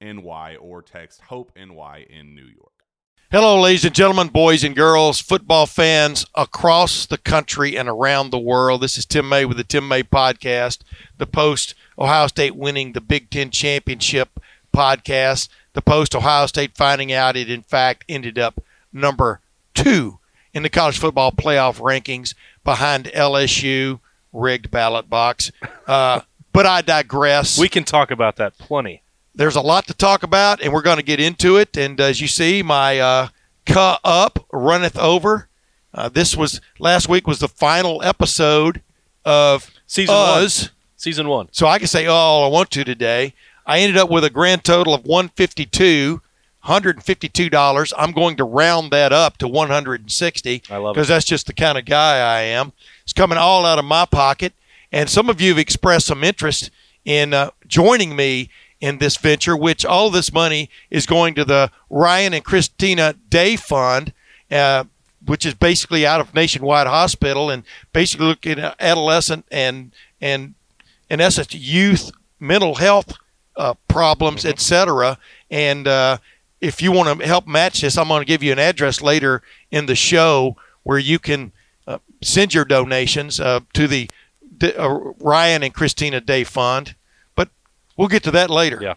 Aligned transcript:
NY 0.00 0.56
or 0.60 0.82
text 0.82 1.22
Hope 1.22 1.52
NY 1.56 2.06
in 2.08 2.34
New 2.34 2.44
York. 2.44 2.72
Hello, 3.30 3.60
ladies 3.60 3.84
and 3.84 3.94
gentlemen, 3.94 4.28
boys 4.28 4.64
and 4.64 4.74
girls, 4.74 5.20
football 5.20 5.66
fans 5.66 6.24
across 6.34 7.04
the 7.04 7.18
country 7.18 7.76
and 7.76 7.88
around 7.88 8.30
the 8.30 8.38
world. 8.38 8.80
This 8.80 8.96
is 8.96 9.04
Tim 9.04 9.28
May 9.28 9.44
with 9.44 9.58
the 9.58 9.64
Tim 9.64 9.86
May 9.86 10.02
Podcast, 10.02 10.78
the 11.18 11.26
post 11.26 11.74
Ohio 11.98 12.28
State 12.28 12.56
winning 12.56 12.92
the 12.92 13.02
Big 13.02 13.28
Ten 13.28 13.50
Championship 13.50 14.40
podcast, 14.74 15.48
the 15.74 15.82
post 15.82 16.14
Ohio 16.14 16.46
State 16.46 16.74
finding 16.74 17.12
out 17.12 17.36
it, 17.36 17.50
in 17.50 17.62
fact, 17.62 18.04
ended 18.08 18.38
up 18.38 18.62
number 18.92 19.40
two 19.74 20.18
in 20.54 20.62
the 20.62 20.70
college 20.70 20.98
football 20.98 21.30
playoff 21.30 21.80
rankings 21.80 22.34
behind 22.64 23.06
LSU, 23.06 24.00
rigged 24.32 24.70
ballot 24.70 25.10
box. 25.10 25.52
Uh, 25.86 26.22
but 26.52 26.64
I 26.64 26.80
digress. 26.80 27.58
We 27.58 27.68
can 27.68 27.84
talk 27.84 28.10
about 28.10 28.36
that 28.36 28.56
plenty 28.56 29.02
there's 29.38 29.56
a 29.56 29.60
lot 29.60 29.86
to 29.86 29.94
talk 29.94 30.22
about, 30.22 30.60
and 30.60 30.72
we're 30.72 30.82
going 30.82 30.96
to 30.98 31.02
get 31.02 31.20
into 31.20 31.56
it. 31.56 31.76
And 31.76 31.98
as 32.00 32.20
you 32.20 32.28
see, 32.28 32.62
my 32.62 32.98
uh, 32.98 33.28
"Cuh 33.66 33.98
Up" 34.04 34.44
runneth 34.52 34.98
over. 34.98 35.48
Uh, 35.94 36.08
this 36.08 36.36
was 36.36 36.60
last 36.78 37.08
week 37.08 37.26
was 37.26 37.38
the 37.38 37.48
final 37.48 38.02
episode 38.02 38.82
of 39.24 39.70
season 39.86 40.14
Us. 40.14 40.62
one. 40.64 40.70
Season 40.96 41.28
one. 41.28 41.48
So 41.52 41.66
I 41.66 41.78
can 41.78 41.86
say 41.86 42.06
all 42.06 42.44
I 42.44 42.48
want 42.48 42.70
to 42.72 42.84
today. 42.84 43.32
I 43.64 43.78
ended 43.78 43.96
up 43.96 44.10
with 44.10 44.24
a 44.24 44.30
grand 44.30 44.64
total 44.64 44.94
of 44.94 45.04
152 45.04 46.20
$152. 46.64 47.92
I'm 47.96 48.12
going 48.12 48.36
to 48.36 48.44
round 48.44 48.90
that 48.90 49.12
up 49.12 49.38
to 49.38 49.48
160 49.48 50.62
I 50.70 50.76
love 50.76 50.90
it. 50.90 50.94
because 50.94 51.08
that's 51.08 51.24
just 51.24 51.46
the 51.46 51.52
kind 51.52 51.78
of 51.78 51.84
guy 51.84 52.18
I 52.18 52.42
am. 52.42 52.72
It's 53.04 53.12
coming 53.12 53.38
all 53.38 53.64
out 53.64 53.78
of 53.78 53.84
my 53.84 54.04
pocket. 54.04 54.52
And 54.90 55.08
some 55.08 55.30
of 55.30 55.40
you 55.40 55.50
have 55.50 55.58
expressed 55.58 56.06
some 56.06 56.24
interest 56.24 56.70
in 57.04 57.32
uh, 57.32 57.50
joining 57.66 58.16
me 58.16 58.50
in 58.80 58.98
this 58.98 59.16
venture, 59.16 59.56
which 59.56 59.84
all 59.84 60.10
this 60.10 60.32
money 60.32 60.70
is 60.90 61.06
going 61.06 61.34
to 61.34 61.44
the 61.44 61.70
Ryan 61.90 62.34
and 62.34 62.44
Christina 62.44 63.14
Day 63.28 63.56
Fund, 63.56 64.12
uh, 64.50 64.84
which 65.24 65.44
is 65.44 65.54
basically 65.54 66.06
out 66.06 66.20
of 66.20 66.34
Nationwide 66.34 66.86
Hospital 66.86 67.50
and 67.50 67.64
basically 67.92 68.26
looking 68.26 68.58
at 68.58 68.76
adolescent 68.80 69.44
and 69.50 69.92
and 70.20 70.54
in 71.10 71.20
essence 71.20 71.54
youth 71.54 72.10
mental 72.40 72.76
health 72.76 73.14
uh, 73.56 73.74
problems, 73.88 74.42
Mm-hmm. 74.42 74.50
etc. 74.50 75.18
And 75.50 75.88
uh, 75.88 76.18
if 76.60 76.80
you 76.80 76.92
want 76.92 77.20
to 77.20 77.26
help 77.26 77.46
match 77.46 77.80
this, 77.80 77.98
I'm 77.98 78.08
going 78.08 78.20
to 78.20 78.26
give 78.26 78.42
you 78.42 78.52
an 78.52 78.58
address 78.58 79.00
later 79.02 79.42
in 79.70 79.86
the 79.86 79.96
show 79.96 80.56
where 80.84 80.98
you 80.98 81.18
can 81.18 81.52
uh, 81.86 81.98
send 82.22 82.54
your 82.54 82.64
donations 82.64 83.40
uh, 83.40 83.60
to 83.72 83.88
the, 83.88 84.08
the 84.58 84.80
uh, 84.80 84.88
Ryan 85.20 85.62
and 85.64 85.74
Christina 85.74 86.20
Day 86.20 86.44
Fund. 86.44 86.94
We'll 87.98 88.08
get 88.08 88.22
to 88.22 88.30
that 88.30 88.48
later. 88.48 88.78
Yeah. 88.80 88.94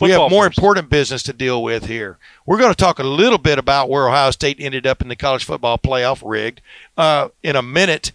We 0.00 0.10
have 0.10 0.30
more 0.30 0.46
first. 0.46 0.58
important 0.58 0.90
business 0.90 1.22
to 1.24 1.32
deal 1.32 1.62
with 1.62 1.86
here. 1.86 2.18
We're 2.44 2.58
going 2.58 2.72
to 2.72 2.76
talk 2.76 2.98
a 2.98 3.04
little 3.04 3.38
bit 3.38 3.58
about 3.58 3.88
where 3.88 4.08
Ohio 4.08 4.32
State 4.32 4.56
ended 4.58 4.84
up 4.84 5.00
in 5.00 5.06
the 5.06 5.14
college 5.14 5.44
football 5.44 5.78
playoff 5.78 6.28
rigged 6.28 6.60
uh, 6.96 7.28
in 7.44 7.54
a 7.54 7.62
minute. 7.62 8.10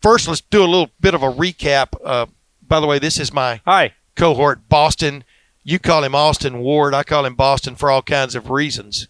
First, 0.00 0.28
let's 0.28 0.42
do 0.42 0.60
a 0.62 0.66
little 0.66 0.90
bit 1.00 1.14
of 1.14 1.24
a 1.24 1.32
recap. 1.32 1.88
Uh, 2.04 2.26
by 2.68 2.78
the 2.78 2.86
way, 2.86 3.00
this 3.00 3.18
is 3.18 3.32
my 3.32 3.60
Hi. 3.64 3.94
cohort, 4.14 4.68
Boston. 4.68 5.24
You 5.64 5.80
call 5.80 6.04
him 6.04 6.14
Austin 6.14 6.58
Ward. 6.60 6.94
I 6.94 7.02
call 7.02 7.24
him 7.24 7.34
Boston 7.34 7.74
for 7.74 7.90
all 7.90 8.02
kinds 8.02 8.36
of 8.36 8.50
reasons. 8.50 9.08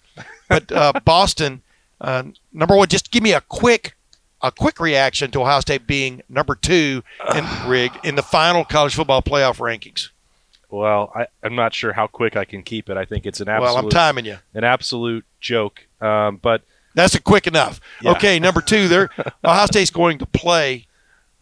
But 0.48 0.72
uh, 0.72 0.94
Boston, 1.04 1.60
uh, 2.00 2.22
number 2.50 2.76
one, 2.76 2.88
just 2.88 3.10
give 3.10 3.22
me 3.22 3.34
a 3.34 3.42
quick, 3.42 3.94
a 4.40 4.50
quick 4.50 4.80
reaction 4.80 5.30
to 5.32 5.42
Ohio 5.42 5.60
State 5.60 5.86
being 5.86 6.22
number 6.30 6.54
two 6.54 7.02
in 7.34 7.44
rigged 7.66 7.98
in 8.06 8.14
the 8.14 8.22
final 8.22 8.64
college 8.64 8.94
football 8.94 9.20
playoff 9.20 9.58
rankings. 9.58 10.10
Well, 10.80 11.12
I, 11.14 11.26
I'm 11.42 11.54
not 11.54 11.74
sure 11.74 11.92
how 11.92 12.06
quick 12.06 12.36
I 12.36 12.44
can 12.44 12.62
keep 12.62 12.88
it. 12.90 12.96
I 12.96 13.04
think 13.04 13.26
it's 13.26 13.40
an 13.40 13.48
absolute, 13.48 13.74
Well, 13.74 13.84
I'm 13.84 13.90
timing 13.90 14.24
you. 14.26 14.38
an 14.54 14.64
absolute 14.64 15.24
joke. 15.40 15.86
Um, 16.00 16.36
but 16.36 16.62
That's 16.94 17.14
a 17.14 17.20
quick 17.20 17.46
enough. 17.46 17.80
Yeah. 18.00 18.12
Okay, 18.12 18.38
number 18.38 18.60
two, 18.60 18.88
there, 18.88 19.10
Ohio 19.44 19.66
State's 19.66 19.90
going 19.90 20.18
to 20.18 20.26
play 20.26 20.86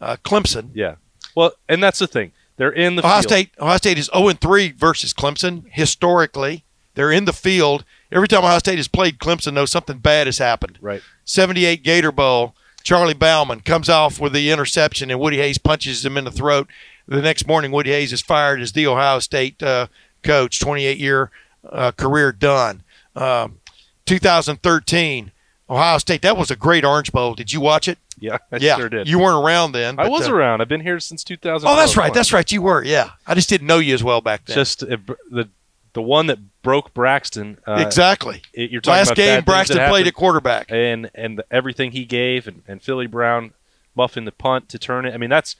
uh, 0.01 0.17
Clemson. 0.23 0.69
yeah, 0.73 0.95
well, 1.35 1.53
and 1.69 1.81
that's 1.83 1.99
the 1.99 2.07
thing. 2.07 2.31
They're 2.57 2.71
in 2.71 2.95
the 2.95 3.05
Ohio 3.05 3.15
field. 3.21 3.23
State, 3.23 3.49
Ohio 3.59 3.77
State 3.77 3.97
is 3.97 4.09
0 4.15 4.29
and 4.29 4.39
3 4.39 4.71
versus 4.71 5.13
Clemson 5.13 5.65
historically. 5.71 6.63
They're 6.93 7.11
in 7.11 7.25
the 7.25 7.33
field. 7.33 7.83
Every 8.11 8.27
time 8.29 8.43
Ohio 8.45 8.59
State 8.59 8.77
has 8.77 8.87
played 8.87 9.19
Clemson, 9.19 9.55
though, 9.55 9.65
something 9.65 9.97
bad 9.97 10.27
has 10.27 10.37
happened. 10.37 10.77
Right. 10.81 11.01
78 11.25 11.83
Gator 11.83 12.11
Bowl. 12.13 12.55
Charlie 12.83 13.13
Bauman 13.15 13.61
comes 13.61 13.89
off 13.89 14.19
with 14.19 14.31
the 14.31 14.51
interception, 14.51 15.09
and 15.11 15.19
Woody 15.19 15.37
Hayes 15.37 15.57
punches 15.57 16.05
him 16.05 16.17
in 16.17 16.23
the 16.23 16.31
throat. 16.31 16.69
The 17.07 17.21
next 17.21 17.47
morning, 17.47 17.71
Woody 17.71 17.91
Hayes 17.91 18.11
is 18.13 18.21
fired 18.21 18.61
as 18.61 18.71
the 18.71 18.87
Ohio 18.87 19.19
State 19.19 19.61
uh, 19.61 19.87
coach. 20.23 20.59
28 20.59 20.97
year 20.97 21.29
uh, 21.69 21.91
career 21.91 22.31
done. 22.31 22.81
Um, 23.15 23.59
2013, 24.05 25.31
Ohio 25.69 25.97
State. 25.97 26.21
That 26.21 26.37
was 26.37 26.51
a 26.51 26.55
great 26.55 26.83
Orange 26.85 27.11
Bowl. 27.11 27.33
Did 27.35 27.51
you 27.53 27.61
watch 27.61 27.87
it? 27.87 27.97
Yeah, 28.17 28.37
I 28.51 28.57
yeah, 28.57 28.77
sure 28.77 28.89
did. 28.89 29.07
You 29.09 29.19
weren't 29.19 29.43
around 29.45 29.73
then. 29.73 29.99
I 29.99 30.07
was 30.07 30.27
uh, 30.29 30.33
around. 30.33 30.61
I've 30.61 30.69
been 30.69 30.81
here 30.81 30.99
since 30.99 31.23
2000. 31.23 31.67
Oh, 31.67 31.75
that's 31.75 31.97
right. 31.97 32.13
That's 32.13 32.31
right. 32.31 32.49
You 32.49 32.61
were. 32.61 32.83
Yeah, 32.83 33.11
I 33.27 33.33
just 33.35 33.49
didn't 33.49 33.67
know 33.67 33.79
you 33.79 33.93
as 33.93 34.03
well 34.03 34.21
back 34.21 34.45
then. 34.45 34.55
just 34.55 34.83
uh, 34.83 34.95
br- 34.97 35.13
the 35.29 35.49
the 35.93 36.01
one 36.01 36.27
that 36.27 36.39
broke 36.61 36.93
Braxton. 36.93 37.57
Uh, 37.67 37.83
exactly. 37.85 38.41
it- 38.53 38.71
You're 38.71 38.81
talking 38.81 38.97
Last 38.97 39.15
game, 39.15 39.43
Braxton 39.43 39.77
played 39.89 40.07
at 40.07 40.13
quarterback. 40.13 40.67
and 40.69 41.09
and 41.13 41.39
the, 41.39 41.45
everything 41.51 41.91
he 41.91 42.05
gave, 42.05 42.47
and, 42.47 42.63
and 42.67 42.81
Philly 42.81 43.07
Brown 43.07 43.53
muffing 43.95 44.23
the 44.25 44.31
punt 44.31 44.69
to 44.69 44.79
turn 44.79 45.05
it. 45.05 45.13
I 45.13 45.17
mean, 45.17 45.29
that's 45.29 45.55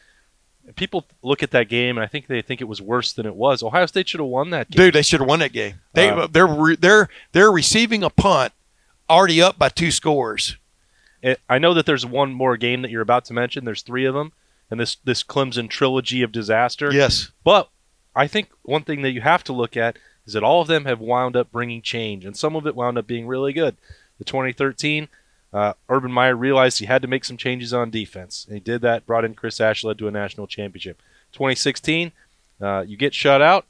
people 0.75 1.05
look 1.21 1.43
at 1.43 1.51
that 1.51 1.69
game 1.69 1.97
and 1.97 2.03
I 2.03 2.07
think 2.07 2.27
they 2.27 2.41
think 2.41 2.61
it 2.61 2.65
was 2.65 2.81
worse 2.81 3.13
than 3.13 3.25
it 3.25 3.35
was. 3.35 3.61
Ohio 3.61 3.85
State 3.85 4.09
should 4.09 4.19
have 4.19 4.29
won 4.29 4.49
that 4.49 4.69
game. 4.69 4.85
Dude, 4.85 4.95
they 4.95 5.01
should 5.01 5.19
have 5.19 5.29
won 5.29 5.39
that 5.39 5.53
game. 5.53 5.75
They 5.93 6.09
Uh, 6.09 6.27
they're 6.27 6.47
re- 6.47 6.75
they're 6.75 7.09
they're 7.31 7.51
receiving 7.51 8.03
a 8.03 8.09
punt 8.09 8.53
already 9.09 9.41
up 9.41 9.57
by 9.57 9.69
two 9.69 9.91
scores. 9.91 10.57
It, 11.21 11.39
I 11.49 11.59
know 11.59 11.73
that 11.73 11.85
there's 11.85 12.05
one 12.05 12.33
more 12.33 12.57
game 12.57 12.81
that 12.81 12.91
you're 12.91 13.01
about 13.01 13.25
to 13.25 13.33
mention. 13.33 13.65
There's 13.65 13.81
three 13.81 14.05
of 14.05 14.13
them, 14.13 14.31
and 14.69 14.79
this 14.79 14.95
this 15.03 15.23
Clemson 15.23 15.69
trilogy 15.69 16.21
of 16.21 16.31
disaster. 16.31 16.91
Yes. 16.91 17.31
But 17.43 17.69
I 18.15 18.27
think 18.27 18.49
one 18.63 18.83
thing 18.83 19.01
that 19.01 19.11
you 19.11 19.21
have 19.21 19.43
to 19.45 19.53
look 19.53 19.75
at 19.75 19.97
is 20.25 20.33
that 20.33 20.43
all 20.43 20.61
of 20.61 20.67
them 20.67 20.85
have 20.85 20.99
wound 20.99 21.35
up 21.35 21.51
bringing 21.51 21.81
change, 21.81 22.25
and 22.25 22.35
some 22.35 22.55
of 22.55 22.65
it 22.65 22.75
wound 22.75 22.97
up 22.97 23.07
being 23.07 23.27
really 23.27 23.53
good. 23.53 23.75
The 24.17 24.25
2013, 24.25 25.09
uh, 25.55 25.73
Urban 25.87 26.11
Meyer 26.11 26.35
realized 26.35 26.79
he 26.79 26.85
had 26.85 27.01
to 27.01 27.07
make 27.07 27.23
some 27.23 27.37
changes 27.37 27.73
on 27.73 27.89
defense, 27.89 28.45
and 28.45 28.55
he 28.55 28.59
did 28.59 28.81
that. 28.81 29.05
Brought 29.05 29.23
in 29.23 29.33
Chris 29.35 29.61
Ash, 29.61 29.83
led 29.85 29.97
to 29.99 30.07
a 30.09 30.11
national 30.11 30.47
championship. 30.47 31.01
2016, 31.31 32.11
uh, 32.61 32.83
you 32.85 32.97
get 32.97 33.13
shut 33.13 33.41
out. 33.41 33.65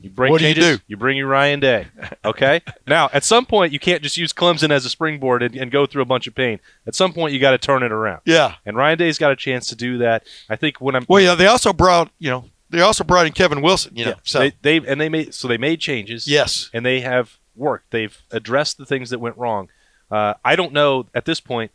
You 0.00 0.10
bring 0.10 0.30
What 0.30 0.40
do 0.40 0.46
you 0.46 0.54
changes. 0.54 0.80
do? 0.88 0.96
bring 0.96 1.16
your 1.16 1.26
Ryan 1.26 1.58
Day. 1.58 1.88
Okay. 2.24 2.60
now, 2.86 3.08
at 3.12 3.24
some 3.24 3.44
point, 3.44 3.72
you 3.72 3.80
can't 3.80 4.02
just 4.02 4.16
use 4.16 4.32
Clemson 4.32 4.70
as 4.70 4.84
a 4.84 4.90
springboard 4.90 5.42
and, 5.42 5.56
and 5.56 5.70
go 5.72 5.84
through 5.86 6.02
a 6.02 6.06
bunch 6.06 6.26
of 6.28 6.34
pain. 6.34 6.60
At 6.86 6.94
some 6.94 7.12
point, 7.12 7.32
you 7.32 7.40
got 7.40 7.52
to 7.52 7.58
turn 7.58 7.82
it 7.82 7.90
around. 7.90 8.20
Yeah. 8.24 8.54
And 8.64 8.76
Ryan 8.76 8.98
Day's 8.98 9.18
got 9.18 9.32
a 9.32 9.36
chance 9.36 9.66
to 9.68 9.74
do 9.74 9.98
that. 9.98 10.24
I 10.48 10.54
think 10.56 10.80
when 10.80 10.94
I'm 10.94 11.06
Well, 11.08 11.22
yeah. 11.22 11.34
They 11.34 11.46
also 11.46 11.72
brought 11.72 12.10
you 12.18 12.30
know 12.30 12.44
they 12.70 12.82
also 12.82 13.04
brought 13.04 13.26
in 13.26 13.32
Kevin 13.32 13.62
Wilson. 13.62 13.96
You 13.96 14.04
know. 14.04 14.10
yeah, 14.10 14.16
so 14.22 14.38
they, 14.40 14.52
they 14.62 14.76
and 14.86 15.00
they 15.00 15.08
made 15.08 15.34
so 15.34 15.48
they 15.48 15.58
made 15.58 15.80
changes. 15.80 16.28
yes. 16.28 16.70
and 16.72 16.84
they 16.84 17.00
have 17.00 17.38
worked. 17.56 17.90
They've 17.90 18.16
addressed 18.30 18.76
the 18.78 18.86
things 18.86 19.10
that 19.10 19.18
went 19.18 19.38
wrong. 19.38 19.70
Uh, 20.10 20.34
I 20.44 20.56
don't 20.56 20.72
know 20.72 21.06
at 21.14 21.24
this 21.24 21.40
point 21.40 21.70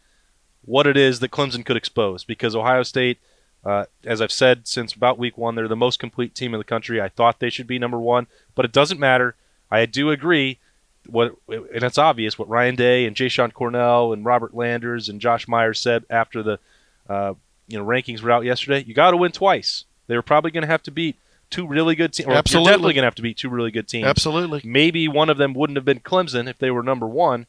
what 0.64 0.88
it 0.88 0.98
is 0.98 1.20
that 1.20 1.32
Clemson 1.32 1.66
could 1.66 1.78
expose 1.78 2.24
because 2.24 2.56
Ohio 2.56 2.84
State, 2.84 3.18
uh, 3.66 3.86
as 4.06 4.22
I've 4.22 4.32
said 4.32 4.68
since 4.68 4.94
about 4.94 5.18
week 5.18 5.38
one, 5.38 5.56
they're 5.56 5.68
the 5.68 5.76
most 5.76 6.00
complete 6.00 6.36
team 6.36 6.54
in 6.54 6.60
the 6.60 6.64
country. 6.64 7.02
I 7.02 7.10
thought 7.10 7.40
they 7.40 7.50
should 7.50 7.68
be 7.68 7.80
number 7.80 8.00
one, 8.00 8.28
but 8.56 8.66
it 8.66 8.72
doesn't 8.72 9.00
matter. 9.00 9.36
I 9.70 9.86
do 9.86 10.10
agree. 10.12 10.60
What 11.08 11.36
and 11.48 11.84
it's 11.84 11.98
obvious 11.98 12.38
what 12.38 12.48
Ryan 12.48 12.76
Day 12.76 13.06
and 13.06 13.16
Jashon 13.16 13.54
Cornell 13.54 14.14
and 14.14 14.24
Robert 14.24 14.54
Landers 14.54 15.10
and 15.10 15.20
Josh 15.20 15.48
Myers 15.48 15.80
said 15.80 16.06
after 16.10 16.44
the 16.44 16.60
uh, 17.10 17.34
you 17.68 17.80
know 17.80 17.86
rankings 17.86 18.22
were 18.22 18.32
out 18.32 18.46
yesterday. 18.46 18.84
You 18.86 18.94
got 18.94 19.12
to 19.12 19.18
win 19.18 19.32
twice. 19.32 19.86
They 20.08 20.16
were 20.16 20.22
probably 20.22 20.52
going 20.52 20.62
to 20.62 20.68
have 20.68 20.84
to 20.84 20.92
beat 20.92 21.18
two 21.50 21.66
really 21.66 21.96
good 21.96 22.14
teams. 22.14 22.30
Absolutely. 22.30 22.72
Definitely 22.72 22.94
going 22.94 23.02
to 23.02 23.08
have 23.08 23.16
to 23.16 23.22
beat 23.22 23.38
two 23.38 23.50
really 23.50 23.72
good 23.72 23.88
teams. 23.88 24.06
Absolutely. 24.06 24.62
Maybe 24.64 25.08
one 25.08 25.30
of 25.30 25.38
them 25.38 25.54
wouldn't 25.54 25.78
have 25.78 25.86
been 25.86 26.00
Clemson 26.00 26.50
if 26.50 26.58
they 26.58 26.72
were 26.72 26.84
number 26.84 27.08
one. 27.08 27.48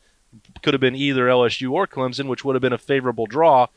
Could 0.62 0.74
have 0.74 0.80
been 0.80 0.96
either 0.96 1.26
LSU 1.26 1.72
or 1.72 1.86
Clemson, 1.86 2.28
which 2.28 2.44
would 2.44 2.54
have 2.54 2.62
been 2.62 2.72
a 2.72 2.78
favorable 2.78 3.26
draw. 3.26 3.68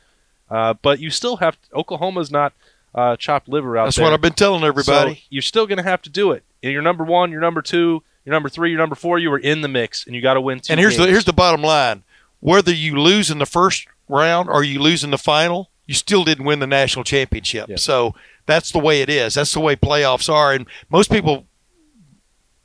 Uh, 0.50 0.74
but 0.81 1.00
you 1.00 1.10
still 1.10 1.38
have 1.38 1.57
Oklahoma's 1.74 2.31
not 2.31 2.54
uh, 2.94 3.16
chopped 3.18 3.48
liver 3.48 3.78
out 3.78 3.81
there. 3.81 3.86
That's 3.88 3.96
there. 3.98 4.06
what 4.06 4.13
I've 4.13 4.22
been 4.22 4.34
telling 4.34 4.63
everybody. 4.63 5.16
So 5.16 5.22
you're 5.30 5.42
still 5.42 5.68
going 5.68 5.78
to 5.78 5.84
have 5.84 6.02
to 6.04 6.10
do 6.10 6.31
it. 6.31 6.44
And 6.63 6.72
you're 6.72 6.81
number 6.81 7.04
one, 7.04 7.31
you're 7.31 7.42
number 7.42 7.62
two, 7.62 8.04
you're 8.24 8.34
number 8.34 8.50
three, 8.50 8.72
you're 8.72 8.80
number 8.80 8.96
four. 8.96 9.19
You 9.19 9.30
were 9.30 9.40
in 9.40 9.62
the 9.62 9.68
mix, 9.68 10.06
and 10.06 10.16
you 10.16 10.22
got 10.22 10.36
to 10.36 10.42
win 10.42 10.60
two. 10.60 10.72
and 10.72 10.80
here's 10.80 10.98
the 10.98 11.06
here's 11.06 11.25
the 11.25 11.34
bottom 11.34 11.62
line: 11.62 12.04
whether 12.40 12.74
you 12.74 13.00
lose 13.00 13.30
in 13.30 13.38
the 13.38 13.46
first 13.46 13.88
round 14.08 14.50
or 14.50 14.63
you 14.63 14.80
lose 14.80 15.04
in 15.04 15.12
the 15.12 15.18
final, 15.18 15.69
you 15.86 15.94
still 15.94 16.24
didn't 16.24 16.46
win 16.46 16.60
the 16.60 16.68
national 16.68 17.04
championship. 17.04 17.69
Yeah. 17.69 17.75
So 17.75 18.16
that's 18.46 18.72
the 18.72 18.80
way 18.80 19.01
it 19.01 19.10
is. 19.10 19.36
That's 19.36 19.54
the 19.54 19.60
way 19.60 19.75
playoffs 19.75 20.31
are. 20.31 20.54
And 20.54 20.66
most 20.90 21.12
people 21.12 21.46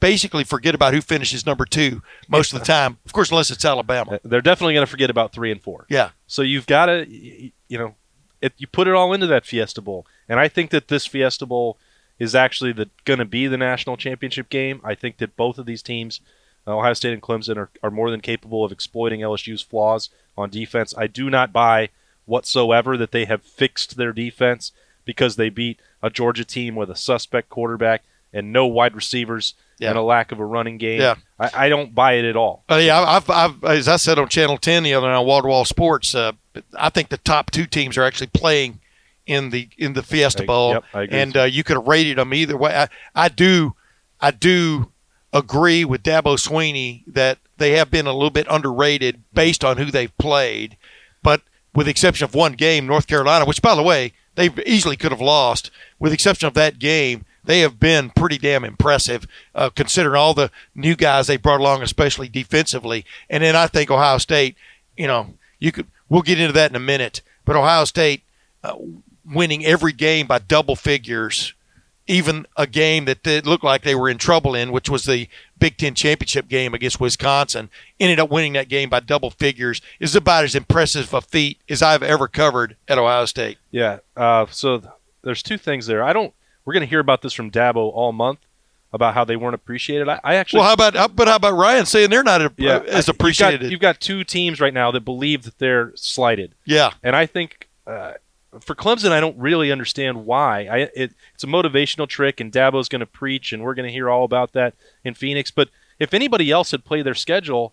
basically 0.00 0.44
forget 0.44 0.74
about 0.74 0.94
who 0.94 1.00
finishes 1.00 1.46
number 1.46 1.64
two 1.64 2.02
most 2.28 2.52
of 2.52 2.58
the 2.58 2.64
time. 2.64 2.98
Of 3.04 3.12
course, 3.12 3.30
unless 3.30 3.50
it's 3.50 3.64
Alabama. 3.64 4.14
Uh, 4.14 4.18
They're 4.24 4.40
definitely 4.40 4.74
going 4.74 4.86
to 4.86 4.90
forget 4.90 5.10
about 5.10 5.32
three 5.32 5.52
and 5.52 5.62
four. 5.62 5.86
Yeah. 5.88 6.10
So 6.26 6.42
you've 6.42 6.66
got 6.66 6.86
to, 6.86 7.06
you 7.08 7.52
know, 7.78 7.94
it, 8.40 8.54
you 8.56 8.66
put 8.66 8.88
it 8.88 8.94
all 8.94 9.12
into 9.12 9.26
that 9.26 9.44
Fiesta 9.46 9.82
Bowl, 9.82 10.06
and 10.28 10.40
I 10.40 10.48
think 10.48 10.70
that 10.70 10.88
this 10.88 11.06
Fiesta 11.06 11.44
Bowl 11.46 11.78
is 12.18 12.34
actually 12.34 12.72
going 13.04 13.18
to 13.18 13.24
be 13.24 13.46
the 13.46 13.56
national 13.56 13.96
championship 13.96 14.48
game. 14.48 14.80
I 14.84 14.94
think 14.94 15.18
that 15.18 15.36
both 15.36 15.58
of 15.58 15.66
these 15.66 15.82
teams, 15.82 16.20
uh, 16.66 16.76
Ohio 16.76 16.92
State 16.94 17.12
and 17.12 17.22
Clemson, 17.22 17.56
are, 17.56 17.70
are 17.82 17.90
more 17.90 18.10
than 18.10 18.20
capable 18.20 18.64
of 18.64 18.72
exploiting 18.72 19.20
LSU's 19.20 19.62
flaws 19.62 20.10
on 20.36 20.50
defense. 20.50 20.94
I 20.96 21.06
do 21.06 21.30
not 21.30 21.52
buy 21.52 21.88
whatsoever 22.26 22.96
that 22.96 23.12
they 23.12 23.24
have 23.24 23.42
fixed 23.42 23.96
their 23.96 24.12
defense 24.12 24.72
because 25.04 25.36
they 25.36 25.48
beat 25.48 25.80
a 26.02 26.10
Georgia 26.10 26.44
team 26.44 26.76
with 26.76 26.90
a 26.90 26.96
suspect 26.96 27.48
quarterback 27.48 28.02
and 28.32 28.52
no 28.52 28.66
wide 28.66 28.94
receivers 28.94 29.54
Yeah. 29.80 29.88
and 29.90 29.98
a 29.98 30.02
lack 30.02 30.30
of 30.30 30.38
a 30.38 30.44
running 30.44 30.78
game. 30.78 31.00
Yeah. 31.00 31.14
I, 31.38 31.50
I 31.54 31.68
don't 31.68 31.94
buy 31.94 32.12
it 32.14 32.24
at 32.26 32.36
all. 32.36 32.64
Uh, 32.70 32.76
yeah, 32.76 33.00
I've, 33.00 33.28
I've, 33.30 33.64
as 33.64 33.88
I 33.88 33.96
said 33.96 34.18
on 34.18 34.28
Channel 34.28 34.58
10 34.58 34.82
the 34.82 34.94
other 34.94 35.08
night 35.08 35.16
on 35.16 35.26
Wall 35.26 35.42
to 35.42 35.48
Wall 35.48 35.64
Sports, 35.64 36.14
uh, 36.14 36.32
I 36.78 36.90
think 36.90 37.08
the 37.08 37.16
top 37.16 37.50
two 37.50 37.64
teams 37.66 37.96
are 37.96 38.04
actually 38.04 38.28
playing 38.28 38.80
in 39.26 39.50
the 39.50 39.68
in 39.78 39.94
the 39.94 40.02
Fiesta 40.02 40.42
I- 40.42 40.46
Bowl, 40.46 40.72
yep, 40.74 40.84
I 40.92 41.02
agree 41.02 41.18
and 41.18 41.36
uh, 41.36 41.42
you 41.44 41.64
could 41.64 41.76
have 41.76 41.86
rated 41.86 42.18
them 42.18 42.34
either 42.34 42.56
way. 42.56 42.74
I, 42.74 42.88
I 43.14 43.28
do, 43.28 43.74
I 44.20 44.30
do 44.32 44.90
agree 45.32 45.84
with 45.84 46.02
Dabo 46.02 46.36
Swinney 46.36 47.02
that 47.06 47.38
they 47.56 47.72
have 47.72 47.90
been 47.90 48.06
a 48.06 48.12
little 48.12 48.30
bit 48.30 48.46
underrated 48.50 49.22
based 49.32 49.64
on 49.64 49.76
who 49.78 49.86
they've 49.86 50.16
played, 50.18 50.76
but 51.22 51.42
with 51.74 51.86
the 51.86 51.90
exception 51.90 52.24
of 52.24 52.34
one 52.34 52.52
game, 52.54 52.86
North 52.86 53.06
Carolina, 53.06 53.44
which 53.44 53.62
by 53.62 53.74
the 53.74 53.82
way 53.82 54.12
they 54.34 54.50
easily 54.66 54.96
could 54.96 55.12
have 55.12 55.20
lost, 55.20 55.70
with 55.98 56.10
the 56.10 56.14
exception 56.14 56.48
of 56.48 56.54
that 56.54 56.78
game. 56.78 57.24
They 57.44 57.60
have 57.60 57.80
been 57.80 58.10
pretty 58.10 58.38
damn 58.38 58.64
impressive, 58.64 59.26
uh, 59.54 59.70
considering 59.70 60.16
all 60.16 60.34
the 60.34 60.50
new 60.74 60.94
guys 60.94 61.26
they 61.26 61.36
brought 61.36 61.60
along, 61.60 61.82
especially 61.82 62.28
defensively. 62.28 63.04
And 63.28 63.42
then 63.42 63.56
I 63.56 63.66
think 63.66 63.90
Ohio 63.90 64.18
State, 64.18 64.56
you 64.96 65.06
know, 65.06 65.34
you 65.58 65.72
could. 65.72 65.86
We'll 66.08 66.22
get 66.22 66.40
into 66.40 66.52
that 66.54 66.70
in 66.70 66.76
a 66.76 66.80
minute. 66.80 67.22
But 67.44 67.56
Ohio 67.56 67.84
State 67.84 68.22
uh, 68.64 68.74
winning 69.24 69.64
every 69.64 69.92
game 69.92 70.26
by 70.26 70.40
double 70.40 70.74
figures, 70.76 71.54
even 72.06 72.46
a 72.56 72.66
game 72.66 73.04
that 73.04 73.24
looked 73.46 73.64
like 73.64 73.82
they 73.82 73.94
were 73.94 74.08
in 74.08 74.18
trouble 74.18 74.54
in, 74.54 74.72
which 74.72 74.90
was 74.90 75.04
the 75.04 75.28
Big 75.58 75.76
Ten 75.76 75.94
championship 75.94 76.48
game 76.48 76.74
against 76.74 77.00
Wisconsin, 77.00 77.70
ended 78.00 78.18
up 78.18 78.30
winning 78.30 78.54
that 78.54 78.68
game 78.68 78.88
by 78.88 79.00
double 79.00 79.30
figures. 79.30 79.80
Is 80.00 80.16
about 80.16 80.44
as 80.44 80.54
impressive 80.54 81.14
a 81.14 81.20
feat 81.20 81.58
as 81.68 81.80
I've 81.82 82.02
ever 82.02 82.26
covered 82.26 82.76
at 82.88 82.98
Ohio 82.98 83.24
State. 83.26 83.58
Yeah. 83.70 83.98
Uh, 84.16 84.46
so 84.50 84.78
th- 84.78 84.92
there's 85.22 85.42
two 85.42 85.58
things 85.58 85.86
there. 85.86 86.02
I 86.02 86.12
don't. 86.12 86.34
We're 86.70 86.74
going 86.74 86.86
to 86.86 86.88
hear 86.88 87.00
about 87.00 87.20
this 87.20 87.32
from 87.32 87.50
Dabo 87.50 87.90
all 87.92 88.12
month 88.12 88.38
about 88.92 89.14
how 89.14 89.24
they 89.24 89.34
weren't 89.34 89.56
appreciated. 89.56 90.08
I, 90.08 90.20
I 90.22 90.34
actually. 90.36 90.58
Well, 90.60 90.68
how 90.68 90.74
about 90.74 90.94
how, 90.94 91.08
but 91.08 91.26
how 91.26 91.34
about 91.34 91.54
Ryan 91.54 91.84
saying 91.84 92.10
they're 92.10 92.22
not 92.22 92.40
a, 92.40 92.52
yeah, 92.56 92.78
as 92.86 93.08
appreciated? 93.08 93.62
You've 93.62 93.62
got, 93.62 93.70
you've 93.72 93.80
got 93.80 94.00
two 94.00 94.22
teams 94.22 94.60
right 94.60 94.72
now 94.72 94.92
that 94.92 95.00
believe 95.00 95.42
that 95.42 95.58
they're 95.58 95.90
slighted, 95.96 96.54
yeah, 96.64 96.92
and 97.02 97.16
I 97.16 97.26
think 97.26 97.68
uh, 97.88 98.12
for 98.60 98.76
Clemson, 98.76 99.10
I 99.10 99.18
don't 99.18 99.36
really 99.36 99.72
understand 99.72 100.26
why. 100.26 100.66
I 100.66 100.76
it, 100.94 101.12
it's 101.34 101.42
a 101.42 101.48
motivational 101.48 102.06
trick, 102.06 102.38
and 102.38 102.52
Dabo's 102.52 102.88
going 102.88 103.00
to 103.00 103.06
preach, 103.06 103.52
and 103.52 103.64
we're 103.64 103.74
going 103.74 103.88
to 103.88 103.92
hear 103.92 104.08
all 104.08 104.22
about 104.22 104.52
that 104.52 104.74
in 105.02 105.14
Phoenix. 105.14 105.50
But 105.50 105.70
if 105.98 106.14
anybody 106.14 106.52
else 106.52 106.70
had 106.70 106.84
played 106.84 107.04
their 107.04 107.16
schedule. 107.16 107.72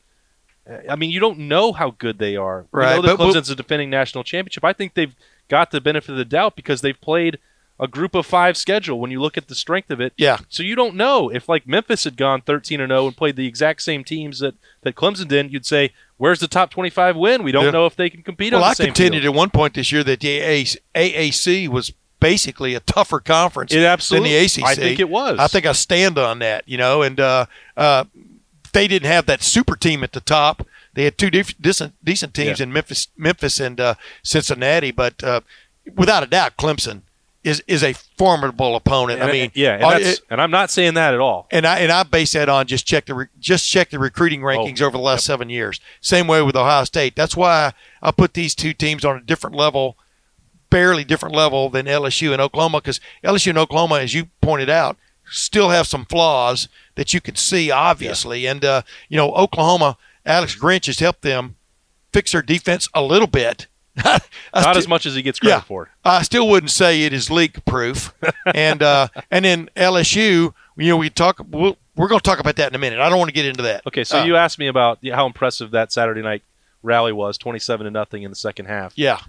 uh, 0.68 0.80
I 0.90 0.96
mean, 0.96 1.12
you 1.12 1.20
don't 1.20 1.38
know 1.38 1.72
how 1.72 1.92
good 1.92 2.18
they 2.18 2.36
are. 2.36 2.66
Right, 2.72 2.96
You 2.96 3.04
know 3.04 3.10
that 3.10 3.18
but- 3.20 3.26
but- 3.32 3.36
Clemson's 3.36 3.52
a 3.52 3.56
defending 3.56 3.92
national 3.92 4.24
championship. 4.24 4.66
I 4.66 4.74
think 4.74 4.96
they've 4.96 5.16
got 5.50 5.70
the 5.70 5.80
benefit 5.82 6.10
of 6.14 6.18
the 6.18 6.26
doubt 6.26 6.56
because 6.56 6.82
they've 6.82 7.00
played 7.00 7.38
a 7.80 7.88
group 7.88 8.16
of 8.16 8.26
five 8.26 8.58
schedule 8.58 9.00
when 9.00 9.12
you 9.12 9.22
look 9.22 9.38
at 9.38 9.48
the 9.48 9.56
strength 9.56 9.92
of 9.92 10.02
it. 10.02 10.14
yeah. 10.18 10.38
So 10.50 10.64
you 10.64 10.76
don't 10.76 10.96
know 10.96 11.30
if 11.30 11.48
like 11.48 11.68
Memphis 11.68 12.06
had 12.06 12.18
gone 12.18 12.42
13 12.42 12.82
and 12.82 12.90
0 12.90 13.08
and 13.08 13.16
played 13.18 13.36
the 13.36 13.46
exact 13.48 13.82
same 13.84 14.04
teams 14.04 14.40
that 14.40 14.56
that 14.82 14.96
Clemson 14.96 15.28
did, 15.28 15.52
you'd 15.54 15.66
say, 15.66 15.92
"Where's 16.18 16.40
the 16.40 16.48
top 16.48 16.72
25 16.72 17.16
win?" 17.16 17.44
We 17.44 17.52
don't 17.52 17.66
Yeah. 17.66 17.72
know 17.72 17.86
if 17.86 17.96
they 17.96 18.10
can 18.10 18.24
compete 18.24 18.54
Well, 18.54 18.64
on 18.64 18.68
the 18.68 18.72
I 18.72 18.74
same 18.74 18.86
contended 18.88 19.22
field. 19.24 19.36
at 19.36 19.38
one 19.38 19.50
point 19.52 19.74
this 19.76 19.92
year 19.92 20.04
that 20.06 20.20
the 20.22 20.74
AAC, 20.96 21.68
was 21.68 21.94
basically 22.20 22.74
a 22.74 22.80
tougher 22.80 23.20
conference 23.20 23.72
It 23.74 23.84
absolutely. 23.84 24.32
than 24.32 24.40
the 24.40 24.46
ACC. 24.46 24.64
I 24.64 24.74
think 24.76 25.00
it 25.00 25.10
was. 25.10 25.38
I 25.38 25.48
think 25.48 25.66
I 25.68 25.74
stand 25.74 26.18
on 26.18 26.40
that, 26.40 26.64
you 26.66 26.78
know, 26.78 27.04
and 27.04 27.20
uh, 27.20 27.46
uh, 27.76 28.06
they 28.74 28.88
didn't 28.88 29.10
have 29.12 29.28
that 29.28 29.44
super 29.44 29.76
team 29.76 30.04
at 30.04 30.14
the 30.14 30.20
top. 30.22 30.66
They 30.96 31.04
had 31.04 31.18
two 31.20 31.30
diff- 31.30 31.54
decent, 31.62 31.94
decent 32.04 32.34
teams 32.34 32.60
Yeah. 32.60 32.64
in 32.64 32.74
Memphis, 32.74 33.08
Memphis 33.16 33.60
and 33.60 33.80
uh, 33.80 33.94
Cincinnati, 34.24 34.90
but 34.90 35.24
uh, 35.24 35.42
without 35.96 36.24
a 36.24 36.26
doubt, 36.26 36.58
Clemson 36.58 37.02
is 37.44 37.64
is 37.68 37.84
a 37.84 37.94
formidable 37.94 38.76
opponent. 38.76 39.22
And 39.22 39.30
I 39.30 39.32
mean, 39.34 39.52
yeah, 39.56 39.74
and, 39.76 39.84
uh, 39.84 39.90
that's, 39.92 40.06
it- 40.20 40.22
and 40.30 40.42
I'm 40.42 40.52
not 40.52 40.70
saying 40.70 40.96
that 40.96 41.14
at 41.14 41.20
all. 41.20 41.48
and 41.52 41.66
I 41.66 41.80
and 41.80 41.92
I 41.92 42.04
base 42.04 42.34
that 42.34 42.50
on 42.50 42.68
just 42.68 42.86
check 42.86 43.06
the 43.06 43.14
re- 43.14 43.28
just 43.40 43.70
check 43.70 43.90
the 43.90 44.00
recruiting 44.00 44.42
rankings 44.42 44.82
over 44.82 44.98
the 44.98 45.04
last 45.04 45.26
seven 45.26 45.50
years. 45.50 45.80
Same 46.02 46.28
way 46.28 46.42
with 46.42 46.56
Ohio 46.56 46.84
State. 46.84 47.16
That's 47.16 47.38
why 47.38 47.74
I 48.02 48.12
put 48.12 48.34
these 48.34 48.54
two 48.56 48.74
teams 48.74 49.06
on 49.06 49.16
a 49.18 49.22
different 49.22 49.56
level, 49.56 49.98
barely 50.70 51.04
different 51.04 51.36
level 51.36 51.70
than 51.70 51.86
LSU 51.86 52.32
and 52.34 52.42
Oklahoma, 52.42 52.80
because 52.82 53.00
LSU 53.24 53.50
and 53.50 53.58
Oklahoma, 53.58 54.00
as 54.00 54.14
you 54.14 54.28
pointed 54.42 54.70
out, 54.70 54.98
still 55.30 55.70
have 55.70 55.88
some 55.88 56.06
flaws 56.06 56.68
that 56.96 57.14
you 57.14 57.22
can 57.22 57.36
see 57.36 57.72
obviously. 57.72 58.46
And 58.46 58.66
uh, 58.66 58.82
you 59.10 59.16
know, 59.18 59.32
Oklahoma, 59.34 59.98
Alex 60.26 60.56
Grinch 60.56 60.88
has 60.88 61.00
helped 61.00 61.22
them 61.22 61.56
fix 62.12 62.32
their 62.32 62.42
defense 62.42 62.90
a 62.94 63.02
little 63.02 63.28
bit. 63.28 63.68
Not 64.54 64.78
as 64.78 64.88
much 64.88 65.06
as 65.06 65.16
he 65.16 65.22
gets 65.22 65.40
credit 65.40 65.56
Yeah. 65.56 65.62
for. 65.62 65.90
I 66.06 66.22
still 66.22 66.48
wouldn't 66.48 66.72
say 66.72 67.04
it 67.04 67.14
is 67.14 67.30
leak 67.32 67.64
proof. 67.66 68.14
and 68.56 68.82
uh, 68.84 69.08
and 69.32 69.44
then 69.46 69.70
LSU, 69.76 70.54
you 70.78 70.90
know, 70.90 70.98
we 70.98 71.10
talk. 71.10 71.40
We'll, 71.50 71.78
we're 71.96 72.08
going 72.08 72.20
to 72.20 72.24
talk 72.24 72.40
about 72.40 72.56
that 72.58 72.70
in 72.72 72.76
a 72.76 72.80
minute. 72.80 73.00
I 73.00 73.10
don't 73.10 73.18
want 73.18 73.30
to 73.30 73.34
get 73.34 73.46
into 73.46 73.64
that. 73.64 73.86
Okay, 73.88 74.04
so 74.04 74.20
Uh, 74.20 74.24
you 74.26 74.36
asked 74.36 74.60
me 74.60 74.68
about 74.68 75.00
how 75.12 75.26
impressive 75.26 75.72
that 75.72 75.92
Saturday 75.92 76.22
night 76.22 76.44
rally 76.84 77.12
was, 77.12 77.38
27 77.40 77.86
to 77.86 77.92
nothing 77.92 78.22
in 78.24 78.30
the 78.30 78.36
second 78.36 78.66
half. 78.68 78.94
Yeah, 78.96 79.20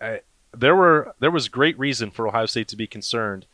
I, 0.00 0.20
there 0.56 0.76
were 0.76 1.14
there 1.18 1.30
was 1.32 1.48
great 1.48 1.76
reason 1.78 2.10
for 2.12 2.28
Ohio 2.28 2.46
State 2.46 2.68
to 2.68 2.76
be 2.76 2.86
concerned. 2.86 3.46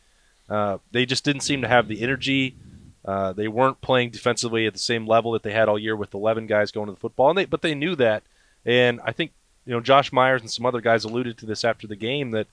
Uh, 0.49 0.77
they 0.91 1.05
just 1.05 1.23
didn't 1.23 1.41
seem 1.41 1.61
to 1.61 1.67
have 1.67 1.87
the 1.87 2.01
energy. 2.01 2.55
Uh, 3.03 3.33
they 3.33 3.47
weren't 3.47 3.81
playing 3.81 4.11
defensively 4.11 4.67
at 4.67 4.73
the 4.73 4.79
same 4.79 5.07
level 5.07 5.31
that 5.31 5.41
they 5.41 5.51
had 5.53 5.67
all 5.67 5.79
year 5.79 5.95
with 5.95 6.13
11 6.13 6.45
guys 6.45 6.71
going 6.71 6.85
to 6.85 6.91
the 6.93 6.99
football, 6.99 7.29
and 7.29 7.37
they, 7.37 7.45
but 7.45 7.63
they 7.63 7.73
knew 7.73 7.95
that. 7.95 8.21
And 8.63 8.99
I 9.03 9.11
think 9.11 9.31
you 9.65 9.73
know 9.73 9.79
Josh 9.79 10.11
Myers 10.11 10.41
and 10.41 10.51
some 10.51 10.65
other 10.65 10.81
guys 10.81 11.03
alluded 11.03 11.37
to 11.37 11.45
this 11.45 11.63
after 11.63 11.87
the 11.87 11.95
game 11.95 12.31
that 12.31 12.47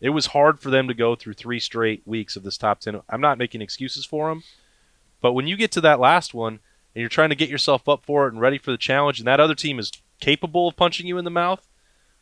it 0.00 0.10
was 0.10 0.26
hard 0.26 0.60
for 0.60 0.70
them 0.70 0.88
to 0.88 0.94
go 0.94 1.14
through 1.14 1.34
three 1.34 1.60
straight 1.60 2.02
weeks 2.04 2.36
of 2.36 2.42
this 2.42 2.58
top 2.58 2.80
10. 2.80 3.00
I'm 3.08 3.20
not 3.20 3.38
making 3.38 3.62
excuses 3.62 4.04
for 4.04 4.28
them, 4.28 4.42
but 5.20 5.32
when 5.32 5.46
you 5.46 5.56
get 5.56 5.72
to 5.72 5.80
that 5.82 6.00
last 6.00 6.34
one 6.34 6.60
and 6.94 7.00
you're 7.00 7.08
trying 7.08 7.30
to 7.30 7.34
get 7.34 7.48
yourself 7.48 7.88
up 7.88 8.04
for 8.04 8.26
it 8.26 8.32
and 8.32 8.40
ready 8.40 8.58
for 8.58 8.70
the 8.70 8.76
challenge, 8.76 9.18
and 9.18 9.26
that 9.26 9.40
other 9.40 9.54
team 9.54 9.78
is 9.78 9.92
capable 10.20 10.68
of 10.68 10.76
punching 10.76 11.06
you 11.06 11.18
in 11.18 11.24
the 11.24 11.30
mouth, 11.30 11.66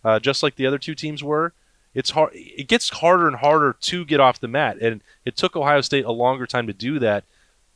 uh, 0.05 0.19
just 0.19 0.43
like 0.43 0.57
the 0.57 0.67
other 0.67 0.79
two 0.79 0.95
teams 0.95 1.23
were, 1.23 1.53
it's 1.95 2.11
hard. 2.11 2.31
It 2.35 2.69
gets 2.69 2.89
harder 2.89 3.29
and 3.29 3.37
harder 3.37 3.77
to 3.79 4.05
get 4.05 4.21
off 4.21 4.41
the 4.41 4.49
mat, 4.49 4.79
and 4.81 5.03
it 5.25 5.37
took 5.37 5.57
Ohio 5.57 5.83
State 5.83 6.05
a 6.05 6.13
longer 6.13 6.47
time 6.47 6.67
to 6.67 6.73
do 6.73 6.99
that. 7.01 7.25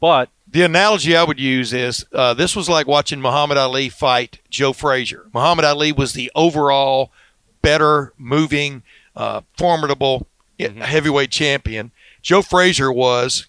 But 0.00 0.30
the 0.46 0.62
analogy 0.62 1.16
I 1.16 1.24
would 1.24 1.40
use 1.40 1.72
is 1.72 2.04
uh, 2.12 2.34
this 2.34 2.54
was 2.54 2.68
like 2.68 2.86
watching 2.86 3.20
Muhammad 3.20 3.58
Ali 3.58 3.88
fight 3.88 4.40
Joe 4.50 4.72
Frazier. 4.72 5.26
Muhammad 5.32 5.64
Ali 5.64 5.92
was 5.92 6.12
the 6.12 6.30
overall 6.34 7.10
better, 7.62 8.12
moving, 8.16 8.82
uh, 9.14 9.40
formidable 9.56 10.26
mm-hmm. 10.58 10.80
heavyweight 10.80 11.30
champion. 11.30 11.90
Joe 12.22 12.42
Frazier 12.42 12.92
was, 12.92 13.46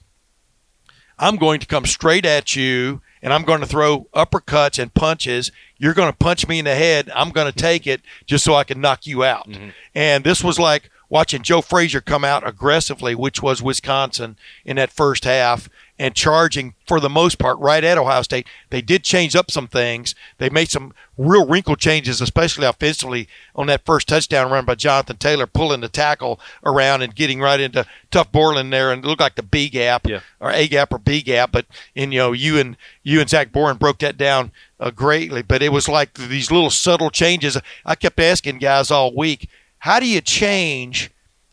I'm 1.20 1.36
going 1.36 1.60
to 1.60 1.68
come 1.68 1.86
straight 1.86 2.26
at 2.26 2.56
you 2.56 3.02
and 3.22 3.34
I'm 3.34 3.44
going 3.44 3.62
to 3.62 3.68
throw 3.68 4.08
uppercuts 4.14 4.80
and 4.80 4.94
punches. 4.94 5.52
You're 5.78 5.94
going 5.94 6.12
to 6.12 6.18
punch 6.18 6.48
me 6.48 6.60
in 6.60 6.66
the 6.66 6.76
head. 6.76 7.12
I'm 7.14 7.32
going 7.32 7.52
to 7.52 7.58
take 7.58 7.88
it 7.88 8.02
just 8.26 8.44
so 8.44 8.54
I 8.54 8.64
can 8.64 8.82
knock 8.82 9.06
you 9.06 9.24
out. 9.24 9.50
Mm-hmm. 9.50 9.70
And 9.96 10.24
this 10.24 10.44
was 10.44 10.60
like 10.60 10.90
watching 11.10 11.42
Joe 11.42 11.62
Frazier 11.62 12.02
come 12.02 12.24
out 12.24 12.48
aggressively, 12.48 13.16
which 13.16 13.42
was 13.42 13.62
Wisconsin 13.62 14.38
in 14.66 14.78
that 14.78 14.92
first 14.92 15.24
half, 15.24 15.70
and 16.00 16.14
charging 16.14 16.76
for 16.86 17.00
the 17.00 17.10
most 17.10 17.40
part 17.40 17.58
right 17.58 17.84
at 17.84 17.98
Ohio 17.98 18.22
State. 18.22 18.46
They 18.70 18.82
did 18.82 19.04
change 19.04 19.36
up 19.36 19.50
some 19.50 19.68
things. 19.68 20.14
They 20.38 20.50
made 20.50 20.70
some 20.70 20.94
real 21.18 21.48
wrinkle 21.48 21.76
changes, 21.76 22.22
especially 22.22 22.68
offensively 22.68 23.28
on 23.56 23.68
that 23.68 23.86
first 23.86 24.08
touchdown 24.08 24.52
run 24.52 24.66
by 24.66 24.76
Jonathan 24.76 25.18
Taylor, 25.18 25.48
pulling 25.48 25.82
the 25.82 25.90
tackle 25.90 26.40
around 26.64 27.02
and 27.02 27.16
getting 27.16 27.40
right 27.40 27.60
into 27.60 27.86
Tuf 28.12 28.32
Borland 28.32 28.72
there, 28.72 28.92
and 28.92 29.04
it 29.04 29.08
looked 29.08 29.22
like 29.22 29.36
the 29.36 29.44
B 29.44 29.70
gap 29.70 30.08
yeah. 30.08 30.20
or 30.40 30.52
A 30.52 30.68
gap 30.68 30.94
or 30.94 31.00
B 31.00 31.22
gap. 31.22 31.52
But 31.52 31.66
and 31.96 32.14
you 32.14 32.20
know 32.20 32.32
you 32.32 32.60
and 32.60 32.78
you 33.02 33.20
and 33.20 33.30
Zach 33.30 33.52
Boren 33.52 33.78
broke 33.78 34.00
that 34.00 34.18
down 34.18 34.52
uh, 34.80 34.92
greatly. 34.92 35.42
But 35.42 35.64
it 35.64 35.72
was 35.72 35.90
like 35.90 36.14
these 36.14 36.52
little 36.52 36.70
subtle 36.70 37.10
changes. 37.10 37.58
I 37.86 37.96
kept 37.96 38.20
asking 38.20 38.60
guys 38.60 38.92
all 38.92 39.16
week, 39.16 39.50
how 39.80 40.00
do 40.00 40.08
you 40.08 40.22
change? 40.22 41.12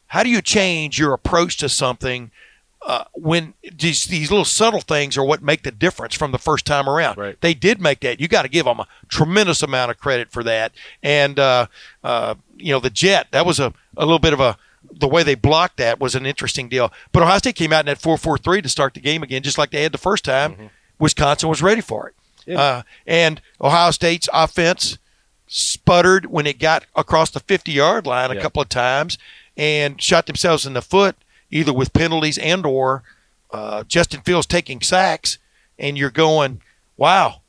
How 0.08 0.22
do 0.22 0.28
you 0.28 0.42
change 0.42 0.98
your 0.98 1.12
approach 1.12 1.56
to 1.58 1.68
something? 1.68 2.30
uh, 2.84 3.04
when 3.14 3.54
these 3.72 4.04
these 4.04 4.30
little 4.30 4.44
subtle 4.44 4.80
things 4.80 5.16
are 5.16 5.24
what 5.24 5.42
make 5.42 5.62
the 5.62 5.70
difference 5.70 6.14
from 6.14 6.32
the 6.32 6.38
first 6.38 6.66
time 6.66 6.88
around. 6.88 7.16
Right. 7.16 7.40
They 7.40 7.54
did 7.54 7.80
make 7.80 8.00
that. 8.00 8.20
You 8.20 8.28
got 8.28 8.42
to 8.42 8.48
give 8.48 8.66
them 8.66 8.80
a 8.80 8.86
tremendous 9.08 9.62
amount 9.62 9.90
of 9.90 9.98
credit 9.98 10.30
for 10.30 10.44
that. 10.44 10.72
And 11.02 11.38
uh, 11.38 11.66
uh, 12.02 12.34
you 12.56 12.72
know 12.72 12.80
the 12.80 12.90
jet 12.90 13.28
that 13.30 13.46
was 13.46 13.58
a, 13.58 13.72
a 13.96 14.04
little 14.04 14.18
bit 14.18 14.32
of 14.32 14.40
a 14.40 14.58
the 14.92 15.08
way 15.08 15.22
they 15.22 15.34
blocked 15.34 15.78
that 15.78 15.98
was 15.98 16.14
an 16.14 16.26
interesting 16.26 16.68
deal. 16.68 16.92
But 17.10 17.22
Ohio 17.22 17.38
State 17.38 17.56
came 17.56 17.72
out 17.72 17.80
in 17.80 17.86
that 17.86 18.00
four 18.00 18.18
four 18.18 18.36
three 18.36 18.60
to 18.60 18.68
start 18.68 18.92
the 18.92 19.00
game 19.00 19.22
again, 19.22 19.42
just 19.42 19.56
like 19.56 19.70
they 19.70 19.82
had 19.82 19.92
the 19.92 19.98
first 19.98 20.24
time. 20.24 20.52
Mm-hmm. 20.52 20.66
Wisconsin 20.98 21.48
was 21.48 21.62
ready 21.62 21.80
for 21.80 22.08
it. 22.08 22.14
Yeah. 22.46 22.60
Uh, 22.60 22.82
and 23.06 23.40
Ohio 23.60 23.90
State's 23.92 24.28
offense 24.32 24.98
sputtered 25.56 26.26
when 26.26 26.46
it 26.46 26.58
got 26.58 26.84
across 26.96 27.30
the 27.30 27.38
50 27.38 27.70
yard 27.70 28.06
line 28.06 28.30
a 28.30 28.34
yeah. 28.34 28.40
couple 28.40 28.60
of 28.60 28.68
times 28.68 29.18
and 29.56 30.02
shot 30.02 30.26
themselves 30.26 30.66
in 30.66 30.72
the 30.72 30.82
foot 30.82 31.16
either 31.54 31.72
with 31.72 31.92
penalties 31.92 32.36
and 32.36 32.66
or 32.66 33.04
uh, 33.52 33.84
Justin 33.84 34.20
Fields 34.22 34.46
taking 34.46 34.80
sacks, 34.80 35.38
and 35.78 35.96
you're 35.96 36.10
going, 36.10 36.60
"Wow, 36.96 37.42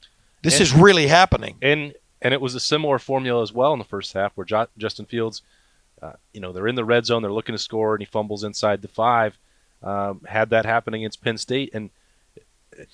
this 0.44 0.56
and, 0.56 0.62
is 0.62 0.74
really 0.74 1.08
happening." 1.08 1.56
And 1.62 1.96
and 2.22 2.34
it 2.34 2.40
was 2.40 2.56
a 2.56 2.60
similar 2.60 3.00
formula 3.00 3.42
as 3.42 3.52
well 3.52 3.74
in 3.74 3.80
the 3.80 3.86
first 3.86 4.14
half, 4.14 4.32
where 4.36 4.46
jo- 4.46 4.68
Justin 4.78 5.06
Fields, 5.06 5.42
uh, 6.02 6.14
you 6.34 6.40
know, 6.40 6.52
they're 6.52 6.68
in 6.68 6.76
the 6.76 6.86
red 6.86 7.06
zone, 7.06 7.24
they're 7.24 7.32
looking 7.32 7.56
to 7.56 7.60
score, 7.60 7.96
and 7.96 8.02
he 8.02 8.06
fumbles 8.06 8.44
inside 8.44 8.82
the 8.84 8.88
five. 8.88 9.38
Um, 9.82 10.22
had 10.28 10.52
that 10.52 10.66
happen 10.66 10.94
against 10.94 11.24
Penn 11.24 11.38
State, 11.38 11.72
and 11.74 11.90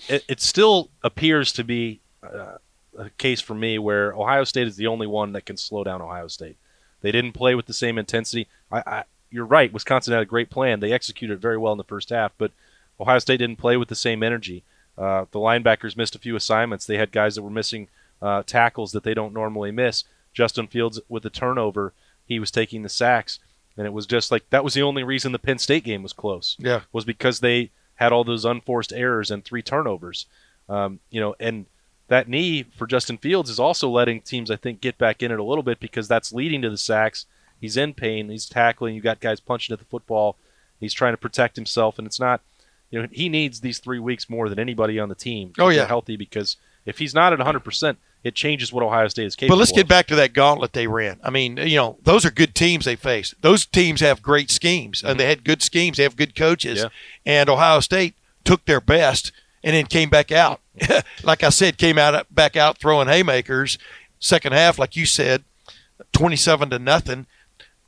it, 0.07 0.23
it 0.27 0.41
still 0.41 0.89
appears 1.03 1.51
to 1.53 1.63
be 1.63 1.99
uh, 2.23 2.57
a 2.97 3.09
case 3.11 3.41
for 3.41 3.55
me 3.55 3.79
where 3.79 4.13
Ohio 4.13 4.43
State 4.43 4.67
is 4.67 4.75
the 4.75 4.87
only 4.87 5.07
one 5.07 5.33
that 5.33 5.45
can 5.45 5.57
slow 5.57 5.83
down 5.83 6.01
Ohio 6.01 6.27
State. 6.27 6.57
They 7.01 7.11
didn't 7.11 7.33
play 7.33 7.55
with 7.55 7.65
the 7.65 7.73
same 7.73 7.97
intensity. 7.97 8.47
I, 8.71 8.83
I, 8.85 9.03
you're 9.29 9.45
right. 9.45 9.71
Wisconsin 9.73 10.13
had 10.13 10.21
a 10.21 10.25
great 10.25 10.49
plan. 10.49 10.79
They 10.79 10.91
executed 10.91 11.41
very 11.41 11.57
well 11.57 11.71
in 11.71 11.77
the 11.77 11.83
first 11.83 12.09
half, 12.09 12.33
but 12.37 12.51
Ohio 12.99 13.19
State 13.19 13.37
didn't 13.37 13.57
play 13.57 13.77
with 13.77 13.87
the 13.87 13.95
same 13.95 14.21
energy. 14.21 14.63
Uh, 14.97 15.25
the 15.31 15.39
linebackers 15.39 15.97
missed 15.97 16.15
a 16.15 16.19
few 16.19 16.35
assignments. 16.35 16.85
They 16.85 16.97
had 16.97 17.11
guys 17.11 17.35
that 17.35 17.41
were 17.41 17.49
missing 17.49 17.87
uh, 18.21 18.43
tackles 18.43 18.91
that 18.91 19.03
they 19.03 19.13
don't 19.13 19.33
normally 19.33 19.71
miss. 19.71 20.03
Justin 20.33 20.67
Fields 20.67 20.99
with 21.09 21.23
the 21.23 21.29
turnover, 21.29 21.93
he 22.25 22.39
was 22.39 22.51
taking 22.51 22.83
the 22.83 22.89
sacks, 22.89 23.39
and 23.75 23.87
it 23.87 23.93
was 23.93 24.05
just 24.05 24.31
like 24.31 24.49
that 24.49 24.63
was 24.63 24.73
the 24.73 24.81
only 24.81 25.03
reason 25.03 25.31
the 25.31 25.39
Penn 25.39 25.57
State 25.57 25.83
game 25.83 26.03
was 26.03 26.13
close. 26.13 26.55
Yeah, 26.59 26.81
was 26.93 27.03
because 27.03 27.39
they 27.39 27.71
had 27.95 28.11
all 28.11 28.23
those 28.23 28.45
unforced 28.45 28.93
errors 28.93 29.31
and 29.31 29.43
three 29.43 29.61
turnovers. 29.61 30.25
Um, 30.69 30.99
you 31.09 31.19
know, 31.19 31.35
and 31.39 31.65
that 32.11 32.27
knee 32.27 32.63
for 32.63 32.85
Justin 32.85 33.17
Fields 33.17 33.49
is 33.49 33.59
also 33.59 33.89
letting 33.89 34.21
teams, 34.21 34.51
I 34.51 34.57
think, 34.57 34.81
get 34.81 34.99
back 34.99 35.23
in 35.23 35.31
it 35.31 35.39
a 35.39 35.43
little 35.43 35.63
bit 35.63 35.79
because 35.79 36.07
that's 36.07 36.31
leading 36.31 36.61
to 36.61 36.69
the 36.69 36.77
sacks 36.77 37.25
He's 37.61 37.77
in 37.77 37.93
pain. 37.93 38.29
He's 38.29 38.47
tackling. 38.47 38.95
You've 38.95 39.03
got 39.03 39.19
guys 39.19 39.39
punching 39.39 39.71
at 39.71 39.79
the 39.79 39.85
football. 39.85 40.35
He's 40.79 40.93
trying 40.93 41.13
to 41.13 41.17
protect 41.17 41.55
himself, 41.55 41.99
and 41.99 42.07
it's 42.07 42.19
not. 42.19 42.41
You 42.89 43.03
know, 43.03 43.07
he 43.11 43.29
needs 43.29 43.61
these 43.61 43.79
three 43.79 43.99
weeks 43.99 44.29
more 44.29 44.49
than 44.49 44.59
anybody 44.59 44.99
on 44.99 45.07
the 45.07 45.15
team. 45.15 45.53
To 45.53 45.63
oh 45.63 45.69
yeah, 45.69 45.85
healthy 45.85 46.17
because 46.17 46.57
if 46.85 46.97
he's 46.97 47.13
not 47.13 47.31
at 47.31 47.39
100, 47.39 47.59
percent 47.59 47.99
it 48.23 48.35
changes 48.35 48.73
what 48.73 48.83
Ohio 48.83 49.07
State 49.07 49.27
is 49.27 49.35
capable. 49.35 49.53
Of. 49.53 49.57
But 49.57 49.59
let's 49.59 49.71
get 49.71 49.83
of. 49.83 49.89
back 49.89 50.07
to 50.07 50.15
that 50.15 50.33
gauntlet 50.33 50.73
they 50.73 50.87
ran. 50.87 51.19
I 51.23 51.29
mean, 51.29 51.57
you 51.57 51.77
know, 51.77 51.97
those 52.03 52.25
are 52.25 52.31
good 52.31 52.53
teams 52.55 52.85
they 52.85 52.95
faced. 52.95 53.35
Those 53.41 53.65
teams 53.65 54.01
have 54.01 54.21
great 54.21 54.49
schemes, 54.49 54.99
mm-hmm. 54.99 55.11
and 55.11 55.19
they 55.19 55.27
had 55.27 55.45
good 55.45 55.61
schemes. 55.61 55.97
They 55.97 56.03
have 56.03 56.17
good 56.17 56.35
coaches, 56.35 56.79
yeah. 56.79 56.89
and 57.25 57.47
Ohio 57.47 57.79
State 57.79 58.15
took 58.43 58.65
their 58.65 58.81
best 58.81 59.31
and 59.63 59.75
then 59.75 59.85
came 59.85 60.09
back 60.09 60.31
out. 60.31 60.61
like 61.23 61.43
I 61.43 61.49
said, 61.49 61.77
came 61.77 61.97
out 61.97 62.33
back 62.33 62.55
out 62.55 62.77
throwing 62.77 63.07
haymakers. 63.07 63.77
Second 64.19 64.53
half, 64.53 64.77
like 64.77 64.95
you 64.95 65.05
said, 65.05 65.43
27 66.13 66.69
to 66.69 66.79
nothing 66.79 67.25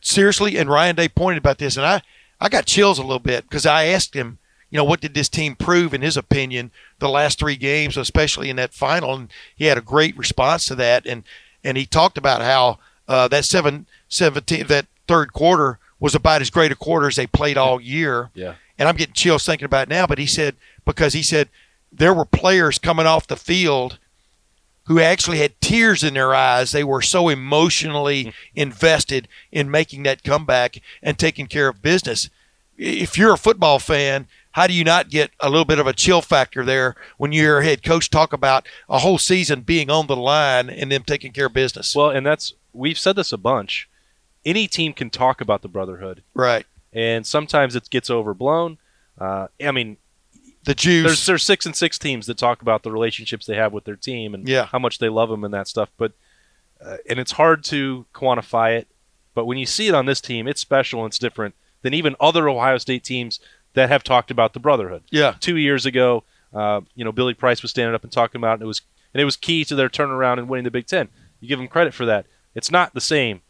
seriously, 0.02 0.58
and 0.58 0.70
Ryan 0.70 0.96
Day 0.96 1.08
pointed 1.08 1.40
about 1.40 1.58
this, 1.58 1.78
and 1.78 1.86
I, 1.86 2.02
I 2.40 2.50
got 2.50 2.66
chills 2.66 3.00
a 3.00 3.04
little 3.04 3.20
bit 3.20 3.44
because 3.44 3.66
I 3.66 3.86
asked 3.86 4.14
him, 4.14 4.40
you 4.70 4.78
know, 4.78 4.84
what 4.84 5.02
did 5.02 5.14
this 5.14 5.30
team 5.30 5.56
prove 5.56 5.94
in 5.94 6.02
his 6.02 6.18
opinion 6.18 6.72
the 7.00 7.10
last 7.10 7.40
three 7.40 7.56
games, 7.56 7.96
especially 7.96 8.50
in 8.50 8.56
that 8.56 8.74
final, 8.74 9.14
and 9.14 9.30
he 9.56 9.66
had 9.66 9.78
a 9.78 9.82
great 9.82 10.18
response 10.18 10.66
to 10.66 10.76
that, 10.76 11.06
and 11.06 11.24
and 11.64 11.78
he 11.78 11.86
talked 11.86 12.18
about 12.18 12.42
how 12.42 12.80
uh, 13.08 13.28
that 13.30 13.46
seven, 13.46 13.86
17, 14.10 14.68
that 14.68 14.86
third 15.08 15.32
quarter 15.32 15.80
was 16.00 16.16
about 16.16 16.42
as 16.42 16.50
great 16.50 16.72
a 16.72 16.76
quarter 16.76 17.08
as 17.08 17.16
they 17.16 17.28
played 17.28 17.58
all 17.58 17.80
year. 17.80 18.32
Yeah. 18.34 18.56
And 18.78 18.90
I'm 18.90 18.96
getting 18.96 19.14
chills 19.14 19.46
thinking 19.46 19.66
about 19.66 19.84
it 19.84 19.90
now, 19.90 20.06
but 20.06 20.18
he 20.18 20.26
said 20.26 20.56
because 20.86 21.14
he 21.14 21.24
said 21.24 21.48
there 21.94 22.14
were 22.14 22.26
players 22.26 22.80
coming 22.80 23.06
off 23.06 23.28
the 23.28 23.38
field 23.38 24.00
who 24.86 25.00
actually 25.00 25.38
had 25.38 25.60
tears 25.62 26.04
in 26.04 26.14
their 26.14 26.36
eyes. 26.36 26.72
They 26.72 26.84
were 26.84 27.02
so 27.02 27.30
emotionally 27.30 28.26
mm. 28.26 28.34
invested 28.56 29.28
in 29.52 29.72
making 29.72 30.04
that 30.04 30.24
comeback 30.24 30.82
and 31.02 31.18
taking 31.18 31.48
care 31.48 31.70
of 31.70 31.82
business. 31.82 32.30
If 32.78 33.18
you're 33.18 33.34
a 33.34 33.38
football 33.38 33.80
fan, 33.80 34.28
how 34.52 34.68
do 34.68 34.74
you 34.74 34.84
not 34.84 35.10
get 35.10 35.32
a 35.40 35.50
little 35.50 35.66
bit 35.66 35.80
of 35.80 35.88
a 35.88 35.94
chill 35.94 36.22
factor 36.22 36.66
there 36.66 36.96
when 37.18 37.32
you 37.32 37.42
hear 37.42 37.60
a 37.60 37.64
head 37.64 37.84
coach 37.84 38.10
talk 38.10 38.34
about 38.34 38.68
a 38.90 39.00
whole 39.00 39.18
season 39.18 39.62
being 39.62 39.90
on 39.90 40.08
the 40.08 40.16
line 40.16 40.70
and 40.70 40.92
them 40.92 41.04
taking 41.04 41.32
care 41.32 41.46
of 41.46 41.54
business? 41.54 41.96
Well, 41.96 42.10
and 42.10 42.26
that's 42.26 42.54
we've 42.74 42.98
said 42.98 43.16
this 43.16 43.32
a 43.32 43.38
bunch. 43.38 43.90
Any 44.46 44.68
team 44.68 44.94
can 44.94 45.10
talk 45.10 45.40
about 45.40 45.62
the 45.62 45.70
brotherhood, 45.70 46.24
right? 46.34 46.66
And 46.92 47.26
sometimes 47.26 47.76
it 47.76 47.90
gets 47.90 48.10
overblown. 48.10 48.78
Uh, 49.18 49.48
I 49.64 49.72
mean, 49.72 49.98
the 50.64 50.76
Jews. 50.76 51.04
There's 51.04 51.26
there's 51.26 51.44
six 51.44 51.66
and 51.66 51.76
six 51.76 51.98
teams 51.98 52.28
that 52.28 52.38
talk 52.38 52.62
about 52.62 52.84
the 52.84 52.92
relationships 52.92 53.46
they 53.46 53.56
have 53.56 53.74
with 53.74 53.84
their 53.84 53.96
team 53.96 54.34
and 54.34 54.48
yeah. 54.48 54.66
how 54.66 54.80
much 54.80 55.00
they 55.00 55.10
love 55.10 55.30
them 55.30 55.44
and 55.44 55.54
that 55.54 55.68
stuff. 55.68 55.90
But 55.98 56.14
uh, 56.84 56.98
and 57.10 57.20
it's 57.20 57.34
hard 57.34 57.64
to 57.66 58.06
quantify 58.14 58.78
it. 58.78 58.88
But 59.34 59.46
when 59.46 59.58
you 59.58 59.66
see 59.66 59.88
it 59.88 59.96
on 59.96 60.06
this 60.06 60.22
team, 60.22 60.48
it's 60.48 60.62
special 60.62 61.04
and 61.04 61.12
it's 61.12 61.20
different 61.20 61.56
than 61.82 61.94
even 61.94 62.16
other 62.20 62.48
Ohio 62.48 62.78
State 62.78 63.04
teams 63.04 63.40
that 63.74 63.90
have 63.90 64.04
talked 64.04 64.32
about 64.32 64.54
the 64.54 64.60
brotherhood. 64.60 65.04
Yeah. 65.10 65.36
Two 65.40 65.58
years 65.58 65.86
ago, 65.86 66.24
uh, 66.54 66.82
you 66.96 67.04
know, 67.04 67.12
Billy 67.12 67.34
Price 67.34 67.62
was 67.62 67.72
standing 67.72 67.96
up 67.96 68.04
and 68.04 68.12
talking 68.12 68.40
about 68.40 68.52
it. 68.52 68.54
And 68.56 68.64
it 68.64 68.68
was 68.68 68.82
and 69.14 69.22
it 69.22 69.26
was 69.26 69.38
key 69.38 69.66
to 69.66 69.76
their 69.76 69.90
turnaround 69.90 70.40
and 70.40 70.48
winning 70.48 70.66
the 70.66 70.72
Big 70.72 70.88
Ten. 70.88 71.10
You 71.40 71.48
give 71.48 71.60
them 71.60 71.68
credit 71.68 71.94
for 71.94 72.06
that. 72.06 72.26
It's 72.56 72.72
not 72.72 72.94
the 72.94 73.02
same 73.02 73.42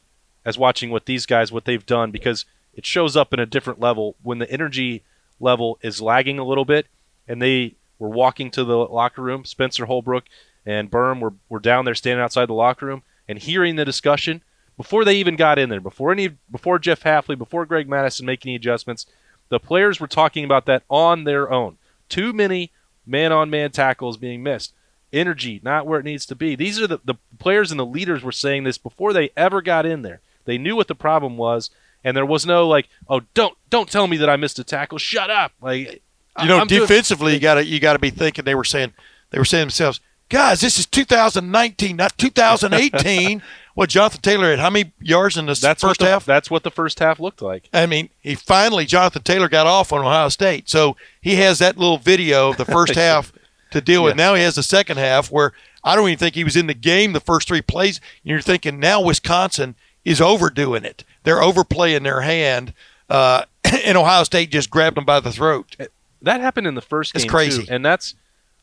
as 0.45 0.57
watching 0.57 0.89
what 0.89 1.05
these 1.05 1.25
guys 1.25 1.51
what 1.51 1.65
they've 1.65 1.85
done 1.85 2.11
because 2.11 2.45
it 2.73 2.85
shows 2.85 3.15
up 3.15 3.33
in 3.33 3.39
a 3.39 3.45
different 3.45 3.79
level 3.79 4.15
when 4.23 4.39
the 4.39 4.49
energy 4.49 5.03
level 5.39 5.77
is 5.81 6.01
lagging 6.01 6.39
a 6.39 6.43
little 6.43 6.65
bit 6.65 6.87
and 7.27 7.41
they 7.41 7.75
were 7.99 8.09
walking 8.09 8.51
to 8.51 8.63
the 8.63 8.77
locker 8.77 9.21
room. 9.21 9.45
Spencer 9.45 9.85
Holbrook 9.85 10.25
and 10.65 10.91
Birm 10.91 11.19
were, 11.19 11.33
were 11.49 11.59
down 11.59 11.85
there 11.85 11.95
standing 11.95 12.23
outside 12.23 12.47
the 12.49 12.53
locker 12.53 12.85
room 12.85 13.03
and 13.27 13.39
hearing 13.39 13.75
the 13.75 13.85
discussion 13.85 14.41
before 14.77 15.05
they 15.05 15.15
even 15.15 15.35
got 15.35 15.59
in 15.59 15.69
there, 15.69 15.79
before 15.79 16.11
any, 16.11 16.29
before 16.51 16.79
Jeff 16.79 17.03
Hafley, 17.03 17.37
before 17.37 17.65
Greg 17.65 17.87
Mattison 17.87 18.25
making 18.25 18.49
any 18.49 18.55
adjustments, 18.55 19.05
the 19.49 19.59
players 19.59 19.99
were 19.99 20.07
talking 20.07 20.43
about 20.43 20.65
that 20.65 20.83
on 20.89 21.23
their 21.23 21.51
own. 21.51 21.77
Too 22.09 22.33
many 22.33 22.71
man-on-man 23.05 23.71
tackles 23.71 24.17
being 24.17 24.41
missed. 24.41 24.73
Energy 25.11 25.61
not 25.63 25.85
where 25.85 25.99
it 25.99 26.05
needs 26.05 26.25
to 26.25 26.35
be. 26.35 26.55
These 26.55 26.81
are 26.81 26.87
the, 26.87 26.99
the 27.05 27.15
players 27.37 27.69
and 27.69 27.79
the 27.79 27.85
leaders 27.85 28.23
were 28.23 28.31
saying 28.31 28.63
this 28.63 28.79
before 28.79 29.13
they 29.13 29.29
ever 29.37 29.61
got 29.61 29.85
in 29.85 30.01
there. 30.01 30.21
They 30.45 30.57
knew 30.57 30.75
what 30.75 30.87
the 30.87 30.95
problem 30.95 31.37
was, 31.37 31.69
and 32.03 32.17
there 32.17 32.25
was 32.25 32.47
no 32.47 32.67
like, 32.67 32.89
oh, 33.07 33.21
don't 33.35 33.55
don't 33.69 33.89
tell 33.89 34.07
me 34.07 34.17
that 34.17 34.29
I 34.29 34.37
missed 34.37 34.57
a 34.57 34.63
tackle. 34.63 34.97
Shut 34.97 35.29
up. 35.29 35.51
Like 35.61 36.01
You 36.41 36.47
know, 36.47 36.59
I'm 36.59 36.67
doing- 36.67 36.81
defensively, 36.81 37.33
you 37.33 37.39
got 37.39 37.55
to 37.55 37.65
you 37.65 37.79
got 37.79 37.93
to 37.93 37.99
be 37.99 38.09
thinking. 38.09 38.45
They 38.45 38.55
were 38.55 38.63
saying 38.63 38.93
they 39.29 39.37
were 39.37 39.45
saying 39.45 39.63
themselves, 39.63 39.99
guys, 40.29 40.61
this 40.61 40.79
is 40.79 40.85
2019, 40.87 41.95
not 41.95 42.17
2018. 42.17 43.41
what 43.75 43.89
Jonathan 43.89 44.21
Taylor 44.21 44.49
had 44.49 44.59
how 44.59 44.69
many 44.69 44.93
yards 44.99 45.37
in 45.37 45.45
the 45.45 45.53
that's 45.53 45.81
first 45.81 45.99
what 45.99 45.99
the, 45.99 46.05
half? 46.05 46.25
That's 46.25 46.49
what 46.51 46.63
the 46.63 46.71
first 46.71 46.99
half 46.99 47.19
looked 47.19 47.41
like. 47.41 47.69
I 47.73 47.85
mean, 47.85 48.09
he 48.21 48.35
finally 48.35 48.85
Jonathan 48.85 49.23
Taylor 49.23 49.49
got 49.49 49.67
off 49.67 49.91
on 49.91 50.01
Ohio 50.01 50.29
State, 50.29 50.69
so 50.69 50.95
he 51.21 51.35
has 51.35 51.59
that 51.59 51.77
little 51.77 51.97
video 51.97 52.49
of 52.49 52.57
the 52.57 52.65
first 52.65 52.95
half 52.95 53.31
to 53.71 53.81
deal 53.81 54.03
with. 54.03 54.13
Yeah. 54.13 54.25
Now 54.27 54.35
he 54.35 54.43
has 54.43 54.55
the 54.55 54.63
second 54.63 54.97
half 54.97 55.31
where 55.31 55.53
I 55.83 55.95
don't 55.95 56.07
even 56.07 56.19
think 56.19 56.35
he 56.35 56.43
was 56.43 56.55
in 56.55 56.67
the 56.67 56.73
game 56.73 57.13
the 57.13 57.19
first 57.19 57.47
three 57.47 57.61
plays. 57.61 57.97
And 57.97 58.31
you're 58.31 58.41
thinking 58.41 58.79
now 58.79 59.01
Wisconsin 59.01 59.75
is 60.05 60.21
overdoing 60.21 60.85
it. 60.85 61.03
They're 61.23 61.41
overplaying 61.41 62.03
their 62.03 62.21
hand, 62.21 62.73
uh, 63.09 63.45
and 63.63 63.97
Ohio 63.97 64.23
State 64.23 64.51
just 64.51 64.69
grabbed 64.69 64.97
them 64.97 65.05
by 65.05 65.19
the 65.19 65.31
throat. 65.31 65.75
That 66.23 66.41
happened 66.41 66.67
in 66.67 66.75
the 66.75 66.81
first 66.81 67.13
It's 67.15 67.23
game 67.25 67.29
crazy. 67.31 67.63
too, 67.65 67.71
and 67.73 67.85
that's 67.85 68.15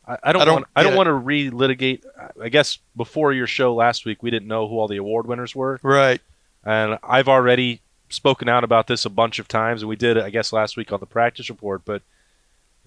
I, 0.06 0.16
I 0.24 0.32
don't 0.32 0.42
I 0.42 0.44
don't 0.44 0.54
want 0.54 0.66
I 0.76 0.82
don't 0.82 0.92
it. 0.94 0.96
want 0.96 1.06
to 1.06 1.12
relitigate. 1.12 2.04
I 2.42 2.48
guess 2.48 2.78
before 2.96 3.32
your 3.32 3.46
show 3.46 3.74
last 3.74 4.04
week, 4.04 4.22
we 4.22 4.30
didn't 4.30 4.48
know 4.48 4.66
who 4.68 4.78
all 4.78 4.88
the 4.88 4.96
award 4.96 5.26
winners 5.26 5.54
were, 5.54 5.78
Right. 5.82 6.20
and 6.64 6.98
I've 7.02 7.28
already 7.28 7.80
spoken 8.08 8.48
out 8.48 8.64
about 8.64 8.86
this 8.88 9.04
a 9.04 9.10
bunch 9.10 9.38
of 9.38 9.46
times, 9.46 9.82
and 9.82 9.88
we 9.88 9.96
did 9.96 10.18
I 10.18 10.30
guess 10.30 10.52
last 10.52 10.76
week 10.76 10.90
on 10.92 11.00
the 11.00 11.06
practice 11.06 11.48
report. 11.48 11.82
But 11.84 12.02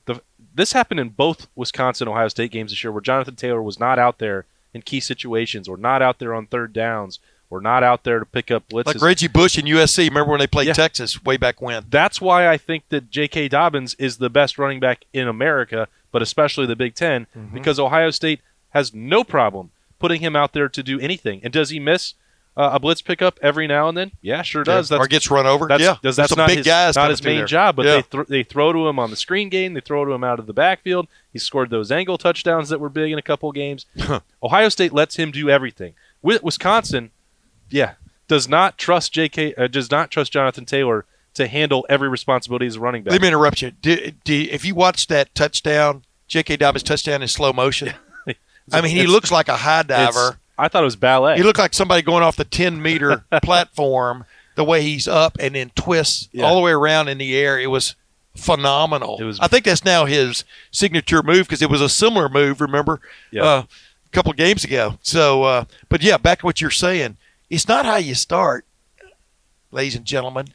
the 0.06 0.22
this 0.54 0.74
happened 0.74 1.00
in 1.00 1.10
both 1.10 1.48
Wisconsin 1.56 2.08
Ohio 2.08 2.28
State 2.28 2.52
games 2.52 2.72
this 2.72 2.84
year, 2.84 2.92
where 2.92 3.02
Jonathan 3.02 3.36
Taylor 3.36 3.62
was 3.62 3.80
not 3.80 4.00
out 4.00 4.18
there 4.20 4.46
in 4.74 4.82
key 4.82 5.00
situations, 5.00 5.68
or 5.70 5.78
not 5.78 6.02
out 6.02 6.18
there 6.20 6.34
on 6.34 6.48
third 6.48 6.74
downs, 6.74 7.20
or 7.54 7.62
not 7.62 7.84
out 7.84 8.04
there 8.04 8.20
to 8.20 8.26
pick 8.26 8.50
up 8.52 8.68
blitzes. 8.70 8.86
Like 8.88 9.02
Reggie 9.02 9.28
Bush 9.28 9.58
and 9.58 9.68
USC. 9.68 10.08
Remember 10.10 10.32
when 10.32 10.40
they 10.40 10.48
played 10.48 10.68
Yeah. 10.68 10.74
Texas 10.74 11.24
way 11.24 11.38
back 11.38 11.62
when? 11.62 11.86
that's 11.90 12.20
why 12.20 12.48
I 12.48 12.58
think 12.58 12.84
that 12.90 13.10
J.K. 13.10 13.48
Dobbins 13.50 13.94
is 13.96 14.18
the 14.18 14.30
best 14.30 14.58
running 14.58 14.80
back 14.80 15.06
in 15.14 15.28
America, 15.28 15.88
but 16.12 16.22
especially 16.22 16.66
the 16.66 16.76
Big 16.76 16.96
10 16.96 17.28
Mm-hmm. 17.36 17.54
because 17.54 17.80
Ohio 17.80 18.10
State 18.10 18.42
has 18.72 18.94
no 18.94 19.24
problem 19.24 19.72
putting 20.00 20.22
him 20.22 20.36
out 20.36 20.54
there 20.54 20.68
to 20.68 20.84
do 20.84 21.00
anything. 21.00 21.40
And 21.44 21.54
does 21.54 21.70
he 21.70 21.80
miss 21.80 22.16
uh, 22.56 22.72
a 22.74 22.80
blitz 22.80 23.02
pickup 23.02 23.40
every 23.42 23.66
now 23.68 23.88
and 23.88 23.98
then? 23.98 24.12
Yeah, 24.22 24.42
sure 24.44 24.64
does. 24.64 24.92
or 24.92 24.98
That's, 25.00 25.08
gets 25.08 25.32
run 25.32 25.48
over. 25.48 25.68
that's, 25.68 25.82
yeah. 25.82 25.96
does, 26.04 26.16
that's 26.16 26.30
some 26.30 26.38
not 26.38 26.50
big 26.50 26.58
his, 26.58 26.66
guys 26.68 26.96
not 26.96 27.10
his 27.10 27.24
main 27.24 27.38
there. 27.38 27.46
job, 27.46 27.76
but 27.76 27.86
Yeah. 27.86 27.96
they, 27.96 28.02
th- 28.04 28.28
they 28.28 28.44
throw 28.44 28.72
to 28.74 28.88
him 28.88 29.00
on 29.00 29.10
the 29.10 29.16
screen 29.16 29.50
game. 29.50 29.74
They 29.74 29.80
throw 29.80 30.06
to 30.06 30.12
him 30.12 30.24
out 30.24 30.38
of 30.40 30.46
the 30.46 30.54
backfield. 30.54 31.08
He 31.32 31.40
scored 31.40 31.70
those 31.72 31.92
angle 31.92 32.18
touchdowns 32.20 32.70
that 32.70 32.80
were 32.80 32.90
big 32.90 33.12
in 33.12 33.18
a 33.18 33.24
couple 33.24 33.52
games. 33.54 33.86
Ohio 34.44 34.70
State 34.70 34.94
lets 34.94 35.16
him 35.16 35.32
do 35.32 35.50
everything. 35.50 35.94
Wi- 36.22 36.42
Wisconsin, 36.44 37.10
yeah, 37.74 37.94
does 38.28 38.48
not 38.48 38.78
trust 38.78 39.12
J.K. 39.14 39.54
Uh, 39.56 39.68
does 39.68 39.92
not 39.92 40.12
trust 40.12 40.32
Jonathan 40.32 40.66
Taylor 40.66 41.06
to 41.34 41.48
handle 41.48 41.86
every 41.90 42.08
responsibility 42.10 42.68
as 42.68 42.76
a 42.76 42.80
running 42.80 43.04
back. 43.04 43.12
Let 43.12 43.22
me 43.22 43.28
interrupt 43.28 43.62
you. 43.62 43.72
If 43.84 44.64
you 44.64 44.76
watch 44.76 45.08
that 45.08 45.34
touchdown, 45.36 46.04
J.K. 46.28 46.58
Dobbins 46.58 46.84
touchdown 46.84 47.22
in 47.22 47.28
slow 47.28 47.52
motion, 47.52 47.94
I 48.72 48.82
mean, 48.82 48.96
he 48.96 49.08
looks 49.08 49.32
like 49.32 49.48
a 49.50 49.58
high 49.58 49.84
diver. 49.84 50.38
I 50.58 50.68
thought 50.68 50.84
it 50.84 50.86
was 50.86 50.96
ballet. 50.96 51.36
He 51.38 51.44
looked 51.44 51.58
like 51.60 51.74
somebody 51.74 52.04
going 52.04 52.22
off 52.24 52.36
the 52.36 52.46
10 52.46 52.80
meter 52.82 53.26
platform, 53.44 54.26
the 54.56 54.64
way 54.64 54.84
he's 54.84 55.08
up 55.08 55.36
and 55.40 55.56
then 55.56 55.72
twists 55.76 56.30
Yeah. 56.32 56.46
all 56.46 56.56
the 56.56 56.62
way 56.62 56.72
around 56.72 57.08
in 57.10 57.18
the 57.18 57.36
air. 57.36 57.60
It 57.60 57.68
was 57.72 57.96
phenomenal. 58.36 59.18
It 59.20 59.24
was- 59.24 59.40
I 59.40 59.48
think 59.48 59.66
that's 59.66 59.84
now 59.84 60.06
his 60.06 60.44
signature 60.72 61.24
move 61.24 61.48
because 61.48 61.62
it 61.64 61.70
was 61.70 61.82
a 61.82 61.90
similar 61.90 62.30
move, 62.30 62.62
remember, 62.62 63.02
Yeah. 63.32 63.44
uh, 63.44 63.64
a 64.06 64.10
couple 64.12 64.32
of 64.32 64.38
games 64.38 64.64
ago. 64.64 65.00
So, 65.02 65.44
uh, 65.44 65.66
but 65.90 66.04
yeah, 66.04 66.18
back 66.18 66.40
to 66.40 66.46
what 66.46 66.62
you're 66.62 66.70
saying. 66.70 67.18
It's 67.54 67.68
not 67.68 67.86
how 67.86 67.98
you 67.98 68.16
start, 68.16 68.66
ladies 69.72 69.96
and 69.96 70.06
gentlemen. 70.06 70.48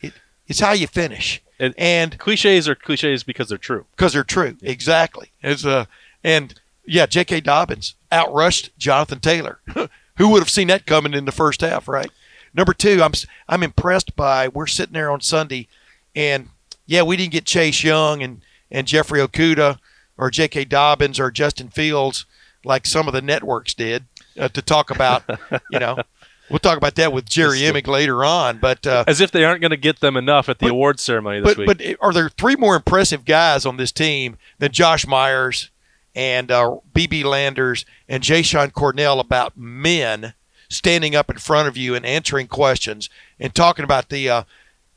It, 0.00 0.12
it's 0.48 0.58
how 0.58 0.72
you 0.72 0.88
finish. 0.88 1.40
And- 1.60 1.74
and 1.78 2.18
cliches 2.18 2.68
are 2.68 2.74
cliches 2.74 3.22
because 3.22 3.48
they're 3.48 3.58
true. 3.58 3.86
because 3.92 4.12
they're 4.12 4.24
true. 4.24 4.56
Exactly. 4.62 5.30
It's 5.40 5.64
uh, 5.64 5.84
and 6.24 6.58
yeah, 6.84 7.06
J.K. 7.06 7.42
Dobbins 7.42 7.94
outrushed 8.10 8.70
Jonathan 8.76 9.20
Taylor. 9.20 9.60
Who 10.16 10.28
would 10.30 10.40
have 10.40 10.50
seen 10.50 10.66
that 10.68 10.84
coming 10.84 11.14
in 11.14 11.24
the 11.24 11.30
first 11.32 11.60
half, 11.60 11.86
right? 11.86 12.10
Number 12.52 12.74
two, 12.74 13.00
I'm 13.00 13.12
I'm 13.48 13.62
impressed 13.62 14.16
by. 14.16 14.48
We're 14.48 14.66
sitting 14.66 14.94
there 14.94 15.12
on 15.12 15.20
Sunday, 15.20 15.68
and 16.16 16.48
yeah, 16.86 17.02
we 17.02 17.16
didn't 17.16 17.32
get 17.32 17.44
Chase 17.46 17.84
Young 17.84 18.20
and 18.24 18.42
and 18.68 18.88
Jeffrey 18.88 19.20
Okudah 19.20 19.78
or 20.18 20.30
J.K. 20.32 20.64
Dobbins 20.64 21.20
or 21.20 21.30
Justin 21.30 21.68
Fields 21.68 22.26
like 22.64 22.86
some 22.86 23.06
of 23.06 23.14
the 23.14 23.22
networks 23.22 23.74
did 23.74 24.04
uh, 24.38 24.48
to 24.48 24.62
talk 24.62 24.90
about. 24.90 25.22
you 25.70 25.78
know, 25.78 25.98
we'll 26.50 26.58
talk 26.58 26.76
about 26.76 26.94
that 26.96 27.12
with 27.12 27.24
Jerry 27.28 27.60
Emig 27.60 27.86
later 27.86 28.24
on, 28.24 28.58
but. 28.58 28.86
Uh, 28.86 29.04
As 29.06 29.20
if 29.20 29.30
they 29.30 29.44
aren't 29.44 29.60
going 29.60 29.70
to 29.70 29.76
get 29.76 30.00
them 30.00 30.16
enough 30.16 30.48
at 30.48 30.58
the 30.58 30.66
But- 30.66 30.72
awards 30.72 31.02
ceremony 31.02 31.40
this 31.40 31.54
but 31.54 31.58
week. 31.78 31.98
but 31.98 32.06
are 32.06 32.12
there 32.12 32.28
three 32.28 32.56
more 32.56 32.76
impressive 32.76 33.24
guys 33.24 33.64
on 33.66 33.76
this 33.76 33.92
team 33.92 34.36
than 34.58 34.72
Josh 34.72 35.06
Myers 35.06 35.70
and 36.14 36.50
uh, 36.50 36.76
BB 36.94 37.24
Landers 37.24 37.84
and 38.08 38.22
Jashon 38.22 38.72
Cornell 38.72 39.18
about 39.20 39.56
men 39.56 40.34
standing 40.68 41.14
up 41.14 41.30
in 41.30 41.38
front 41.38 41.68
of 41.68 41.76
you 41.76 41.94
and 41.94 42.04
answering 42.04 42.46
questions 42.48 43.08
and 43.40 43.54
talking 43.54 43.84
about 43.84 44.08
the 44.10 44.28
uh, 44.28 44.42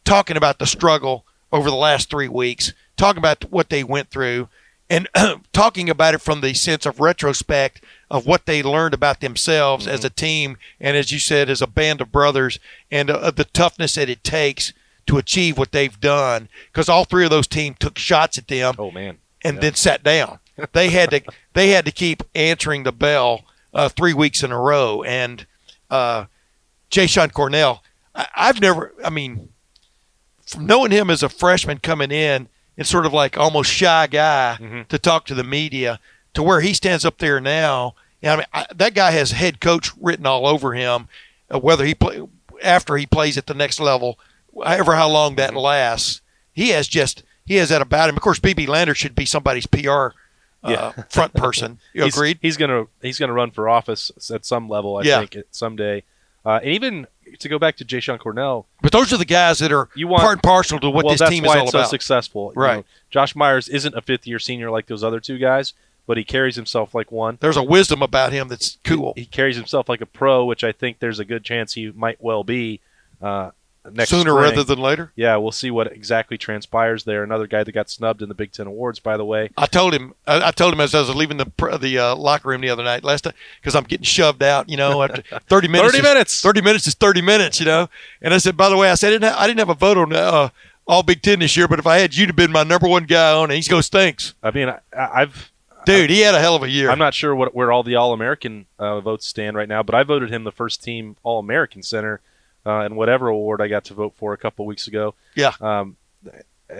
talking 0.04 0.38
about 0.38 0.60
the 0.60 0.66
struggle 0.68 1.26
over 1.52 1.70
the 1.70 1.76
last 1.76 2.10
three 2.10 2.28
weeks, 2.28 2.74
talking 2.98 3.18
about 3.18 3.50
what 3.52 3.70
they 3.70 3.84
went 3.84 4.10
through, 4.10 4.50
and 4.89 5.08
talking 5.54 5.89
about 5.89 6.13
it 6.13 6.21
from 6.21 6.41
the 6.41 6.54
sense 6.54 6.86
of 6.86 7.00
retrospect 7.00 7.84
of 8.10 8.26
what 8.26 8.45
they 8.45 8.62
learned 8.62 8.93
about 8.93 9.19
themselves 9.19 9.88
as 9.88 10.04
a 10.06 10.10
team 10.10 10.58
and, 10.80 10.95
as 10.95 11.12
you 11.12 11.19
said, 11.19 11.50
as 11.50 11.62
a 11.62 11.67
band 11.67 12.02
of 12.02 12.12
brothers, 12.12 12.60
and 12.91 13.10
uh, 13.10 13.32
the 13.32 13.45
toughness 13.45 13.95
that 13.95 14.10
it 14.10 14.24
takes 14.24 14.74
to 15.08 15.17
achieve 15.17 15.58
what 15.58 15.71
they've 15.71 16.00
done. 16.00 16.50
Because 16.71 16.89
all 16.89 17.06
three 17.06 17.26
of 17.26 17.32
those 17.32 17.48
teams 17.48 17.78
took 17.80 17.98
shots 17.98 18.38
at 18.38 18.48
them 18.48 18.76
oh 18.78 18.91
man, 18.91 19.17
and 19.43 19.60
then 19.62 19.76
sat 19.76 20.04
down. 20.04 20.39
They 20.74 20.89
had 20.89 21.12
to 21.12 21.21
they 21.54 21.69
had 21.69 21.86
to 21.86 21.91
keep 21.91 22.24
answering 22.34 22.84
the 22.84 22.91
bell 22.91 23.45
uh, 23.74 23.89
three 23.89 24.13
weeks 24.13 24.43
in 24.43 24.52
a 24.52 24.60
row. 24.60 25.04
And 25.04 25.45
uh, 25.89 26.26
Jashon 26.89 27.34
Cornell, 27.34 27.84
I, 28.13 28.28
I've 28.36 28.62
never, 28.62 28.93
I 29.04 29.10
mean, 29.10 29.50
from 30.45 30.65
knowing 30.65 30.91
him 30.91 31.10
as 31.10 31.24
a 31.24 31.30
freshman 31.30 31.80
coming 31.80 32.12
in, 32.12 32.48
and 32.78 32.86
sort 32.88 33.06
of 33.06 33.14
like 33.14 33.38
almost 33.38 33.72
shy 33.72 34.08
guy 34.08 34.58
Mhm. 34.60 34.88
to 34.90 34.98
talk 35.00 35.26
to 35.28 35.34
the 35.36 35.44
media, 35.44 36.00
to 36.34 36.44
where 36.44 36.62
he 36.62 36.74
stands 36.74 37.06
up 37.06 37.18
there 37.20 37.40
now. 37.40 37.96
And 38.22 38.32
I 38.32 38.36
mean, 38.38 38.46
I, 38.54 38.66
that 38.76 38.94
guy 38.94 39.12
has 39.12 39.32
head 39.32 39.60
coach 39.62 39.92
written 40.00 40.26
all 40.26 40.46
over 40.48 40.74
him, 40.74 41.08
uh, 41.54 41.60
whether 41.60 41.86
he 41.86 41.94
play 41.96 42.22
after 42.64 42.98
he 42.98 43.06
plays 43.06 43.38
at 43.38 43.48
the 43.48 43.54
next 43.54 43.80
level, 43.80 44.18
however 44.64 44.96
how 44.96 45.10
long 45.10 45.36
that 45.36 45.54
lasts. 45.56 46.22
He 46.54 46.70
has 46.70 46.88
just 46.88 47.24
he 47.46 47.56
has 47.56 47.70
that 47.70 47.82
about 47.82 48.10
him. 48.10 48.16
Of 48.16 48.22
course, 48.22 48.40
BB 48.40 48.68
Lander 48.68 48.96
should 48.96 49.14
be 49.16 49.26
somebody's 49.26 49.68
PR 49.68 50.14
uh, 50.64 50.70
Yeah. 50.72 50.92
front 51.10 51.34
person. 51.36 51.80
You 51.94 52.06
he's, 52.06 52.16
agreed? 52.16 52.40
He's 52.42 52.58
gonna 52.58 52.86
he's 53.02 53.20
gonna 53.20 53.34
run 53.34 53.52
for 53.52 53.70
office 53.70 54.12
at 54.34 54.46
some 54.46 54.68
level. 54.68 54.98
I 54.98 55.04
Yeah. 55.04 55.20
think 55.26 55.38
someday. 55.52 56.04
Uh, 56.46 56.60
and 56.64 56.72
even 56.72 57.08
to 57.40 57.50
go 57.50 57.58
back 57.60 57.76
to 57.78 57.86
Jashon 57.86 58.20
Cornell, 58.20 58.66
But 58.82 58.92
those 58.92 59.12
are 59.14 59.18
the 59.18 59.26
guys 59.26 59.60
that 59.60 59.72
are 59.72 59.90
You 59.96 60.08
want- 60.08 60.22
part 60.22 60.34
and 60.34 60.44
parcel 60.44 60.80
to 60.80 60.90
what 60.90 61.06
well, 61.06 61.16
this 61.16 61.30
team 61.30 61.44
is 61.46 61.52
all 61.52 61.68
about. 61.70 61.72
so 61.72 61.84
successful. 61.84 62.52
You 62.56 62.62
Right. 62.62 62.76
know, 62.78 62.86
Josh 63.10 63.36
Myers 63.36 63.68
isn't 63.70 63.96
a 63.96 64.02
fifth 64.02 64.26
year 64.28 64.40
senior 64.40 64.70
like 64.72 64.88
those 64.88 65.04
other 65.04 65.20
two 65.20 65.38
guys, 65.38 65.74
but 66.08 66.18
he 66.18 66.24
carries 66.24 66.56
himself 66.56 66.94
like 66.96 67.12
one. 67.12 67.38
There's 67.42 67.58
a 67.58 67.64
wisdom 67.64 68.02
about 68.02 68.32
him 68.32 68.48
that's 68.48 68.78
cool. 68.84 69.14
He 69.16 69.26
carries 69.26 69.56
himself 69.56 69.90
like 69.90 70.02
a 70.02 70.06
pro, 70.06 70.46
which 70.46 70.64
I 70.64 70.72
think 70.72 71.00
there's 71.00 71.20
a 71.20 71.26
good 71.26 71.44
chance 71.44 71.74
he 71.74 71.92
might 71.96 72.22
well 72.22 72.44
be 72.44 72.80
uh, 73.22 73.52
next 73.93 74.10
Sooner 74.10 74.32
spring. 74.32 74.36
rather 74.43 74.63
than 74.63 74.80
later. 74.80 75.12
yeah, 75.15 75.36
we'll 75.38 75.52
see 75.52 75.69
what 75.71 75.91
exactly 75.91 76.38
transpires 76.38 77.04
there. 77.04 77.24
Another 77.24 77.48
guy 77.48 77.63
that 77.63 77.71
got 77.71 77.89
snubbed 77.89 78.21
in 78.21 78.30
the 78.30 78.36
Big 78.36 78.52
Ten 78.52 78.67
awards, 78.67 79.00
by 79.00 79.17
the 79.17 79.26
way. 79.26 79.50
I 79.58 79.65
told 79.65 79.93
him. 79.93 80.13
I, 80.28 80.48
I 80.48 80.52
told 80.52 80.74
him 80.74 80.80
as 80.82 80.93
I 80.95 81.00
was 81.00 81.13
leaving 81.15 81.38
the 81.38 81.78
the 81.82 82.00
uh, 82.00 82.15
locker 82.15 82.50
room 82.50 82.62
the 82.62 82.69
other 82.69 82.84
night 82.84 83.04
last 83.04 83.28
because 83.62 83.76
I'm 83.76 83.84
getting 83.84 84.04
shoved 84.06 84.41
out. 84.43 84.69
You 84.69 84.78
know, 84.78 85.02
after 85.04 85.21
30 85.48 85.67
minutes. 85.67 85.91
30 85.93 85.98
is- 85.98 86.04
minutes. 86.13 86.41
30 86.41 86.62
minutes 86.62 86.88
is 86.88 86.93
30 86.95 87.21
minutes. 87.21 87.60
You 87.60 87.65
know, 87.65 87.89
and 88.21 88.34
I 88.34 88.38
said, 88.38 88.58
by 88.58 88.69
the 88.69 88.78
way, 88.78 88.89
I 88.89 88.95
said 88.95 89.08
I 89.08 89.12
didn't 89.12 89.24
have, 89.26 89.38
I 89.38 89.48
didn't 89.48 89.60
have 89.60 89.69
a 89.69 89.76
vote 89.76 89.98
on 89.98 90.13
uh, 90.13 90.50
all 90.88 91.04
Big 91.04 91.21
Ten 91.21 91.39
this 91.39 91.56
year, 91.58 91.67
but 91.67 91.80
if 91.80 91.88
I 91.88 91.98
had, 91.98 92.15
you'd 92.15 92.30
have 92.30 92.36
been 92.36 92.52
my 92.52 92.63
number 92.63 92.88
one 92.88 93.06
guy 93.06 93.34
on 93.34 93.50
it. 93.52 93.62
He 93.63 93.69
goes, 93.69 93.88
thanks, 93.89 94.34
I 94.43 94.52
mean, 94.52 94.69
I, 94.69 94.80
I've 94.95 95.52
dude. 95.86 96.10
He 96.10 96.21
had 96.21 96.34
a 96.36 96.39
hell 96.39 96.56
of 96.56 96.63
a 96.63 96.69
year. 96.69 96.89
I'm 96.89 97.00
not 97.00 97.13
sure 97.13 97.36
what 97.36 97.54
where 97.56 97.71
all 97.71 97.84
the 97.84 97.95
All 97.95 98.13
American 98.13 98.65
uh, 98.80 99.00
votes 99.02 99.26
stand 99.28 99.56
right 99.56 99.69
now, 99.69 99.84
but 99.84 99.93
I 99.95 100.04
voted 100.04 100.32
him 100.32 100.43
the 100.43 100.52
first 100.52 100.84
team 100.84 101.15
All 101.24 101.39
American 101.39 101.84
center 101.84 102.21
uh, 102.65 102.82
in 102.86 102.95
whatever 102.95 103.28
award 103.28 103.62
I 103.62 103.67
got 103.67 103.86
to 103.86 103.93
vote 103.93 104.13
for 104.17 104.34
a 104.34 104.38
couple 104.38 104.65
weeks 104.65 104.88
ago. 104.88 105.13
Yeah. 105.36 105.54
Um, 105.62 105.97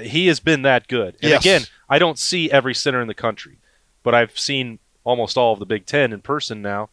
he 0.02 0.28
has 0.28 0.40
been 0.40 0.64
that 0.64 0.88
good. 0.88 1.16
And 1.22 1.30
Yes. 1.32 1.42
again, 1.44 1.62
I 1.90 2.00
don't 2.00 2.18
see 2.18 2.50
every 2.52 2.74
center 2.74 3.02
in 3.02 3.08
the 3.08 3.14
country, 3.14 3.58
but 4.04 4.16
I've 4.16 4.38
seen 4.38 4.80
almost 5.04 5.38
all 5.38 5.54
of 5.54 5.60
the 5.60 5.66
Big 5.66 5.86
Ten 5.86 6.12
in 6.12 6.22
person 6.22 6.62
now. 6.62 6.90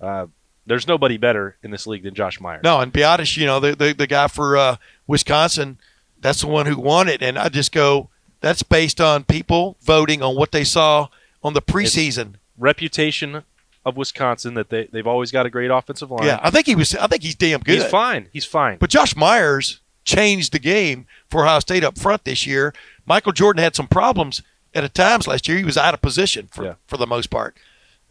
Uh, 0.00 0.26
there's 0.66 0.86
nobody 0.86 1.16
better 1.16 1.56
in 1.62 1.70
this 1.70 1.86
league 1.86 2.02
than 2.02 2.14
Josh 2.14 2.40
Myers. 2.40 2.62
No, 2.64 2.80
and 2.80 2.92
Biadasz, 2.92 3.36
you 3.36 3.46
know, 3.46 3.60
the 3.60 3.74
the, 3.74 3.92
the 3.94 4.06
guy 4.06 4.28
for 4.28 4.56
uh, 4.56 4.76
Wisconsin, 5.06 5.78
that's 6.20 6.40
the 6.42 6.46
one 6.46 6.66
who 6.66 6.76
won 6.78 7.08
it. 7.08 7.22
And 7.22 7.38
I 7.38 7.48
just 7.48 7.72
go, 7.72 8.08
that's 8.40 8.62
based 8.62 9.00
on 9.00 9.24
people 9.24 9.76
voting 9.82 10.22
on 10.22 10.36
what 10.36 10.52
they 10.52 10.64
saw 10.64 11.08
on 11.42 11.54
the 11.54 11.62
preseason. 11.62 12.34
reputation 12.58 13.42
of 13.84 13.96
Wisconsin 13.96 14.54
that 14.54 14.70
they 14.70 14.86
they've 14.92 15.06
always 15.06 15.30
got 15.30 15.46
a 15.46 15.50
great 15.50 15.70
offensive 15.70 16.10
line. 16.10 16.24
yeah, 16.26 16.40
I 16.42 16.50
think 16.50 16.66
he 16.66 16.74
was. 16.74 16.94
I 16.94 17.06
think 17.06 17.22
he's 17.22 17.34
damn 17.34 17.60
good. 17.60 17.80
he's 17.80 17.90
fine. 17.90 18.28
He's 18.32 18.44
fine. 18.44 18.78
But 18.78 18.90
Josh 18.90 19.14
Myers 19.16 19.80
changed 20.04 20.52
the 20.52 20.58
game 20.58 21.06
for 21.30 21.42
Ohio 21.44 21.60
State 21.60 21.84
up 21.84 21.98
front 21.98 22.24
this 22.24 22.46
year. 22.46 22.74
Michael 23.06 23.32
Jordan 23.32 23.62
had 23.62 23.74
some 23.74 23.86
problems 23.86 24.42
at 24.74 24.92
times 24.94 25.26
last 25.26 25.46
year. 25.48 25.58
He 25.58 25.64
was 25.64 25.76
out 25.78 25.94
of 25.94 26.00
position 26.02 26.48
for, 26.50 26.64
Yeah. 26.64 26.74
for 26.86 26.96
the 26.96 27.06
most 27.06 27.30
part. 27.30 27.56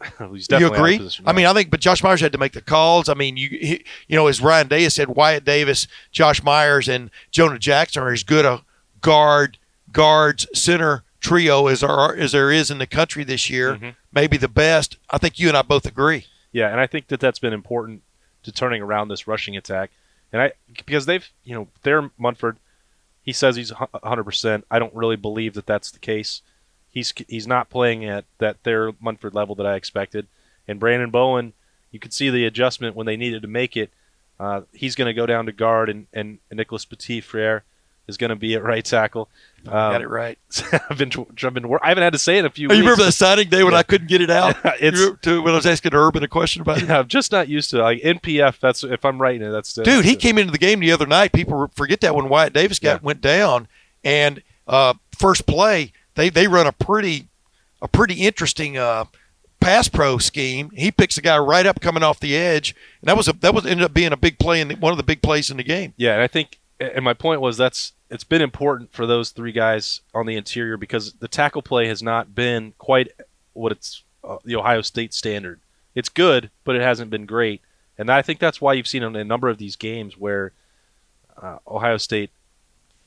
he's 0.00 0.18
you 0.18 0.38
definitely 0.48 0.64
out 0.64 0.72
of 0.72 0.78
agree? 0.78 0.98
position 0.98 1.24
I 1.28 1.32
mean, 1.32 1.46
I 1.46 1.52
think, 1.52 1.70
but 1.70 1.80
Josh 1.80 2.02
Myers 2.02 2.20
had 2.20 2.32
to 2.32 2.38
make 2.38 2.52
the 2.52 2.60
calls. 2.60 3.08
I 3.08 3.14
mean, 3.14 3.36
you 3.36 3.48
he, 3.48 3.84
you 4.08 4.16
know, 4.16 4.26
as 4.26 4.40
Ryan 4.40 4.66
Day 4.68 4.88
said, 4.88 5.08
Wyatt 5.08 5.44
Davis, 5.44 5.86
Josh 6.10 6.42
Myers, 6.42 6.88
and 6.88 7.10
Jonah 7.30 7.58
Jackson 7.58 8.02
are 8.02 8.12
as 8.12 8.22
good 8.24 8.44
a 8.44 8.62
guard, 9.00 9.58
guards, 9.92 10.46
center 10.52 11.03
trio 11.24 11.68
as 11.68 11.82
are 11.82 12.14
as 12.14 12.32
there 12.32 12.50
is 12.52 12.70
in 12.70 12.78
the 12.78 12.86
country 12.86 13.24
this 13.24 13.48
year. 13.48 13.76
Mhm. 13.76 13.96
Maybe 14.12 14.36
the 14.36 14.48
best. 14.48 14.98
I 15.10 15.16
think 15.18 15.38
you 15.38 15.48
and 15.48 15.56
I 15.56 15.62
both 15.62 15.86
agree. 15.86 16.26
Yeah, 16.52 16.70
and 16.70 16.78
I 16.80 16.86
think 16.86 17.08
that 17.08 17.18
that's 17.18 17.38
been 17.38 17.54
important 17.54 18.02
to 18.42 18.52
turning 18.52 18.82
around 18.82 19.08
this 19.08 19.26
rushing 19.26 19.56
attack. 19.56 19.90
And 20.32 20.42
I 20.42 20.52
because 20.86 21.06
they've, 21.06 21.26
you 21.42 21.54
know, 21.54 21.68
they're 21.82 22.10
Munford, 22.18 22.58
he 23.22 23.32
says 23.32 23.56
he's 23.56 23.70
100%. 23.72 24.64
I 24.70 24.78
don't 24.78 24.94
really 24.94 25.16
believe 25.16 25.54
that 25.54 25.66
that's 25.66 25.90
the 25.90 25.98
case. 25.98 26.42
He's 26.90 27.12
he's 27.26 27.46
not 27.46 27.70
playing 27.70 28.04
at 28.04 28.26
that 28.38 28.62
their 28.64 28.92
Munford 29.00 29.34
level 29.34 29.54
that 29.56 29.66
I 29.66 29.74
expected. 29.76 30.26
And 30.68 30.80
Branden 30.80 31.10
Bowen, 31.10 31.54
you 31.90 31.98
could 31.98 32.12
see 32.12 32.28
the 32.30 32.44
adjustment 32.44 32.94
when 32.96 33.06
they 33.06 33.16
needed 33.16 33.42
to 33.42 33.48
make 33.48 33.76
it. 33.76 33.90
Uh, 34.38 34.62
he's 34.72 34.94
going 34.94 35.06
to 35.06 35.14
go 35.14 35.26
down 35.26 35.46
to 35.46 35.52
guard, 35.52 35.88
and, 35.88 36.06
and 36.12 36.38
Nicholas 36.50 36.84
Petit 36.84 37.20
Frere 37.20 37.62
is 38.06 38.16
going 38.16 38.30
to 38.30 38.36
be 38.36 38.54
at 38.54 38.62
right 38.62 38.84
tackle. 38.84 39.28
Got 39.64 39.94
Um, 39.96 40.02
it 40.02 40.08
right. 40.10 40.38
I've 40.90 40.98
been, 40.98 41.10
I've 41.42 41.54
been, 41.54 41.64
I 41.82 41.88
haven't 41.88 42.02
had 42.04 42.12
to 42.12 42.18
say 42.18 42.36
it 42.36 42.40
in 42.40 42.44
a 42.46 42.50
few 42.50 42.68
Oh, 42.68 42.72
you 42.72 42.80
weeks. 42.80 42.84
remember 42.90 43.04
that 43.04 43.12
signing 43.12 43.48
day 43.48 43.64
when 43.64 43.72
I 43.74 43.82
couldn't 43.82 44.08
get 44.08 44.20
it 44.20 44.30
out? 44.30 44.56
It's- 44.80 44.98
You- 45.00 45.18
to, 45.22 45.40
when 45.42 45.52
I 45.54 45.56
was 45.56 45.64
asking 45.66 45.94
Urban 45.94 46.22
a 46.22 46.28
question 46.28 46.60
about 46.62 46.82
it. 46.82 46.90
I'm 46.90 47.08
just 47.08 47.32
not 47.32 47.48
used 47.48 47.70
to 47.70 47.78
it. 47.78 47.82
like 47.82 48.02
NPF. 48.02 48.60
That's 48.60 48.84
if 48.84 49.04
I'm 49.04 49.20
writing 49.20 49.42
it. 49.46 49.50
That's 49.50 49.72
Dude, 49.72 49.86
he 49.86 49.92
that's- 50.12 50.16
came 50.22 50.36
into 50.38 50.52
the 50.52 50.58
game 50.58 50.80
the 50.80 50.92
other 50.92 51.06
night. 51.06 51.32
People 51.32 51.70
forget 51.74 52.00
that 52.02 52.14
when 52.14 52.28
Wyatt 52.28 52.52
Davis 52.52 52.78
got 52.78 53.00
Yeah. 53.00 53.06
went 53.06 53.20
down, 53.22 53.68
and 54.04 54.42
uh, 54.68 54.94
first 55.16 55.46
play 55.46 55.92
they 56.14 56.28
they 56.28 56.46
run 56.46 56.66
a 56.66 56.72
pretty 56.72 57.28
a 57.82 57.88
pretty 57.88 58.14
interesting 58.14 58.76
uh, 58.78 59.04
pass 59.60 59.88
pro 59.88 60.18
scheme. 60.18 60.70
He 60.74 60.90
picks 60.90 61.14
the 61.16 61.22
guy 61.22 61.38
right 61.38 61.64
up 61.66 61.80
coming 61.80 62.02
off 62.02 62.20
the 62.20 62.36
edge, 62.36 62.74
and 63.00 63.08
that 63.08 63.16
was 63.16 63.28
a 63.28 63.32
that 63.34 63.54
was 63.54 63.64
ended 63.66 63.84
up 63.84 63.94
being 63.94 64.12
a 64.12 64.16
big 64.16 64.38
play 64.38 64.60
in 64.60 64.68
the, 64.68 64.74
one 64.76 64.92
of 64.92 64.96
the 64.98 65.02
big 65.02 65.22
plays 65.22 65.50
in 65.50 65.56
the 65.56 65.62
game. 65.62 65.94
Yeah, 65.96 66.12
and 66.14 66.22
I 66.22 66.26
think, 66.28 66.58
and 66.94 67.04
my 67.04 67.14
point 67.14 67.40
was 67.40 67.56
that's 67.56 67.92
it's 68.10 68.24
been 68.24 68.42
important 68.42 68.92
for 68.92 69.06
those 69.06 69.30
three 69.30 69.52
guys 69.52 70.00
on 70.14 70.26
the 70.26 70.36
interior 70.36 70.76
because 70.76 71.14
the 71.14 71.28
tackle 71.28 71.62
play 71.62 71.88
has 71.88 72.02
not 72.02 72.34
been 72.34 72.72
quite 72.78 73.12
what 73.52 73.72
it's 73.72 74.02
uh, 74.22 74.36
the 74.44 74.56
Ohio 74.56 74.82
State 74.82 75.12
standard. 75.14 75.60
It's 75.94 76.08
good, 76.08 76.50
but 76.64 76.76
it 76.76 76.82
hasn't 76.82 77.10
been 77.10 77.26
great, 77.26 77.60
and 77.96 78.10
I 78.10 78.22
think 78.22 78.40
that's 78.40 78.60
why 78.60 78.72
you've 78.72 78.88
seen 78.88 79.02
in 79.02 79.16
a 79.16 79.24
number 79.24 79.48
of 79.48 79.58
these 79.58 79.76
games 79.76 80.18
where 80.18 80.52
uh, 81.40 81.58
Ohio 81.66 81.96
State 81.96 82.30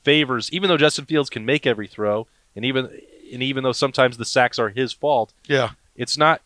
favors, 0.04 0.50
even 0.52 0.68
though 0.68 0.76
Justin 0.76 1.04
Fields 1.04 1.30
can 1.30 1.44
make 1.44 1.66
every 1.66 1.86
throw, 1.86 2.26
and 2.56 2.64
even 2.64 2.86
and 3.32 3.42
even 3.42 3.62
though 3.64 3.72
sometimes 3.72 4.16
the 4.16 4.24
sacks 4.24 4.58
are 4.58 4.70
his 4.70 4.92
fault, 4.92 5.32
Yeah, 5.46 5.70
it's 5.96 6.16
not. 6.16 6.42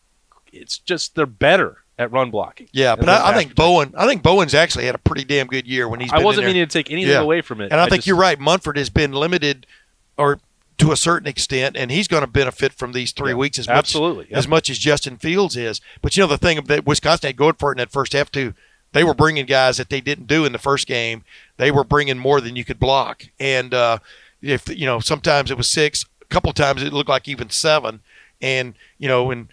It's 0.51 0.77
just 0.77 1.15
they're 1.15 1.25
better 1.25 1.82
at 1.99 2.11
run 2.11 2.31
blocking. 2.31 2.67
yeah, 2.71 2.95
but 2.95 3.07
I, 3.09 3.29
I 3.31 3.33
think 3.37 3.55
Bowen 3.55 3.93
I 3.97 4.07
think 4.07 4.23
Bowen's 4.23 4.53
actually 4.53 4.85
had 4.85 4.95
a 4.95 4.99
pretty 4.99 5.23
damn 5.23 5.47
good 5.47 5.67
year 5.67 5.87
when 5.87 5.99
he's. 5.99 6.11
Been 6.11 6.21
I 6.21 6.23
wasn't 6.23 6.47
meaning 6.47 6.65
to 6.65 6.71
take 6.71 6.89
anything 6.91 7.11
Yeah. 7.11 7.21
away 7.21 7.41
from 7.41 7.61
it, 7.61 7.71
And 7.71 7.79
I, 7.79 7.85
think 7.85 7.97
just- 7.99 8.07
you're 8.07 8.17
right. 8.17 8.39
Munford 8.39 8.77
has 8.77 8.89
been 8.89 9.11
limited, 9.11 9.65
or 10.17 10.39
to 10.79 10.91
a 10.91 10.97
certain 10.97 11.27
extent, 11.27 11.77
and 11.77 11.91
he's 11.91 12.07
going 12.07 12.21
to 12.21 12.27
benefit 12.27 12.73
from 12.73 12.93
these 12.93 13.11
three 13.11 13.31
Yeah, 13.31 13.37
weeks 13.37 13.59
as 13.59 13.67
much 13.67 13.77
absolutely, 13.77 14.27
as 14.31 14.47
much 14.47 14.69
as 14.71 14.79
Justin 14.79 15.17
Fields 15.17 15.55
is. 15.55 15.81
But 16.01 16.17
you 16.17 16.21
know 16.23 16.27
the 16.27 16.37
thing 16.37 16.59
that 16.65 16.85
Wisconsin 16.85 17.27
had 17.27 17.37
going 17.37 17.53
for 17.53 17.69
it 17.71 17.75
in 17.75 17.77
that 17.77 17.91
first 17.91 18.13
half 18.13 18.31
too. 18.31 18.53
They 18.91 19.03
were 19.03 19.13
bringing 19.15 19.45
guys 19.47 19.77
that 19.77 19.89
they 19.89 20.01
didn't 20.01 20.27
do 20.27 20.45
in 20.45 20.51
the 20.51 20.59
first 20.59 20.85
game. 20.87 21.23
They 21.57 21.71
were 21.71 21.83
bringing 21.83 22.17
more 22.19 22.39
than 22.41 22.55
you 22.55 22.63
could 22.65 22.79
block, 22.79 23.25
and 23.39 23.73
uh, 23.73 23.99
if 24.41 24.67
you 24.67 24.85
know 24.87 24.99
sometimes 24.99 25.51
it 25.51 25.57
was 25.57 25.69
six, 25.69 26.05
a 26.21 26.25
couple 26.25 26.51
times 26.53 26.81
it 26.83 26.91
looked 26.93 27.09
like 27.09 27.27
even 27.27 27.49
seven, 27.51 28.01
and 28.41 28.73
you 28.97 29.07
know 29.07 29.23
when 29.25 29.49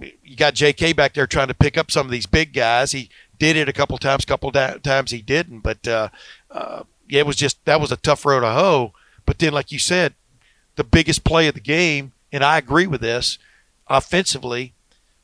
you 0.00 0.36
got 0.36 0.54
J.K. 0.54 0.92
back 0.94 1.14
there 1.14 1.26
trying 1.26 1.48
to 1.48 1.54
pick 1.54 1.76
up 1.76 1.90
some 1.90 2.06
of 2.06 2.12
these 2.12 2.26
big 2.26 2.52
guys. 2.52 2.92
He 2.92 3.10
did 3.38 3.56
it 3.56 3.68
a 3.68 3.72
couple 3.72 3.98
times, 3.98 4.24
couple 4.24 4.50
da- 4.50 4.78
times 4.78 5.10
he 5.10 5.20
didn't. 5.22 5.60
But 5.60 5.86
uh, 5.86 6.08
uh, 6.50 6.84
yeah, 7.08 7.20
it 7.20 7.26
was 7.26 7.36
just 7.36 7.64
that 7.64 7.80
was 7.80 7.92
a 7.92 7.96
tough 7.96 8.24
road 8.24 8.40
to 8.40 8.50
hoe. 8.50 8.92
But 9.26 9.38
then, 9.38 9.52
like 9.52 9.70
you 9.72 9.78
said, 9.78 10.14
the 10.76 10.84
biggest 10.84 11.24
play 11.24 11.46
of 11.48 11.54
the 11.54 11.60
game, 11.60 12.12
and 12.32 12.42
I 12.42 12.58
agree 12.58 12.86
with 12.86 13.00
this, 13.00 13.38
offensively, 13.88 14.72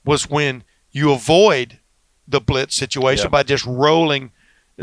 was 0.05 0.29
when 0.31 0.65
you 0.93 1.13
avoid 1.13 1.79
the 2.27 2.41
blitz 2.41 2.77
situation 2.77 3.25
Yeah. 3.27 3.31
by 3.31 3.43
just 3.43 3.65
rolling 3.65 4.33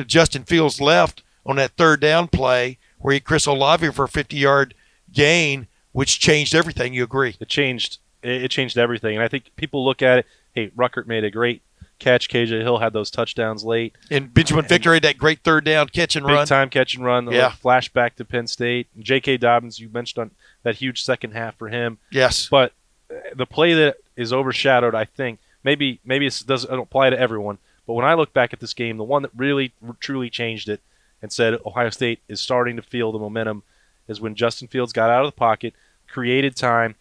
Justin 0.08 0.44
Fields 0.44 0.82
left 0.82 1.24
on 1.46 1.56
that 1.58 1.72
third 1.78 2.00
down 2.02 2.28
play 2.28 2.78
where 3.00 3.14
he 3.14 3.20
Chris 3.20 3.46
Olave 3.46 3.92
for 3.92 4.06
a 4.06 4.10
50 4.10 4.36
yard 4.36 4.74
gain, 5.14 5.68
which 5.92 6.20
changed 6.20 6.56
everything. 6.56 6.94
You 6.94 7.04
agree? 7.04 7.36
it 7.40 7.48
changed 7.48 8.00
it 8.26 8.44
it 8.44 8.52
changed 8.52 8.78
everything 8.78 9.16
and 9.16 9.24
i 9.24 9.28
think 9.28 9.52
people 9.56 9.84
look 9.86 10.02
at 10.02 10.20
it 10.20 10.26
hey 10.54 10.70
ruckert 10.70 11.08
made 11.08 11.24
a 11.24 11.32
great 11.32 11.62
catch 12.00 12.28
kj 12.28 12.50
hill 12.62 12.80
had 12.80 12.92
those 12.92 13.10
touchdowns 13.10 13.64
late 13.64 13.96
And 14.12 14.34
Benjamin 14.34 14.66
Victor 14.66 14.94
had 14.94 15.04
that 15.04 15.18
great 15.18 15.40
third 15.44 15.64
down 15.64 15.88
catch 15.88 16.16
and 16.18 16.26
big 16.26 16.36
run. 16.36 16.48
time 16.48 16.70
catch 16.70 16.96
and 16.96 17.06
run 17.06 17.32
Yeah. 17.32 17.52
flashback 17.64 18.16
to 18.16 18.26
penn 18.26 18.48
state 18.48 18.88
jk 19.00 19.40
dobbins 19.40 19.80
you 19.80 19.88
mentioned 19.90 20.22
on 20.24 20.32
that 20.64 20.76
huge 20.76 21.04
second 21.04 21.32
half 21.32 21.56
for 21.58 21.70
him 21.70 21.98
Yes. 22.12 22.50
but 22.50 22.74
uh, 23.10 23.16
the 23.36 23.46
play 23.46 23.74
that 23.74 23.98
is 24.18 24.34
overshadowed 24.34 24.94
i 24.96 25.06
think 25.06 25.40
maybe 25.64 26.00
maybe 26.04 26.26
it 26.26 26.44
doesn't 26.46 26.74
apply 26.78 27.10
to 27.12 27.18
everyone 27.20 27.60
but 27.88 27.94
when 27.94 28.06
i 28.06 28.14
look 28.14 28.34
back 28.34 28.52
at 28.52 28.60
this 28.60 28.74
game 28.74 28.98
the 28.98 29.04
one 29.06 29.22
that 29.22 29.32
really 29.36 29.72
truly 30.02 30.30
changed 30.30 30.68
it 30.68 30.82
and 31.22 31.32
said 31.32 31.58
ohio 31.66 31.90
state 31.90 32.20
is 32.28 32.42
starting 32.42 32.76
to 32.76 32.82
feel 32.82 33.12
the 33.14 33.20
momentum 33.20 33.64
is 34.10 34.20
when 34.20 34.36
justin 34.36 34.68
fields 34.68 34.92
got 34.92 35.10
out 35.10 35.24
of 35.24 35.32
the 35.32 35.38
pocket 35.38 35.74
created 36.10 36.56
time 36.58 36.96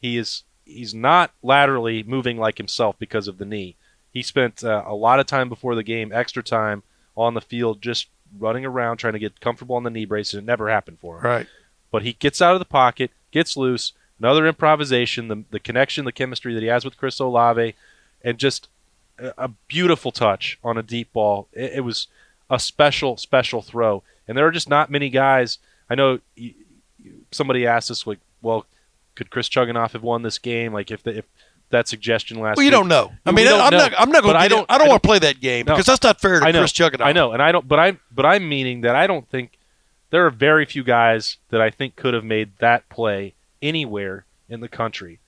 he 0.00 0.16
is 0.16 0.42
he's 0.70 0.94
not 0.94 1.30
laterally 1.42 2.02
moving 2.02 2.36
like 2.36 2.58
himself 2.58 2.96
because 2.98 3.28
of 3.28 3.38
the 3.38 3.44
knee 3.44 3.76
he 4.12 4.22
spent 4.22 4.64
uh, 4.64 4.82
a 4.86 4.94
lot 4.94 5.20
of 5.20 5.26
time 5.26 5.48
before 5.48 5.74
the 5.74 5.82
game 5.82 6.10
extra 6.12 6.42
time 6.42 6.82
on 7.16 7.34
the 7.34 7.40
field 7.40 7.80
just 7.82 8.08
running 8.38 8.64
around 8.64 8.96
trying 8.96 9.12
to 9.12 9.18
get 9.18 9.40
comfortable 9.40 9.76
on 9.76 9.82
the 9.84 9.90
knee 9.90 10.04
brace 10.04 10.32
and 10.32 10.42
it 10.42 10.46
never 10.46 10.68
happened 10.70 10.98
for 11.00 11.18
him 11.18 11.24
Right. 11.24 11.46
but 11.90 12.02
he 12.02 12.12
gets 12.14 12.40
out 12.40 12.54
of 12.54 12.58
the 12.60 12.64
pocket, 12.64 13.10
gets 13.32 13.56
loose, 13.56 13.92
another 14.18 14.46
improvisation, 14.46 15.28
the, 15.28 15.44
the 15.50 15.58
connection, 15.60 16.04
the 16.04 16.12
chemistry 16.12 16.54
that 16.54 16.62
he 16.62 16.68
has 16.68 16.84
with 16.84 16.96
Chris 16.96 17.18
Olave, 17.18 17.74
and 18.22 18.38
just 18.38 18.68
a, 19.18 19.32
a 19.36 19.48
beautiful 19.66 20.12
touch 20.12 20.58
on 20.62 20.78
a 20.78 20.82
deep 20.82 21.12
ball. 21.12 21.48
It, 21.52 21.72
it 21.76 21.80
was 21.80 22.06
a 22.48 22.58
special, 22.60 23.16
special 23.16 23.62
throw. 23.62 24.02
And 24.28 24.36
there 24.36 24.46
are 24.46 24.50
just 24.52 24.68
not 24.68 24.90
many 24.90 25.08
guys. 25.10 25.58
I 25.88 25.94
know 25.96 26.20
somebody 27.30 27.66
asked 27.66 27.90
us, 27.90 28.06
like, 28.06 28.18
well, 28.42 28.66
could 29.14 29.30
Chris 29.30 29.48
Chugunov 29.48 29.92
have 29.92 30.02
won 30.02 30.22
this 30.22 30.38
game? 30.38 30.72
Like, 30.72 30.90
if 30.90 31.02
the, 31.02 31.18
if 31.18 31.24
that 31.70 31.88
suggestion 31.88 32.38
last 32.40 32.56
Well, 32.56 32.64
you 32.64 32.68
week- 32.70 32.78
don't 32.78 32.88
know. 32.88 33.12
I 33.26 33.32
mean, 33.32 33.46
I'm 33.46 33.70
know. 33.70 33.78
not. 33.78 33.92
I'm 33.98 34.10
not 34.10 34.22
going 34.22 34.34
to. 34.34 34.40
I 34.40 34.48
don't- 34.48 34.58
don't. 34.68 34.70
I 34.70 34.78
don't 34.78 34.88
want 34.88 35.02
to 35.02 35.06
play 35.06 35.18
that 35.20 35.40
game 35.40 35.66
No. 35.66 35.74
because 35.74 35.86
that's 35.86 36.02
not 36.02 36.20
fair 36.20 36.40
to 36.40 36.46
I 36.46 36.50
know. 36.52 36.60
Chris 36.60 36.72
Chugunov. 36.72 37.04
I 37.04 37.12
know, 37.12 37.32
and 37.32 37.42
I 37.42 37.52
don't. 37.52 37.66
But 37.68 37.78
I'm. 37.78 38.00
But 38.10 38.26
I'm 38.26 38.48
meaning 38.48 38.80
that 38.82 38.96
I 38.96 39.06
don't 39.06 39.28
think 39.28 39.52
there 40.10 40.26
are 40.26 40.30
very 40.30 40.64
few 40.66 40.82
guys 40.82 41.36
that 41.50 41.60
I 41.60 41.70
think 41.70 41.94
could 41.96 42.14
have 42.14 42.24
made 42.24 42.50
that 42.58 42.88
play 42.88 43.34
anywhere 43.62 44.24
in 44.48 44.60
the 44.60 44.68
country, 44.68 45.20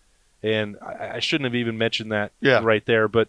and 0.42 0.76
I, 0.82 1.16
I 1.16 1.18
shouldn't 1.20 1.44
have 1.44 1.54
even 1.54 1.78
mentioned 1.78 2.10
that 2.12 2.32
Yeah. 2.40 2.60
right 2.62 2.84
there. 2.86 3.06
But 3.06 3.28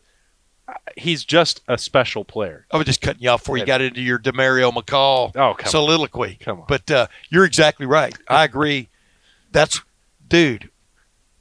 he's 0.98 1.24
just 1.26 1.62
a 1.68 1.78
special 1.78 2.24
player. 2.24 2.66
I 2.72 2.78
was 2.78 2.86
just 2.86 3.02
cutting 3.02 3.22
you 3.22 3.30
off 3.30 3.42
before 3.42 3.58
you 3.58 3.66
got 3.66 3.82
into 3.82 4.02
your 4.02 4.18
Demario 4.18 4.72
McCall 4.74 5.28
Oh, 5.36 5.54
come 5.54 5.66
on. 5.66 5.70
soliloquy. 5.70 6.38
Come 6.40 6.62
on. 6.62 6.66
But 6.68 6.90
uh, 6.90 7.08
you're 7.30 7.44
exactly 7.46 7.86
right. 7.86 8.18
I 8.30 8.46
agree. 8.46 8.88
That's, 9.52 9.82
dude. 10.34 10.70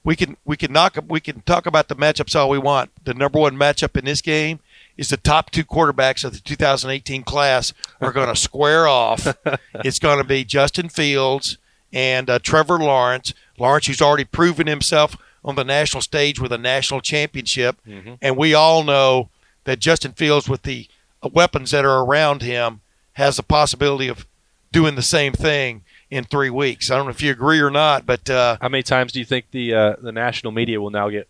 We 0.05 0.17
can 0.17 0.37
we 0.45 0.59
can 0.59 0.71
knock 0.71 0.99
we 1.09 1.19
can 1.21 1.41
talk 1.43 1.65
about 1.65 1.89
the 1.89 1.97
matchups 1.97 2.37
all 2.37 2.51
we 2.51 2.59
want. 2.59 2.91
The 3.05 3.15
number 3.15 3.39
one 3.39 3.57
matchup 3.57 3.97
in 3.97 4.05
this 4.05 4.21
game 4.21 4.61
is 4.99 5.09
the 5.09 5.17
top 5.17 5.51
two 5.51 5.65
quarterbacks 5.65 6.25
of 6.25 6.35
the 6.35 6.41
2018 6.41 7.23
class 7.23 7.73
are 8.03 8.13
going 8.13 8.29
to 8.35 8.37
square 8.37 8.87
off. 8.87 9.35
It's 9.77 9.99
going 9.99 10.19
to 10.19 10.25
be 10.25 10.45
Justin 10.45 10.91
Fields 10.91 11.57
and 11.91 12.29
uh, 12.29 12.39
Trevor 12.41 12.79
Lawrence. 12.79 13.33
Lawrence, 13.59 13.87
who's 13.87 14.03
already 14.03 14.25
proven 14.25 14.67
himself 14.67 15.17
on 15.43 15.55
the 15.55 15.65
national 15.65 16.03
stage 16.03 16.39
with 16.39 16.53
a 16.53 16.59
national 16.59 17.01
championship, 17.01 17.77
and 18.21 18.37
we 18.37 18.53
all 18.53 18.83
know 18.83 19.31
that 19.65 19.79
Justin 19.79 20.13
Fields, 20.13 20.49
with 20.49 20.63
the 20.63 20.87
weapons 21.33 21.71
that 21.71 21.85
are 21.87 22.05
around 22.05 22.43
him, 22.43 22.83
has 23.15 23.37
the 23.37 23.43
possibility 23.43 24.09
of 24.09 24.27
doing 24.71 24.97
the 24.97 25.03
same 25.03 25.33
thing 25.33 25.83
in 26.13 26.25
three 26.25 26.51
weeks. 26.51 26.91
I 26.91 26.97
don't 26.97 27.07
know 27.07 27.11
if 27.11 27.23
you 27.23 27.31
agree 27.31 27.61
or 27.61 27.71
not, 27.71 28.05
but 28.05 28.29
uh, 28.29 28.59
How 28.61 28.69
many 28.69 28.83
times 28.83 29.13
do 29.13 29.19
you 29.19 29.25
think 29.25 29.47
the 29.51 29.75
uh, 29.75 29.97
the 30.01 30.13
national 30.13 30.53
media 30.53 30.79
will 30.81 30.91
now 30.91 31.09
get 31.09 31.27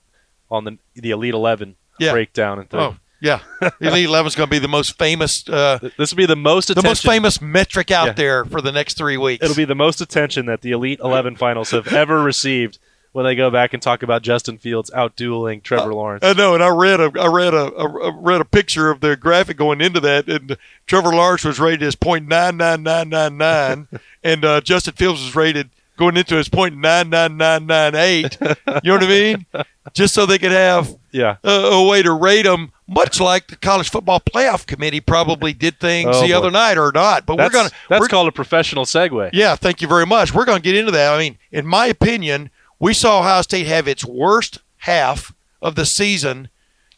on 0.50 0.64
the 0.64 0.76
the 0.94 1.10
Elite 1.12 1.34
Eleven 1.34 1.76
Yeah. 2.00 2.10
breakdown 2.12 2.58
and 2.58 2.68
Oh. 2.72 2.96
Yeah, 3.20 3.38
Elite 3.80 4.06
Eleven 4.06 4.26
is 4.26 4.34
going 4.34 4.48
to 4.48 4.50
be 4.50 4.58
the 4.58 4.66
most 4.66 4.98
famous, 4.98 5.48
uh, 5.48 5.78
This 5.96 6.10
will 6.10 6.16
be 6.16 6.26
the 6.26 6.34
most 6.34 6.74
the 6.74 6.82
most 6.82 7.04
famous 7.04 7.40
metric 7.40 7.92
out 7.92 8.06
Yeah. 8.08 8.12
there 8.14 8.44
for 8.44 8.60
the 8.60 8.72
next 8.72 8.96
three 8.98 9.16
weeks. 9.16 9.44
It'll 9.44 9.54
be 9.54 9.64
the 9.64 9.76
most 9.76 10.00
attention 10.00 10.46
that 10.46 10.62
the 10.62 10.72
Elite 10.72 10.98
Eleven 10.98 11.36
finals 11.36 11.70
have 11.70 11.86
ever 11.92 12.20
received 12.20 12.80
when 13.12 13.25
they 13.25 13.35
go 13.35 13.51
back 13.51 13.72
and 13.75 13.83
talk 13.83 14.03
about 14.03 14.22
Justin 14.22 14.59
Fields 14.59 14.90
out 14.94 15.16
dueling 15.16 15.61
Trevor 15.61 15.92
Lawrence. 15.94 16.25
I 16.25 16.33
know, 16.33 16.55
and 16.55 16.62
I 16.62 16.68
read 16.68 17.01
a 17.01 17.12
I 17.20 17.27
read 17.27 17.55
a, 17.55 17.72
a, 17.75 17.87
a 18.09 18.12
read 18.12 18.40
a 18.40 18.44
picture 18.44 18.90
of 18.90 19.01
the 19.01 19.16
graphic 19.16 19.57
going 19.57 19.81
into 19.81 20.01
that, 20.01 20.29
and 20.29 20.57
Trevor 20.87 21.11
Lawrence 21.11 21.44
was 21.44 21.61
rated 21.61 21.83
as 21.83 21.94
point 21.94 22.27
nine 22.29 22.57
nine 22.57 22.83
nine 22.83 23.09
nine 23.09 23.37
nine, 23.37 23.88
and 24.22 24.44
uh, 24.44 24.61
Justin 24.61 24.94
Fields 24.94 25.22
was 25.22 25.37
rated 25.37 25.70
going 25.98 26.16
into 26.16 26.37
his 26.37 26.48
point 26.48 26.77
nine 26.77 27.11
nine 27.11 27.37
nine 27.37 27.66
nine 27.66 27.94
eight. 27.94 28.37
You 28.40 28.48
know 28.66 28.94
what 28.94 29.05
I 29.05 29.09
mean? 29.09 29.46
Just 29.92 30.14
so 30.14 30.25
they 30.27 30.38
could 30.38 30.53
have 30.53 30.96
yeah. 31.11 31.37
a, 31.44 31.51
a 31.51 31.87
way 31.87 32.03
to 32.03 32.12
rate 32.12 32.44
them, 32.44 32.72
much 32.88 33.20
like 33.20 33.48
the 33.48 33.57
college 33.57 33.90
football 33.90 34.20
playoff 34.20 34.64
committee 34.64 35.01
probably 35.01 35.53
did 35.53 35.79
things 35.81 36.09
Oh, 36.12 36.22
the 36.22 36.29
boy. 36.29 36.38
other 36.38 36.51
night 36.51 36.79
or 36.79 36.92
not. 36.92 37.27
But 37.27 37.37
That's, 37.37 37.53
we're 37.53 37.59
gonna 37.59 37.70
that's 37.88 38.01
we're, 38.01 38.09
called 38.09 38.29
a 38.29 38.33
professional 38.33 38.85
segue. 38.85 39.31
yeah, 39.33 39.55
thank 39.57 39.83
you 39.83 39.88
very 39.88 40.07
much. 40.07 40.33
We're 40.33 40.44
going 40.44 40.62
to 40.62 40.62
get 40.62 40.77
into 40.77 40.92
that. 40.92 41.12
I 41.12 41.18
mean, 41.18 41.37
in 41.51 41.66
my 41.66 41.87
opinion, 41.87 42.51
we 42.82 42.92
saw 42.92 43.20
Ohio 43.20 43.42
State 43.42 43.68
have 43.68 43.86
its 43.86 44.04
worst 44.04 44.58
half 44.78 45.32
of 45.62 45.76
the 45.76 45.86
season 45.86 46.48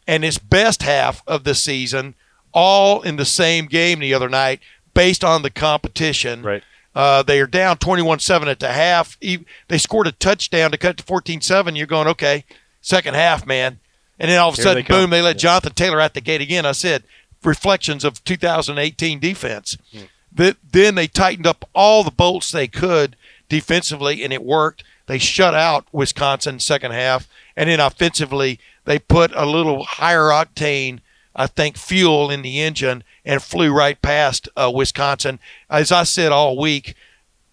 and 0.07 0.25
its 0.25 0.39
best 0.39 0.81
half 0.81 1.21
of 1.27 1.43
the 1.43 1.53
season 1.53 2.15
all 2.53 3.03
in 3.03 3.17
the 3.17 3.25
same 3.25 3.67
game 3.67 3.99
the 3.99 4.11
other 4.11 4.27
night 4.27 4.61
based 4.95 5.23
on 5.23 5.43
the 5.43 5.51
competition. 5.51 6.41
Right. 6.41 6.63
Uh, 6.95 7.21
they 7.21 7.39
are 7.39 7.45
down 7.45 7.77
21 7.77 8.17
7 8.17 8.47
at 8.47 8.59
the 8.59 8.73
half. 8.73 9.15
They 9.19 9.77
scored 9.77 10.07
a 10.07 10.11
touchdown 10.11 10.71
to 10.71 10.77
cut 10.77 10.91
it 10.91 10.97
to 10.97 11.03
14 11.03 11.41
7. 11.41 11.75
You're 11.75 11.85
going, 11.85 12.07
okay, 12.07 12.45
second 12.81 13.13
half, 13.13 13.45
man. 13.45 13.79
And 14.17 14.31
then 14.31 14.39
all 14.39 14.49
of 14.49 14.55
a 14.55 14.57
Here 14.57 14.63
sudden, 14.63 14.83
they 14.83 14.87
boom, 14.87 15.11
they 15.11 15.21
let 15.21 15.37
Jonathan 15.37 15.73
Taylor 15.73 16.01
out 16.01 16.15
the 16.15 16.21
gate 16.21 16.41
again. 16.41 16.65
I 16.65 16.71
said, 16.71 17.03
reflections 17.43 18.03
of 18.03 18.23
2018 18.23 19.19
defense. 19.19 19.77
Th- 20.35 20.55
then 20.71 20.95
they 20.95 21.05
tightened 21.05 21.45
up 21.45 21.69
all 21.75 22.03
the 22.03 22.09
bolts 22.09 22.51
they 22.51 22.67
could 22.67 23.15
defensively, 23.49 24.23
and 24.23 24.33
it 24.33 24.43
worked. 24.43 24.83
They 25.07 25.17
shut 25.17 25.53
out 25.53 25.85
Wisconsin 25.91 26.59
second 26.59 26.91
half, 26.91 27.27
and 27.55 27.69
then 27.69 27.79
offensively 27.79 28.59
they 28.85 28.99
put 28.99 29.31
a 29.35 29.45
little 29.45 29.83
higher 29.83 30.29
octane, 30.29 30.99
I 31.35 31.47
think, 31.47 31.77
fuel 31.77 32.29
in 32.29 32.41
the 32.41 32.61
engine 32.61 33.03
and 33.23 33.41
flew 33.41 33.71
right 33.71 34.01
past 34.01 34.49
uh, 34.55 34.71
Wisconsin. 34.73 35.39
As 35.69 35.91
I 35.91 36.03
said 36.03 36.31
all 36.31 36.57
week, 36.57 36.95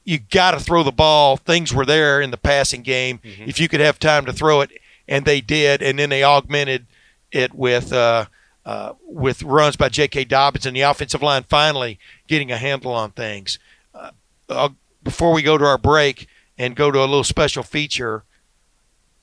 you 0.05 0.19
got 0.19 0.53
to 0.53 0.61
throw 0.61 0.83
the 0.83 0.93
ball. 0.93 1.37
Things 1.37 1.73
were 1.73 1.87
there 1.87 2.21
in 2.21 2.31
the 2.31 2.37
passing 2.37 2.83
game 2.83 3.21
if 3.23 3.61
you 3.61 3.69
could 3.69 3.81
have 3.81 3.99
time 3.99 4.25
to 4.27 4.33
throw 4.33 4.61
it, 4.61 4.71
and 5.07 5.25
they 5.25 5.41
did. 5.41 5.83
And 5.83 5.99
then 5.99 6.11
they 6.11 6.25
augmented 6.25 6.87
it 7.31 7.55
with 7.55 7.93
uh, 7.93 8.27
uh, 8.65 8.95
with 9.07 9.43
runs 9.43 9.77
by 9.77 9.89
J.K. 9.89 10.25
Dobbins 10.25 10.67
and 10.67 10.77
the 10.77 10.83
offensive 10.83 11.23
line 11.23 11.45
finally 11.45 11.99
getting 12.29 12.51
a 12.51 12.57
handle 12.57 12.93
on 12.93 13.11
things. 13.11 13.59
Uh, 13.95 14.11
uh, 14.49 14.69
before 15.03 15.33
we 15.33 15.43
go 15.43 15.59
to 15.59 15.65
our 15.65 15.79
break 15.79 16.29
and 16.59 16.77
go 16.77 16.91
to 16.91 16.99
a 16.99 17.03
little 17.07 17.25
special 17.25 17.63
feature, 17.63 18.25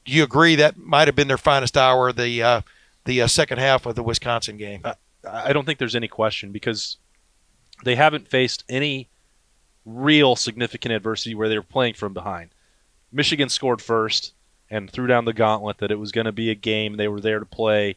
do 0.06 0.12
you 0.12 0.24
agree 0.24 0.56
that 0.56 0.78
might 0.78 1.08
have 1.08 1.16
been 1.16 1.28
their 1.28 1.38
finest 1.38 1.78
hour, 1.78 2.12
the 2.12 2.42
uh, 2.44 2.62
the 3.06 3.22
uh, 3.22 3.28
second 3.28 3.60
half 3.60 3.86
of 3.86 3.96
the 3.96 4.04
Wisconsin 4.04 4.58
game? 4.58 4.84
I 5.30 5.54
don't 5.54 5.66
think 5.66 5.80
there's 5.80 5.96
any 5.96 6.08
question 6.08 6.52
because 6.52 6.98
they 7.84 7.96
haven't 7.96 8.28
faced 8.28 8.64
any 8.70 9.10
real 9.86 10.36
significant 10.36 10.94
adversity 10.94 11.36
where 11.36 11.50
they 11.50 11.58
were 11.58 11.64
playing 11.64 11.94
from 11.96 12.14
behind. 12.14 12.50
Michigan 13.12 13.50
scored 13.50 13.82
first 13.82 14.34
and 14.70 14.90
threw 14.90 15.08
down 15.08 15.26
the 15.26 15.34
gauntlet 15.34 15.80
that 15.80 15.92
it 15.92 16.00
was 16.00 16.12
going 16.12 16.26
to 16.26 16.32
be 16.32 16.50
a 16.52 16.56
game 16.56 16.96
they 16.96 17.08
were 17.08 17.22
there 17.22 17.40
to 17.40 17.46
play, 17.46 17.96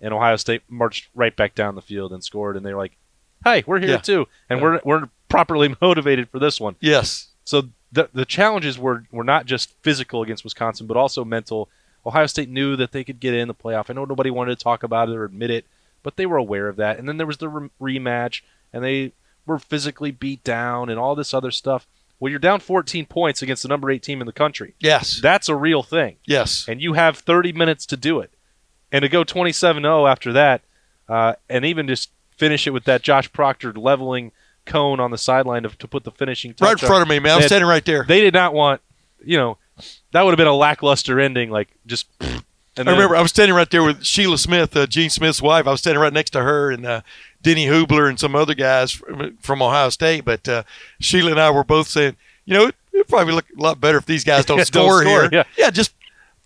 and 0.00 0.12
Ohio 0.12 0.36
State 0.36 0.62
marched 0.68 1.08
right 1.14 1.34
back 1.34 1.54
down 1.54 1.74
the 1.74 1.82
field 1.82 2.12
and 2.12 2.22
scored, 2.24 2.56
and 2.56 2.64
they 2.66 2.72
were 2.74 2.80
like, 2.80 2.96
"Hey, 3.44 3.62
we're 3.66 3.78
here 3.80 3.90
Yeah. 3.90 3.96
too, 3.98 4.26
and 4.50 4.60
we're 4.60 4.80
we're 4.84 5.08
properly 5.28 5.74
motivated 5.80 6.28
for 6.28 6.38
this 6.38 6.60
one." 6.60 6.76
yes. 6.80 7.28
So 7.44 7.68
the 7.92 8.08
the 8.12 8.24
challenges 8.24 8.78
were 8.78 9.04
were 9.10 9.24
not 9.24 9.46
just 9.46 9.72
physical 9.82 10.22
against 10.22 10.44
Wisconsin, 10.44 10.86
but 10.86 10.96
also 10.96 11.24
mental. 11.24 11.68
Ohio 12.06 12.26
State 12.26 12.48
knew 12.48 12.76
that 12.76 12.92
they 12.92 13.04
could 13.04 13.20
get 13.20 13.34
in 13.34 13.48
the 13.48 13.54
playoff. 13.54 13.90
I 13.90 13.92
know 13.94 14.04
nobody 14.04 14.30
wanted 14.30 14.56
to 14.58 14.62
talk 14.64 14.82
about 14.82 15.08
it 15.08 15.16
or 15.16 15.24
admit 15.24 15.50
it, 15.50 15.66
but 16.02 16.16
they 16.16 16.26
were 16.26 16.36
aware 16.36 16.68
of 16.68 16.76
that. 16.76 16.98
And 16.98 17.08
then 17.08 17.16
there 17.16 17.26
was 17.26 17.38
the 17.38 17.48
re- 17.48 17.70
rematch, 17.98 18.42
and 18.72 18.82
they 18.84 19.12
were 19.46 19.58
physically 19.58 20.10
beat 20.10 20.42
down 20.44 20.88
and 20.88 20.98
all 20.98 21.14
this 21.14 21.34
other 21.34 21.50
stuff. 21.50 21.86
Well, 22.20 22.30
you're 22.30 22.38
down 22.38 22.60
14 22.60 23.06
points 23.06 23.42
against 23.42 23.62
the 23.62 23.68
number 23.68 23.90
eight 23.90 24.02
team 24.02 24.20
in 24.20 24.26
the 24.26 24.32
country. 24.32 24.74
Yes. 24.80 25.20
That's 25.20 25.48
a 25.48 25.54
real 25.54 25.82
thing, 25.82 26.16
Yes. 26.24 26.66
and 26.68 26.80
you 26.80 26.94
have 26.94 27.18
30 27.18 27.52
minutes 27.52 27.84
to 27.86 27.96
do 27.96 28.20
it. 28.20 28.30
And 28.90 29.02
to 29.02 29.08
go 29.08 29.22
27-0 29.24 30.10
after 30.10 30.32
that, 30.32 30.62
uh, 31.08 31.34
and 31.48 31.64
even 31.64 31.86
just 31.88 32.10
finish 32.36 32.66
it 32.66 32.70
with 32.70 32.84
that 32.84 33.02
Josh 33.02 33.30
Proctor 33.32 33.72
leveling 33.72 34.32
cone 34.68 35.00
on 35.00 35.10
the 35.10 35.18
sideline 35.18 35.64
to, 35.64 35.70
to 35.70 35.88
put 35.88 36.04
the 36.04 36.12
finishing 36.12 36.54
touch 36.54 36.64
Right 36.66 36.78
in 36.80 36.84
on. 36.84 36.88
front 36.88 37.02
of 37.02 37.08
me, 37.08 37.18
man. 37.18 37.32
I'm 37.32 37.40
had- 37.40 37.48
standing 37.48 37.68
right 37.68 37.84
there. 37.84 38.04
They 38.06 38.20
did 38.20 38.34
not 38.34 38.54
want, 38.54 38.80
you 39.24 39.36
know, 39.36 39.58
that 40.12 40.22
would 40.22 40.30
have 40.32 40.36
been 40.38 40.46
a 40.46 40.54
lackluster 40.54 41.18
ending, 41.18 41.50
like 41.50 41.68
just. 41.86 42.06
And 42.76 42.88
I 42.88 42.92
remember 42.92 43.16
I 43.16 43.22
was 43.22 43.32
standing 43.32 43.56
right 43.56 43.68
there 43.68 43.82
with 43.82 44.04
Sheila 44.04 44.38
Smith, 44.38 44.76
uh, 44.76 44.86
Gene 44.86 45.10
Smith's 45.10 45.42
wife. 45.42 45.66
I 45.66 45.72
was 45.72 45.80
standing 45.80 46.00
right 46.00 46.12
next 46.12 46.30
to 46.30 46.42
her 46.44 46.70
and 46.70 46.86
uh, 46.86 47.00
Denny 47.42 47.66
Hubler 47.66 48.08
and 48.08 48.20
some 48.20 48.36
other 48.36 48.54
guys 48.54 48.92
from, 48.92 49.36
from 49.38 49.60
Ohio 49.62 49.88
State. 49.88 50.24
But 50.24 50.48
uh, 50.48 50.62
Sheila 51.00 51.32
and 51.32 51.40
I 51.40 51.50
were 51.50 51.64
both 51.64 51.88
saying, 51.88 52.14
you 52.44 52.54
know, 52.54 52.66
it 52.68 52.76
would 52.94 53.08
probably 53.08 53.34
look 53.34 53.46
a 53.50 53.60
lot 53.60 53.80
better 53.80 53.98
if 53.98 54.06
these 54.06 54.22
guys 54.22 54.44
don't 54.46 54.58
Don't 54.58 54.66
score 54.66 55.02
score, 55.02 55.28
here. 55.28 55.44
yeah. 55.58 55.70
just 55.70 55.92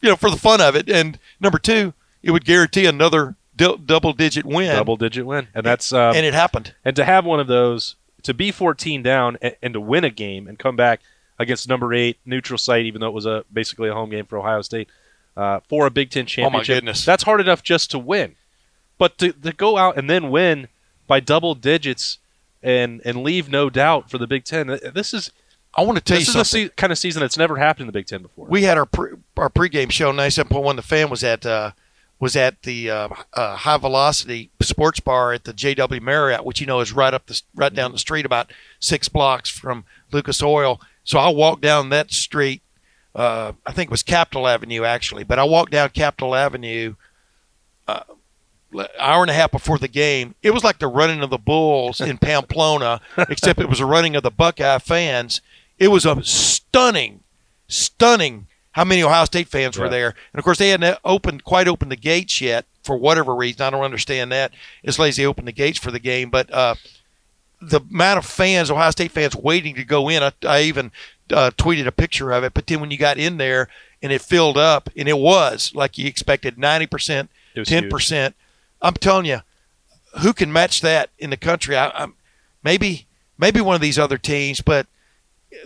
you 0.00 0.08
know 0.08 0.16
for 0.16 0.30
the 0.30 0.38
fun 0.38 0.62
of 0.62 0.74
it. 0.74 0.88
And 0.88 1.18
number 1.38 1.58
two, 1.58 1.92
it 2.22 2.30
would 2.30 2.46
guarantee 2.46 2.86
another 2.86 3.34
double-digit 3.56 4.46
win, 4.46 4.74
double 4.74 4.96
digit 4.96 5.26
win, 5.26 5.48
and 5.54 5.66
that's 5.66 5.92
um, 5.92 6.16
and 6.16 6.24
it 6.24 6.32
happened. 6.32 6.74
and 6.82 6.96
to 6.96 7.04
have 7.04 7.26
one 7.26 7.40
of 7.40 7.46
those 7.46 7.96
to 8.22 8.34
be 8.34 8.50
14 8.50 9.02
down 9.02 9.38
and, 9.42 9.56
and 9.62 9.74
to 9.74 9.80
win 9.80 10.04
a 10.04 10.10
game 10.10 10.46
and 10.48 10.58
come 10.58 10.76
back 10.76 11.00
against 11.38 11.68
number 11.68 11.92
eight 11.92 12.18
neutral 12.24 12.58
site, 12.58 12.84
even 12.86 13.00
though 13.00 13.08
it 13.08 13.12
was 13.14 13.26
a 13.26 13.44
basically 13.52 13.88
a 13.88 13.94
home 13.94 14.10
game 14.10 14.26
for 14.26 14.38
Ohio 14.38 14.62
State 14.62 14.88
uh, 15.36 15.60
for 15.68 15.86
a 15.86 15.90
Big 15.90 16.10
Ten 16.10 16.26
championship. 16.26 16.72
Oh 16.72 16.74
my 16.74 16.78
goodness. 16.80 17.04
that's 17.04 17.22
hard 17.24 17.40
enough 17.40 17.62
just 17.62 17.90
to 17.92 17.98
win, 17.98 18.36
but 18.98 19.18
to, 19.18 19.32
to 19.32 19.52
go 19.52 19.76
out 19.76 19.96
and 19.96 20.08
then 20.08 20.30
win 20.30 20.68
by 21.06 21.20
double 21.20 21.54
digits 21.54 22.18
and 22.62 23.00
and 23.04 23.22
leave 23.24 23.48
no 23.48 23.68
doubt 23.70 24.10
for 24.10 24.18
the 24.18 24.26
Big 24.26 24.44
Ten. 24.44 24.78
This 24.94 25.12
is 25.12 25.32
I 25.74 25.82
want 25.82 25.96
to 25.98 26.04
tell 26.04 26.18
this 26.18 26.28
you 26.34 26.40
is 26.40 26.48
something. 26.48 26.66
a 26.66 26.68
se- 26.68 26.74
kind 26.76 26.92
of 26.92 26.98
season 26.98 27.20
that's 27.20 27.38
never 27.38 27.56
happened 27.56 27.82
in 27.82 27.86
the 27.86 27.92
Big 27.92 28.06
Ten 28.06 28.22
before. 28.22 28.46
we 28.46 28.62
had 28.62 28.76
our 28.78 28.86
pre, 28.86 29.12
our 29.36 29.48
pregame 29.48 29.90
show. 29.90 30.12
Ninety 30.12 30.30
seven 30.30 30.50
point 30.50 30.64
one. 30.64 30.76
The 30.76 30.82
fan 30.82 31.10
was 31.10 31.24
at 31.24 31.44
uh, 31.46 31.72
was 32.22 32.36
at 32.36 32.62
the 32.62 32.88
uh, 32.88 33.08
uh, 33.34 33.56
High 33.56 33.78
Velocity 33.78 34.48
Sports 34.60 35.00
Bar 35.00 35.32
at 35.32 35.42
the 35.42 35.52
JW 35.52 36.00
Marriott, 36.00 36.44
which 36.44 36.60
you 36.60 36.68
know 36.68 36.78
is 36.78 36.92
right 36.92 37.12
up 37.12 37.26
the 37.26 37.42
right 37.52 37.74
down 37.74 37.90
the 37.90 37.98
street, 37.98 38.24
about 38.24 38.52
six 38.78 39.08
blocks 39.08 39.50
from 39.50 39.84
Lucas 40.12 40.40
Oil. 40.40 40.80
So 41.02 41.18
I 41.18 41.30
walked 41.30 41.62
down 41.62 41.88
that 41.88 42.12
street. 42.12 42.62
Uh, 43.12 43.54
I 43.66 43.72
think 43.72 43.88
it 43.88 43.90
was 43.90 44.04
Capitol 44.04 44.46
Avenue 44.46 44.84
actually, 44.84 45.24
but 45.24 45.40
I 45.40 45.42
walked 45.42 45.72
down 45.72 45.90
Capitol 45.90 46.36
Avenue. 46.36 46.94
Uh, 47.88 48.04
hour 49.00 49.22
and 49.22 49.30
a 49.30 49.34
half 49.34 49.50
before 49.50 49.78
the 49.78 49.88
game, 49.88 50.36
it 50.44 50.52
was 50.52 50.62
like 50.62 50.78
the 50.78 50.86
running 50.86 51.24
of 51.24 51.30
the 51.30 51.38
Bulls 51.38 52.00
in 52.00 52.18
Pamplona, 52.18 53.00
except 53.16 53.60
it 53.60 53.68
was 53.68 53.80
a 53.80 53.84
running 53.84 54.14
of 54.14 54.22
the 54.22 54.30
Buckeye 54.30 54.78
fans. 54.78 55.40
It 55.76 55.88
was 55.88 56.06
a 56.06 56.22
stunning, 56.22 57.24
stunning 57.66 58.46
how 58.72 58.84
many 58.84 59.02
Ohio 59.02 59.24
State 59.24 59.48
fans 59.48 59.78
were 59.78 59.88
there. 59.88 60.14
And 60.32 60.38
of 60.38 60.44
course, 60.44 60.58
they 60.58 60.70
hadn't 60.70 60.98
opened 61.04 61.44
quite 61.44 61.68
opened 61.68 61.92
the 61.92 61.96
gates 61.96 62.40
yet 62.40 62.64
for 62.82 62.96
whatever 62.96 63.34
reason. 63.34 63.62
I 63.62 63.70
don't 63.70 63.84
understand 63.84 64.32
that. 64.32 64.52
As 64.84 64.98
lazy 64.98 65.22
they 65.22 65.26
opened 65.26 65.48
the 65.48 65.52
gates 65.52 65.78
for 65.78 65.90
the 65.90 65.98
game, 65.98 66.30
but 66.30 66.52
uh, 66.52 66.74
the 67.60 67.80
amount 67.80 68.18
of 68.18 68.26
fans, 68.26 68.70
Ohio 68.70 68.90
State 68.90 69.12
fans, 69.12 69.36
waiting 69.36 69.74
to 69.76 69.84
go 69.84 70.08
in. 70.08 70.22
I, 70.22 70.32
I 70.46 70.62
even 70.62 70.90
uh, 71.32 71.50
tweeted 71.56 71.86
a 71.86 71.92
picture 71.92 72.32
of 72.32 72.44
it. 72.44 72.54
But 72.54 72.66
then 72.66 72.80
when 72.80 72.90
you 72.90 72.98
got 72.98 73.18
in 73.18 73.36
there 73.36 73.68
and 74.02 74.10
it 74.10 74.20
filled 74.20 74.58
up, 74.58 74.90
and 74.96 75.08
it 75.08 75.18
was 75.18 75.72
like 75.74 75.96
you 75.98 76.08
expected, 76.08 76.58
ninety 76.58 76.86
percent, 76.86 77.30
ten 77.64 77.88
percent. 77.88 78.34
I'm 78.80 78.94
telling 78.94 79.26
you, 79.26 79.40
who 80.20 80.32
can 80.32 80.52
match 80.52 80.80
that 80.80 81.10
in 81.18 81.30
the 81.30 81.36
country? 81.36 81.76
I, 81.76 81.90
I'm 81.90 82.14
maybe 82.64 83.06
maybe 83.38 83.60
one 83.60 83.74
of 83.74 83.80
these 83.80 83.98
other 83.98 84.18
teams, 84.18 84.60
but 84.60 84.86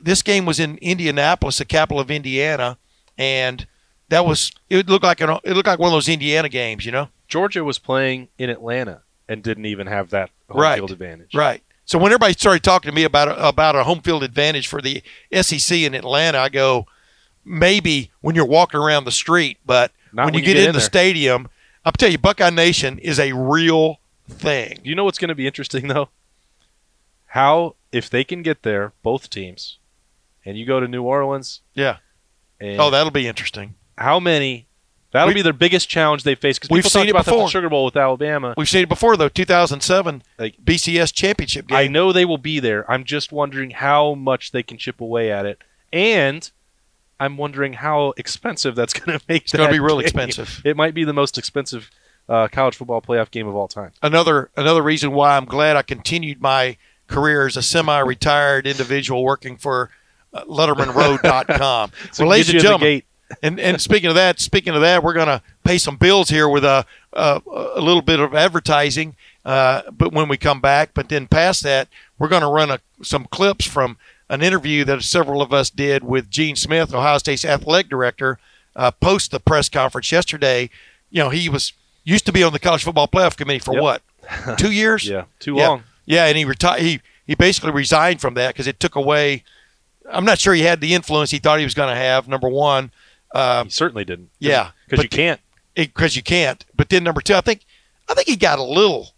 this 0.03 0.23
game 0.23 0.45
was 0.45 0.61
in 0.61 0.79
Indianapolis, 0.79 1.59
the 1.59 1.65
capital 1.65 2.01
of 2.01 2.11
Indiana, 2.11 2.77
and 3.19 3.67
that 4.09 4.25
was 4.27 4.53
it 4.71 4.89
looked 4.89 5.05
like 5.05 5.21
an 5.21 5.31
it 5.45 5.55
looked 5.55 5.67
like 5.67 5.79
one 5.79 5.89
of 5.89 5.93
those 5.93 6.09
Indiana 6.09 6.49
games, 6.49 6.85
you 6.87 6.93
know? 6.93 7.09
Georgia 7.29 7.65
was 7.65 7.79
playing 7.79 8.29
in 8.39 8.51
Atlanta 8.51 9.03
and 9.29 9.43
didn't 9.43 9.67
even 9.67 9.87
have 9.89 10.11
that 10.11 10.31
home 10.49 10.61
Right. 10.61 10.77
field 10.77 10.93
advantage. 10.93 11.35
Right. 11.35 11.63
So 11.85 11.99
when 11.99 12.11
everybody 12.13 12.33
started 12.35 12.63
talking 12.63 12.91
to 12.91 12.95
me 12.95 13.05
about 13.05 13.29
a, 13.29 13.49
about 13.49 13.75
a 13.77 13.85
home 13.85 14.01
field 14.01 14.23
advantage 14.23 14.67
for 14.69 14.81
the 14.81 15.03
SEC 15.33 15.79
in 15.79 15.95
Atlanta, 15.95 16.39
I 16.39 16.49
go, 16.49 16.87
maybe 17.45 18.11
when 18.21 18.35
you're 18.35 18.45
walking 18.47 18.81
around 18.81 19.05
the 19.05 19.13
street, 19.13 19.59
but 19.65 19.93
when, 20.13 20.23
you 20.23 20.25
when 20.27 20.35
you 20.35 20.41
get, 20.41 20.55
get 20.55 20.63
in, 20.65 20.69
in 20.71 20.75
the 20.75 20.81
stadium, 20.81 21.49
I'll 21.85 21.93
tell 21.93 22.11
you, 22.11 22.19
Buckeye 22.19 22.51
Nation 22.51 22.99
is 22.99 23.19
a 23.21 23.33
real 23.33 24.01
thing. 24.29 24.81
You 24.83 24.95
know 24.97 25.05
what's 25.05 25.19
going 25.19 25.29
to 25.29 25.35
be 25.37 25.47
interesting 25.47 25.87
though? 25.89 26.09
How 27.27 27.77
if 27.93 28.09
they 28.11 28.25
can 28.25 28.43
get 28.43 28.63
there, 28.63 28.93
both 29.03 29.31
teams, 29.31 29.79
and 30.45 30.57
you 30.59 30.67
go 30.67 30.81
to 30.81 30.89
New 30.89 31.03
Orleans, 31.03 31.61
Yeah. 31.75 31.99
And 32.61 32.81
Oh, 32.81 32.91
that'll 32.91 33.11
be 33.11 33.27
interesting. 33.29 33.75
how 33.99 34.21
many 34.21 34.67
That'll 35.13 35.29
We- 35.29 35.35
be 35.35 35.43
their 35.43 35.55
biggest 35.55 35.89
challenge 35.89 36.25
they 36.25 36.35
face 36.35 36.59
because 36.59 36.69
We've 36.69 36.85
seen 36.87 37.07
it 37.07 37.11
about 37.11 37.25
before. 37.25 37.45
the 37.45 37.51
Sugar 37.51 37.71
Bowl 37.71 37.87
with 37.87 37.97
Alabama. 37.97 38.53
We've 38.57 38.69
seen 38.69 38.83
it 38.83 38.89
before 38.89 39.17
though. 39.17 39.31
2007 39.31 40.23
Like- 40.39 40.57
BCS 40.63 41.11
championship 41.15 41.69
game. 41.69 41.79
I 41.79 41.87
know 41.87 42.13
they 42.13 42.27
will 42.27 42.37
be 42.39 42.61
there. 42.61 42.91
I'm 42.91 43.05
just 43.05 43.33
wondering 43.33 43.71
how 43.71 44.15
much 44.15 44.51
they 44.53 44.63
can 44.63 44.77
chip 44.77 45.01
away 45.01 45.33
at 45.33 45.47
it, 45.47 45.63
and 45.91 46.51
I'm 47.19 47.39
wondering 47.39 47.75
how 47.75 48.13
expensive 48.19 48.75
that's 48.75 48.93
going 48.93 49.19
to 49.19 49.25
make. 49.27 49.45
It's 49.45 49.53
going 49.53 49.69
to 49.69 49.73
be 49.73 49.81
real 49.81 49.97
game. 49.97 50.05
expensive. 50.07 50.61
It 50.67 50.77
might 50.77 50.93
be 50.93 51.05
the 51.05 51.15
most 51.15 51.39
expensive 51.39 51.91
uh, 52.29 52.49
college 52.49 52.75
football 52.77 53.01
playoff 53.01 53.31
game 53.31 53.47
of 53.47 53.55
all 53.57 53.69
time. 53.69 53.93
Another 54.03 54.51
another 54.57 54.83
reason 54.83 55.13
why 55.13 55.37
I'm 55.39 55.47
glad 55.47 55.77
I 55.77 55.83
continued 55.83 56.43
my 56.43 56.77
career 57.07 57.47
as 57.47 57.57
a 57.57 57.63
semi-retired 57.63 58.67
individual 58.67 59.23
working 59.25 59.57
for 59.57 59.91
LettermenRow.com. 60.45 61.91
So 62.13 62.25
well, 62.25 62.31
ladies 62.31 62.51
and 62.51 62.61
gentlemen, 62.61 63.03
and 63.43 63.59
and 63.59 63.81
speaking 63.81 64.09
of 64.09 64.15
that, 64.15 64.41
speaking 64.41 64.75
of 64.75 64.81
that, 64.83 65.03
we're 65.03 65.13
going 65.15 65.27
to 65.27 65.43
pay 65.65 65.79
some 65.79 65.97
bills 65.97 66.29
here 66.29 66.49
with 66.49 66.65
a 66.65 66.85
a, 67.13 67.41
a 67.75 67.81
little 67.81 68.03
bit 68.03 68.21
of 68.21 68.35
advertising. 68.35 69.17
Uh, 69.45 69.83
but 69.91 70.13
when 70.13 70.29
we 70.29 70.37
come 70.37 70.61
back, 70.61 70.91
but 70.95 71.09
then 71.09 71.27
past 71.27 71.63
that, 71.63 71.89
we're 72.19 72.29
going 72.29 72.43
to 72.43 72.49
run 72.49 72.71
a, 72.71 72.81
some 73.03 73.27
clips 73.31 73.65
from 73.67 73.97
an 74.29 74.43
interview 74.43 74.85
that 74.85 75.03
several 75.03 75.41
of 75.41 75.53
us 75.53 75.71
did 75.71 76.03
with 76.03 76.29
Gene 76.31 76.57
Smith, 76.57 76.93
Ohio 76.93 77.19
State's 77.19 77.45
athletic 77.45 77.89
director, 77.89 78.39
uh, 78.75 78.91
post 78.91 79.31
the 79.31 79.39
press 79.41 79.69
conference 79.69 80.11
yesterday. 80.11 80.69
You 81.11 81.23
know, 81.23 81.31
he 81.31 81.49
was 81.49 81.73
used 82.05 82.27
to 82.27 82.33
be 82.33 82.43
on 82.43 82.53
the 82.53 82.59
college 82.59 82.83
football 82.85 83.07
playoff 83.09 83.37
committee 83.37 83.61
for 83.61 83.75
Yep. 83.75 83.83
what, 83.83 84.03
two 84.59 84.73
years? 84.73 85.07
Yeah, 85.09 85.25
too 85.39 85.55
Yeah. 85.57 85.69
long. 85.69 85.83
Yeah, 86.07 86.27
and 86.27 86.37
he 86.37 86.45
retired. 86.45 86.81
He 86.83 87.01
he 87.27 87.35
basically 87.35 87.73
resigned 87.73 88.21
from 88.21 88.35
that 88.35 88.55
because 88.55 88.67
it 88.69 88.79
took 88.79 88.95
away. 88.95 89.43
I'm 90.11 90.25
not 90.25 90.39
sure 90.39 90.55
he 90.55 90.63
had 90.63 90.81
the 90.81 90.95
influence 90.95 91.31
he 91.31 91.39
thought 91.39 91.59
he 91.59 91.65
was 91.65 91.75
going 91.75 91.89
to 91.95 92.01
have. 92.01 92.29
Number 92.29 92.49
one, 92.49 92.91
uh, 93.35 93.65
He 93.65 93.71
certainly 93.71 94.05
didn't. 94.05 94.31
yeah, 94.39 94.71
because 94.89 95.03
you 95.03 95.09
can't. 95.09 95.41
because 95.75 96.17
you 96.17 96.23
can't. 96.23 96.65
But 96.75 96.89
then 96.89 97.05
number 97.05 97.21
two, 97.21 97.35
I 97.35 97.41
think 97.41 97.65
I 98.09 98.15
think 98.15 98.29
he 98.29 98.37
got 98.37 98.59
a 98.59 98.63
little, 98.63 99.09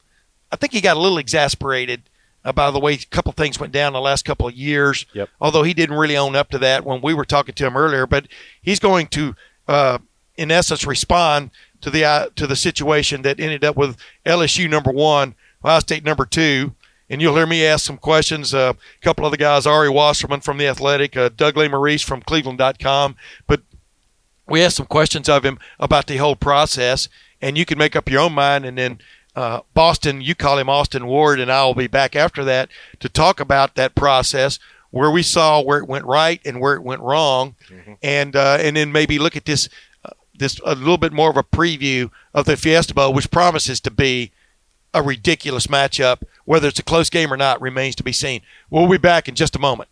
I 0.50 0.56
think 0.56 0.72
he 0.72 0.80
got 0.80 0.96
a 0.96 1.00
little 1.00 1.18
exasperated 1.18 2.02
uh, 2.44 2.52
by 2.52 2.70
the 2.70 2.78
way 2.78 2.94
a 2.94 2.98
couple 3.10 3.32
things 3.32 3.60
went 3.60 3.72
down 3.72 3.92
the 3.92 4.00
last 4.00 4.24
couple 4.24 4.48
of 4.48 4.54
years. 4.54 5.04
Yep. 5.12 5.28
Although 5.40 5.62
he 5.64 5.74
didn't 5.74 5.96
really 5.96 6.16
own 6.16 6.34
up 6.36 6.48
to 6.50 6.58
that 6.58 6.84
when 6.84 7.00
we 7.02 7.12
were 7.12 7.24
talking 7.26 7.54
to 7.54 7.66
him 7.66 7.76
earlier, 7.76 8.06
but 8.06 8.26
he's 8.62 8.78
going 8.80 9.08
to, 9.08 9.34
uh, 9.66 9.98
in 10.36 10.50
essence, 10.50 10.86
respond 10.86 11.50
to 11.82 11.90
the 11.90 12.04
uh, 12.04 12.28
to 12.36 12.46
the 12.46 12.56
situation 12.56 13.22
that 13.22 13.38
ended 13.38 13.64
up 13.64 13.76
with 13.76 13.96
LSU 14.24 14.68
number 14.70 14.90
one, 14.90 15.34
Ohio 15.64 15.80
State 15.80 16.04
number 16.04 16.24
two. 16.24 16.74
And 17.10 17.22
you'll 17.22 17.36
hear 17.36 17.46
me 17.46 17.64
ask 17.64 17.86
some 17.86 17.96
questions. 17.96 18.52
Uh, 18.52 18.74
a 18.76 19.04
couple 19.04 19.24
of 19.24 19.30
the 19.30 19.38
guys, 19.38 19.66
Ari 19.66 19.88
Wasserman 19.88 20.40
from 20.40 20.58
The 20.58 20.68
Athletic, 20.68 21.16
uh, 21.16 21.30
Doug 21.34 21.54
Lesmerises 21.54 22.04
from 22.04 22.20
Cleveland.com. 22.20 23.16
But 23.46 23.62
we 24.46 24.62
asked 24.62 24.76
some 24.76 24.86
questions 24.86 25.28
of 25.28 25.44
him 25.44 25.58
about 25.78 26.06
the 26.06 26.16
whole 26.18 26.36
process, 26.36 27.08
and 27.40 27.56
you 27.56 27.64
can 27.64 27.78
make 27.78 27.96
up 27.96 28.10
your 28.10 28.20
own 28.20 28.32
mind. 28.32 28.64
And 28.64 28.76
then 28.76 28.98
uh, 29.34 29.60
Boston, 29.72 30.20
you 30.20 30.34
call 30.34 30.58
him 30.58 30.68
Austin 30.68 31.06
Ward, 31.06 31.40
and 31.40 31.50
I 31.50 31.64
will 31.64 31.74
be 31.74 31.86
back 31.86 32.16
after 32.16 32.44
that 32.44 32.68
to 33.00 33.08
talk 33.08 33.40
about 33.40 33.74
that 33.76 33.94
process, 33.94 34.58
where 34.90 35.10
we 35.10 35.22
saw 35.22 35.62
where 35.62 35.78
it 35.78 35.88
went 35.88 36.06
right 36.06 36.40
and 36.44 36.60
where 36.60 36.74
it 36.74 36.82
went 36.82 37.02
wrong, 37.02 37.54
and 38.02 38.34
uh, 38.34 38.58
and 38.60 38.76
then 38.76 38.90
maybe 38.90 39.18
look 39.18 39.36
at 39.36 39.44
this 39.44 39.68
uh, 40.04 40.10
this 40.38 40.58
a 40.64 40.74
little 40.74 40.98
bit 40.98 41.12
more 41.12 41.30
of 41.30 41.36
a 41.36 41.42
preview 41.42 42.10
of 42.34 42.46
the 42.46 42.56
Fiesta 42.56 42.94
Bowl, 42.94 43.12
which 43.12 43.30
promises 43.30 43.80
to 43.80 43.90
be 43.90 44.32
a 44.94 45.02
ridiculous 45.02 45.66
matchup. 45.66 46.22
Whether 46.44 46.68
it's 46.68 46.78
a 46.78 46.84
close 46.84 47.10
game 47.10 47.32
or 47.32 47.36
not 47.36 47.60
remains 47.60 47.94
to 47.96 48.02
be 48.02 48.12
seen. 48.12 48.40
We'll 48.70 48.88
be 48.88 48.98
back 48.98 49.28
in 49.28 49.34
just 49.34 49.56
a 49.56 49.58
moment. 49.58 49.88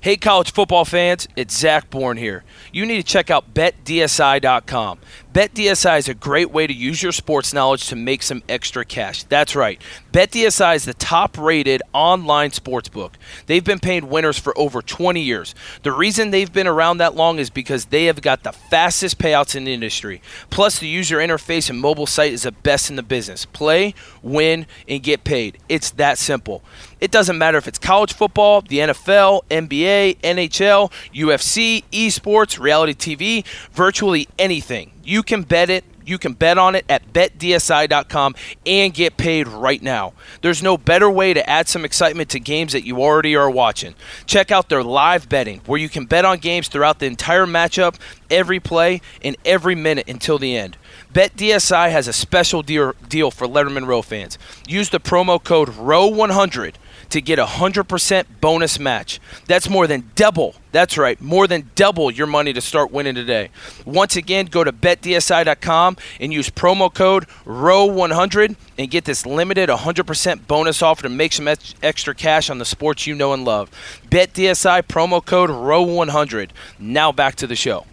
Hey, 0.00 0.16
college 0.16 0.52
football 0.52 0.84
fans, 0.84 1.26
it's 1.34 1.58
Zach 1.58 1.90
Bourne 1.90 2.18
here. 2.18 2.44
You 2.72 2.86
need 2.86 2.98
to 2.98 3.02
check 3.02 3.30
out 3.30 3.52
betdsi.com. 3.52 5.00
BetDSI 5.32 5.98
is 5.98 6.08
a 6.08 6.14
great 6.14 6.52
way 6.52 6.68
to 6.68 6.72
use 6.72 7.02
your 7.02 7.10
sports 7.10 7.52
knowledge 7.52 7.88
to 7.88 7.96
make 7.96 8.22
some 8.22 8.42
extra 8.48 8.84
cash. 8.84 9.24
That's 9.24 9.56
right. 9.56 9.82
BetDSI 10.12 10.76
is 10.76 10.84
the 10.84 10.94
top 10.94 11.36
rated 11.36 11.82
online 11.92 12.52
sports 12.52 12.88
book. 12.88 13.18
They've 13.46 13.64
been 13.64 13.80
paying 13.80 14.08
winners 14.08 14.38
for 14.38 14.56
over 14.56 14.82
20 14.82 15.20
years. 15.20 15.52
The 15.82 15.92
reason 15.92 16.30
they've 16.30 16.52
been 16.52 16.68
around 16.68 16.98
that 16.98 17.16
long 17.16 17.40
is 17.40 17.50
because 17.50 17.86
they 17.86 18.04
have 18.04 18.22
got 18.22 18.44
the 18.44 18.52
fastest 18.52 19.18
payouts 19.18 19.56
in 19.56 19.64
the 19.64 19.74
industry. 19.74 20.22
Plus, 20.48 20.78
the 20.78 20.88
user 20.88 21.18
interface 21.18 21.70
and 21.70 21.80
mobile 21.80 22.06
site 22.06 22.32
is 22.32 22.42
the 22.44 22.52
best 22.52 22.88
in 22.88 22.94
the 22.94 23.02
business. 23.02 23.46
Play, 23.46 23.94
win, 24.22 24.66
and 24.86 25.02
get 25.02 25.24
paid. 25.24 25.58
It's 25.68 25.90
that 25.92 26.18
simple. 26.18 26.62
It 27.00 27.10
doesn't 27.10 27.38
matter 27.38 27.58
if 27.58 27.68
it's 27.68 27.78
college 27.78 28.12
football, 28.12 28.62
the 28.62 28.78
NFL, 28.78 29.42
NBA, 29.50 30.18
NHL, 30.18 30.90
UFC, 31.14 31.84
esports, 31.92 32.58
reality 32.58 32.94
TV, 32.94 33.46
virtually 33.72 34.28
anything. 34.38 34.90
You 35.04 35.22
can 35.22 35.42
bet 35.42 35.70
it. 35.70 35.84
You 36.04 36.16
can 36.16 36.32
bet 36.32 36.56
on 36.56 36.74
it 36.74 36.86
at 36.88 37.12
betdsi.com 37.12 38.34
and 38.64 38.94
get 38.94 39.18
paid 39.18 39.46
right 39.46 39.82
now. 39.82 40.14
There's 40.40 40.62
no 40.62 40.78
better 40.78 41.10
way 41.10 41.34
to 41.34 41.46
add 41.46 41.68
some 41.68 41.84
excitement 41.84 42.30
to 42.30 42.40
games 42.40 42.72
that 42.72 42.86
you 42.86 43.02
already 43.02 43.36
are 43.36 43.50
watching. 43.50 43.94
Check 44.24 44.50
out 44.50 44.70
their 44.70 44.82
live 44.82 45.28
betting, 45.28 45.60
where 45.66 45.78
you 45.78 45.90
can 45.90 46.06
bet 46.06 46.24
on 46.24 46.38
games 46.38 46.68
throughout 46.68 46.98
the 46.98 47.04
entire 47.04 47.44
matchup, 47.44 47.96
every 48.30 48.58
play, 48.58 49.02
and 49.22 49.36
every 49.44 49.74
minute 49.74 50.08
until 50.08 50.38
the 50.38 50.56
end. 50.56 50.78
BetDSI 51.12 51.90
has 51.90 52.08
a 52.08 52.14
special 52.14 52.62
deal, 52.62 52.94
for 53.30 53.46
Lettermen 53.46 53.86
Row 53.86 54.00
fans. 54.00 54.38
Use 54.66 54.88
the 54.88 55.00
promo 55.00 55.42
code 55.42 55.68
ROW100 55.68 56.76
to 57.10 57.20
get 57.20 57.38
a 57.38 57.44
100% 57.44 58.24
bonus 58.40 58.78
match. 58.78 59.20
That's 59.46 59.68
more 59.68 59.86
than 59.86 60.10
double. 60.14 60.54
That's 60.72 60.98
right, 60.98 61.20
more 61.20 61.46
than 61.46 61.70
double 61.74 62.10
your 62.10 62.26
money 62.26 62.52
to 62.52 62.60
start 62.60 62.90
winning 62.90 63.14
today. 63.14 63.48
Once 63.86 64.16
again, 64.16 64.46
go 64.46 64.64
to 64.64 64.72
betdsi.com 64.72 65.96
and 66.20 66.32
use 66.32 66.50
promo 66.50 66.92
code 66.92 67.26
ROW100 67.46 68.56
and 68.76 68.90
get 68.90 69.04
this 69.04 69.24
limited 69.24 69.68
100% 69.68 70.46
bonus 70.46 70.82
offer 70.82 71.02
to 71.02 71.08
make 71.08 71.32
some 71.32 71.48
extra 71.82 72.14
cash 72.14 72.50
on 72.50 72.58
the 72.58 72.64
sports 72.64 73.06
you 73.06 73.14
know 73.14 73.32
and 73.32 73.44
love. 73.44 73.70
BetDSI 74.10 74.82
promo 74.82 75.24
code 75.24 75.50
ROW100. 75.50 76.50
Now 76.78 77.12
back 77.12 77.34
to 77.36 77.46
the 77.46 77.56
show. 77.56 77.86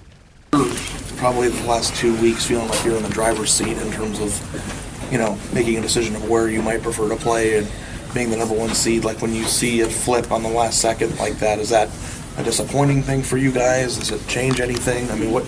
probably 1.17 1.47
the 1.47 1.67
last 1.67 1.95
two 1.95 2.15
weeks 2.21 2.45
feeling 2.45 2.67
like 2.67 2.83
you're 2.83 2.97
in 2.97 3.03
the 3.03 3.09
driver's 3.09 3.51
seat 3.51 3.77
in 3.77 3.91
terms 3.91 4.19
of, 4.19 5.09
you 5.11 5.17
know, 5.17 5.37
making 5.53 5.77
a 5.77 5.81
decision 5.81 6.15
of 6.15 6.29
where 6.29 6.49
you 6.49 6.61
might 6.61 6.81
prefer 6.81 7.07
to 7.09 7.15
play 7.15 7.57
and 7.57 7.67
being 8.15 8.31
the 8.31 8.37
number 8.37 8.55
one 8.55 8.69
seed. 8.73 9.03
Like 9.05 9.21
when 9.21 9.35
you 9.35 9.43
see 9.43 9.81
it 9.81 9.91
flip 9.91 10.31
on 10.31 10.41
the 10.41 10.49
last 10.49 10.81
second 10.81 11.15
like 11.19 11.33
that, 11.39 11.59
is 11.59 11.69
that 11.69 11.89
a 12.37 12.43
disappointing 12.43 13.03
thing 13.03 13.21
for 13.21 13.37
you 13.37 13.51
guys? 13.51 13.97
Does 13.99 14.09
it 14.11 14.27
change 14.27 14.59
anything? 14.59 15.11
I 15.11 15.15
mean, 15.15 15.31
what 15.31 15.43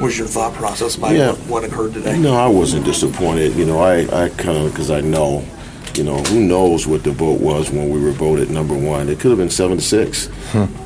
was 0.00 0.18
your 0.18 0.26
thought 0.26 0.54
process 0.54 0.96
by 0.96 1.12
Yeah. 1.12 1.30
what, 1.32 1.38
what 1.62 1.64
occurred 1.64 1.92
today? 1.94 2.18
No, 2.18 2.34
I 2.34 2.48
wasn't 2.48 2.84
disappointed. 2.84 3.54
You 3.54 3.66
know, 3.66 3.78
I, 3.78 4.00
I 4.24 4.28
kind 4.30 4.56
of, 4.58 4.72
because 4.72 4.90
I 4.90 5.00
know, 5.00 5.44
you 5.94 6.04
know, 6.04 6.18
who 6.24 6.40
knows 6.40 6.86
what 6.86 7.02
the 7.04 7.10
vote 7.10 7.40
was 7.40 7.70
when 7.70 7.90
we 7.90 8.00
were 8.00 8.12
voted 8.12 8.50
number 8.50 8.74
one. 8.76 9.08
It 9.08 9.18
could 9.20 9.30
have 9.30 9.38
been 9.38 9.50
seven 9.50 9.78
to 9.78 9.82
six. 9.82 10.28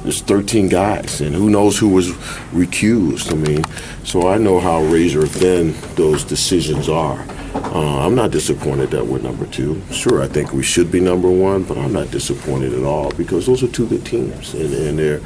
There's 0.03 0.23
13 0.23 0.69
guys, 0.69 1.21
and 1.21 1.35
who 1.35 1.51
knows 1.51 1.79
who 1.79 1.89
was 1.89 2.09
recused. 2.53 3.31
I 3.31 3.37
mean, 3.37 3.65
so 4.05 4.29
I 4.29 4.39
know 4.39 4.59
how 4.61 4.83
razor 4.85 5.27
thin 5.27 5.75
those 5.95 6.25
decisions 6.25 6.89
are. 6.89 7.25
Uh, 7.55 8.07
I'm 8.07 8.15
not 8.15 8.31
disappointed 8.31 8.91
that 8.93 9.07
we're 9.07 9.19
number 9.19 9.47
two. 9.47 9.81
Sure, 9.91 10.23
I 10.23 10.29
think 10.29 10.53
we 10.53 10.63
should 10.63 10.91
be 10.91 11.01
number 11.01 11.31
one, 11.31 11.65
but 11.65 11.77
I'm 11.77 11.93
not 11.93 12.11
disappointed 12.11 12.73
at 12.73 12.83
all 12.83 13.11
because 13.13 13.47
those 13.47 13.63
are 13.63 13.69
two 13.69 13.87
good 13.87 14.07
teams, 14.07 14.55
and, 14.55 14.73
and 14.73 14.99
they're 14.99 15.21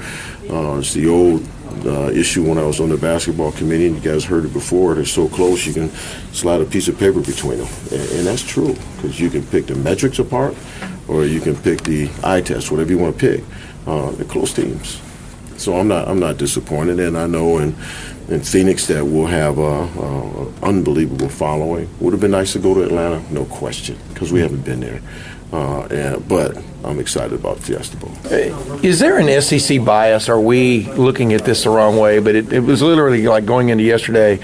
uh, 0.51 0.79
it's 0.79 0.93
the 0.93 1.09
old 1.09 1.47
uh, 1.85 2.11
issue 2.11 2.49
when 2.49 2.59
I 2.59 2.65
was 2.65 2.81
on 2.81 2.89
the 2.89 2.97
basketball 2.97 3.53
committee, 3.53 3.87
and 3.87 3.97
you 3.97 4.01
guys 4.01 4.25
heard 4.25 4.45
it 4.45 4.53
before. 4.53 4.95
They're 4.95 5.05
so 5.05 5.29
close, 5.29 5.67
you 5.67 5.73
can 5.73 5.91
slide 6.33 6.61
a 6.61 6.65
piece 6.65 6.89
of 6.89 6.99
paper 6.99 7.21
between 7.21 7.59
them, 7.59 7.69
and, 7.93 8.11
and 8.11 8.27
that's 8.27 8.43
true 8.43 8.75
because 8.97 9.21
you 9.21 9.31
can 9.31 9.47
pick 9.47 9.67
the 9.67 9.77
metrics 9.77 10.19
apart, 10.19 10.57
or 11.07 11.25
you 11.25 11.41
can 11.41 11.55
pick 11.55 11.83
the 11.83 12.11
eye 12.25 12.41
test, 12.41 12.71
whatever 12.73 12.91
you 12.91 12.99
want 12.99 13.19
to 13.19 13.21
pick. 13.21 13.45
Uh, 13.87 14.11
they're 14.13 14.27
close 14.27 14.53
teams, 14.53 15.01
so 15.57 15.77
I'm 15.77 15.87
not 15.87 16.09
I'm 16.09 16.19
not 16.19 16.39
disappointed, 16.39 16.99
and 16.99 17.17
I 17.17 17.27
know 17.29 17.59
in 17.59 17.77
in 18.29 18.41
Phoenix 18.41 18.87
that 18.89 19.05
we'll 19.05 19.27
have 19.27 19.59
an 19.59 19.89
a 19.99 20.67
unbelievable 20.67 21.29
following. 21.29 21.89
Would 22.01 22.13
have 22.13 22.21
been 22.21 22.33
nice 22.33 22.53
to 22.55 22.59
go 22.59 22.75
to 22.75 22.83
Atlanta, 22.83 23.23
no 23.33 23.45
question, 23.45 23.99
because 24.13 24.33
we 24.33 24.41
haven't 24.41 24.65
been 24.65 24.81
there. 24.81 25.01
Uh, 25.53 25.83
and, 25.87 26.29
but 26.29 26.57
I'm 26.85 26.99
excited 26.99 27.33
about 27.33 27.59
Fiesta 27.61 27.97
Bowl. 27.97 28.13
Is 28.85 28.99
there 28.99 29.19
an 29.19 29.41
SEC 29.41 29.85
bias? 29.85 30.29
Are 30.29 30.41
we 30.41 30.87
looking 30.93 31.33
at 31.35 31.45
this 31.45 31.65
the 31.65 31.71
wrong 31.71 31.97
way? 31.97 32.19
But 32.19 32.35
it, 32.35 32.53
it 32.53 32.61
was 32.61 32.83
literally 32.83 33.27
like 33.27 33.47
going 33.47 33.69
into 33.69 33.85
yesterday. 33.85 34.41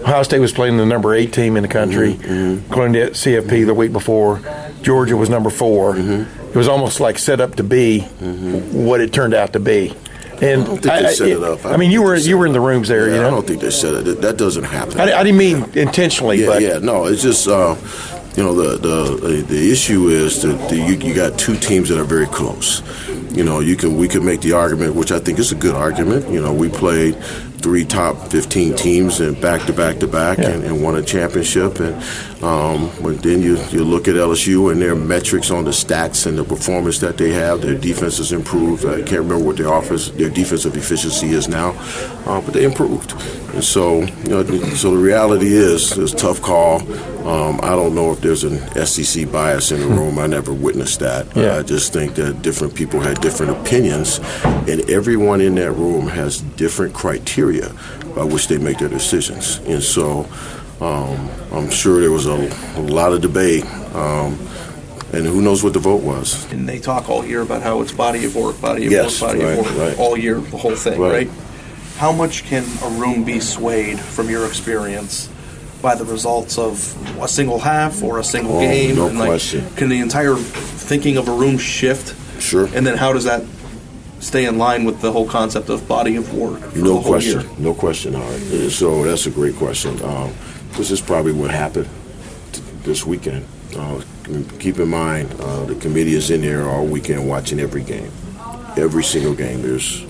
Ohio 0.00 0.22
State 0.22 0.38
was 0.38 0.52
playing 0.52 0.76
the 0.76 0.86
number 0.86 1.14
eight 1.14 1.32
team 1.32 1.56
in 1.56 1.62
the 1.62 1.68
country, 1.68 2.14
mm-hmm, 2.14 2.32
mm-hmm. 2.32 2.72
going 2.72 2.92
to 2.94 3.10
CFP 3.10 3.66
the 3.66 3.74
week 3.74 3.92
before. 3.92 4.40
Georgia 4.82 5.16
was 5.16 5.28
number 5.28 5.50
4 5.50 5.94
mm-hmm. 5.94 6.46
It 6.48 6.54
was 6.54 6.68
almost 6.68 7.00
like 7.00 7.18
set 7.18 7.40
up 7.40 7.56
to 7.56 7.64
be 7.64 8.00
what 8.00 9.00
it 9.00 9.12
turned 9.12 9.34
out 9.34 9.52
to 9.54 9.60
be. 9.60 9.94
And 10.42 10.62
I 10.62 10.66
don't 10.66 10.82
think 10.82 10.94
they 10.94 11.14
set 11.14 11.28
it 11.28 11.42
up. 11.42 11.64
I, 11.64 11.76
mean, 11.76 11.90
you 11.90 12.02
were 12.02 12.16
you 12.16 12.36
were 12.36 12.46
in 12.46 12.52
the 12.52 12.60
rooms 12.60 12.88
there. 12.88 13.08
Yeah, 13.08 13.14
you 13.14 13.20
know, 13.22 13.28
I 13.28 13.30
don't 13.30 13.46
think 13.46 13.60
they 13.60 13.70
said 13.70 14.06
it. 14.06 14.20
That 14.20 14.36
doesn't 14.36 14.64
happen. 14.64 15.00
I, 15.00 15.18
I 15.18 15.22
didn't 15.24 15.38
mean 15.38 15.64
intentionally, 15.74 16.40
yeah, 16.40 16.46
but 16.46 16.62
yeah, 16.62 16.78
no, 16.78 17.06
it's 17.06 17.22
just 17.22 17.48
uh, 17.48 17.76
you 18.36 18.42
know 18.42 18.54
the 18.54 18.76
the 18.76 19.42
the 19.42 19.72
issue 19.72 20.08
is 20.08 20.42
that 20.42 20.68
the, 20.68 20.76
you, 20.76 20.94
you 20.94 21.14
got 21.14 21.38
two 21.38 21.56
teams 21.56 21.88
that 21.88 21.98
are 21.98 22.04
very 22.04 22.26
close. 22.26 22.82
You 23.34 23.44
know, 23.44 23.60
you 23.60 23.76
can 23.76 23.96
we 23.96 24.08
could 24.08 24.22
make 24.22 24.40
the 24.42 24.52
argument, 24.52 24.94
which 24.94 25.12
I 25.12 25.18
think 25.18 25.38
is 25.38 25.52
a 25.52 25.56
good 25.56 25.74
argument. 25.74 26.28
You 26.28 26.42
know, 26.42 26.52
we 26.52 26.68
played 26.68 27.16
three 27.58 27.84
top 27.84 28.16
15 28.28 28.76
teams 28.76 29.20
and 29.20 29.40
back 29.40 29.66
to 29.66 29.72
back 29.72 29.98
to 29.98 30.06
back 30.06 30.38
and, 30.38 30.64
and 30.64 30.82
won 30.82 30.96
a 30.96 31.02
championship. 31.02 31.80
And 31.80 31.94
um, 32.42 32.90
but 33.02 33.22
then 33.22 33.40
you, 33.40 33.56
you 33.70 33.82
look 33.82 34.08
at 34.08 34.14
LSU 34.14 34.70
and 34.70 34.80
their 34.80 34.94
metrics 34.94 35.50
on 35.50 35.64
the 35.64 35.70
stats 35.70 36.26
and 36.26 36.36
the 36.36 36.44
performance 36.44 36.98
that 36.98 37.16
they 37.16 37.30
have. 37.32 37.62
Their 37.62 37.78
defense 37.78 38.18
has 38.18 38.30
improved. 38.30 38.84
I 38.84 38.98
can't 38.98 39.22
remember 39.22 39.44
what 39.44 39.56
their 39.56 39.72
offense, 39.72 40.10
their 40.10 40.28
defensive 40.28 40.76
efficiency 40.76 41.30
is 41.30 41.48
now, 41.48 41.70
uh, 42.26 42.40
but 42.42 42.52
they 42.52 42.64
improved. 42.64 43.12
And 43.54 43.64
so, 43.64 44.02
you 44.02 44.28
know, 44.28 44.44
so 44.74 44.90
the 44.90 45.02
reality 45.02 45.46
is, 45.46 45.96
it's 45.96 46.12
a 46.12 46.16
tough 46.16 46.42
call. 46.42 46.82
Um, 47.26 47.58
I 47.62 47.70
don't 47.70 47.94
know 47.94 48.12
if 48.12 48.20
there's 48.20 48.44
an 48.44 48.58
SEC 48.86 49.32
bias 49.32 49.72
in 49.72 49.80
the 49.80 49.86
room. 49.86 50.18
I 50.18 50.26
never 50.26 50.52
witnessed 50.52 51.00
that. 51.00 51.34
Yeah. 51.34 51.56
I 51.56 51.62
just 51.62 51.92
think 51.92 52.14
that 52.16 52.42
different 52.42 52.74
people 52.74 53.00
had 53.00 53.20
different 53.20 53.52
opinions, 53.58 54.20
and 54.44 54.88
everyone 54.90 55.40
in 55.40 55.54
that 55.54 55.72
room 55.72 56.06
has 56.06 56.42
different 56.42 56.94
criteria 56.94 57.45
by 58.14 58.24
which 58.24 58.48
they 58.48 58.58
make 58.58 58.78
their 58.78 58.88
decisions. 58.88 59.58
And 59.66 59.82
so, 59.82 60.26
um, 60.80 61.30
I'm 61.52 61.70
sure 61.70 62.00
there 62.00 62.10
was 62.12 62.26
a, 62.26 62.34
a 62.76 62.82
lot 62.82 63.12
of 63.12 63.20
debate, 63.22 63.64
um, 63.94 64.38
and 65.12 65.24
who 65.24 65.40
knows 65.40 65.62
what 65.62 65.72
the 65.72 65.78
vote 65.78 66.02
was. 66.02 66.50
And 66.52 66.68
they 66.68 66.78
talk 66.78 67.08
all 67.08 67.24
year 67.24 67.40
about 67.42 67.62
how 67.62 67.80
it's 67.80 67.92
body 67.92 68.24
of 68.24 68.34
work, 68.36 68.60
body 68.60 68.86
of 68.86 68.92
Yes, 68.92 69.20
work, 69.22 69.32
body 69.32 69.44
right, 69.44 69.58
of 69.58 69.64
work, 69.64 69.76
right. 69.78 69.98
all 69.98 70.16
year, 70.18 70.40
the 70.40 70.56
whole 70.56 70.74
thing, 70.74 71.00
Right. 71.00 71.28
right. 71.28 71.30
How 71.96 72.12
much 72.12 72.44
can 72.44 72.64
a 72.84 72.88
room 73.00 73.24
be 73.24 73.40
swayed 73.40 73.98
from 73.98 74.28
your 74.28 74.46
experience 74.46 75.30
by 75.80 75.94
the 75.94 76.04
results 76.04 76.58
of 76.58 76.94
a 77.22 77.28
single 77.28 77.58
half 77.58 78.02
or 78.02 78.18
a 78.18 78.24
single 78.24 78.56
Oh, 78.58 78.60
game? 78.60 78.96
no 78.96 79.06
And, 79.06 79.18
like, 79.18 79.28
question. 79.28 79.64
Can 79.76 79.88
the 79.88 80.00
entire 80.00 80.34
thinking 80.34 81.16
of 81.16 81.28
a 81.28 81.32
room 81.32 81.56
shift? 81.56 82.14
Sure. 82.42 82.68
And 82.74 82.86
then 82.86 82.98
how 82.98 83.14
does 83.14 83.24
that 83.24 83.42
stay 84.26 84.46
in 84.46 84.58
line 84.58 84.84
with 84.84 85.00
the 85.00 85.12
whole 85.12 85.28
concept 85.28 85.68
of 85.68 85.86
body 85.86 86.16
of 86.16 86.34
work? 86.34 86.74
No 86.74 87.00
question, 87.00 87.40
Year? 87.40 87.50
no 87.58 87.74
question, 87.74 88.14
Howard. 88.14 88.42
Uh, 88.52 88.68
So 88.70 89.04
that's 89.04 89.26
a 89.26 89.30
great 89.30 89.54
question. 89.56 90.02
Um, 90.02 90.32
this 90.72 90.90
is 90.90 91.00
probably 91.00 91.32
what 91.32 91.50
happened 91.52 91.88
t- 92.52 92.60
this 92.82 93.06
weekend. 93.06 93.46
Uh, 93.76 94.00
keep 94.58 94.78
in 94.80 94.88
mind, 94.88 95.32
uh, 95.40 95.64
the 95.64 95.76
committee 95.76 96.14
is 96.14 96.30
in 96.30 96.40
there 96.40 96.68
all 96.68 96.84
weekend 96.84 97.28
watching 97.28 97.60
every 97.60 97.82
game, 97.82 98.10
every 98.76 99.04
single 99.04 99.34
game. 99.34 99.62
There's 99.62 100.02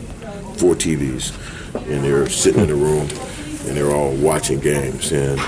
four 0.57 0.75
TVs, 0.75 1.33
and 1.75 2.03
they're 2.03 2.29
sitting 2.29 2.62
in 2.62 2.69
the 2.69 2.75
room, 2.75 3.09
and 3.67 3.77
they're 3.77 3.93
all 3.95 4.14
watching 4.14 4.61
games. 4.61 5.12
And 5.12 5.39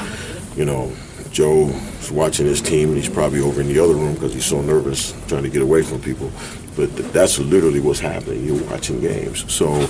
you 0.57 0.64
know, 0.66 0.93
Joe's 1.31 2.11
watching 2.12 2.47
his 2.47 2.61
team, 2.61 2.89
and 2.91 2.99
he's 2.99 3.09
probably 3.09 3.41
over 3.41 3.61
in 3.62 3.69
the 3.69 3.79
other 3.79 3.95
room 3.95 4.14
because 4.14 4.35
he's 4.35 4.45
so 4.47 4.61
nervous, 4.61 5.14
trying 5.27 5.45
to 5.45 5.49
get 5.49 5.62
away 5.62 5.83
from 5.83 6.01
people. 6.01 6.31
But 6.79 6.97
th- 6.97 7.11
that's 7.11 7.41
literally 7.41 7.81
what's 7.81 7.99
happening. 7.99 8.47
You're 8.47 8.62
watching 8.70 9.01
games, 9.01 9.53
so 9.53 9.81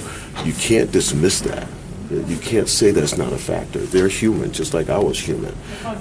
you 0.43 0.55
can't 0.55 0.91
dismiss 0.91 1.43
that. 1.43 1.69
You 2.11 2.39
can't 2.39 2.67
say 2.67 2.93
that's 2.93 3.19
not 3.19 3.31
a 3.31 3.37
factor. 3.37 3.81
They're 3.81 4.09
human, 4.09 4.53
just 4.53 4.73
like 4.73 4.89
I 4.89 4.99
was 4.99 5.21
human. 5.21 5.55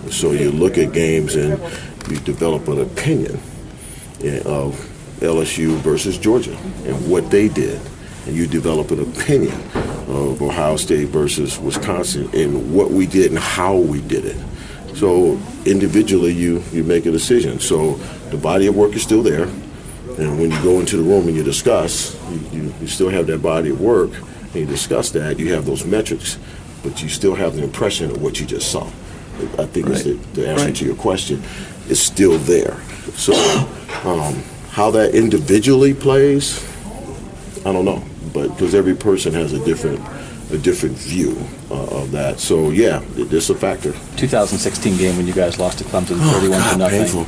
So 0.10 0.32
you 0.32 0.50
look 0.50 0.78
at 0.78 0.94
games 0.94 1.36
and 1.36 1.60
you 2.10 2.18
develop 2.20 2.70
an 2.70 2.80
opinion 2.80 3.38
eh, 4.24 4.42
of 4.46 4.76
LSU 5.20 5.76
versus 5.80 6.18
Georgia 6.18 6.56
and 6.86 7.12
what 7.12 7.30
they 7.32 7.50
did. 7.50 7.82
And 8.26 8.34
you 8.34 8.48
develop 8.48 8.92
an 8.92 9.02
opinion 9.02 9.60
of 10.08 10.42
Ohio 10.42 10.78
State 10.78 11.10
versus 11.10 11.60
Wisconsin 11.60 12.30
and 12.34 12.74
what 12.74 12.92
we 12.92 13.06
did 13.06 13.32
and 13.32 13.40
how 13.40 13.76
we 13.76 14.00
did 14.00 14.24
it. 14.24 14.38
So 14.96 15.38
individually, 15.66 16.32
you, 16.32 16.64
you 16.72 16.86
make 16.86 17.06
a 17.06 17.12
decision. 17.12 17.60
So 17.60 17.96
the 18.32 18.38
body 18.38 18.68
of 18.68 18.76
work 18.78 18.94
is 18.94 19.04
still 19.04 19.22
there. 19.22 19.50
And 20.18 20.40
when 20.40 20.50
you 20.52 20.62
go 20.64 20.80
into 20.80 20.98
the 20.98 21.04
room 21.04 21.28
and 21.28 21.36
you 21.38 21.44
discuss, 21.44 22.16
you, 22.32 22.40
you, 22.62 22.74
you 22.82 22.88
still 22.88 23.10
have 23.10 23.28
that 23.28 23.42
body 23.42 23.70
of 23.70 23.80
work 23.80 24.12
and 24.14 24.56
you 24.56 24.66
discuss 24.66 25.12
that, 25.12 25.38
you 25.40 25.54
have 25.54 25.66
those 25.66 25.86
metrics, 25.86 26.40
but 26.84 27.02
you 27.04 27.10
still 27.10 27.36
have 27.36 27.56
the 27.56 27.64
impression 27.64 28.10
of 28.12 28.22
what 28.22 28.40
you 28.40 28.46
just 28.46 28.72
saw. 28.72 28.86
I 29.60 29.66
think 29.68 29.88
is 29.90 30.04
the, 30.04 30.14
the 30.34 30.48
answer 30.50 30.66
Right. 30.66 30.76
to 30.78 30.86
your 30.86 30.96
question 30.96 31.44
is 31.90 32.02
still 32.02 32.40
there. 32.40 32.76
So 33.14 33.34
um, 34.04 34.42
how 34.72 34.90
that 34.92 35.14
individually 35.14 35.94
plays, 35.94 36.66
I 37.66 37.72
don't 37.72 37.86
know, 37.86 38.04
but 38.34 38.48
because 38.50 38.74
every 38.74 38.96
person 38.96 39.34
has 39.34 39.54
a 39.54 39.64
different 39.64 40.00
a 40.50 40.58
different 40.58 40.96
view 40.96 41.36
uh, 41.70 41.88
of 42.02 42.12
that. 42.12 42.40
So 42.40 42.70
yeah, 42.72 43.04
it, 43.18 43.32
it's 43.34 43.50
a 43.50 43.56
factor. 43.56 43.92
2016 44.16 44.98
game 44.98 45.18
when 45.18 45.28
you 45.28 45.34
guys 45.34 45.60
lost 45.60 45.78
to 45.80 45.84
Clemson, 45.84 46.18
Oh, 46.22 46.32
31 46.40 46.60
God, 46.60 46.72
to 46.72 46.78
nothing. 46.78 47.00
painful. 47.04 47.26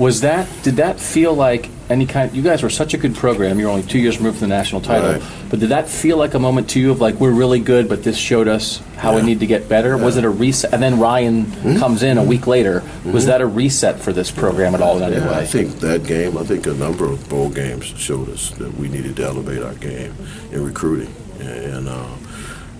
Was 0.00 0.22
that? 0.22 0.48
Did 0.62 0.76
that 0.76 0.98
feel 0.98 1.34
like 1.34 1.68
any 1.90 2.06
kind? 2.06 2.34
You 2.34 2.40
guys 2.42 2.62
were 2.62 2.70
such 2.70 2.94
a 2.94 2.98
good 2.98 3.14
program. 3.14 3.58
You're 3.60 3.68
only 3.68 3.82
two 3.82 3.98
years 3.98 4.16
removed 4.16 4.38
from 4.38 4.48
the 4.48 4.54
national 4.56 4.80
title, 4.80 5.12
Right. 5.12 5.22
but 5.50 5.60
did 5.60 5.68
that 5.68 5.90
feel 5.90 6.16
like 6.16 6.32
a 6.32 6.38
moment 6.38 6.70
to 6.70 6.80
you 6.80 6.90
of 6.90 7.02
like 7.02 7.20
we're 7.20 7.30
really 7.32 7.60
good, 7.60 7.86
but 7.86 8.02
this 8.02 8.16
showed 8.16 8.48
us 8.48 8.80
how 8.96 9.14
we 9.14 9.20
need 9.20 9.40
to 9.40 9.46
get 9.46 9.68
better? 9.68 9.98
Was 9.98 10.16
it 10.16 10.24
a 10.24 10.30
reset? 10.30 10.72
And 10.72 10.82
then 10.82 10.98
Ryan 10.98 11.44
Hmm? 11.44 11.76
comes 11.76 12.02
in 12.02 12.16
a 12.16 12.24
week 12.24 12.46
later. 12.46 12.82
Was 13.04 13.26
that 13.26 13.42
a 13.42 13.46
reset 13.46 14.00
for 14.00 14.12
this 14.14 14.30
program 14.30 14.74
at 14.74 14.80
all 14.80 14.96
in 14.96 15.02
any 15.02 15.16
Yeah, 15.16 15.32
I 15.32 15.44
think 15.44 15.80
that 15.80 16.04
game, 16.04 16.38
I 16.38 16.44
think 16.44 16.66
a 16.66 16.72
number 16.72 17.04
of 17.04 17.28
bowl 17.28 17.50
games 17.50 17.84
showed 17.98 18.30
us 18.30 18.50
that 18.58 18.78
we 18.78 18.88
needed 18.88 19.16
to 19.16 19.24
elevate 19.24 19.62
our 19.62 19.74
game 19.74 20.14
in 20.50 20.64
recruiting. 20.64 21.12
And, 21.40 21.88
uh, 21.88 22.04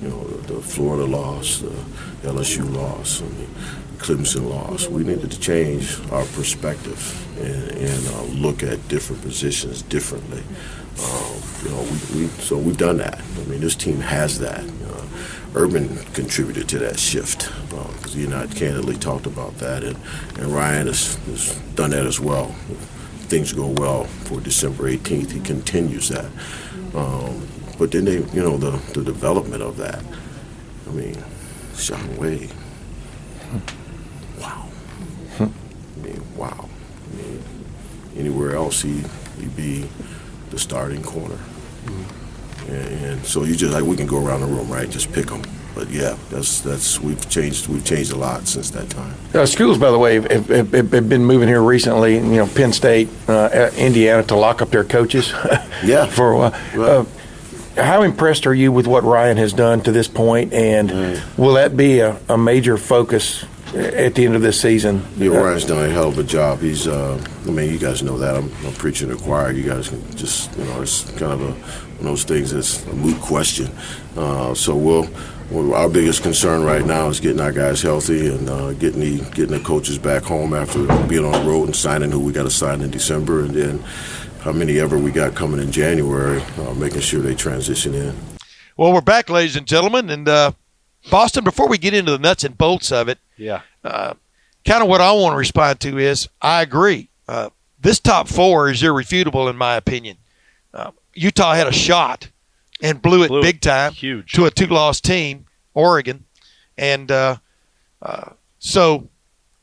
you 0.02 0.08
know, 0.08 0.24
the 0.46 0.62
Florida 0.62 1.04
loss, 1.04 1.58
the 2.22 2.28
LSU 2.28 2.64
loss, 2.74 3.20
and 3.20 3.30
the 3.30 3.44
Clemson 4.00 4.48
loss, 4.48 4.88
we 4.88 5.04
needed 5.04 5.30
to 5.30 5.40
change 5.40 5.98
our 6.10 6.24
perspective 6.26 6.98
and, 7.38 7.70
and 7.72 8.06
uh, 8.08 8.22
look 8.40 8.62
at 8.62 8.86
different 8.88 9.22
positions 9.22 9.82
differently. 9.82 10.42
Um, 11.02 11.42
you 11.62 11.68
know, 11.70 11.82
we, 11.82 12.22
we, 12.22 12.26
so 12.28 12.58
we've 12.58 12.76
done 12.76 12.98
that. 12.98 13.18
I 13.18 13.44
mean, 13.44 13.60
this 13.60 13.74
team 13.74 14.00
has 14.00 14.38
that. 14.40 14.60
Uh, 14.60 15.06
Urban 15.54 15.96
contributed 16.14 16.68
to 16.68 16.78
that 16.78 16.98
shift 16.98 17.50
because 17.68 18.14
he 18.14 18.24
and 18.24 18.34
I 18.34 18.46
candidly 18.46 18.96
talked 18.96 19.26
about 19.26 19.56
that, 19.58 19.82
and, 19.84 19.96
and 20.38 20.46
Ryan 20.46 20.86
has, 20.86 21.14
has 21.26 21.54
done 21.74 21.90
that 21.90 22.06
as 22.06 22.20
well. 22.20 22.46
Things 23.28 23.52
go 23.52 23.68
well 23.68 24.04
for 24.04 24.40
December 24.40 24.84
18th, 24.84 25.30
he 25.30 25.40
continues 25.40 26.08
that. 26.08 26.30
Um, 26.94 27.46
but 27.78 27.92
then 27.92 28.04
they, 28.04 28.18
you 28.18 28.42
know, 28.42 28.56
the, 28.56 28.70
the 28.92 29.04
development 29.04 29.62
of 29.62 29.76
that. 29.76 30.02
I 30.88 30.92
mean, 30.92 31.16
Shaun 31.76 32.16
Wade. 32.16 32.50
Wow. 34.40 34.68
I 35.38 35.44
mean, 36.02 36.36
wow. 36.36 36.68
I 36.68 37.16
mean, 37.16 37.42
anywhere 38.20 38.54
else, 38.54 38.82
he, 38.82 39.02
he'd 39.38 39.56
be 39.56 39.88
the 40.50 40.58
starting 40.58 41.02
corner. 41.02 41.38
And, 42.68 43.04
and 43.04 43.26
so 43.26 43.44
you 43.44 43.56
just 43.56 43.72
like 43.72 43.84
we 43.84 43.96
can 43.96 44.06
go 44.06 44.24
around 44.24 44.40
the 44.42 44.46
room, 44.46 44.70
right? 44.70 44.88
Just 44.88 45.12
pick 45.12 45.26
them. 45.26 45.42
But 45.74 45.88
yeah, 45.88 46.16
that's 46.30 46.60
that's 46.60 47.00
we've 47.00 47.28
changed 47.30 47.68
we've 47.68 47.84
changed 47.84 48.12
a 48.12 48.16
lot 48.16 48.46
since 48.46 48.70
that 48.70 48.90
time. 48.90 49.14
Uh, 49.32 49.46
schools, 49.46 49.78
by 49.78 49.90
the 49.90 49.98
way, 49.98 50.14
have, 50.14 50.48
have, 50.48 50.72
have 50.72 50.92
have 50.92 51.08
been 51.08 51.24
moving 51.24 51.48
here 51.48 51.62
recently. 51.62 52.16
You 52.16 52.22
know, 52.22 52.46
Penn 52.46 52.72
State, 52.72 53.08
uh, 53.28 53.70
Indiana, 53.76 54.22
to 54.24 54.36
lock 54.36 54.62
up 54.62 54.70
their 54.70 54.84
coaches. 54.84 55.32
Yeah. 55.82 56.04
for 56.04 56.32
a 56.32 56.36
while. 56.36 56.50
Right. 56.74 56.78
Uh, 56.78 57.04
how 57.82 58.02
impressed 58.02 58.46
are 58.46 58.52
you 58.52 58.70
with 58.70 58.86
what 58.86 59.02
Ryan 59.02 59.38
has 59.38 59.54
done 59.54 59.80
to 59.84 59.92
this 59.92 60.08
point, 60.08 60.52
and 60.52 61.22
will 61.38 61.54
that 61.54 61.74
be 61.74 62.00
a, 62.00 62.20
a 62.28 62.36
major 62.36 62.76
focus 62.76 63.46
at 63.74 64.14
the 64.14 64.24
end 64.24 64.34
of 64.34 64.42
this 64.42 64.60
season? 64.60 65.02
Yeah, 65.16 65.30
Ryan's 65.30 65.64
done 65.64 65.88
a 65.88 65.90
hell 65.90 66.08
of 66.08 66.18
a 66.18 66.22
job. 66.24 66.60
He's, 66.60 66.86
uh, 66.86 67.24
I 67.46 67.50
mean, 67.50 67.72
you 67.72 67.78
guys 67.78 68.02
know 68.02 68.18
that. 68.18 68.34
I'm, 68.34 68.50
I'm 68.66 68.74
preaching 68.74 69.08
to 69.08 69.14
the 69.14 69.22
choir. 69.22 69.52
You 69.52 69.62
guys 69.62 69.88
can 69.88 70.16
just, 70.16 70.56
you 70.56 70.64
know, 70.64 70.82
it's 70.82 71.08
kind 71.12 71.32
of 71.32 71.42
a, 71.42 71.52
one 71.52 71.98
of 71.98 72.04
those 72.04 72.24
things 72.24 72.52
that's 72.52 72.84
a 72.86 72.92
moot 72.94 73.20
question. 73.20 73.70
Uh, 74.16 74.54
so 74.54 74.74
we'll, 74.74 75.08
well, 75.50 75.74
our 75.74 75.88
biggest 75.88 76.22
concern 76.22 76.62
right 76.62 76.84
now 76.84 77.08
is 77.08 77.20
getting 77.20 77.40
our 77.40 77.52
guys 77.52 77.82
healthy 77.82 78.28
and 78.28 78.48
uh, 78.48 78.72
getting 78.74 79.00
the 79.00 79.18
getting 79.30 79.56
the 79.56 79.60
coaches 79.60 79.98
back 79.98 80.22
home 80.22 80.54
after 80.54 80.86
being 81.06 81.24
on 81.24 81.32
the 81.32 81.50
road 81.50 81.64
and 81.64 81.74
signing 81.74 82.10
who 82.10 82.20
we 82.20 82.32
got 82.32 82.44
to 82.44 82.50
sign 82.50 82.80
in 82.82 82.90
December, 82.90 83.40
and 83.40 83.50
then 83.50 83.78
how 84.42 84.52
many 84.52 84.78
ever 84.78 84.96
we 84.96 85.10
got 85.10 85.34
coming 85.34 85.60
in 85.60 85.72
January, 85.72 86.40
uh, 86.58 86.74
making 86.74 87.00
sure 87.00 87.20
they 87.20 87.34
transition 87.34 87.94
in. 87.94 88.16
Well, 88.76 88.92
we're 88.92 89.00
back, 89.00 89.28
ladies 89.28 89.56
and 89.56 89.66
gentlemen, 89.66 90.08
and 90.08 90.28
uh, 90.28 90.52
Boston. 91.10 91.44
Before 91.44 91.68
we 91.68 91.78
get 91.78 91.94
into 91.94 92.12
the 92.12 92.18
nuts 92.18 92.44
and 92.44 92.56
bolts 92.58 92.90
of 92.92 93.08
it, 93.08 93.18
Yeah. 93.36 93.60
kind 93.84 94.82
of 94.82 94.88
what 94.88 95.00
I 95.00 95.12
want 95.12 95.32
to 95.34 95.38
respond 95.38 95.80
to 95.80 95.98
is 95.98 96.28
I 96.42 96.62
agree. 96.62 97.08
Uh, 97.28 97.50
this 97.80 97.98
top 98.00 98.28
four 98.28 98.68
is 98.68 98.82
irrefutable 98.82 99.48
in 99.48 99.56
my 99.56 99.76
opinion. 99.76 100.16
Uh, 100.74 100.90
Utah 101.14 101.54
had 101.54 101.66
a 101.66 101.72
shot 101.72 102.28
and 102.82 103.00
blew 103.00 103.22
it 103.22 103.28
Blew 103.28 103.42
big 103.42 103.60
time 103.60 103.92
huge. 103.92 104.32
to 104.32 104.46
a 104.46 104.50
two-loss 104.50 105.00
team, 105.00 105.46
Oregon, 105.74 106.24
and 106.76 107.10
uh, 107.10 107.36
uh, 108.02 108.30
so 108.58 109.08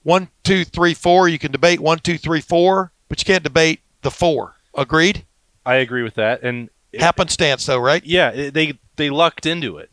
one, 0.03 0.29
two, 0.43 0.63
three, 0.65 0.93
four. 0.93 1.27
You 1.27 1.37
can 1.39 1.51
debate 1.51 1.79
one, 1.79 1.99
two, 1.99 2.17
three, 2.17 2.41
four, 2.41 2.91
but 3.09 3.19
you 3.19 3.25
can't 3.25 3.43
debate 3.43 3.81
the 4.01 4.11
four. 4.11 4.55
Agreed? 4.75 5.25
I 5.65 5.75
agree 5.75 6.03
with 6.03 6.15
that. 6.15 6.43
And 6.43 6.69
it- 6.91 7.01
Happenstance, 7.01 7.65
though, 7.65 7.79
right? 7.79 8.03
yeah, 8.05 8.29
it- 8.29 8.53
they 8.53 8.77
they 8.95 9.09
lucked 9.09 9.45
into 9.45 9.77
it 9.77 9.89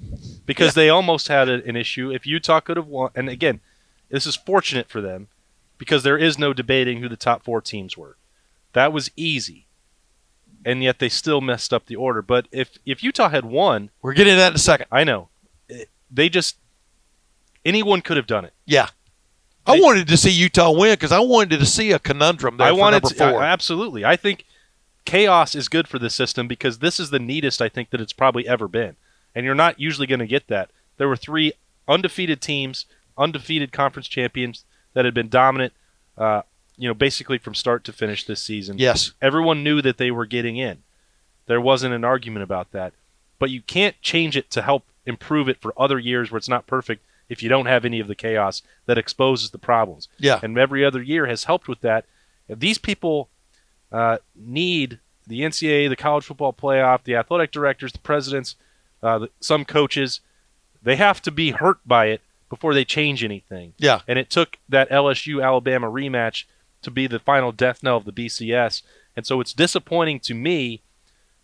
because 0.46 0.74
they 0.74 0.88
almost 0.88 1.28
had 1.28 1.48
a, 1.48 1.64
an 1.64 1.76
issue. 1.76 2.10
If 2.12 2.26
Utah 2.26 2.60
could 2.60 2.76
have 2.76 2.86
won, 2.86 3.10
and 3.14 3.28
again, 3.28 3.60
this 4.10 4.26
is 4.26 4.36
fortunate 4.36 4.88
for 4.88 5.00
them. 5.00 5.28
because 5.78 6.02
there 6.04 6.16
is 6.18 6.38
no 6.38 6.52
debating 6.52 7.00
who 7.00 7.08
the 7.08 7.16
top 7.16 7.42
four 7.44 7.60
teams 7.60 7.96
were. 7.96 8.16
That 8.74 8.92
was 8.92 9.10
easy, 9.16 9.66
and 10.64 10.82
yet 10.82 10.98
they 10.98 11.08
still 11.08 11.40
messed 11.40 11.72
up 11.74 11.86
the 11.86 11.96
order. 11.96 12.22
But 12.22 12.46
if 12.52 12.78
if 12.86 13.02
Utah 13.02 13.28
had 13.28 13.44
won, 13.44 13.90
We're 14.02 14.14
getting 14.14 14.36
that 14.36 14.48
in 14.52 14.54
a 14.56 14.58
second. 14.58 14.86
I 14.92 15.04
know 15.04 15.28
they 16.10 16.28
just 16.28 16.56
anyone 17.64 18.00
could 18.02 18.16
have 18.16 18.26
done 18.26 18.44
it. 18.44 18.52
Yeah. 18.66 18.88
I 19.66 19.76
They- 19.76 19.80
wanted 19.82 20.08
to 20.08 20.16
see 20.16 20.30
Utah 20.30 20.70
win 20.70 20.92
because 20.92 21.12
I 21.12 21.20
wanted 21.20 21.58
to 21.58 21.66
see 21.66 21.90
a 21.92 21.98
conundrum 21.98 22.58
there 22.58 22.66
I 22.66 22.72
wanted 22.72 23.02
to, 23.04 23.14
four. 23.14 23.42
absolutely. 23.42 24.04
I 24.04 24.14
think 24.16 24.44
chaos 25.06 25.54
is 25.54 25.68
good 25.68 25.88
for 25.88 25.98
the 25.98 26.10
system 26.10 26.46
because 26.46 26.78
this 26.78 27.00
is 27.00 27.10
the 27.10 27.18
neatest 27.18 27.62
I 27.62 27.68
think 27.70 27.90
that 27.90 28.00
it's 28.00 28.12
probably 28.12 28.46
ever 28.46 28.68
been, 28.68 28.96
and 29.34 29.44
you're 29.44 29.54
not 29.54 29.80
usually 29.80 30.06
going 30.06 30.20
to 30.20 30.26
get 30.26 30.46
that. 30.48 30.70
There 30.96 31.08
were 31.08 31.16
three 31.16 31.52
undefeated 31.88 32.40
teams, 32.40 32.86
undefeated 33.18 33.72
conference 33.72 34.08
champions 34.08 34.64
that 34.94 35.04
had 35.04 35.14
been 35.14 35.28
dominant, 35.28 35.72
uh, 36.16 36.42
you 36.76 36.88
know, 36.88 36.94
basically 36.94 37.38
from 37.38 37.54
start 37.54 37.84
to 37.84 37.92
finish 37.92 38.24
this 38.24 38.42
season. 38.42 38.78
yes. 38.78 39.12
Everyone 39.20 39.62
knew 39.62 39.82
that 39.82 39.98
they 39.98 40.10
were 40.10 40.26
getting 40.26 40.56
in. 40.56 40.82
There 41.46 41.60
wasn't 41.60 41.94
an 41.94 42.04
argument 42.04 42.42
about 42.42 42.72
that. 42.72 42.92
But 43.38 43.50
you 43.50 43.60
can't 43.62 44.00
change 44.00 44.36
it 44.36 44.50
to 44.52 44.62
help 44.62 44.84
improve 45.06 45.48
it 45.48 45.60
for 45.60 45.74
other 45.76 45.98
years 45.98 46.30
where 46.30 46.38
it's 46.38 46.48
not 46.48 46.66
perfect 46.66 47.04
if 47.28 47.42
you 47.42 47.48
don't 47.48 47.66
have 47.66 47.84
any 47.84 48.00
of 48.00 48.08
the 48.08 48.14
chaos 48.14 48.62
that 48.86 48.98
exposes 48.98 49.50
the 49.50 49.58
problems. 49.58 50.08
Yeah. 50.18 50.40
And 50.42 50.58
every 50.58 50.84
other 50.84 51.02
year 51.02 51.26
has 51.26 51.44
helped 51.44 51.68
with 51.68 51.80
that. 51.80 52.04
If 52.48 52.58
these 52.58 52.78
people 52.78 53.28
uh, 53.90 54.18
need 54.34 55.00
the 55.26 55.40
NCAA, 55.40 55.88
the 55.88 55.96
college 55.96 56.24
football 56.24 56.52
playoff, 56.52 57.04
the 57.04 57.16
athletic 57.16 57.50
directors, 57.50 57.92
the 57.92 57.98
presidents, 57.98 58.56
uh, 59.04 59.26
some 59.40 59.64
coaches. 59.64 60.20
They 60.82 60.96
have 60.96 61.22
to 61.22 61.30
be 61.30 61.52
hurt 61.52 61.78
by 61.86 62.06
it 62.06 62.20
before 62.50 62.74
they 62.74 62.84
change 62.84 63.24
anything. 63.24 63.74
Yeah. 63.78 64.00
And 64.06 64.18
it 64.18 64.30
took 64.30 64.58
that 64.68 64.90
LSU 64.90 65.42
Alabama 65.42 65.90
rematch 65.90 66.44
to 66.82 66.90
be 66.90 67.06
the 67.06 67.18
final 67.18 67.52
death 67.52 67.82
knell 67.82 67.96
of 67.96 68.04
the 68.04 68.12
BCS. 68.12 68.82
And 69.16 69.26
so 69.26 69.40
it's 69.40 69.52
disappointing 69.52 70.20
to 70.20 70.34
me 70.34 70.82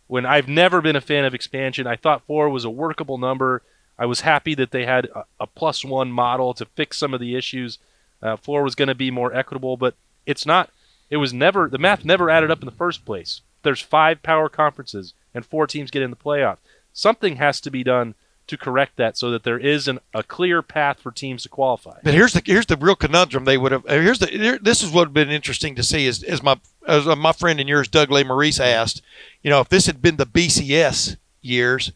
when 0.07 0.27
I've 0.27 0.49
never 0.49 0.81
been 0.81 0.97
a 0.97 1.01
fan 1.01 1.25
of 1.25 1.35
expansion. 1.35 1.87
I 1.87 1.97
thought 1.97 2.27
four 2.27 2.49
was 2.49 2.65
a 2.65 2.71
workable 2.71 3.19
number. 3.19 3.63
I 3.99 4.07
was 4.07 4.23
happy 4.23 4.55
that 4.55 4.71
they 4.71 4.85
had 4.85 5.07
a, 5.07 5.25
a 5.41 5.47
plus 5.47 5.85
one 5.85 6.11
model 6.11 6.55
to 6.55 6.65
fix 6.65 6.99
some 6.99 7.15
of 7.15 7.21
the 7.21 7.37
issues. 7.37 7.79
Uh, 8.23 8.37
four 8.37 8.63
was 8.63 8.75
going 8.75 8.89
to 8.89 8.95
be 8.95 9.11
more 9.11 9.35
equitable, 9.35 9.77
but 9.77 9.95
it's 10.27 10.45
not. 10.45 10.71
It 11.11 11.17
was 11.17 11.33
never 11.33 11.69
the 11.69 11.79
math 11.79 12.05
never 12.05 12.31
added 12.31 12.51
up 12.51 12.61
in 12.61 12.67
the 12.67 12.73
first 12.73 13.05
place. 13.05 13.41
There's 13.63 13.81
five 13.81 14.23
power 14.23 14.49
conferences 14.49 15.15
and 15.35 15.45
four 15.45 15.67
teams 15.67 15.91
get 15.91 16.03
in 16.03 16.11
the 16.11 16.17
playoff. 16.17 16.59
Something 17.01 17.37
has 17.37 17.63
to 17.63 17.71
be 17.71 17.83
done 17.83 18.15
to 18.47 18.59
correct 18.59 18.97
that 18.97 19.17
so 19.17 19.31
that 19.31 19.43
there 19.43 19.59
is 19.59 19.89
an, 19.89 20.01
a 20.13 20.23
clear 20.23 20.61
path 20.61 21.01
for 21.01 21.11
teams 21.11 21.45
to 21.45 21.49
qualify. 21.49 21.99
But 22.05 22.13
here's 22.13 22.35
the 22.35 22.43
here's 22.45 22.67
the 22.67 22.77
real 22.77 22.95
conundrum 22.95 23.47
they 23.47 23.57
would 23.57 23.73
have. 23.73 23.87
uh, 23.87 23.95
Here's 23.95 24.19
the 24.19 24.27
here, 24.27 24.59
this 24.61 24.83
is 24.83 24.91
what 24.91 25.01
would 25.01 25.09
have 25.09 25.15
been 25.15 25.31
interesting 25.31 25.75
to 25.77 25.83
see 25.83 26.07
is 26.07 26.23
as 26.23 26.43
my 26.43 26.61
as 26.87 27.09
uh, 27.09 27.17
my 27.17 27.33
friend 27.33 27.59
and 27.59 27.71
yours 27.71 27.89
Doug 27.89 28.11
Lesmerises 28.11 28.61
asked, 28.61 29.01
you 29.43 29.49
know, 29.49 29.61
if 29.61 29.71
this 29.71 29.87
had 29.87 30.03
been 30.03 30.17
the 30.17 30.27
BCS 30.27 31.17
years, 31.41 31.93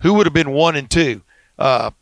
who 0.00 0.14
would 0.14 0.26
have 0.26 0.34
been 0.34 0.50
one 0.50 0.74
and 0.74 0.90
two? 0.90 1.22
Uh, 1.56 1.92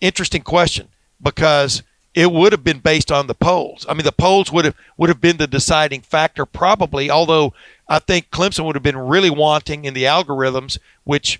interesting 0.00 0.40
question 0.40 0.88
because 1.20 1.82
it 2.14 2.32
would 2.32 2.52
have 2.52 2.64
been 2.64 2.78
based 2.78 3.12
on 3.12 3.26
the 3.26 3.34
polls. 3.34 3.84
I 3.86 3.92
mean, 3.92 4.04
the 4.04 4.12
polls 4.12 4.50
would 4.50 4.64
have 4.64 4.74
would 4.96 5.10
have 5.10 5.20
been 5.20 5.36
the 5.36 5.46
deciding 5.46 6.00
factor 6.00 6.46
probably. 6.46 7.10
Although 7.10 7.52
I 7.86 7.98
think 7.98 8.30
Clemson 8.30 8.64
would 8.64 8.76
have 8.76 8.82
been 8.82 8.96
really 8.96 9.30
wanting 9.30 9.84
in 9.84 9.92
the 9.92 10.04
algorithms, 10.04 10.78
which 11.04 11.38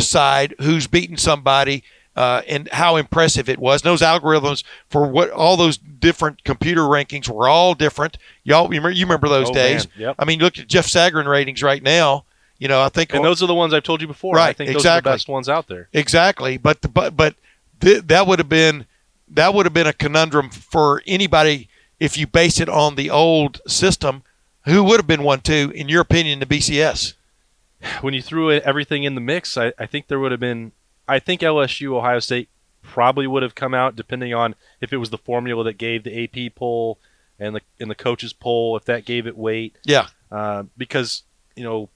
decide 0.00 0.54
who's 0.60 0.86
beaten 0.86 1.16
somebody 1.16 1.82
uh, 2.14 2.42
and 2.48 2.68
how 2.72 2.96
impressive 2.96 3.48
it 3.48 3.58
was. 3.58 3.82
And 3.82 3.90
those 3.90 4.00
algorithms 4.02 4.62
for 4.88 5.06
what 5.06 5.30
all 5.30 5.56
those 5.56 5.76
different 5.76 6.44
computer 6.44 6.82
rankings 6.82 7.28
were 7.28 7.48
all 7.48 7.74
different. 7.74 8.16
Y'all, 8.44 8.64
you 8.64 8.80
remember, 8.80 8.90
you 8.90 9.04
remember 9.06 9.28
those 9.28 9.50
Oh, 9.50 9.54
days? 9.54 9.86
man, 9.96 10.08
yep. 10.08 10.16
I 10.18 10.24
mean, 10.24 10.38
you 10.38 10.44
look 10.44 10.58
at 10.58 10.66
Jeff 10.68 10.86
Sagarin 10.86 11.26
ratings 11.26 11.62
right 11.62 11.82
now. 11.82 12.24
You 12.58 12.68
know, 12.68 12.80
I 12.82 12.88
think 12.88 13.12
And 13.14 13.22
those 13.24 13.42
are 13.42 13.46
the 13.46 13.54
ones 13.54 13.74
I've 13.74 13.82
told 13.82 14.00
you 14.00 14.06
before. 14.06 14.38
I 14.38 14.46
Right, 14.46 14.56
think 14.56 14.68
those 14.68 14.76
exactly. 14.76 15.10
are 15.10 15.12
the 15.12 15.16
best 15.16 15.28
ones 15.28 15.48
out 15.48 15.66
there. 15.68 15.88
Exactly, 15.92 16.56
but 16.56 16.80
the, 16.80 16.88
but 16.88 17.14
but 17.16 17.34
th- 17.80 18.04
that 18.06 18.26
would 18.26 18.38
have 18.38 18.48
been 18.48 18.86
that 19.28 19.52
would 19.52 19.66
have 19.66 19.74
been 19.74 19.86
a 19.86 19.92
conundrum 19.92 20.48
for 20.50 21.02
anybody 21.06 21.68
if 22.00 22.16
you 22.16 22.26
base 22.26 22.58
it 22.60 22.68
on 22.70 22.94
the 22.94 23.10
old 23.10 23.60
system. 23.66 24.22
Who 24.64 24.82
would 24.84 24.98
have 24.98 25.06
been 25.06 25.22
one 25.22 25.40
two 25.40 25.70
in 25.74 25.88
your 25.90 26.00
opinion? 26.00 26.38
The 26.38 26.46
BCS. 26.46 27.12
When 28.00 28.14
you 28.14 28.22
threw 28.22 28.50
everything 28.52 29.04
in 29.04 29.14
the 29.14 29.20
mix, 29.20 29.56
I, 29.56 29.72
I 29.78 29.86
think 29.86 30.08
there 30.08 30.18
would 30.20 30.32
have 30.32 30.40
been. 30.40 30.72
I 31.08 31.18
think 31.18 31.40
LSU, 31.40 31.92
Ohio 31.96 32.18
State 32.18 32.48
probably 32.82 33.26
would 33.26 33.42
have 33.42 33.54
come 33.54 33.74
out, 33.74 33.96
depending 33.96 34.32
on 34.34 34.54
if 34.80 34.92
it 34.92 34.96
was 34.98 35.10
the 35.10 35.18
formula 35.18 35.62
that 35.64 35.78
gave 35.78 36.02
the 36.04 36.24
AP 36.24 36.54
poll 36.54 36.98
and 37.38 37.54
the 37.54 37.60
and 37.80 37.90
the 37.90 37.94
coaches 37.94 38.32
poll, 38.32 38.76
if 38.76 38.84
that 38.86 39.04
gave 39.04 39.26
it 39.26 39.36
weight. 39.36 39.76
Yeah, 39.84 40.06
Uh, 40.30 40.64
because 40.76 41.22
you 41.54 41.64
know, 41.64 41.88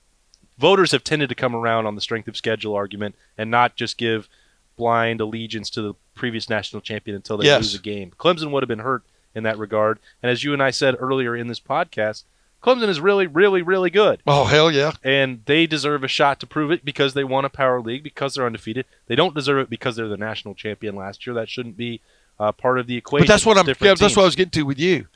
voters 0.59 0.93
have 0.93 1.05
tended 1.05 1.29
to 1.29 1.35
come 1.35 1.55
around 1.55 1.87
on 1.87 1.95
the 1.95 2.01
strength 2.01 2.29
of 2.29 2.37
schedule 2.37 2.75
argument 2.75 3.15
and 3.37 3.51
not 3.51 3.77
just 3.77 3.99
give 3.99 4.29
blind 4.77 5.21
allegiance 5.21 5.69
to 5.71 5.83
the 5.83 5.95
previous 6.15 6.49
national 6.49 6.81
champion 6.81 7.15
until 7.17 7.37
they 7.37 7.45
Yes. 7.47 7.61
lose 7.63 7.75
a 7.75 7.79
game. 7.83 8.13
Clemson 8.19 8.51
would 8.51 8.63
have 8.63 8.69
been 8.69 8.79
hurt 8.81 9.03
in 9.35 9.43
that 9.45 9.59
regard, 9.59 9.99
and 10.23 10.31
as 10.31 10.43
you 10.45 10.53
and 10.53 10.63
I 10.63 10.71
said 10.71 10.97
earlier 10.99 11.37
in 11.37 11.47
this 11.49 11.61
podcast, 11.61 12.25
Clemson 12.63 12.89
is 12.89 13.01
really, 13.01 13.27
really, 13.27 13.63
really 13.63 13.91
good 13.91 14.23
Oh 14.27 14.45
hell 14.45 14.71
yeah. 14.71 14.93
and 15.03 15.43
they 15.47 15.67
deserve 15.67 16.05
a 16.05 16.09
shot 16.09 16.41
to 16.41 16.47
prove 16.47 16.71
it 16.71 16.85
because 16.85 17.15
they 17.15 17.25
won 17.25 17.45
a 17.45 17.49
power 17.49 17.81
league 17.81 18.03
because 18.03 18.35
they're 18.35 18.47
undefeated. 18.47 18.85
They 19.07 19.15
don't 19.15 19.35
deserve 19.35 19.59
it 19.65 19.71
because 19.71 19.97
they're 19.97 20.09
the 20.09 20.17
national 20.17 20.55
champion 20.55 20.95
last 20.95 21.27
year. 21.27 21.35
That 21.35 21.49
shouldn't 21.49 21.77
be 21.77 22.01
uh, 22.39 22.53
part 22.53 22.79
of 22.79 22.87
the 22.87 22.97
equation. 22.97 23.27
But 23.27 23.33
that's 23.33 23.47
what 23.47 23.59
I'm. 23.59 23.67
Yeah, 23.67 23.95
that's 23.95 24.17
what 24.17 24.23
I 24.23 24.25
was 24.25 24.37
getting 24.37 24.51
to 24.53 24.63
with 24.63 24.79
you. 24.79 25.07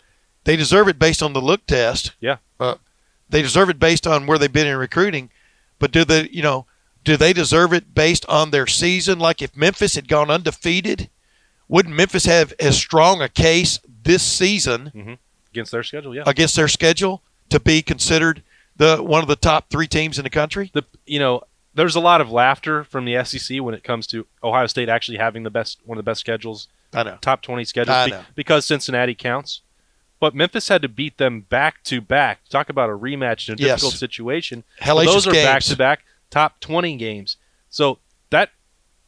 They 0.44 0.56
deserve 0.56 0.88
it 0.88 0.98
based 0.98 1.22
on 1.22 1.32
the 1.32 1.40
look 1.40 1.66
test. 1.66 2.12
Yeah. 2.20 2.36
Uh, 2.60 2.76
they 3.30 3.42
deserve 3.42 3.70
it 3.70 3.78
based 3.78 4.06
on 4.06 4.26
where 4.26 4.38
they've 4.38 4.52
been 4.52 4.66
in 4.66 4.76
recruiting. 4.76 5.30
But 5.78 5.90
do 5.90 6.04
they, 6.04 6.28
you 6.28 6.42
know, 6.42 6.66
do 7.02 7.16
they 7.16 7.32
deserve 7.32 7.72
it 7.72 7.94
based 7.94 8.24
on 8.28 8.50
their 8.50 8.66
season? 8.66 9.18
Like 9.18 9.40
if 9.42 9.56
Memphis 9.56 9.94
had 9.94 10.06
gone 10.06 10.30
undefeated, 10.30 11.08
wouldn't 11.68 11.94
Memphis 11.94 12.26
have 12.26 12.52
as 12.60 12.76
strong 12.76 13.22
a 13.22 13.28
case 13.28 13.80
this 14.02 14.22
season 14.22 15.18
against 15.50 15.72
their 15.72 15.82
schedule. 15.82 16.14
Yeah, 16.14 16.24
against 16.26 16.56
their 16.56 16.68
schedule 16.68 17.22
to 17.54 17.60
be 17.60 17.82
considered 17.82 18.42
the 18.76 18.98
one 19.02 19.22
of 19.22 19.28
the 19.28 19.36
top 19.36 19.70
three 19.70 19.86
teams 19.86 20.18
in 20.18 20.24
the 20.24 20.30
country? 20.30 20.70
the 20.74 20.82
you 21.06 21.18
know 21.18 21.42
there's 21.74 21.96
a 21.96 22.00
lot 22.00 22.20
of 22.20 22.30
laughter 22.30 22.84
from 22.84 23.04
the 23.04 23.24
SEC 23.24 23.60
when 23.60 23.74
it 23.74 23.82
comes 23.82 24.06
to 24.08 24.26
Ohio 24.42 24.66
State 24.66 24.88
actually 24.88 25.18
having 25.18 25.42
the 25.42 25.50
best 25.50 25.78
one 25.84 25.98
of 25.98 26.04
the 26.04 26.08
best 26.08 26.20
schedules, 26.20 26.68
I 26.92 27.02
know. 27.02 27.18
top 27.20 27.42
20 27.42 27.64
schedules 27.64 28.10
be- 28.10 28.16
because 28.36 28.64
Cincinnati 28.64 29.14
counts. 29.14 29.60
But 30.20 30.34
Memphis 30.34 30.68
had 30.68 30.80
to 30.82 30.88
beat 30.88 31.18
them 31.18 31.40
back 31.40 31.82
to 31.84 32.00
back. 32.00 32.40
Talk 32.48 32.68
about 32.70 32.88
a 32.88 32.92
rematch 32.96 33.48
in 33.48 33.54
a 33.54 33.56
Yes. 33.58 33.80
difficult 33.80 33.94
situation. 33.94 34.62
Hellacious 34.80 35.04
those 35.06 35.26
are 35.26 35.32
back 35.32 35.62
to 35.64 35.76
back 35.76 36.04
top 36.30 36.60
20 36.60 36.96
games. 36.96 37.36
So 37.68 37.98
that 38.30 38.50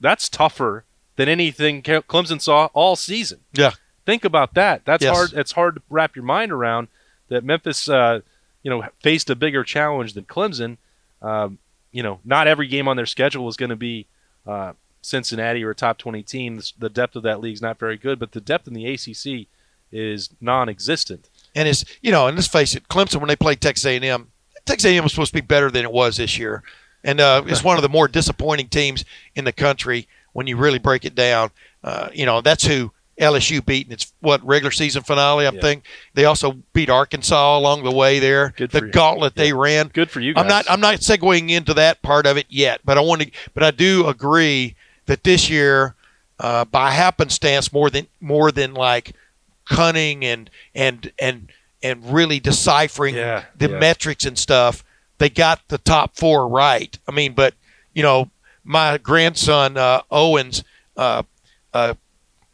that's 0.01 0.29
tougher 0.29 0.85
than 1.15 1.29
anything 1.29 1.83
Clemson 1.83 2.41
saw 2.43 2.67
all 2.75 2.97
season. 2.97 3.41
Yeah. 3.55 3.71
Think 4.05 4.25
about 4.25 4.55
that. 4.55 4.85
That's 4.85 5.03
Yes. 5.05 5.17
hard. 5.17 5.33
It's 5.35 5.53
hard 5.53 5.77
to 5.77 5.83
wrap 5.89 6.17
your 6.17 6.25
mind 6.25 6.51
around 6.53 6.89
that 7.29 7.45
Memphis, 7.45 7.89
uh, 7.89 8.21
you 8.67 8.71
know, 8.71 8.85
faced 9.01 9.31
a 9.31 9.37
bigger 9.37 9.63
challenge 9.63 10.15
than 10.15 10.25
Clemson. 10.25 10.77
Um, 11.23 11.59
you 11.93 12.03
know, 12.03 12.19
not 12.25 12.49
every 12.49 12.67
game 12.67 12.89
on 12.89 12.97
their 12.97 13.07
schedule 13.07 13.45
was 13.45 13.57
going 13.57 13.71
to 13.71 13.77
be 13.77 14.07
uh, 14.45 14.73
Cincinnati 15.03 15.63
or 15.63 15.71
a 15.71 15.75
top 15.77 15.99
20 15.99 16.25
team. 16.25 16.57
The- 16.57 16.73
The 16.77 16.89
depth 16.91 17.15
of 17.15 17.23
that 17.23 17.39
league 17.41 17.55
is 17.55 17.63
not 17.63 17.79
very 17.79 17.97
good, 17.97 18.19
but 18.19 18.33
the 18.33 18.41
depth 18.41 18.67
in 18.67 18.75
the 18.75 18.85
ACC 18.93 19.47
is 19.93 20.31
non-existent. 20.41 21.29
And 21.55 21.69
it's 21.69 21.85
you 22.03 22.11
know, 22.11 22.27
and 22.27 22.37
let's 22.37 22.49
face 22.49 22.75
it, 22.75 22.89
Clemson 22.89 23.21
when 23.21 23.29
they 23.29 23.37
played 23.37 23.61
Texas 23.61 23.87
A&M, 23.87 24.33
Texas 24.65 24.91
A&M 24.91 25.05
was 25.05 25.13
supposed 25.13 25.31
to 25.31 25.41
be 25.41 25.47
better 25.47 25.71
than 25.71 25.85
it 25.85 25.93
was 25.93 26.17
this 26.17 26.37
year, 26.37 26.65
and 27.05 27.21
uh, 27.21 27.45
it's 27.47 27.63
one 27.63 27.77
of 27.77 27.83
the 27.83 27.89
more 27.89 28.09
disappointing 28.09 28.67
teams 28.69 29.05
in 29.37 29.45
the 29.45 29.53
country 29.53 30.09
when 30.33 30.49
you 30.49 30.57
really 30.57 30.81
break 30.81 31.05
it 31.05 31.15
down. 31.15 31.51
Uh, 31.85 32.09
you 32.13 32.27
know, 32.27 32.41
that's 32.41 32.67
who 32.67 32.91
LSU 33.21 33.65
beat 33.65 33.87
in 33.87 33.93
its 33.93 34.13
what 34.21 34.45
regular 34.47 34.71
season 34.71 35.03
finale. 35.03 35.47
I 35.47 35.51
Yeah. 35.51 35.61
think 35.61 35.85
they 36.15 36.25
also 36.27 36.59
beat 36.73 36.91
Arkansas 36.91 37.57
along 37.59 37.83
the 37.85 37.91
way 37.91 38.19
there. 38.19 38.53
Good 38.57 38.71
the 38.71 38.81
for 38.81 38.87
you. 38.87 38.93
gauntlet 38.93 39.35
they 39.37 39.53
ran. 39.53 39.89
Good 39.89 40.11
for 40.11 40.21
you 40.21 40.35
guys. 40.35 40.43
I'm 40.43 40.49
not. 40.49 40.71
I'm 40.71 40.81
not 40.81 40.97
segueing 40.97 41.51
into 41.51 41.73
that 41.75 42.03
part 42.03 42.27
of 42.27 42.37
it 42.37 42.47
yet, 42.49 42.81
but 42.85 42.99
I 42.99 43.01
want 43.01 43.23
to. 43.23 43.31
But 43.55 43.63
I 43.63 43.71
do 43.71 44.07
agree 44.07 44.77
that 45.07 45.25
this 45.25 45.49
year, 45.49 45.95
uh, 46.39 46.65
by 46.67 46.91
happenstance, 46.91 47.73
more 47.73 47.89
than 47.91 48.07
more 48.21 48.53
than 48.53 48.75
like 48.75 49.13
cunning 49.65 50.25
and 50.25 50.51
and 50.75 51.11
and 51.19 51.51
and 51.83 52.13
really 52.13 52.41
deciphering 52.41 53.15
Yeah, 53.15 53.45
the 53.57 53.71
yeah. 53.71 53.79
metrics 53.79 54.25
and 54.25 54.39
stuff, 54.39 54.85
they 55.19 55.29
got 55.31 55.61
the 55.69 55.79
top 55.79 56.17
four 56.17 56.49
right. 56.49 56.99
I 57.09 57.13
mean, 57.13 57.33
but 57.33 57.55
you 57.95 58.03
know, 58.03 58.31
my 58.65 58.99
grandson 58.99 59.77
uh, 59.77 60.03
Owens, 60.11 60.65
uh, 60.97 61.23
uh, 61.73 61.95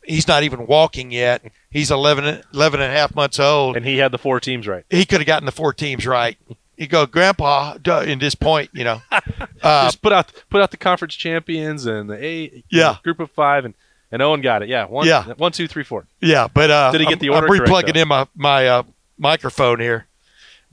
he's 0.05 0.27
not 0.29 0.43
even 0.43 0.67
walking 0.67 1.11
yet. 1.11 1.43
He's 1.71 1.91
11, 1.91 2.43
11 2.53 2.81
and 2.81 2.93
a 2.93 2.95
half 2.97 3.15
months 3.15 3.39
old 3.41 3.77
and 3.77 3.85
he 3.87 3.99
had 3.99 4.13
the 4.13 4.19
four 4.19 4.41
teams 4.41 4.67
right. 4.69 4.85
he 4.91 5.05
could 5.05 5.21
have 5.21 5.27
gotten 5.27 5.47
the 5.47 5.53
four 5.53 5.73
teams 5.73 6.07
right. 6.07 6.37
You 6.77 6.87
go, 6.89 7.07
Grandpa, 7.07 7.77
duh, 7.79 8.01
in 8.01 8.19
this 8.19 8.35
point, 8.35 8.71
you 8.73 8.83
know. 8.83 9.03
Uh, 9.11 9.21
Just 9.87 10.03
put 10.03 10.13
out 10.13 10.33
put 10.51 10.61
out 10.63 10.71
the 10.71 10.77
conference 10.77 11.15
champions 11.15 11.87
and 11.87 12.09
the 12.11 12.25
A 12.25 12.65
Yeah. 12.71 12.97
group 13.05 13.21
of 13.21 13.31
five, 13.31 13.65
and 13.65 13.75
And 14.11 14.21
Owen 14.23 14.41
got 14.41 14.63
it. 14.63 14.69
Yeah. 14.69 14.87
One, 14.87 15.07
Yeah. 15.07 15.25
One, 15.37 15.53
two, 15.53 15.69
three, 15.69 15.85
four. 15.85 16.07
Yeah, 16.21 16.49
but 16.53 16.71
uh, 16.71 16.91
Did 16.91 17.01
he 17.03 17.07
get 17.07 17.13
I'm- 17.13 17.19
the 17.21 17.29
order 17.29 17.47
I'm 17.47 17.59
correct, 17.59 17.71
replugging 17.71 17.95
though? 17.95 18.01
in 18.03 18.09
my 18.09 18.27
my 18.35 18.67
uh, 18.67 18.83
microphone 19.19 19.81
here, 19.81 20.07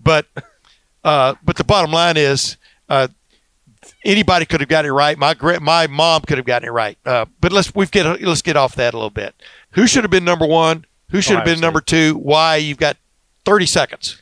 but 0.02 0.26
uh, 1.04 1.36
but 1.44 1.58
the 1.58 1.64
bottom 1.64 1.92
line 1.92 2.18
is 2.18 2.58
uh, 2.88 3.08
anybody 4.04 4.46
could 4.46 4.62
have 4.62 4.70
gotten 4.70 4.90
it 4.90 4.94
right. 4.94 5.18
My 5.18 5.36
my 5.60 5.88
mom 5.88 6.22
could 6.22 6.38
have 6.38 6.46
gotten 6.46 6.68
it 6.68 6.72
right. 6.72 6.98
Uh, 7.06 7.26
but 7.40 7.52
let's 7.52 7.74
we've 7.74 7.92
get 7.92 8.22
let's 8.22 8.42
get 8.42 8.58
off 8.58 8.76
that 8.76 8.94
a 8.94 8.98
little 8.98 9.10
bit. 9.10 9.36
Who 9.72 9.88
should 9.88 10.04
have 10.04 10.12
been 10.12 10.26
number 10.26 10.46
one? 10.46 10.86
Who 11.12 11.22
should 11.22 11.34
have 11.34 11.44
Ohio 11.44 11.56
been 11.56 11.62
number 11.62 11.82
two? 11.82 12.16
Why? 12.16 12.58
You've 12.58 12.78
got 12.78 12.98
thirty 13.46 13.66
seconds. 13.66 14.22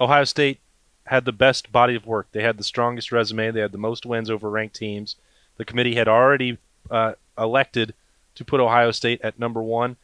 Ohio 0.00 0.24
State 0.24 0.60
had 1.06 1.24
the 1.24 1.32
best 1.32 1.72
body 1.72 1.94
of 1.94 2.06
work. 2.06 2.28
They 2.32 2.42
had 2.42 2.58
the 2.58 2.64
strongest 2.64 3.12
resume. 3.12 3.50
They 3.50 3.60
had 3.60 3.72
the 3.72 3.78
most 3.78 4.04
wins 4.04 4.30
over 4.30 4.50
ranked 4.50 4.76
teams. 4.76 5.16
The 5.56 5.64
committee 5.64 5.94
had 5.94 6.08
already 6.08 6.58
uh, 6.90 7.12
elected 7.38 7.94
to 8.34 8.44
put 8.44 8.60
Ohio 8.60 8.90
State 8.90 9.20
at 9.22 9.38
number 9.38 9.62
one 9.62 9.96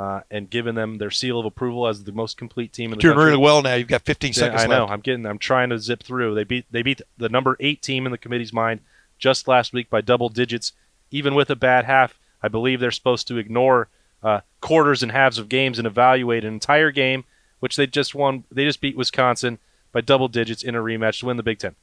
uh, 0.00 0.20
and 0.30 0.48
given 0.48 0.74
them 0.74 0.96
their 0.96 1.10
seal 1.10 1.38
of 1.38 1.44
approval 1.44 1.86
as 1.86 2.04
the 2.04 2.12
most 2.12 2.36
complete 2.38 2.72
team 2.72 2.92
in 2.92 2.98
the 2.98 3.02
Doing 3.02 3.14
country. 3.14 3.30
really 3.32 3.42
well 3.42 3.60
now. 3.60 3.74
You've 3.74 3.88
got 3.88 4.02
fifteen 4.02 4.30
Yeah, 4.30 4.34
seconds 4.40 4.62
I 4.62 4.66
know. 4.66 4.80
left. 4.80 4.92
I'm 4.92 5.00
getting. 5.00 5.26
I'm 5.26 5.38
trying 5.38 5.68
to 5.70 5.78
zip 5.78 6.02
through. 6.02 6.34
They 6.34 6.44
beat. 6.44 6.64
They 6.70 6.82
beat 6.82 7.02
the 7.18 7.28
number 7.28 7.56
eight 7.60 7.82
team 7.82 8.06
in 8.06 8.12
the 8.12 8.18
committee's 8.18 8.52
mind 8.52 8.80
just 9.18 9.46
last 9.46 9.72
week 9.74 9.90
by 9.90 10.00
double 10.00 10.28
digits. 10.30 10.72
Even 11.10 11.34
with 11.34 11.50
a 11.50 11.56
bad 11.56 11.84
half, 11.84 12.18
I 12.42 12.48
believe 12.48 12.80
they're 12.80 12.90
supposed 12.92 13.26
to 13.28 13.36
ignore 13.36 13.88
uh, 14.22 14.40
quarters 14.60 15.02
and 15.02 15.12
halves 15.12 15.38
of 15.38 15.48
games 15.48 15.76
and 15.78 15.86
evaluate 15.86 16.44
an 16.44 16.52
entire 16.54 16.90
game, 16.90 17.24
which 17.58 17.76
they 17.76 17.86
just 17.86 18.14
won. 18.14 18.44
They 18.50 18.64
just 18.64 18.80
beat 18.80 18.96
Wisconsin 18.96 19.58
by 19.92 20.00
double 20.00 20.28
digits 20.28 20.62
in 20.62 20.74
a 20.74 20.78
rematch 20.80 21.20
to 21.20 21.26
win 21.26 21.36
the 21.36 21.42
Big 21.42 21.58
Ten. 21.58 21.74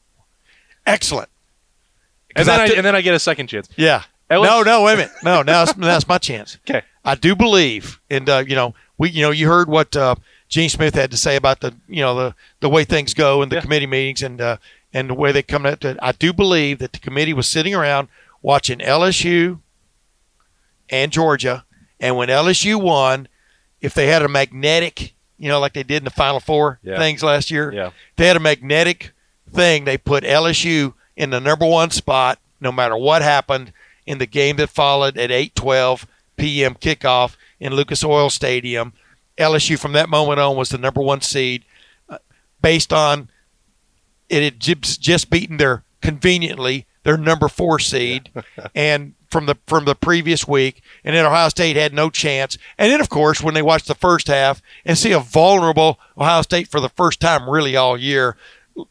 Excellent. 0.85 1.29
And 2.35 2.47
then 2.47 2.59
I 2.59 2.63
I, 2.63 2.67
and 2.77 2.85
then 2.85 2.95
I 2.95 3.01
get 3.01 3.13
a 3.13 3.19
second 3.19 3.47
chance. 3.47 3.67
Yeah. 3.75 4.03
LSU 4.29 4.43
no, 4.43 4.61
no, 4.63 4.83
wait 4.83 4.93
a 4.93 4.97
minute. 4.97 5.11
No, 5.23 5.41
now 5.41 5.63
it's, 5.63 5.77
now 5.77 5.95
it's 5.95 6.07
my 6.07 6.17
chance. 6.17 6.57
Okay. 6.69 6.83
I 7.05 7.15
do 7.15 7.35
believe, 7.35 8.01
and 8.09 8.29
uh, 8.29 8.43
you 8.45 8.55
know, 8.55 8.75
we, 8.97 9.09
you 9.09 9.21
know, 9.21 9.31
you 9.31 9.47
heard 9.47 9.69
what 9.69 9.95
uh, 9.95 10.15
Gene 10.49 10.67
Smith 10.69 10.93
had 10.95 11.09
to 11.11 11.17
say 11.17 11.37
about 11.37 11.61
the, 11.61 11.73
you 11.87 12.01
know, 12.01 12.13
the 12.15 12.35
the 12.59 12.67
way 12.69 12.83
things 12.83 13.13
go 13.13 13.41
in 13.41 13.47
the 13.49 13.55
Yeah. 13.55 13.61
committee 13.61 13.87
meetings 13.87 14.21
and 14.21 14.41
uh, 14.41 14.57
and 14.93 15.09
the 15.09 15.13
way 15.13 15.31
they 15.31 15.41
come 15.43 15.65
at 15.65 15.85
it. 15.85 15.97
I 16.01 16.11
do 16.11 16.33
believe 16.33 16.79
that 16.79 16.91
the 16.91 16.99
committee 16.99 17.33
was 17.33 17.47
sitting 17.47 17.73
around 17.73 18.09
watching 18.41 18.79
LSU 18.79 19.59
and 20.89 21.11
Georgia, 21.11 21.65
and 21.99 22.17
when 22.17 22.27
LSU 22.29 22.81
won, 22.81 23.27
if 23.81 23.93
they 23.93 24.07
had 24.07 24.21
a 24.21 24.27
magnetic, 24.27 25.13
you 25.37 25.47
know, 25.47 25.59
like 25.61 25.73
they 25.73 25.83
did 25.83 25.97
in 25.97 26.03
the 26.05 26.09
Final 26.09 26.39
Four 26.41 26.79
Yeah. 26.83 26.97
things 26.97 27.23
last 27.23 27.49
year, 27.51 27.71
Yeah. 27.73 27.91
they 28.17 28.27
had 28.27 28.35
a 28.35 28.41
magnetic 28.41 29.11
thing. 29.49 29.85
They 29.85 29.97
put 29.97 30.23
LSU 30.25 30.93
in 31.15 31.29
the 31.29 31.39
number 31.39 31.65
one 31.65 31.89
spot, 31.91 32.39
no 32.59 32.71
matter 32.73 32.97
what 32.97 33.21
happened 33.21 33.71
in 34.07 34.17
the 34.17 34.25
game 34.25 34.55
that 34.55 34.69
followed 34.69 35.17
at 35.17 35.29
8:12 35.29 36.05
p.m. 36.37 36.73
kickoff 36.75 37.35
in 37.59 37.75
Lucas 37.75 38.03
Oil 38.03 38.29
Stadium. 38.31 38.93
LSU 39.37 39.77
from 39.77 39.91
that 39.91 40.09
moment 40.09 40.39
on 40.39 40.55
was 40.55 40.69
the 40.69 40.79
number 40.79 41.01
one 41.01 41.21
seed, 41.21 41.63
uh, 42.09 42.17
based 42.61 42.91
on 42.91 43.29
it 44.29 44.41
had 44.43 44.59
just 44.59 45.29
beaten 45.29 45.57
their 45.57 45.83
conveniently 46.01 46.85
their 47.03 47.17
number 47.17 47.47
four 47.47 47.79
seed, 47.79 48.31
and 48.75 49.13
from 49.29 49.45
the 49.45 49.57
from 49.67 49.85
the 49.85 49.95
previous 49.95 50.47
week, 50.47 50.81
and 51.03 51.15
then 51.15 51.25
Ohio 51.25 51.49
State 51.49 51.75
had 51.75 51.93
no 51.93 52.09
chance. 52.09 52.57
And 52.77 52.91
then 52.91 53.01
of 53.01 53.09
course 53.09 53.41
when 53.43 53.53
they 53.53 53.61
watched 53.61 53.87
the 53.87 53.95
first 53.95 54.27
half 54.27 54.61
and 54.85 54.97
see 54.97 55.11
a 55.11 55.19
vulnerable 55.19 55.99
Ohio 56.17 56.41
State 56.41 56.67
for 56.67 56.79
the 56.79 56.89
first 56.89 57.19
time 57.19 57.49
really 57.49 57.75
all 57.75 57.97
year, 57.97 58.37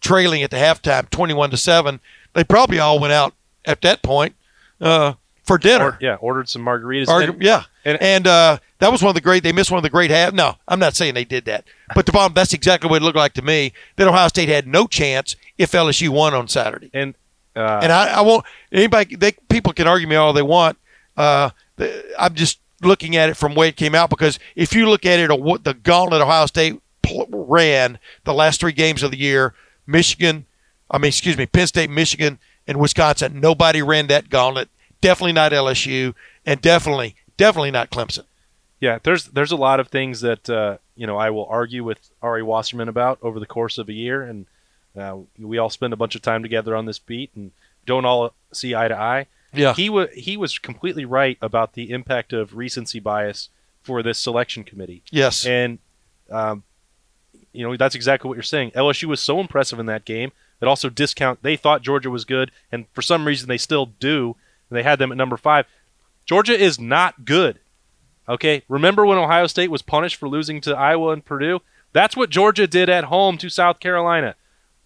trailing 0.00 0.42
at 0.42 0.50
the 0.50 0.56
halftime 0.58 1.08
twenty 1.10 1.34
one 1.34 1.50
to 1.50 1.56
seven, 1.56 2.00
they 2.34 2.44
probably 2.44 2.78
all 2.78 2.98
went 2.98 3.12
out 3.12 3.34
at 3.64 3.80
that 3.80 4.02
point 4.02 4.36
uh, 4.80 5.14
for 5.44 5.58
dinner. 5.58 5.84
Or, 5.92 5.98
yeah, 6.00 6.14
ordered 6.16 6.48
some 6.48 6.62
margaritas. 6.64 7.08
And- 7.08 7.42
yeah, 7.42 7.64
and- 7.84 8.00
and, 8.02 8.26
uh, 8.26 8.58
that 8.78 8.92
was 8.92 9.00
one 9.02 9.08
of 9.08 9.14
the 9.14 9.20
great. 9.22 9.42
They 9.42 9.52
missed 9.52 9.70
one 9.70 9.78
of 9.78 9.82
the 9.84 9.90
great 9.90 10.10
half. 10.10 10.34
No, 10.34 10.56
I'm 10.68 10.78
not 10.78 10.94
saying 10.94 11.14
they 11.14 11.24
did 11.24 11.46
that, 11.46 11.64
but 11.94 12.04
the 12.04 12.12
bottom. 12.12 12.34
That's 12.34 12.52
exactly 12.52 12.90
what 12.90 13.00
it 13.00 13.04
looked 13.04 13.16
like 13.16 13.32
to 13.34 13.42
me. 13.42 13.72
That 13.96 14.06
Ohio 14.06 14.28
State 14.28 14.48
had 14.50 14.66
no 14.66 14.86
chance 14.86 15.34
if 15.56 15.72
LSU 15.72 16.10
won 16.10 16.34
on 16.34 16.46
Saturday. 16.48 16.90
and 16.92 17.14
uh, 17.54 17.80
And 17.82 17.90
I, 17.90 18.18
I 18.18 18.20
won't. 18.20 18.44
Anybody, 18.70 19.16
they 19.16 19.32
people 19.48 19.72
can 19.72 19.86
argue 19.86 20.06
me 20.06 20.16
all 20.16 20.34
they 20.34 20.42
want. 20.42 20.76
Uh, 21.16 21.50
I'm 22.18 22.34
just 22.34 22.58
looking 22.82 23.16
at 23.16 23.30
it 23.30 23.36
from 23.38 23.54
the 23.54 23.60
way 23.60 23.68
it 23.68 23.76
came 23.76 23.94
out 23.94 24.10
because 24.10 24.38
if 24.56 24.74
you 24.74 24.90
look 24.90 25.06
at 25.06 25.18
it, 25.20 25.30
uh, 25.30 25.36
what 25.36 25.64
the 25.64 25.72
gauntlet 25.72 26.20
Ohio 26.20 26.44
State 26.44 26.78
ran 27.30 27.98
the 28.24 28.34
last 28.34 28.60
three 28.60 28.72
games 28.72 29.02
of 29.02 29.10
the 29.10 29.16
year, 29.18 29.54
Michigan, 29.86 30.44
I 30.90 30.98
mean, 30.98 31.08
excuse 31.08 31.38
me, 31.38 31.46
Penn 31.46 31.66
State, 31.66 31.88
Michigan, 31.90 32.38
and 32.66 32.78
Wisconsin. 32.78 33.40
Nobody 33.40 33.82
ran 33.82 34.06
that 34.08 34.28
gauntlet. 34.30 34.68
Definitely 35.00 35.32
not 35.32 35.52
LSU, 35.52 36.14
and 36.44 36.60
definitely, 36.60 37.16
definitely 37.36 37.70
not 37.70 37.90
Clemson. 37.90 38.24
Yeah, 38.80 38.98
there's 39.02 39.26
there's 39.26 39.52
a 39.52 39.56
lot 39.56 39.80
of 39.80 39.88
things 39.88 40.20
that 40.22 40.48
uh, 40.50 40.78
you 40.96 41.06
know 41.06 41.16
I 41.16 41.30
will 41.30 41.46
argue 41.46 41.84
with 41.84 42.10
Ari 42.22 42.42
Wasserman 42.42 42.88
about 42.88 43.18
over 43.22 43.38
the 43.40 43.46
course 43.46 43.78
of 43.78 43.88
a 43.88 43.92
year, 43.92 44.22
and 44.22 44.46
uh, 44.98 45.18
we 45.38 45.58
all 45.58 45.70
spend 45.70 45.92
a 45.92 45.96
bunch 45.96 46.14
of 46.14 46.22
time 46.22 46.42
together 46.42 46.74
on 46.74 46.86
this 46.86 46.98
beat 46.98 47.30
and 47.34 47.52
don't 47.84 48.04
all 48.04 48.32
see 48.52 48.74
eye 48.74 48.88
to 48.88 48.96
eye. 48.98 49.26
Yeah. 49.52 49.72
he 49.74 49.88
was 49.88 50.08
he 50.12 50.36
was 50.36 50.58
completely 50.58 51.04
right 51.06 51.38
about 51.40 51.72
the 51.74 51.90
impact 51.90 52.32
of 52.34 52.56
recency 52.56 53.00
bias 53.00 53.48
for 53.82 54.02
this 54.02 54.18
selection 54.18 54.64
committee, 54.64 55.02
Yes. 55.10 55.46
and 55.46 55.78
um, 56.30 56.62
you 57.52 57.64
know 57.66 57.76
that's 57.76 57.94
exactly 57.94 58.28
what 58.28 58.34
you're 58.34 58.42
saying. 58.42 58.72
LSU 58.72 59.04
was 59.04 59.20
so 59.20 59.40
impressive 59.40 59.78
in 59.78 59.86
that 59.86 60.04
game 60.04 60.32
that 60.60 60.68
also 60.68 60.88
discount. 60.88 61.42
They 61.42 61.56
thought 61.56 61.82
Georgia 61.82 62.10
was 62.10 62.24
good, 62.24 62.50
and 62.72 62.86
for 62.92 63.02
some 63.02 63.26
reason 63.26 63.48
they 63.48 63.58
still 63.58 63.86
do. 63.86 64.36
And 64.68 64.76
they 64.76 64.82
had 64.82 64.98
them 64.98 65.12
at 65.12 65.18
number 65.18 65.36
five. 65.36 65.66
Georgia 66.24 66.58
is 66.58 66.80
not 66.80 67.24
good. 67.24 67.60
Okay, 68.28 68.62
remember 68.68 69.06
when 69.06 69.18
Ohio 69.18 69.46
State 69.46 69.70
was 69.70 69.82
punished 69.82 70.16
for 70.16 70.28
losing 70.28 70.60
to 70.62 70.76
Iowa 70.76 71.12
and 71.12 71.24
Purdue? 71.24 71.60
That's 71.92 72.16
what 72.16 72.30
Georgia 72.30 72.66
did 72.66 72.88
at 72.88 73.04
home 73.04 73.38
to 73.38 73.48
South 73.48 73.78
Carolina. 73.78 74.34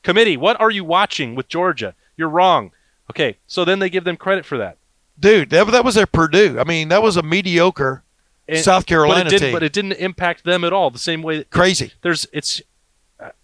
Committee, 0.03 0.37
what 0.37 0.61
are 0.61 0.71
you 0.71 0.85
watching 0.85 1.35
with 1.35 1.49
Georgia? 1.49 1.95
You're 2.17 2.29
wrong. 2.29 2.73
Okay, 3.11 3.39
so 3.47 3.65
then 3.65 3.79
they 3.79 3.89
give 3.91 4.05
them 4.05 4.17
credit 4.17 4.45
for 4.45 4.59
that. 4.59 4.77
Dude, 5.19 5.51
that, 5.51 5.67
that 5.69 5.85
was 5.85 5.95
their 5.95 6.07
Purdue. 6.07 6.59
I 6.61 6.65
mean, 6.65 6.89
that 6.89 7.03
was 7.03 7.17
a 7.17 7.23
mediocre 7.23 8.03
And- 8.49 8.59
South 8.59 8.87
Carolina 8.87 9.25
but 9.25 9.33
it 9.33 9.39
team. 9.39 9.53
But 9.53 9.63
it 9.63 9.73
didn't 9.73 9.93
impact 9.93 10.45
them 10.45 10.63
at 10.65 10.73
all. 10.73 10.91
The 10.91 10.99
same 10.99 11.23
way 11.23 11.39
that 11.39 11.51
Crazy. 11.51 11.93
there's 12.03 12.27
it's. 12.33 12.61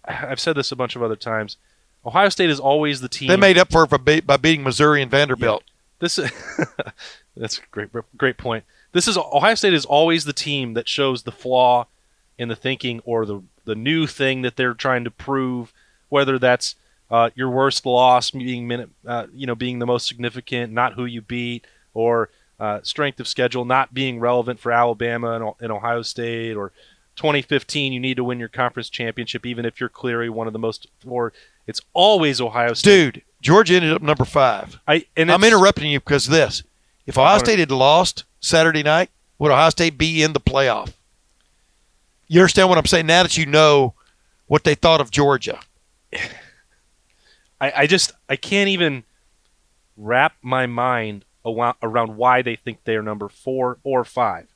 I've 0.05 0.39
said 0.39 0.55
this 0.55 0.71
a 0.71 0.75
bunch 0.75 0.95
of 0.95 1.03
other 1.03 1.15
times. 1.15 1.57
Ohio 2.07 2.29
State 2.29 2.49
is 2.49 2.59
always 2.59 3.01
the 3.01 3.09
team. 3.09 3.27
They 3.27 3.35
made 3.35 3.57
up 3.57 3.69
for 3.69 3.83
it 3.83 3.89
by, 3.89 3.97
be- 3.97 4.21
by 4.21 4.37
beating 4.37 4.63
Missouri 4.63 5.01
and 5.01 5.11
Vanderbilt. 5.11 5.63
This 5.99 6.17
is 6.17 6.31
that's 7.37 7.57
a 7.57 7.61
great 7.71 7.89
great 8.17 8.37
point. 8.37 8.63
This 8.93 9.07
is 9.07 9.17
Ohio 9.17 9.55
State 9.55 9.73
is 9.73 9.85
always 9.85 10.23
the 10.23 10.33
team 10.33 10.73
that 10.73 10.87
shows 10.87 11.23
the 11.23 11.31
flaw 11.31 11.87
in 12.37 12.47
the 12.47 12.55
thinking 12.55 13.01
or 13.03 13.25
the 13.25 13.41
the 13.65 13.75
new 13.75 14.07
thing 14.07 14.41
that 14.43 14.55
they're 14.55 14.73
trying 14.73 15.03
to 15.03 15.11
prove, 15.11 15.73
whether 16.07 16.39
that's 16.39 16.75
uh, 17.11 17.29
your 17.35 17.49
worst 17.49 17.85
loss 17.85 18.31
being 18.31 18.67
minute, 18.67 18.89
uh, 19.05 19.27
you 19.33 19.45
know, 19.45 19.55
being 19.55 19.79
the 19.79 19.85
most 19.85 20.07
significant, 20.07 20.71
not 20.71 20.93
who 20.93 21.03
you 21.03 21.21
beat, 21.21 21.67
or 21.93 22.29
uh, 22.59 22.79
strength 22.83 23.19
of 23.19 23.27
schedule 23.27 23.65
not 23.65 23.93
being 23.93 24.19
relevant 24.19 24.59
for 24.59 24.71
Alabama 24.71 25.31
and, 25.31 25.53
and 25.59 25.71
Ohio 25.71 26.01
State, 26.01 26.55
or 26.55 26.71
2015 27.17 27.91
you 27.91 27.99
need 27.99 28.15
to 28.15 28.23
win 28.23 28.39
your 28.39 28.47
conference 28.47 28.89
championship 28.89 29.45
even 29.45 29.65
if 29.65 29.79
you're 29.79 29.89
clearly 29.89 30.29
one 30.29 30.47
of 30.47 30.53
the 30.53 30.59
most. 30.59 30.87
Or 31.05 31.33
it's 31.67 31.81
always 31.93 32.41
Ohio 32.41 32.73
State. 32.73 33.13
Dude, 33.13 33.21
Georgia 33.41 33.75
ended 33.75 33.93
up 33.93 34.01
number 34.01 34.25
five. 34.25 34.79
I 34.87 35.05
and 35.15 35.31
I'm 35.31 35.43
interrupting 35.43 35.91
you 35.91 35.99
because 35.99 36.27
of 36.27 36.33
this. 36.33 36.63
If 37.05 37.17
Ohio 37.17 37.37
State 37.37 37.59
had 37.59 37.71
lost 37.71 38.23
Saturday 38.39 38.83
night, 38.83 39.09
would 39.37 39.51
Ohio 39.51 39.69
State 39.69 39.97
be 39.97 40.23
in 40.23 40.33
the 40.33 40.39
playoff? 40.39 40.93
You 42.27 42.41
understand 42.41 42.69
what 42.69 42.77
I'm 42.77 42.85
saying? 42.85 43.05
Now 43.05 43.23
that 43.23 43.37
you 43.37 43.45
know 43.45 43.93
what 44.47 44.63
they 44.63 44.75
thought 44.75 45.01
of 45.01 45.11
Georgia. 45.11 45.59
I, 47.61 47.71
I 47.75 47.87
just 47.87 48.11
I 48.29 48.35
can't 48.35 48.69
even 48.69 49.03
wrap 49.95 50.33
my 50.41 50.65
mind 50.65 51.25
around, 51.45 52.17
why 52.17 52.41
they 52.41 52.55
think 52.55 52.83
they 52.83 52.95
are 52.95 53.01
number 53.01 53.29
four 53.29 53.77
or 53.83 54.03
five. 54.03 54.47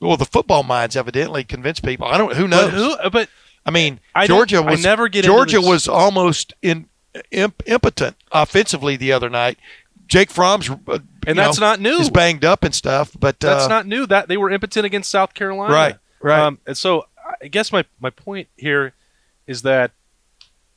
Well, 0.00 0.16
the 0.16 0.24
football 0.24 0.62
minds 0.62 0.96
evidently 0.96 1.44
convince 1.44 1.80
people. 1.80 2.06
I 2.06 2.18
don't. 2.18 2.34
Who 2.34 2.48
knows? 2.48 2.70
But, 2.70 3.02
who, 3.02 3.10
but 3.10 3.28
I 3.66 3.70
mean, 3.70 4.00
I 4.14 4.26
Georgia 4.26 4.58
I 4.58 4.72
was 4.72 4.82
never 4.82 5.08
get 5.08 5.24
Georgia 5.24 5.60
was 5.60 5.88
almost 5.88 6.54
in 6.62 6.86
imp, 7.30 7.62
impotent 7.66 8.16
offensively 8.32 8.96
the 8.96 9.12
other 9.12 9.30
night. 9.30 9.58
Jake 10.06 10.30
Fromm's 10.30 10.68
uh, 10.70 10.98
And 11.26 11.38
that's 11.38 11.58
know, 11.58 11.66
not 11.66 11.80
new. 11.80 11.98
Is 11.98 12.10
banged 12.10 12.44
up 12.44 12.62
and 12.62 12.74
stuff, 12.74 13.16
but 13.18 13.40
that's 13.40 13.64
uh, 13.64 13.68
not 13.68 13.86
new. 13.86 14.06
That 14.06 14.28
they 14.28 14.36
were 14.36 14.50
impotent 14.50 14.84
against 14.84 15.10
South 15.10 15.34
Carolina. 15.34 15.72
Right, 15.72 15.96
right. 16.20 16.40
Um, 16.40 16.58
and 16.66 16.76
so 16.76 17.06
I 17.40 17.48
guess 17.48 17.72
my 17.72 17.84
my 18.00 18.10
point 18.10 18.48
here 18.56 18.92
is 19.46 19.62
that 19.62 19.92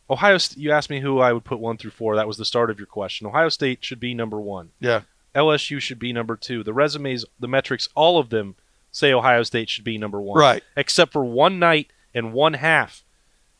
Ohio. 0.09 0.37
You 0.55 0.71
asked 0.71 0.89
me 0.89 1.01
who 1.01 1.19
I 1.19 1.33
would 1.33 1.43
put 1.43 1.59
one 1.59 1.77
through 1.77 1.91
four. 1.91 2.15
That 2.15 2.27
was 2.27 2.37
the 2.37 2.45
start 2.45 2.69
of 2.69 2.79
your 2.79 2.87
question. 2.87 3.27
Ohio 3.27 3.49
State 3.49 3.83
should 3.83 3.99
be 3.99 4.13
number 4.13 4.39
one. 4.39 4.71
yeah. 4.79 5.01
LSU 5.35 5.79
should 5.79 5.99
be 5.99 6.11
number 6.11 6.35
two. 6.35 6.63
The 6.63 6.73
resumes, 6.73 7.23
the 7.39 7.47
metrics, 7.47 7.87
all 7.93 8.17
of 8.17 8.29
them 8.29 8.55
say 8.91 9.13
Ohio 9.13 9.43
State 9.43 9.69
should 9.69 9.83
be 9.83 9.99
number 9.99 10.19
one. 10.19 10.39
Right. 10.39 10.63
Except 10.75 11.13
for 11.13 11.23
one 11.23 11.59
night 11.59 11.91
and 12.13 12.33
one 12.33 12.53
half. 12.53 13.03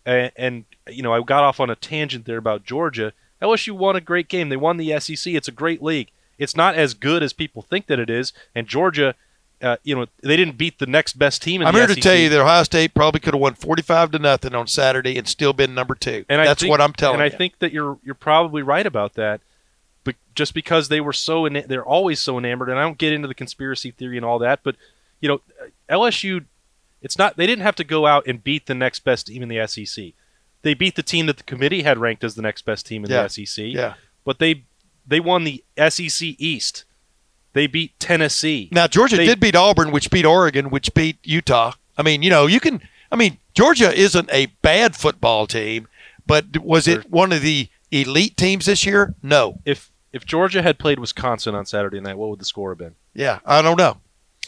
And, 0.06 0.32
and 0.36 0.66
you 0.89 1.04
know, 1.04 1.14
I 1.14 1.22
got 1.22 1.43
off 1.43 1.60
on 1.60 1.70
a 1.70 1.76
tangent 1.76 2.26
there 2.26 2.38
about 2.38 2.64
Georgia. 2.64 3.14
LSU 3.41 3.72
won 3.74 3.95
a 3.95 4.02
great 4.02 4.28
game. 4.30 4.50
They 4.50 4.58
won 4.58 4.78
the 4.78 5.00
SEC. 5.00 5.34
It's 5.34 5.48
a 5.48 5.52
great 5.52 5.82
league. 5.84 6.10
it's 6.38 6.56
not 6.56 6.76
as 6.76 6.93
good 6.93 7.24
as 7.24 7.34
people 7.34 7.62
think 7.62 7.88
that 7.88 8.00
it 8.00 8.10
is. 8.10 8.32
And 8.56 8.68
Georgia, 8.68 9.16
uh, 9.62 9.78
you 9.84 9.95
know, 9.95 10.06
they 10.22 10.38
didn't 10.38 10.58
beat 10.58 10.78
the 10.80 10.86
next 10.86 11.18
best 11.18 11.41
team 11.41 11.62
in. 11.62 11.68
I'm 11.68 11.74
here 11.74 11.88
to 11.88 11.95
tell 11.95 12.16
you 12.16 12.30
that 12.30 12.39
Ohio 12.39 12.64
State 12.64 12.93
probably 12.93 13.20
could 13.20 13.34
have 13.34 13.41
won 13.41 13.56
45 13.56 14.12
to 14.12 14.20
nothing 14.20 14.54
on 14.54 14.68
Saturday 14.68 15.18
and 15.18 15.28
still 15.28 15.54
been 15.54 15.74
number 15.74 15.95
two. 15.95 16.26
And 16.30 16.45
That's 16.45 16.62
think- 16.62 16.70
what 16.70 16.80
I'm 16.82 16.93
telling 16.93 17.20
you. 17.20 17.24
And 17.24 17.32
you. 17.32 17.36
I 17.36 17.38
think 17.38 17.60
that 17.60 17.72
you're 17.72 17.98
you're 18.04 18.16
probably 18.16 18.62
right 18.62 18.86
about 18.86 19.16
that. 19.16 19.41
But 20.04 20.16
just 20.36 20.54
because 20.54 20.88
they 20.88 21.02
were 21.02 21.12
so 21.12 21.45
ena- 21.45 21.68
they're 21.68 21.84
always 21.86 22.20
so 22.20 22.38
enamored, 22.38 22.70
and 22.70 22.80
I 22.80 22.84
don't 22.84 22.98
get 22.98 23.14
into 23.14 23.28
the 23.28 23.34
conspiracy 23.34 23.91
theory 23.91 24.16
and 24.16 24.26
all 24.26 24.39
that, 24.39 24.62
but 24.64 24.76
you 25.20 25.28
know, 25.28 25.41
LSU, 25.89 26.45
it's 27.08 27.18
not 27.18 27.38
they 27.38 27.47
didn't 27.47 27.64
have 27.64 27.76
to 27.76 27.86
go 27.86 28.05
out 28.05 28.28
and 28.28 28.43
beat 28.43 28.66
the 28.66 28.76
next 28.76 28.99
best 29.05 29.28
team 29.28 29.41
in 29.41 29.47
the 29.49 29.66
SEC. 29.66 30.14
They 30.64 30.74
beat 30.74 30.95
the 30.95 31.03
team 31.03 31.26
that 31.28 31.38
the 31.38 31.43
committee 31.43 31.84
had 31.84 31.97
ranked 31.97 32.24
as 32.26 32.36
the 32.36 32.41
next 32.41 32.64
best 32.66 32.86
team 32.86 33.05
in 33.05 33.10
Yeah. 33.12 33.24
the 33.24 33.30
SEC. 33.30 33.66
yeah. 33.66 33.93
But 34.26 34.39
they 34.39 34.64
they 35.08 35.22
won 35.22 35.45
the 35.45 35.64
SEC 35.78 36.36
East. 36.38 36.84
They 37.53 37.66
beat 37.66 37.97
Tennessee. 37.99 38.68
Now 38.74 38.88
Georgia 38.88 39.16
They- 39.16 39.26
did 39.26 39.39
beat 39.39 39.55
Auburn, 39.55 39.91
which 39.91 40.12
beat 40.12 40.26
Oregon, 40.26 40.70
which 40.70 40.93
beat 40.93 41.18
Utah. 41.24 41.72
I 41.97 42.03
mean, 42.03 42.22
you 42.24 42.30
know, 42.30 42.45
you 42.45 42.60
can. 42.60 42.82
I 43.12 43.16
mean, 43.16 43.38
Georgia 43.53 43.91
isn't 43.97 44.30
a 44.34 44.47
bad 44.62 44.95
football 44.97 45.47
team, 45.47 45.88
but 46.26 46.58
was 46.58 46.88
it 46.89 47.10
one 47.10 47.32
of 47.32 47.41
the 47.41 47.70
elite 47.89 48.36
teams 48.36 48.66
this 48.66 48.86
year? 48.86 49.16
No. 49.24 49.62
If 49.64 49.91
if 50.12 50.26
Georgia 50.26 50.62
had 50.62 50.78
played 50.78 50.99
Wisconsin 50.99 51.55
on 51.55 51.66
Saturday 51.66 51.99
night, 52.01 52.18
what 52.18 52.30
would 52.30 52.39
the 52.39 52.45
score 52.45 52.72
have 52.72 52.78
been? 52.78 52.95
Yeah, 53.14 53.39
I 53.45 53.62
don't 53.62 53.78
know. 53.78 53.97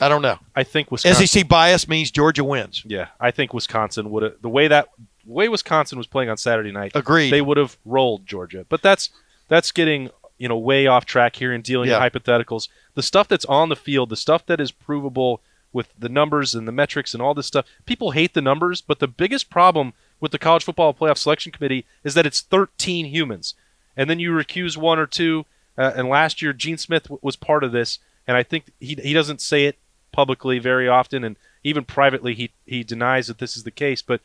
I 0.02 0.10
don't 0.10 0.22
know. 0.22 0.38
I 0.56 0.64
think 0.64 0.91
Wisconsin. 0.91 1.28
SEC 1.28 1.47
bias 1.47 1.88
means 1.88 2.12
Georgia 2.12 2.43
wins. 2.43 2.84
Yeah, 2.86 3.08
I 3.20 3.32
think 3.32 3.54
Wisconsin 3.54 4.10
would 4.12 4.24
have 4.24 4.41
the 4.41 4.50
way 4.50 4.68
that 4.68 4.89
the 5.26 5.32
way 5.32 5.50
Wisconsin 5.50 5.97
was 5.97 6.08
playing 6.08 6.30
on 6.30 6.38
Saturday 6.38 6.72
night. 6.72 6.91
Agreed. 6.95 7.32
They 7.32 7.41
would 7.41 7.58
have 7.58 7.78
rolled 7.86 8.26
Georgia, 8.26 8.66
but 8.70 8.82
that's 8.82 9.10
that's 9.47 9.72
getting 9.72 10.10
you 10.38 10.47
know 10.47 10.58
way 10.58 10.88
off 10.88 11.06
track 11.06 11.36
here 11.36 11.52
and 11.52 11.64
dealing 11.64 11.89
Yeah. 11.89 12.04
in 12.04 12.10
hypotheticals. 12.10 12.70
The 12.95 13.04
stuff 13.04 13.28
that's 13.28 13.45
on 13.45 13.70
the 13.70 13.76
field, 13.76 14.10
the 14.10 14.16
stuff 14.16 14.45
that 14.47 14.60
is 14.62 14.72
provable 14.72 15.41
with 15.72 15.89
the 16.00 16.10
numbers 16.10 16.56
and 16.56 16.68
the 16.68 16.72
metrics 16.72 17.14
and 17.14 17.22
all 17.22 17.34
this 17.36 17.45
stuff. 17.45 17.66
People 17.86 18.12
hate 18.12 18.34
the 18.34 18.41
numbers, 18.41 18.82
but 18.82 19.00
the 19.00 19.08
biggest 19.08 19.50
problem 19.50 19.93
with 20.20 20.32
the 20.32 20.39
college 20.39 20.64
football 20.64 20.93
playoff 20.93 21.18
selection 21.18 21.52
committee 21.52 21.86
is 22.04 22.14
that 22.16 22.26
it's 22.26 22.41
13 22.41 23.06
humans, 23.06 23.54
and 23.95 24.10
then 24.10 24.20
you 24.20 24.32
recuse 24.32 24.78
one 24.78 24.97
or 24.97 25.06
two. 25.06 25.45
Uh, 25.78 25.93
and 25.95 26.10
last 26.10 26.41
year, 26.41 26.52
Gene 26.54 26.78
Smith 26.78 27.04
w- 27.04 27.20
was 27.22 27.36
part 27.36 27.64
of 27.64 27.72
this, 27.72 28.00
and 28.28 28.36
I 28.36 28.43
think 28.43 28.66
he 28.80 28.95
he 28.95 29.14
doesn't 29.14 29.41
say 29.41 29.66
it 29.66 29.78
publicly 30.12 30.60
very 30.60 30.88
often, 30.88 31.24
and 31.24 31.36
even 31.64 31.86
privately 31.86 32.36
he 32.36 32.51
he 32.66 32.84
denies 32.84 33.28
that 33.28 33.39
this 33.39 33.55
is 33.57 33.64
the 33.64 33.72
case. 33.72 34.01
But 34.01 34.22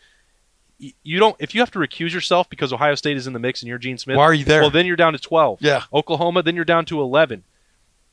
you 0.78 1.18
don't 1.18 1.36
if 1.38 1.54
you 1.54 1.60
have 1.60 1.70
to 1.72 1.78
recuse 1.78 2.12
yourself 2.12 2.48
because 2.50 2.72
Ohio 2.72 2.94
State 2.94 3.16
is 3.16 3.26
in 3.26 3.32
the 3.32 3.38
mix 3.38 3.62
and 3.62 3.68
you're 3.68 3.78
Gene 3.78 3.98
Smith. 3.98 4.16
Why 4.16 4.24
are 4.24 4.34
you 4.34 4.44
there? 4.44 4.60
Well, 4.60 4.70
then 4.70 4.86
you're 4.86 4.96
down 4.96 5.12
to 5.12 5.18
12. 5.18 5.58
Yeah. 5.62 5.84
Oklahoma, 5.92 6.42
then 6.42 6.56
you're 6.56 6.64
down 6.64 6.84
to 6.86 7.00
11. 7.00 7.44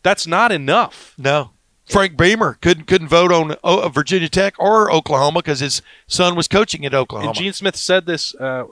That's 0.04 0.26
not 0.28 0.52
enough. 0.52 1.14
No. 1.18 1.52
Frank 1.86 2.16
Beamer 2.16 2.58
couldn't 2.62 2.86
couldn't 2.86 3.08
vote 3.08 3.32
on 3.32 3.56
uh, 3.64 3.90
Virginia 3.90 4.30
Tech 4.30 4.54
or 4.58 4.92
Oklahoma 4.92 5.40
because 5.40 5.60
his 5.60 5.82
son 6.08 6.36
was 6.36 6.48
coaching 6.48 6.86
at 6.86 6.94
Oklahoma. 6.94 7.32
And 7.32 7.38
Gene 7.38 7.54
Smith 7.54 7.76
said 7.76 8.06
this. 8.06 8.34
Uh, 8.36 8.66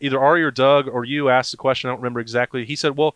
either 0.00 0.20
Ari 0.20 0.42
or 0.42 0.50
Doug 0.50 0.88
or 0.88 1.04
you 1.04 1.28
asked 1.28 1.52
the 1.52 1.56
question. 1.56 1.88
I 1.88 1.92
don't 1.92 2.00
remember 2.00 2.20
exactly. 2.20 2.64
He 2.64 2.76
said, 2.76 2.96
"Well, 2.96 3.14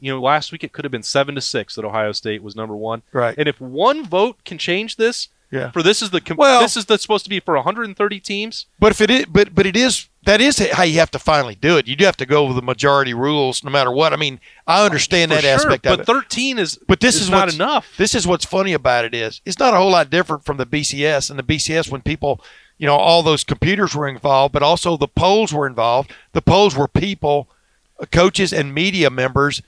you 0.00 0.12
know, 0.12 0.20
last 0.20 0.52
week 0.52 0.62
it 0.64 0.72
could 0.72 0.84
have 0.84 0.92
been 0.92 1.02
seven 1.02 1.34
to 1.34 1.40
six 1.40 1.74
that 1.74 1.84
Ohio 1.84 2.12
State 2.12 2.42
was 2.42 2.54
number 2.56 2.76
one. 2.76 3.02
Right. 3.12 3.34
And 3.38 3.48
if 3.48 3.60
one 3.60 4.04
vote 4.04 4.44
can 4.44 4.58
change 4.58 4.96
this, 4.96 5.28
Yeah. 5.50 5.70
For 5.70 5.82
this 5.82 6.02
is 6.02 6.10
the 6.10 6.20
Well- 6.36 6.60
this 6.60 6.76
is 6.76 6.84
the, 6.84 6.98
supposed 6.98 7.24
to 7.24 7.30
be 7.30 7.40
for 7.40 7.54
130 7.56 8.20
teams. 8.20 8.66
But 8.78 8.92
if 8.92 9.00
it 9.00 9.10
is, 9.10 9.24
but 9.24 9.54
but 9.54 9.64
it 9.64 9.76
is 9.78 10.08
that 10.24 10.42
is 10.42 10.58
how 10.72 10.82
you 10.82 10.98
have 10.98 11.10
to 11.12 11.18
finally 11.18 11.54
do 11.54 11.78
it. 11.78 11.88
You 11.88 11.96
do 11.96 12.04
have 12.04 12.18
to 12.18 12.26
go 12.26 12.44
with 12.44 12.56
the 12.56 12.60
majority 12.62 13.14
rules, 13.14 13.64
no 13.64 13.70
matter 13.70 13.90
what. 13.90 14.12
I 14.12 14.16
mean, 14.16 14.40
I 14.66 14.84
understand 14.84 15.30
For 15.30 15.36
that 15.36 15.44
sure, 15.44 15.54
aspect 15.54 15.86
of 15.86 15.96
but 15.96 16.00
it. 16.00 16.06
13 16.06 16.58
is 16.58 16.78
But 16.86 17.00
this 17.00 17.14
is, 17.14 17.22
is, 17.22 17.30
not 17.30 17.50
enough. 17.52 17.86
This 17.96 18.14
is 18.14 18.26
what's 18.26 18.44
funny 18.44 18.74
about 18.74 19.06
it 19.06 19.14
is 19.14 19.40
it's 19.46 19.58
not 19.58 19.72
a 19.72 19.78
whole 19.78 19.90
lot 19.90 20.10
different 20.10 20.44
from 20.44 20.58
the 20.58 20.66
BCS 20.66 21.30
and 21.30 21.38
the 21.38 21.42
BCS 21.42 21.90
when 21.90 22.02
people, 22.02 22.42
you 22.76 22.86
know, 22.86 22.96
all 22.96 23.22
those 23.22 23.42
computers 23.42 23.94
were 23.94 24.06
involved, 24.06 24.52
but 24.52 24.62
also 24.62 24.98
the 24.98 25.08
polls 25.08 25.50
were 25.54 25.66
involved. 25.66 26.12
The 26.34 26.42
polls 26.42 26.76
were 26.76 26.88
people, 26.88 27.48
uh, 27.98 28.04
coaches, 28.12 28.52
and 28.52 28.74
media 28.74 29.08
members 29.08 29.62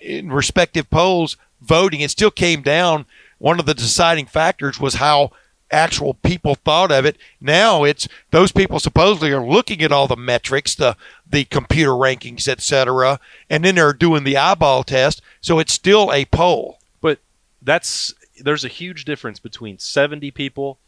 in 0.00 0.30
respective 0.32 0.88
polls 0.90 1.36
voting. 1.60 2.00
It 2.00 2.10
still 2.10 2.30
came 2.30 2.62
down. 2.62 3.06
One 3.38 3.58
of 3.60 3.66
the 3.66 3.74
deciding 3.74 4.26
factors 4.26 4.80
was 4.80 4.94
how 4.94 5.30
actual 5.70 6.14
people 6.14 6.54
thought 6.54 6.92
of 6.92 7.04
it. 7.04 7.16
Now 7.40 7.84
it's 7.84 8.06
those 8.30 8.52
people 8.52 8.78
supposedly 8.78 9.32
are 9.32 9.44
looking 9.44 9.82
at 9.82 9.92
all 9.92 10.06
the 10.06 10.16
metrics, 10.16 10.74
the 10.74 10.96
the 11.28 11.44
computer 11.44 11.90
rankings, 11.92 12.46
etc., 12.46 13.18
and 13.50 13.64
then 13.64 13.74
they're 13.74 13.92
doing 13.92 14.24
the 14.24 14.36
eyeball 14.36 14.84
test. 14.84 15.20
So 15.40 15.58
it's 15.58 15.72
still 15.72 16.12
a 16.12 16.26
poll. 16.26 16.78
But 17.00 17.18
that's 17.62 18.14
there's 18.40 18.64
a 18.64 18.68
huge 18.68 19.04
difference 19.04 19.38
between 19.38 19.78
70 19.78 20.30
people 20.32 20.78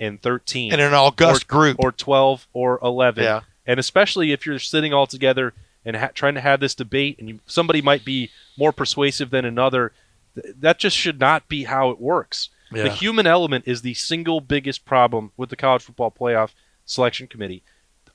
and 0.00 0.20
13 0.20 0.72
And 0.72 0.80
an 0.80 0.94
august 0.94 1.44
or, 1.44 1.46
group. 1.46 1.76
or 1.78 1.92
12 1.92 2.46
or 2.52 2.78
11 2.82 3.22
Yeah. 3.24 3.40
and 3.66 3.78
especially 3.78 4.32
if 4.32 4.46
you're 4.46 4.58
sitting 4.58 4.92
all 4.92 5.06
together 5.06 5.52
and 5.84 5.96
ha- 5.96 6.10
trying 6.14 6.34
to 6.34 6.40
have 6.40 6.60
this 6.60 6.74
debate 6.74 7.16
and 7.18 7.28
you, 7.28 7.40
somebody 7.46 7.82
might 7.82 8.04
be 8.04 8.30
more 8.56 8.72
persuasive 8.72 9.30
than 9.30 9.44
another 9.44 9.92
th- 10.34 10.54
that 10.60 10.78
just 10.78 10.96
should 10.96 11.20
not 11.20 11.48
be 11.48 11.64
how 11.64 11.90
it 11.90 12.00
works. 12.00 12.48
Yeah. 12.72 12.84
the 12.84 12.90
human 12.90 13.26
element 13.26 13.64
is 13.66 13.82
the 13.82 13.94
single 13.94 14.40
biggest 14.40 14.86
problem 14.86 15.32
with 15.36 15.50
the 15.50 15.56
college 15.56 15.82
football 15.82 16.10
playoff 16.10 16.52
selection 16.86 17.26
committee. 17.26 17.62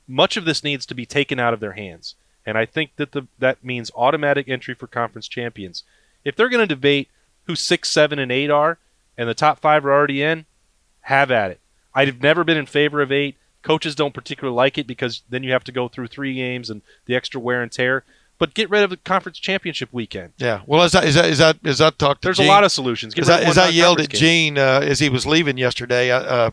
Much 0.07 0.35
of 0.35 0.45
this 0.45 0.63
needs 0.63 0.85
to 0.87 0.95
be 0.95 1.05
taken 1.05 1.39
out 1.39 1.53
of 1.53 1.59
their 1.59 1.73
hands 1.73 2.15
and 2.47 2.57
i 2.57 2.65
think 2.65 2.95
that 2.95 3.11
the 3.11 3.27
that 3.37 3.63
means 3.63 3.91
automatic 3.95 4.47
entry 4.47 4.73
for 4.73 4.87
conference 4.87 5.27
champions. 5.27 5.83
If 6.23 6.35
they're 6.35 6.49
going 6.49 6.67
to 6.67 6.75
debate 6.75 7.09
who 7.43 7.55
six 7.55 7.91
seven 7.91 8.17
and 8.17 8.31
eight 8.31 8.49
are 8.49 8.79
and 9.17 9.29
the 9.29 9.35
top 9.35 9.59
five 9.59 9.85
are 9.85 9.91
already 9.93 10.23
in 10.23 10.45
have 11.01 11.29
at 11.29 11.51
it. 11.51 11.59
I've 11.93 12.21
never 12.21 12.43
been 12.43 12.57
in 12.57 12.65
favor 12.65 13.01
of 13.01 13.11
eight 13.11 13.37
coaches 13.67 13.95
don't 13.95 14.13
particularly 14.13 14.55
like 14.55 14.77
it 14.77 14.87
because 14.87 15.23
then 15.29 15.43
you 15.43 15.51
have 15.51 15.65
to 15.65 15.73
go 15.73 15.89
through 15.89 16.07
three 16.07 16.33
games 16.33 16.69
and 16.69 16.81
the 17.05 17.15
extra 17.15 17.39
wear 17.39 17.61
and 17.61 17.69
tear. 17.69 18.05
But 18.39 18.53
get 18.53 18.69
rid 18.69 18.83
of 18.83 18.91
the 18.91 18.97
conference 18.97 19.39
championship 19.39 19.89
weekend. 19.91 20.31
Yeah. 20.37 20.61
Well, 20.65 20.83
as 20.83 20.95
I, 20.95 21.03
as 21.03 21.41
I, 21.41 21.53
as 21.65 21.81
I, 21.81 21.89
talked 21.89 22.21
there's 22.21 22.37
Gene, 22.37 22.45
a 22.45 22.49
lot 22.49 22.63
of 22.63 22.71
solutions. 22.71 23.13
Get 23.13 23.23
as 23.23 23.27
rid 23.27 23.33
I, 23.33 23.41
of 23.41 23.47
as 23.49 23.57
one 23.57 23.65
I 23.65 23.69
yelled 23.69 23.99
at 23.99 24.09
game. 24.09 24.19
Gene 24.19 24.57
uh, 24.57 24.79
as 24.83 24.99
he 24.99 25.09
was 25.09 25.25
leaving 25.25 25.57
yesterday 25.57 26.11
uh, 26.11 26.21
uh, 26.21 26.51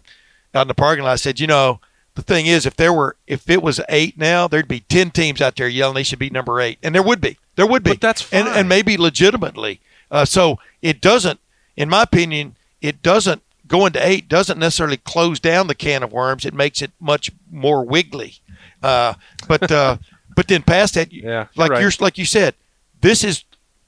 out 0.54 0.62
in 0.62 0.68
the 0.68 0.74
parking 0.74 1.04
lot, 1.04 1.12
I 1.12 1.16
said, 1.16 1.38
you 1.38 1.46
know, 1.46 1.78
the 2.16 2.22
thing 2.22 2.46
is, 2.46 2.66
if 2.66 2.74
there 2.74 2.92
were, 2.92 3.16
if 3.28 3.48
it 3.48 3.62
was 3.62 3.80
eight 3.88 4.18
now, 4.18 4.48
there'd 4.48 4.66
be 4.66 4.80
ten 4.80 5.10
teams 5.12 5.40
out 5.40 5.54
there 5.56 5.68
yelling 5.68 5.94
they 5.94 6.02
should 6.02 6.18
be 6.18 6.30
number 6.30 6.60
eight, 6.60 6.78
and 6.82 6.94
there 6.94 7.02
would 7.02 7.20
be, 7.20 7.38
there 7.54 7.66
would 7.66 7.84
be, 7.84 7.90
But 7.92 8.00
that's 8.00 8.32
and 8.32 8.48
and 8.48 8.68
maybe 8.68 8.96
legitimately. 8.96 9.80
Uh, 10.10 10.24
so 10.24 10.58
it 10.80 11.00
doesn't, 11.00 11.38
in 11.76 11.88
my 11.88 12.02
opinion, 12.02 12.56
it 12.80 13.02
doesn't 13.02 13.42
going 13.66 13.92
to 13.92 14.06
eight 14.06 14.28
doesn't 14.28 14.58
necessarily 14.58 14.96
close 14.98 15.40
down 15.40 15.66
the 15.66 15.74
can 15.74 16.02
of 16.02 16.12
worms. 16.12 16.44
It 16.44 16.54
makes 16.54 16.82
it 16.82 16.92
much 17.00 17.30
more 17.50 17.84
wiggly. 17.84 18.34
Uh, 18.82 19.14
but 19.48 19.70
uh, 19.70 19.96
but 20.36 20.48
then 20.48 20.62
past 20.62 20.94
that, 20.94 21.12
Yeah, 21.12 21.46
like 21.56 21.70
right. 21.70 21.80
you're 21.80 21.92
like 22.00 22.18
you 22.18 22.26
said, 22.26 22.54
this 23.00 23.24
is 23.24 23.44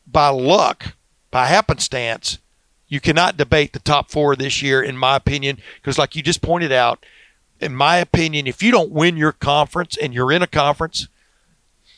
by 0.07 0.29
luck, 0.29 0.95
by 1.31 1.47
happenstance. 1.47 2.39
You 2.89 3.01
cannot 3.01 3.37
debate 3.37 3.73
the 3.73 3.81
top 3.81 4.11
four 4.13 4.37
this 4.37 4.63
year, 4.63 4.81
in 4.81 4.97
my 4.97 5.17
opinion, 5.17 5.59
because 5.77 5.99
like 5.99 6.15
you 6.15 6.23
just 6.23 6.41
pointed 6.41 6.71
out, 6.71 7.05
in 7.61 7.75
my 7.75 7.97
opinion, 7.97 8.47
if 8.47 8.63
you 8.63 8.71
don't 8.71 8.93
win 8.93 9.17
your 9.17 9.33
conference 9.33 9.97
and 9.97 10.15
you're 10.15 10.31
in 10.31 10.43
a 10.43 10.47
conference, 10.47 11.09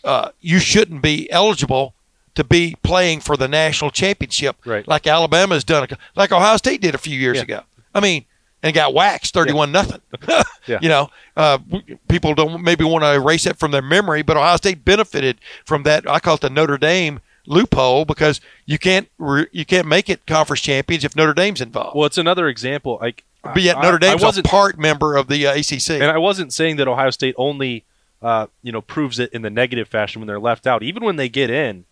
uh, 0.03 0.31
you 0.41 0.59
shouldn't 0.59 1.03
be 1.03 1.31
eligible 1.31 1.95
to 2.39 2.45
be 2.45 2.77
playing 2.83 3.21
for 3.21 3.37
the 3.37 3.47
national 3.49 3.91
championship, 3.91 4.57
Right. 4.65 4.87
like 4.89 5.07
Alabama's 5.07 5.65
done, 5.65 5.87
like 6.17 6.33
Ohio 6.33 6.57
State 6.57 6.81
did 6.81 6.95
a 6.95 6.99
few 6.99 7.19
years 7.19 7.37
Yeah. 7.37 7.43
ago. 7.43 7.61
I 7.95 8.01
mean, 8.01 8.25
and 8.63 8.75
got 8.75 8.95
waxed 8.95 9.35
thirty-one 9.35 9.71
nothing. 9.71 10.01
Yeah. 10.67 10.79
You 10.83 10.89
know, 10.91 11.11
uh, 11.37 11.59
people 12.09 12.35
don't 12.35 12.63
maybe 12.63 12.85
want 12.85 13.03
to 13.03 13.15
erase 13.15 13.47
it 13.47 13.57
from 13.59 13.71
their 13.71 13.81
memory, 13.81 14.21
but 14.21 14.37
Ohio 14.37 14.57
State 14.57 14.85
benefited 14.85 15.39
from 15.65 15.85
that. 15.85 16.07
I 16.11 16.19
call 16.19 16.35
it 16.35 16.43
the 16.43 16.51
Notre 16.51 16.77
Dame 16.77 17.21
loophole 17.47 18.05
because 18.05 18.41
you 18.67 18.79
can't 18.79 19.09
re- 19.19 19.47
you 19.53 19.65
can't 19.65 19.87
make 19.87 20.11
it 20.11 20.27
conference 20.27 20.61
champions 20.61 21.05
if 21.05 21.17
Notre 21.17 21.33
Dame's 21.33 21.63
involved. 21.63 21.97
well 21.97 22.05
it's 22.05 22.19
another 22.19 22.49
example 22.49 22.99
like 23.01 23.25
but 23.43 23.63
yet 23.63 23.81
Notre 23.81 23.97
I 23.97 24.15
Dame's 24.15 24.37
a 24.37 24.43
part 24.43 24.79
member 24.79 25.17
of 25.17 25.29
the 25.29 25.47
uh, 25.47 25.55
ACC. 25.55 25.91
And 26.03 26.05
I 26.11 26.19
wasn't 26.19 26.53
saying 26.53 26.77
that 26.77 26.87
Ohio 26.89 27.09
State 27.11 27.35
only, 27.39 27.85
uh, 28.21 28.49
you 28.63 28.73
know, 28.73 28.83
proves 28.83 29.19
it 29.19 29.33
in 29.33 29.41
the 29.43 29.49
negative 29.49 29.89
fashion 29.89 30.21
when 30.21 30.27
they're 30.27 30.39
left 30.41 30.67
out. 30.67 30.83
Even 30.83 31.03
when 31.05 31.17
they 31.17 31.31
get 31.31 31.49
in, 31.49 31.85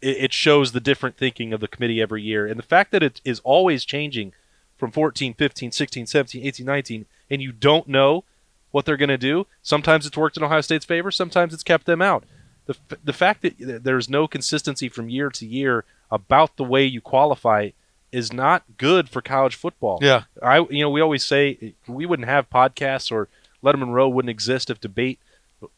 it, 0.00 0.16
it 0.16 0.32
shows 0.32 0.72
the 0.72 0.80
different 0.80 1.16
thinking 1.16 1.52
of 1.52 1.60
the 1.60 1.68
committee 1.68 2.00
every 2.00 2.22
year. 2.22 2.46
And 2.46 2.58
the 2.58 2.64
fact 2.64 2.92
that 2.92 3.02
it 3.02 3.20
is 3.24 3.40
always 3.40 3.84
changing 3.84 4.32
from 4.76 4.90
14, 4.90 5.34
15, 5.34 5.72
16, 5.72 6.06
17, 6.06 6.46
18, 6.46 6.66
19, 6.66 7.06
and 7.28 7.42
you 7.42 7.52
don't 7.52 7.88
know 7.88 8.24
what 8.70 8.84
they're 8.84 8.96
going 8.96 9.08
to 9.08 9.18
do. 9.18 9.46
Sometimes 9.62 10.06
it's 10.06 10.16
worked 10.16 10.36
in 10.36 10.42
Ohio 10.42 10.60
State's 10.60 10.84
favor. 10.84 11.10
Sometimes 11.10 11.52
it's 11.52 11.62
kept 11.62 11.86
them 11.86 12.00
out. 12.00 12.24
The, 12.66 12.76
the 13.02 13.12
fact 13.12 13.42
that 13.42 13.82
there's 13.84 14.08
no 14.08 14.28
consistency 14.28 14.88
from 14.88 15.08
year 15.08 15.28
to 15.30 15.46
year 15.46 15.84
about 16.10 16.56
the 16.56 16.64
way 16.64 16.84
you 16.84 17.00
qualify 17.00 17.70
is 18.12 18.32
not 18.32 18.64
good 18.76 19.08
for 19.08 19.20
college 19.20 19.54
football. 19.54 19.98
Yeah. 20.02 20.24
I 20.42 20.58
you 20.70 20.80
know 20.80 20.90
we 20.90 21.00
always 21.00 21.24
say 21.24 21.74
we 21.86 22.06
wouldn't 22.06 22.28
have 22.28 22.50
podcasts 22.50 23.12
or 23.12 23.28
Lettermen 23.62 23.92
Row 23.92 24.08
wouldn't 24.08 24.30
exist 24.30 24.70
if 24.70 24.80
debate 24.80 25.20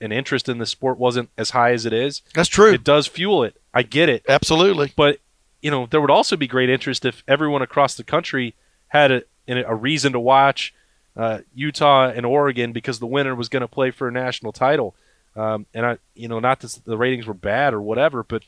and 0.01 0.13
interest 0.13 0.49
in 0.49 0.59
the 0.59 0.67
sport 0.67 0.99
wasn't 0.99 1.31
as 1.37 1.51
high 1.51 1.73
as 1.73 1.87
it 1.87 1.93
is. 1.93 2.23
That's 2.35 2.49
true. 2.49 2.73
It 2.73 2.85
does 2.85 3.07
fuel 3.07 3.45
it. 3.45 3.61
I 3.75 3.83
get 3.83 4.09
it, 4.09 4.25
Absolutely. 4.29 4.93
but 4.97 5.19
you 5.61 5.71
know, 5.71 5.87
there 5.87 6.01
would 6.01 6.11
also 6.11 6.37
be 6.37 6.49
great 6.49 6.69
interest 6.69 7.05
if 7.05 7.23
everyone 7.27 7.63
across 7.63 7.95
the 7.95 8.05
country 8.05 8.55
had 8.89 9.11
a, 9.11 9.23
a 9.49 9.75
reason 9.75 10.13
to 10.13 10.21
watch 10.21 10.75
uh, 11.17 11.39
Utah 11.55 12.09
and 12.09 12.27
Oregon 12.27 12.73
because 12.73 12.99
the 12.99 13.07
winner 13.07 13.35
was 13.35 13.49
going 13.49 13.61
to 13.61 13.69
play 13.69 13.91
for 13.91 14.09
a 14.09 14.13
national 14.13 14.53
title. 14.53 14.95
Um, 15.37 15.67
and 15.73 15.87
I, 15.87 15.99
you 16.15 16.29
know, 16.29 16.41
not 16.41 16.61
that 16.61 16.79
the 16.85 16.97
ratings 16.97 17.27
were 17.27 17.35
bad 17.35 17.73
or 17.75 17.81
whatever, 17.81 18.23
but 18.23 18.43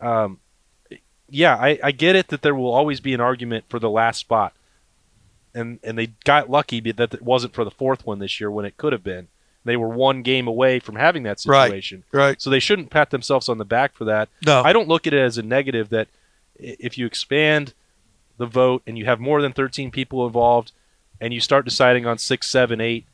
um, 0.00 0.38
yeah, 1.28 1.56
I, 1.56 1.78
I 1.82 1.90
get 1.90 2.16
it 2.16 2.28
that 2.28 2.42
there 2.42 2.54
will 2.54 2.72
always 2.72 3.00
be 3.00 3.14
an 3.14 3.20
argument 3.20 3.64
for 3.68 3.78
the 3.78 3.90
last 3.90 4.18
spot, 4.18 4.52
and 5.54 5.78
and 5.82 5.98
they 5.98 6.08
got 6.24 6.48
lucky 6.48 6.80
that 6.92 7.14
it 7.14 7.22
wasn't 7.22 7.54
for 7.54 7.64
the 7.64 7.70
fourth 7.70 8.06
one 8.06 8.18
this 8.18 8.40
year 8.40 8.50
when 8.50 8.64
it 8.64 8.76
could 8.76 8.92
have 8.92 9.02
been. 9.02 9.28
They 9.68 9.76
were 9.76 9.88
one 9.88 10.22
game 10.22 10.48
away 10.48 10.80
from 10.80 10.96
having 10.96 11.22
that 11.24 11.38
situation, 11.40 12.04
Right, 12.10 12.26
right. 12.26 12.42
So 12.42 12.50
they 12.50 12.58
shouldn't 12.58 12.90
pat 12.90 13.10
themselves 13.10 13.48
on 13.48 13.58
the 13.58 13.64
back 13.64 13.94
for 13.94 14.04
that. 14.06 14.28
No. 14.44 14.62
I 14.62 14.72
don't 14.72 14.88
look 14.88 15.06
at 15.06 15.14
it 15.14 15.20
as 15.20 15.38
a 15.38 15.42
negative 15.42 15.90
that 15.90 16.08
if 16.56 16.98
you 16.98 17.06
expand 17.06 17.74
the 18.36 18.46
vote 18.46 18.82
and 18.86 18.96
you 18.98 19.04
have 19.04 19.20
more 19.20 19.42
than 19.42 19.52
13 19.52 19.90
people 19.90 20.26
involved, 20.26 20.72
and 21.20 21.34
you 21.34 21.40
start 21.40 21.64
deciding 21.64 22.06
on 22.06 22.18
six, 22.18 22.48
seven, 22.48 22.80
eight, 22.80 23.04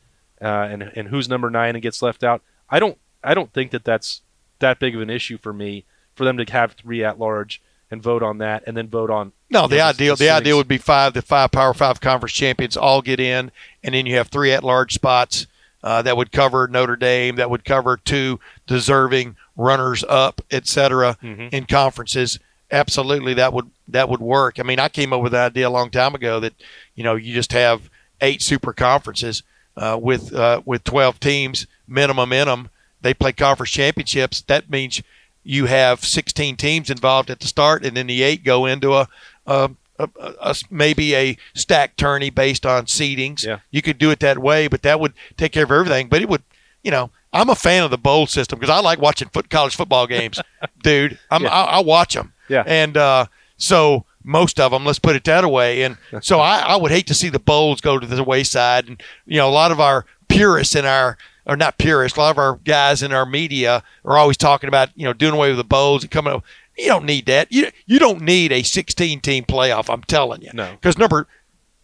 uh, 0.41 0.45
and 0.69 0.83
and 0.95 1.07
who's 1.07 1.27
number 1.27 1.49
nine 1.49 1.75
and 1.75 1.81
gets 1.81 2.01
left 2.01 2.23
out, 2.23 2.41
I 2.69 2.79
don't 2.79 2.97
I 3.23 3.33
don't 3.33 3.51
think 3.51 3.71
that 3.71 3.83
that's 3.83 4.21
that 4.59 4.79
big 4.79 4.95
of 4.95 5.01
an 5.01 5.09
issue 5.09 5.37
for 5.37 5.53
me 5.53 5.85
for 6.13 6.23
them 6.23 6.37
to 6.37 6.51
have 6.51 6.73
three 6.73 7.03
at 7.03 7.19
large 7.19 7.61
and 7.91 8.01
vote 8.01 8.23
on 8.23 8.37
that 8.39 8.63
and 8.65 8.75
then 8.75 8.87
vote 8.87 9.09
on 9.09 9.31
No, 9.49 9.67
the 9.67 9.77
know, 9.77 9.85
ideal 9.85 10.15
the 10.15 10.29
ideal 10.29 10.57
would 10.57 10.67
be 10.67 10.77
five 10.77 11.13
the 11.13 11.21
five 11.21 11.51
Power 11.51 11.73
Five 11.73 11.99
conference 12.01 12.33
champions 12.33 12.77
all 12.77 13.01
get 13.01 13.19
in, 13.19 13.51
and 13.83 13.95
then 13.95 14.05
you 14.05 14.15
have 14.15 14.27
three 14.27 14.51
at 14.51 14.63
large 14.63 14.93
spots 14.93 15.47
uh, 15.85 16.01
that 16.01 16.17
would 16.17 16.31
cover 16.33 16.67
Notre 16.67 16.97
Dame, 16.97 17.37
that 17.37 17.49
would 17.49 17.63
cover 17.63 17.95
two 17.95 18.39
deserving 18.67 19.37
runners 19.55 20.03
up, 20.09 20.41
et 20.51 20.67
cetera, 20.67 21.15
Mhm. 21.23 21.53
in 21.53 21.65
conferences. 21.65 22.39
Absolutely, 22.71 23.33
that 23.35 23.53
would 23.53 23.69
that 23.87 24.09
would 24.09 24.19
work. 24.19 24.59
I 24.59 24.63
mean, 24.63 24.79
I 24.79 24.89
came 24.89 25.13
up 25.13 25.21
with 25.21 25.31
the 25.33 25.37
idea 25.39 25.67
a 25.67 25.69
long 25.69 25.91
time 25.91 26.15
ago 26.15 26.39
that 26.41 26.53
you 26.95 27.03
know 27.03 27.15
you 27.15 27.33
just 27.33 27.53
have 27.53 27.89
eight 28.19 28.41
super 28.41 28.73
conferences 28.73 29.43
uh, 29.77 29.97
with 30.01 30.33
uh, 30.33 30.61
with 30.65 30.83
twelve 30.83 31.19
teams 31.19 31.67
minimum 31.87 32.33
in 32.33 32.47
them. 32.47 32.69
They 33.01 33.13
play 33.13 33.31
conference 33.33 33.69
championships. 33.71 34.41
That 34.41 34.69
means 34.71 35.01
you 35.47 35.67
have 35.67 36.03
16 36.03 36.55
teams 36.57 36.89
involved 36.89 37.29
at 37.29 37.39
the 37.39 37.45
start, 37.45 37.85
and 37.85 37.95
then 37.95 38.07
the 38.07 38.23
eight 38.23 38.43
go 38.43 38.65
into 38.65 38.95
a, 38.95 39.07
a, 39.45 39.69
a, 39.99 40.09
a 40.19 40.55
maybe 40.69 41.15
a 41.15 41.37
stack 41.53 41.95
tourney 41.95 42.29
based 42.29 42.65
on 42.65 42.85
seedings. 42.85 43.45
Yeah. 43.45 43.59
You 43.71 43.81
could 43.81 43.97
do 43.97 44.11
it 44.11 44.19
that 44.19 44.39
way, 44.39 44.67
but 44.67 44.81
that 44.83 44.99
would 44.99 45.13
take 45.37 45.51
care 45.51 45.63
of 45.63 45.71
everything. 45.71 46.09
But 46.09 46.21
it 46.21 46.29
would, 46.29 46.43
you 46.83 46.91
know, 46.91 47.11
I'm 47.33 47.49
a 47.49 47.55
fan 47.55 47.83
of 47.83 47.91
the 47.91 47.97
bowl 47.97 48.27
system 48.27 48.59
because 48.59 48.71
I 48.73 48.79
like 48.79 48.99
watching 48.99 49.29
foot 49.29 49.49
college 49.49 49.75
football 49.75 50.07
games, 50.07 50.39
dude. 50.83 51.19
I'm 51.29 51.43
Yeah. 51.43 51.49
I, 51.49 51.63
I 51.63 51.79
watch 51.79 52.13
them. 52.13 52.33
Yeah. 52.47 52.63
And 52.65 52.95
uh, 52.97 53.25
so 53.57 54.05
most 54.23 54.59
of 54.59 54.71
them, 54.71 54.85
let's 54.85 54.99
put 54.99 55.15
it 55.15 55.23
that 55.25 55.49
way. 55.49 55.83
And 55.83 55.97
so 56.21 56.39
I, 56.39 56.59
I 56.59 56.75
would 56.75 56.91
hate 56.91 57.07
to 57.07 57.13
see 57.13 57.29
the 57.29 57.39
bowls 57.39 57.81
go 57.81 57.99
to 57.99 58.07
the 58.07 58.23
wayside. 58.23 58.87
And 58.87 59.01
you 59.25 59.37
know, 59.37 59.49
a 59.49 59.51
lot 59.51 59.71
of 59.71 59.79
our 59.79 60.05
purists 60.27 60.75
in 60.75 60.85
our 60.85 61.17
or 61.45 61.55
not 61.55 61.77
purists, 61.77 62.17
a 62.17 62.21
lot 62.21 62.31
of 62.31 62.37
our 62.39 62.55
guys 62.63 63.03
in 63.03 63.11
our 63.11 63.25
media 63.25 63.83
are 64.03 64.17
always 64.17 64.37
talking 64.37 64.67
about 64.67 64.89
you 64.95 65.05
know 65.05 65.13
doing 65.13 65.33
away 65.33 65.49
with 65.49 65.57
the 65.57 65.63
bowls 65.63 66.03
and 66.03 66.11
coming 66.11 66.33
up. 66.33 66.43
You 66.77 66.87
don't 66.87 67.05
need 67.05 67.25
that. 67.27 67.51
You 67.51 67.69
you 67.85 67.99
don't 67.99 68.21
need 68.21 68.51
a 68.51 68.63
16 68.63 69.21
team 69.21 69.45
playoff. 69.45 69.91
I'm 69.91 70.03
telling 70.03 70.41
you. 70.41 70.51
No. 70.53 70.71
Because 70.71 70.97
number, 70.97 71.27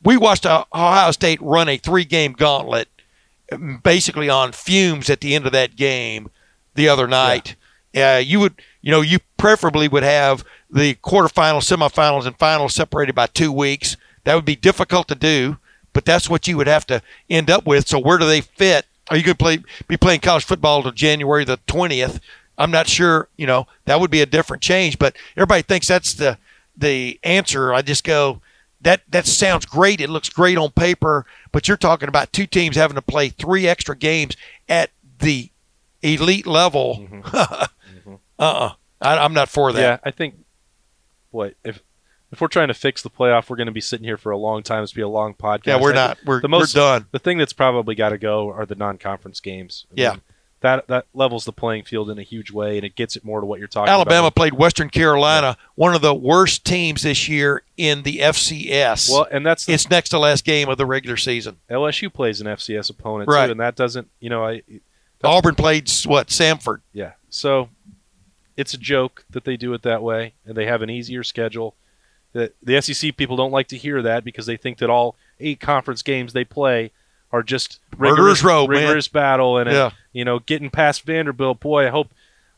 we 0.04 0.18
watched 0.18 0.46
Ohio 0.46 1.12
State 1.12 1.42
run 1.42 1.70
a 1.70 1.78
three 1.78 2.06
game 2.06 2.34
gauntlet, 2.34 2.90
um, 3.52 3.80
basically 3.84 4.30
on 4.30 4.52
fumes 4.52 5.10
at 5.10 5.22
the 5.22 5.36
end 5.36 5.46
of 5.46 5.52
that 5.54 5.76
game 5.76 6.30
the 6.76 6.90
other 6.90 7.08
night. 7.08 7.56
Uh, 7.96 8.22
you 8.24 8.40
would, 8.40 8.62
you 8.82 8.92
know, 8.92 9.02
you 9.02 9.20
preferably 9.38 9.88
would 9.88 10.04
have 10.04 10.46
the 10.70 10.96
quarterfinals, 10.96 11.70
semifinals, 11.70 12.26
and 12.26 12.38
finals 12.38 12.74
separated 12.74 13.14
by 13.14 13.28
two 13.28 13.52
weeks. 13.52 13.98
That 14.24 14.36
would 14.36 14.46
be 14.46 14.56
difficult 14.56 15.08
to 15.10 15.16
do, 15.16 15.58
but 15.94 16.06
that's 16.06 16.30
what 16.30 16.48
you 16.48 16.58
would 16.58 16.68
have 16.68 16.86
to 16.88 17.02
end 17.30 17.50
up 17.50 17.66
with. 17.66 17.88
So 17.88 18.00
where 18.00 18.18
do 18.18 18.26
they 18.26 18.42
fit? 18.42 18.86
Are 19.10 19.18
you 19.18 19.24
going 19.24 19.36
to 19.36 19.44
play 19.44 19.60
be 19.88 19.98
playing 19.98 20.22
college 20.22 20.46
football 20.46 20.78
until 20.78 20.92
January 20.94 21.44
the 21.44 21.58
twentieth? 21.68 22.22
I'm 22.62 22.72
not 22.72 22.88
sure. 22.88 23.28
You 23.38 23.48
know, 23.48 23.68
that 23.86 24.00
would 24.00 24.12
be 24.12 24.22
a 24.22 24.26
different 24.26 24.62
change, 24.64 25.00
but 25.00 25.16
everybody 25.36 25.62
thinks 25.62 25.88
that's 25.88 26.14
the 26.14 26.38
the 26.78 27.20
answer. 27.24 27.74
I 27.74 27.82
just 27.82 28.04
go 28.04 28.42
that 28.82 29.02
that 29.10 29.26
sounds 29.28 29.66
great. 29.66 30.02
It 30.02 30.10
looks 30.10 30.30
great 30.30 30.58
on 30.58 30.72
paper, 30.72 31.26
but 31.52 31.68
you're 31.68 31.78
talking 31.78 32.08
about 32.10 32.32
two 32.34 32.46
teams 32.48 32.76
having 32.76 32.96
to 32.96 33.02
play 33.02 33.30
three 33.30 33.68
extra 33.68 33.96
games 33.96 34.36
at 34.70 34.90
the 35.20 35.50
elite 36.02 36.48
level. 36.48 37.08
Mm-hmm. 37.10 37.22
Mm-hmm. 38.02 38.16
uh-uh. 38.40 38.74
I, 39.02 39.18
I'm 39.18 39.34
not 39.34 39.48
for 39.50 39.72
that. 39.74 39.80
Yeah, 39.80 39.98
I 40.04 40.10
think 40.12 40.36
what 41.30 41.54
if 41.64 41.82
if 42.32 42.40
we're 42.42 42.48
trying 42.48 42.70
to 42.70 42.74
fix 42.74 43.02
the 43.04 43.10
playoff, 43.10 43.50
we're 43.50 43.58
going 43.58 43.68
to 43.68 43.72
be 43.72 43.82
sitting 43.82 44.06
here 44.06 44.18
for 44.18 44.32
a 44.32 44.38
long 44.38 44.64
time. 44.64 44.82
It's 44.84 44.94
be 44.94 45.02
a 45.02 45.08
long 45.08 45.34
podcast. 45.34 45.66
Yeah, 45.68 45.80
we're 45.82 45.92
I 45.92 45.96
not. 45.96 46.18
We're- 46.26 46.42
the 46.42 46.48
most, 46.50 46.74
we're 46.76 46.82
done. 46.82 47.06
The 47.12 47.20
thing 47.20 47.38
that's 47.38 47.54
probably 47.54 47.94
got 47.94 48.10
to 48.10 48.18
go 48.18 48.50
are 48.52 48.66
the 48.66 48.76
non-conference 48.76 49.40
games. 49.42 49.86
I 49.92 49.94
Yeah. 50.02 50.10
mean, 50.12 50.22
that 50.62 50.88
that 50.88 51.06
levels 51.14 51.46
the 51.46 51.52
playing 51.52 51.84
field 51.84 52.10
in 52.10 52.18
a 52.18 52.24
huge 52.24 52.52
way, 52.52 52.78
and 52.78 52.86
it 52.86 52.96
gets 52.96 53.16
it 53.16 53.26
more 53.26 53.40
to 53.42 53.46
what 53.46 53.60
you're 53.60 53.68
talking 53.68 53.90
Alabama 53.90 54.02
about. 54.02 54.16
Alabama 54.16 54.32
played 54.32 54.54
Western 54.54 54.90
Carolina, 54.90 55.58
one 55.76 55.94
of 55.94 56.02
the 56.02 56.14
worst 56.14 56.64
teams 56.66 57.02
this 57.04 57.28
year 57.28 57.64
in 57.78 58.04
the 58.04 58.20
FCS. 58.20 59.10
Well, 59.12 59.28
and 59.32 59.46
that's 59.46 59.66
the, 59.66 59.74
it's 59.74 59.90
next 59.90 60.10
to 60.10 60.20
last 60.20 60.46
game 60.46 60.70
of 60.70 60.78
the 60.78 60.86
regular 60.86 61.18
season. 61.18 61.58
LSU 61.70 62.12
plays 62.14 62.42
an 62.42 62.48
FCS 62.48 62.90
opponent 62.90 63.30
Right. 63.30 63.48
too, 63.48 63.52
and 63.52 63.60
that 63.60 63.76
doesn't, 63.76 64.10
you 64.20 64.30
know, 64.30 64.46
I 64.46 64.62
Auburn 65.24 65.56
played 65.56 65.90
what? 66.06 66.28
Samford. 66.28 66.82
Yeah. 66.94 67.14
So 67.30 67.70
it's 68.58 68.74
a 68.74 68.78
joke 68.78 69.26
that 69.30 69.44
they 69.46 69.58
do 69.58 69.74
it 69.74 69.82
that 69.84 70.02
way, 70.04 70.34
and 70.46 70.56
they 70.56 70.66
have 70.66 70.82
an 70.82 70.90
easier 70.90 71.24
schedule. 71.24 71.76
The, 72.34 72.54
the 72.64 72.80
SEC 72.82 73.18
people 73.18 73.36
don't 73.36 73.52
like 73.52 73.68
to 73.70 73.78
hear 73.78 74.02
that 74.04 74.24
because 74.24 74.46
they 74.46 74.58
think 74.58 74.78
that 74.78 74.90
all 74.90 75.16
eight 75.40 75.60
conference 75.60 76.02
games 76.02 76.34
they 76.34 76.46
play 76.46 76.92
are 77.32 77.44
just 77.44 77.80
rigorous, 77.98 78.44
row, 78.44 78.68
man. 78.68 78.84
rigorous 78.84 79.08
battle, 79.08 79.58
and 79.58 79.70
uh, 79.70 79.74
Yeah. 79.74 79.90
you 80.14 80.26
know, 80.26 80.40
getting 80.40 80.70
past 80.70 81.04
Vanderbilt. 81.04 81.60
Boy, 81.60 81.88
I 81.88 81.90
hope 81.90 82.10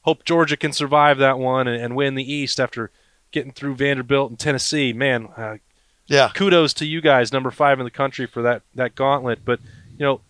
hope 0.01 0.23
Georgia 0.25 0.57
can 0.57 0.73
survive 0.73 1.17
that 1.19 1.37
one 1.39 1.67
and, 1.67 1.81
and 1.81 1.95
win 1.95 2.15
the 2.15 2.31
East 2.31 2.59
after 2.59 2.91
getting 3.31 3.51
through 3.51 3.75
Vanderbilt 3.75 4.29
and 4.29 4.39
Tennessee. 4.39 4.91
Man, 4.93 5.29
uh, 5.37 5.57
Yeah. 6.07 6.29
kudos 6.33 6.73
to 6.75 6.85
you 6.85 7.01
guys, 7.01 7.31
number 7.31 7.51
five 7.51 7.79
in 7.79 7.85
the 7.85 7.91
country 7.91 8.25
for 8.25 8.41
that 8.41 8.61
that 8.75 8.95
gauntlet. 8.95 9.39
But 9.45 9.59
you 9.97 10.05
know, 10.05 10.21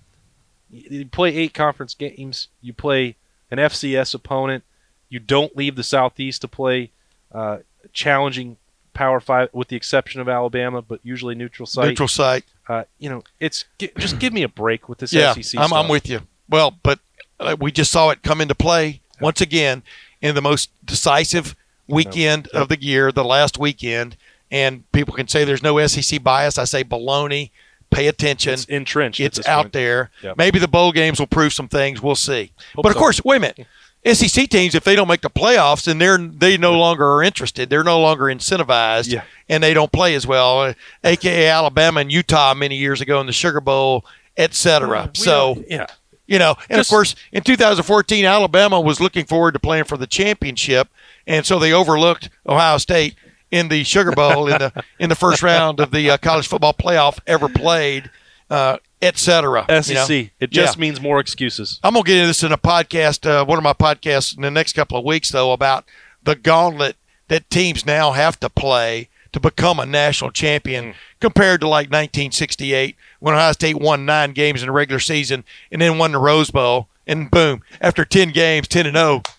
you 0.70 1.00
you 1.00 1.06
play 1.06 1.36
eight 1.36 1.54
conference 1.54 1.94
games. 1.94 2.48
You 2.62 2.74
play 2.74 3.16
an 3.52 3.58
FCS 3.60 4.14
opponent. 4.14 4.64
You 5.10 5.20
don't 5.20 5.56
leave 5.56 5.76
the 5.76 5.84
Southeast 5.84 6.42
to 6.42 6.48
play 6.48 6.92
uh, 7.32 7.60
challenging 7.94 8.58
Power 8.94 9.20
Five, 9.20 9.50
with 9.54 9.68
the 9.70 9.76
exception 9.76 10.22
of 10.22 10.30
Alabama, 10.30 10.82
but 10.82 11.00
usually 11.04 11.34
neutral 11.36 11.66
site. 11.66 11.88
Neutral 11.90 12.08
site. 12.08 12.44
Uh, 12.68 12.84
you 12.98 13.10
know, 13.10 13.24
it's 13.40 13.66
just 13.98 14.20
give 14.20 14.34
me 14.34 14.44
a 14.44 14.48
break 14.48 14.88
with 14.88 15.00
this 15.00 15.12
yeah, 15.14 15.34
SEC 15.34 15.60
I'm. 15.60 15.74
I'm 15.74 15.90
with 15.90 16.10
you. 16.10 16.22
Well, 16.50 16.76
but 16.84 17.00
uh, 17.40 17.56
we 17.60 17.72
just 17.72 17.92
saw 17.92 18.10
it 18.10 18.24
come 18.24 18.40
into 18.42 18.56
play 18.56 19.02
once 19.20 19.42
again 19.42 19.84
in 20.22 20.36
the 20.36 20.42
most 20.42 20.70
decisive 20.86 21.56
weekend 21.88 22.48
of 22.50 22.70
the 22.70 22.82
year, 22.82 23.12
the 23.12 23.26
last 23.26 23.58
weekend. 23.58 24.16
And 24.52 24.90
people 24.92 25.14
can 25.14 25.28
say 25.28 25.44
there's 25.44 25.64
no 25.64 25.86
SEC 25.88 26.24
bias. 26.24 26.58
I 26.58 26.66
say 26.66 26.84
baloney. 26.84 27.52
Pay 27.90 28.08
attention. 28.08 28.54
It's 28.54 28.66
entrenched. 28.66 29.20
It's 29.20 29.46
out 29.48 29.66
point. 29.66 29.74
there. 29.74 30.12
Yep. 30.24 30.38
Maybe 30.38 30.58
the 30.58 30.68
bowl 30.68 30.92
games 30.92 31.20
will 31.20 31.28
prove 31.28 31.54
some 31.54 31.68
things. 31.68 32.02
We'll 32.02 32.16
see. 32.16 32.52
Hope 32.76 32.84
but 32.84 32.90
of 32.90 32.94
so. 32.94 33.00
course, 33.00 33.24
wait 33.24 33.38
a 33.38 33.40
minute. 33.40 33.68
SEC 34.06 34.50
teams, 34.50 34.76
if 34.76 34.84
they 34.84 34.96
don't 34.96 35.08
make 35.08 35.22
the 35.22 35.30
playoffs, 35.30 35.86
then 35.86 35.98
they're 35.98 36.18
they 36.18 36.58
no 36.58 36.74
longer 36.78 37.08
are 37.10 37.24
interested. 37.24 37.70
They're 37.70 37.84
no 37.84 38.00
longer 38.02 38.26
incentivized, 38.26 39.12
Yeah. 39.12 39.24
and 39.48 39.64
they 39.64 39.74
don't 39.74 39.92
play 39.92 40.14
as 40.16 40.28
well. 40.28 40.74
AKA 41.04 41.48
Alabama 41.48 42.02
and 42.02 42.12
Utah 42.12 42.54
many 42.54 42.76
years 42.76 43.00
ago 43.02 43.22
in 43.22 43.28
the 43.28 43.34
Sugar 43.34 43.62
Bowl, 43.62 44.06
et 44.36 44.54
cetera. 44.54 45.10
So 45.14 45.64
yeah, 45.70 45.88
you 46.28 46.38
know, 46.40 46.56
and 46.70 46.78
Just- 46.80 46.90
of 46.90 46.94
course, 46.94 47.16
in 47.32 47.44
2014, 47.44 48.26
Alabama 48.26 48.80
was 48.82 49.00
looking 49.00 49.26
forward 49.26 49.54
to 49.54 49.60
playing 49.60 49.86
for 49.86 49.96
the 49.98 50.08
championship, 50.08 50.90
and 51.26 51.46
so 51.46 51.58
they 51.58 51.72
overlooked 51.72 52.30
Ohio 52.48 52.78
State 52.80 53.16
in 53.52 53.70
the 53.70 53.84
Sugar 53.86 54.12
Bowl 54.12 54.48
in 54.48 54.58
the 54.58 54.84
in 55.00 55.10
the 55.10 55.16
first 55.16 55.42
round 55.44 55.80
of 55.80 55.92
the 55.92 56.10
uh, 56.10 56.18
college 56.18 56.48
football 56.48 56.74
playoff 56.74 57.20
ever 57.28 57.48
played, 57.48 58.10
uh, 58.50 58.78
et 59.04 59.18
cetera. 59.18 59.66
SEC. 59.70 60.10
you 60.10 60.24
know? 60.24 60.30
It 60.40 60.50
just 60.52 60.78
Yeah. 60.78 60.82
means 60.82 61.02
more 61.02 61.20
excuses. 61.20 61.80
I'm 61.84 61.94
gonna 61.94 62.04
get 62.04 62.16
into 62.18 62.28
this 62.28 62.44
in 62.44 62.52
a 62.52 62.58
podcast, 62.58 63.30
uh, 63.30 63.44
one 63.46 63.58
of 63.58 63.64
my 63.64 63.74
podcasts 63.74 64.36
in 64.36 64.42
the 64.42 64.52
next 64.52 64.74
couple 64.74 64.98
of 64.98 65.04
weeks, 65.06 65.30
though, 65.30 65.52
about 65.52 65.86
the 66.24 66.36
gauntlet 66.36 66.96
that 67.28 67.50
teams 67.50 67.86
now 67.86 68.12
have 68.12 68.40
to 68.40 68.50
play 68.50 69.10
to 69.32 69.40
become 69.40 69.80
a 69.80 69.86
national 69.86 70.32
champion 70.32 70.94
compared 71.20 71.60
to 71.62 71.68
like 71.68 71.88
1968 71.90 72.96
when 73.20 73.34
Ohio 73.34 73.52
State 73.54 73.78
won 73.78 74.06
nine 74.06 74.32
games 74.32 74.62
in 74.62 74.68
the 74.68 74.72
regular 74.72 75.00
season 75.00 75.44
and 75.72 75.82
then 75.82 75.98
won 75.98 76.12
the 76.12 76.20
Rose 76.20 76.52
Bowl, 76.52 76.88
and 77.08 77.32
boom, 77.32 77.62
after 77.82 78.06
10 78.06 78.30
games, 78.32 78.68
10 78.68 78.86
and 78.86 78.96
0. 78.96 79.24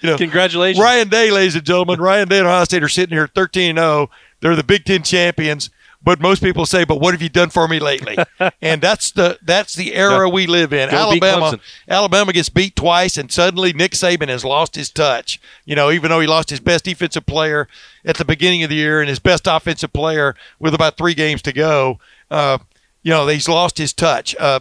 You 0.00 0.08
know, 0.10 0.16
Congratulations. 0.16 0.82
Ryan 0.82 1.08
Day, 1.10 1.30
ladies 1.30 1.54
and 1.54 1.62
gentlemen, 1.64 2.00
Ryan 2.00 2.26
Day 2.26 2.38
and 2.38 2.46
Ohio 2.48 2.64
State 2.64 2.82
are 2.82 2.88
sitting 2.88 3.14
here 3.14 3.26
13 3.26 3.70
and 3.70 3.78
0. 3.78 4.08
They're 4.40 4.56
the 4.56 4.64
Big 4.64 4.86
Ten 4.86 5.02
champions. 5.02 5.68
But 6.02 6.20
most 6.20 6.42
people 6.42 6.64
say, 6.64 6.84
"But 6.84 7.00
what 7.00 7.14
have 7.14 7.22
you 7.22 7.28
done 7.28 7.50
for 7.50 7.66
me 7.66 7.80
lately?" 7.80 8.16
and 8.62 8.80
that's 8.80 9.10
the 9.10 9.38
that's 9.42 9.74
the 9.74 9.94
era 9.94 10.28
we 10.28 10.46
live 10.46 10.72
in. 10.72 10.90
Go 10.90 10.96
Alabama, 10.96 11.58
Alabama 11.88 12.32
gets 12.32 12.48
beat 12.48 12.76
twice, 12.76 13.16
and 13.16 13.30
suddenly 13.30 13.72
Nick 13.72 13.92
Saban 13.92 14.28
has 14.28 14.44
lost 14.44 14.76
his 14.76 14.90
touch. 14.90 15.40
You 15.64 15.74
know, 15.74 15.90
even 15.90 16.10
though 16.10 16.20
he 16.20 16.26
lost 16.26 16.50
his 16.50 16.60
best 16.60 16.84
defensive 16.84 17.26
player 17.26 17.68
at 18.04 18.16
the 18.16 18.24
beginning 18.24 18.62
of 18.62 18.70
the 18.70 18.76
year 18.76 19.00
and 19.00 19.08
his 19.08 19.18
best 19.18 19.46
offensive 19.46 19.92
player 19.92 20.34
with 20.58 20.74
about 20.74 20.96
three 20.96 21.14
games 21.14 21.42
to 21.42 21.52
go, 21.52 21.98
uh, 22.30 22.58
you 23.02 23.10
know, 23.10 23.26
he's 23.26 23.48
lost 23.48 23.78
his 23.78 23.92
touch. 23.92 24.36
Uh, 24.36 24.60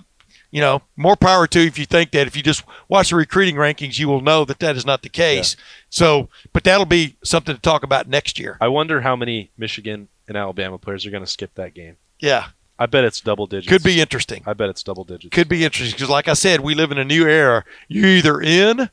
you 0.49 0.61
know, 0.61 0.81
more 0.95 1.15
power 1.15 1.45
to 1.45 1.59
you 1.59 1.67
if 1.67 1.77
you 1.77 1.85
think 1.85 2.11
that. 2.11 2.25
If 2.25 2.35
you 2.35 2.41
just 2.41 2.63
watch 2.87 3.09
the 3.09 3.15
recruiting 3.15 3.55
rankings, 3.55 3.99
you 3.99 4.07
will 4.07 4.21
know 4.21 4.45
that 4.45 4.59
that 4.59 4.77
is 4.77 4.85
not 4.85 5.01
the 5.01 5.09
case. 5.09 5.55
So, 5.89 6.29
but 6.53 6.63
that'll 6.63 6.85
be 6.85 7.17
something 7.23 7.53
to 7.53 7.61
talk 7.61 7.83
about 7.83 8.07
next 8.07 8.39
year. 8.39 8.57
I 8.61 8.69
wonder 8.69 9.01
how 9.01 9.15
many 9.15 9.51
Michigan 9.57 10.07
and 10.27 10.37
Alabama 10.37 10.77
players 10.77 11.05
are 11.05 11.11
going 11.11 11.23
to 11.23 11.29
skip 11.29 11.53
that 11.55 11.73
game. 11.73 11.97
Yeah, 12.19 12.47
I 12.79 12.85
bet 12.85 13.03
it's 13.03 13.21
double 13.21 13.47
digits. 13.47 13.67
could 13.71 13.83
be 13.83 14.01
interesting. 14.01 14.43
I 14.45 14.53
bet 14.53 14.69
it's 14.69 14.83
double 14.83 15.03
digits. 15.03 15.33
Could 15.33 15.47
be 15.49 15.63
interesting 15.63 15.95
because, 15.95 16.09
like 16.09 16.27
I 16.27 16.33
said, 16.33 16.61
we 16.61 16.75
live 16.75 16.91
in 16.91 16.97
a 16.97 17.05
new 17.05 17.27
era. 17.27 17.63
You're 17.87 18.07
either 18.07 18.41
in 18.41 18.89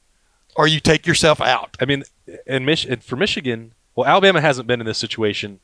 or 0.57 0.67
you 0.67 0.81
take 0.81 1.07
yourself 1.07 1.41
out. 1.41 1.77
I 1.81 1.85
mean, 1.85 2.05
and, 2.47 2.65
Mich- 2.65 2.85
and 2.85 3.03
for 3.03 3.17
Michigan, 3.17 3.73
well, 3.97 4.07
Alabama 4.07 4.41
hasn't 4.41 4.67
been 4.67 4.81
in 4.81 4.87
this 4.87 4.99
situation 4.99 5.61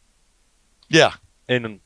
Yeah, 0.89 1.13
in 1.49 1.65
in, 1.65 1.81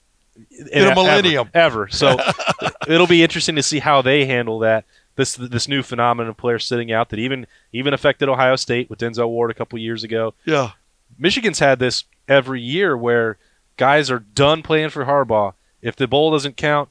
In 0.50 0.82
a 0.84 0.86
ever- 0.90 0.94
millennium. 0.94 1.50
ever. 1.54 1.88
So 1.88 2.16
it'll 2.88 3.06
be 3.06 3.22
interesting 3.22 3.56
to 3.56 3.62
see 3.62 3.78
how 3.80 4.02
they 4.02 4.24
handle 4.26 4.58
that. 4.60 4.84
This 5.16 5.36
this 5.36 5.68
new 5.68 5.84
phenomenon 5.84 6.30
of 6.30 6.36
players 6.36 6.64
sitting 6.66 6.90
out 6.90 7.10
that 7.10 7.20
even 7.20 7.46
even 7.72 7.94
affected 7.94 8.28
Ohio 8.28 8.56
State 8.56 8.90
with 8.90 8.98
Denzel 8.98 9.28
Ward 9.28 9.50
a 9.52 9.54
couple 9.54 9.78
years 9.78 10.02
ago. 10.02 10.34
yeah. 10.44 10.70
Michigan's 11.16 11.60
had 11.60 11.78
this 11.78 12.02
every 12.26 12.60
year 12.60 12.96
where 12.96 13.36
guys 13.76 14.10
are 14.10 14.18
done 14.20 14.62
playing 14.62 14.90
for 14.90 15.04
Harbaugh. 15.04 15.54
If 15.82 15.96
the 15.96 16.06
bowl 16.06 16.30
doesn't 16.32 16.56
count, 16.56 16.88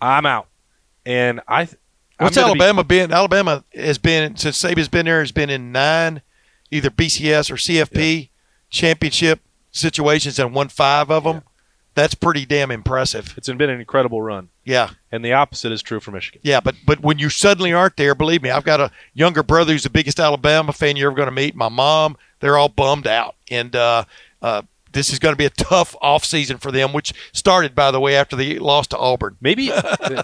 I'm 0.00 0.26
out. 0.26 0.46
And 1.04 1.40
I. 1.48 1.68
What's 2.18 2.36
gonna 2.36 2.54
be- 2.54 2.60
Alabama 2.60 2.84
been? 2.84 3.12
Alabama 3.12 3.64
has 3.74 3.98
been 3.98 4.36
since 4.36 4.62
Saban's 4.62 4.88
been 4.88 5.06
there. 5.06 5.20
Has 5.20 5.32
been 5.32 5.50
in 5.50 5.72
nine, 5.72 6.20
either 6.70 6.90
BCS 6.90 7.50
or 7.50 7.54
CFP 7.56 8.28
championship 8.68 9.40
situations 9.72 10.38
and 10.38 10.54
won 10.54 10.68
five 10.68 11.10
of 11.10 11.24
them. 11.24 11.42
That's 11.94 12.14
pretty 12.14 12.46
damn 12.46 12.70
impressive. 12.70 13.34
it's 13.36 13.48
been 13.48 13.68
an 13.68 13.80
incredible 13.80 14.22
run, 14.22 14.48
Yeah, 14.64 14.90
and 15.10 15.24
the 15.24 15.32
opposite 15.32 15.72
is 15.72 15.82
true 15.82 15.98
for 15.98 16.12
Michigan. 16.12 16.40
yeah. 16.44 16.60
But 16.60 16.76
but 16.86 17.00
when 17.00 17.18
you 17.18 17.28
suddenly 17.30 17.72
aren't 17.72 17.96
there, 17.96 18.14
believe 18.14 18.42
me, 18.42 18.50
I've 18.50 18.64
got 18.64 18.80
a 18.80 18.90
younger 19.12 19.42
brother 19.42 19.72
who's 19.72 19.82
the 19.82 19.90
biggest 19.90 20.20
Alabama 20.20 20.72
fan 20.72 20.96
you're 20.96 21.10
ever 21.10 21.16
going 21.16 21.26
to 21.26 21.32
meet. 21.34 21.56
My 21.56 21.68
mom, 21.68 22.16
they're 22.38 22.56
all 22.56 22.68
bummed 22.68 23.06
out, 23.08 23.34
and 23.50 23.74
uh, 23.74 24.04
uh, 24.40 24.62
this 24.92 25.12
is 25.12 25.18
going 25.18 25.32
to 25.32 25.36
be 25.36 25.44
a 25.44 25.50
tough 25.50 25.94
off 26.00 26.24
season 26.24 26.58
for 26.58 26.72
them, 26.72 26.92
which 26.92 27.12
started 27.32 27.74
by 27.74 27.90
the 27.90 28.00
way 28.00 28.16
after 28.16 28.36
they 28.36 28.58
lost 28.58 28.90
to 28.90 28.98
Auburn. 28.98 29.36
Maybe 29.40 29.70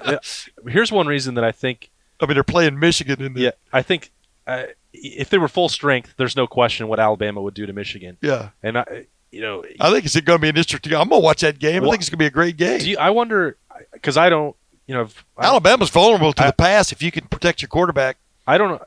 here's 0.69 0.93
one 0.93 1.07
reason 1.07 1.35
that 1.35 1.45
I 1.45 1.53
think 1.53 1.91
I 2.21 2.27
mean, 2.27 2.35
they're 2.35 2.45
playing 2.45 2.79
Michigan 2.79 3.23
in 3.23 3.35
the 3.35 3.41
Yeah, 3.43 3.51
I 3.73 3.83
think 3.83 4.11
uh, 4.47 4.64
if 4.93 5.29
they 5.31 5.39
were 5.39 5.49
full 5.49 5.69
strength, 5.69 6.14
there's 6.17 6.37
no 6.37 6.47
question 6.47 6.89
what 6.89 6.99
Alabama 7.01 7.43
would 7.43 7.55
do 7.55 7.67
to 7.67 7.73
Michigan. 7.73 8.17
yeah. 8.21 8.51
And 8.62 8.79
I, 8.79 9.07
you 9.31 9.41
know, 9.41 9.64
I 9.81 9.91
think 9.91 10.05
it's 10.05 10.19
going 10.21 10.39
to 10.39 10.43
be 10.43 10.49
an 10.49 10.57
interesting. 10.57 10.93
I'm 10.95 11.09
going 11.09 11.21
to 11.21 11.25
watch 11.25 11.41
that 11.43 11.59
game. 11.59 11.85
I 11.85 11.91
think 11.91 12.01
it's 12.01 12.09
going 12.09 12.19
to 12.19 12.23
be 12.23 12.27
a 12.27 12.31
great 12.31 12.57
game. 12.57 12.81
you, 12.81 12.97
I 12.97 13.11
wonder 13.11 13.57
because 13.93 14.17
I 14.17 14.31
don't, 14.31 14.57
you 14.87 14.95
know, 14.95 15.09
I, 15.37 15.47
Alabama's 15.47 15.91
vulnerable 15.91 16.33
to 16.33 16.45
I- 16.45 16.47
the 16.47 16.53
pass 16.53 16.93
if 16.93 17.03
you 17.03 17.11
can 17.11 17.27
protect 17.27 17.61
your 17.61 17.69
quarterback. 17.69 18.17
I 18.47 18.57
don't, 18.59 18.81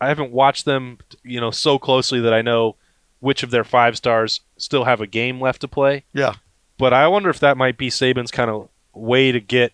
I 0.00 0.08
haven't 0.08 0.32
watched 0.32 0.64
them, 0.64 0.98
you 1.22 1.40
know, 1.40 1.50
so 1.50 1.78
closely 1.78 2.20
that 2.20 2.32
I 2.32 2.40
know 2.42 2.76
which 3.22 3.44
of 3.44 3.52
their 3.52 3.62
five 3.62 3.96
stars 3.96 4.40
still 4.56 4.82
have 4.82 5.00
a 5.00 5.06
game 5.06 5.40
left 5.40 5.60
to 5.60 5.68
play. 5.68 6.02
Yeah. 6.12 6.34
But 6.76 6.92
I 6.92 7.06
wonder 7.06 7.30
if 7.30 7.38
that 7.38 7.56
might 7.56 7.78
be 7.78 7.88
Saban's 7.88 8.32
kind 8.32 8.50
of 8.50 8.68
way 8.92 9.30
to 9.30 9.38
get 9.40 9.72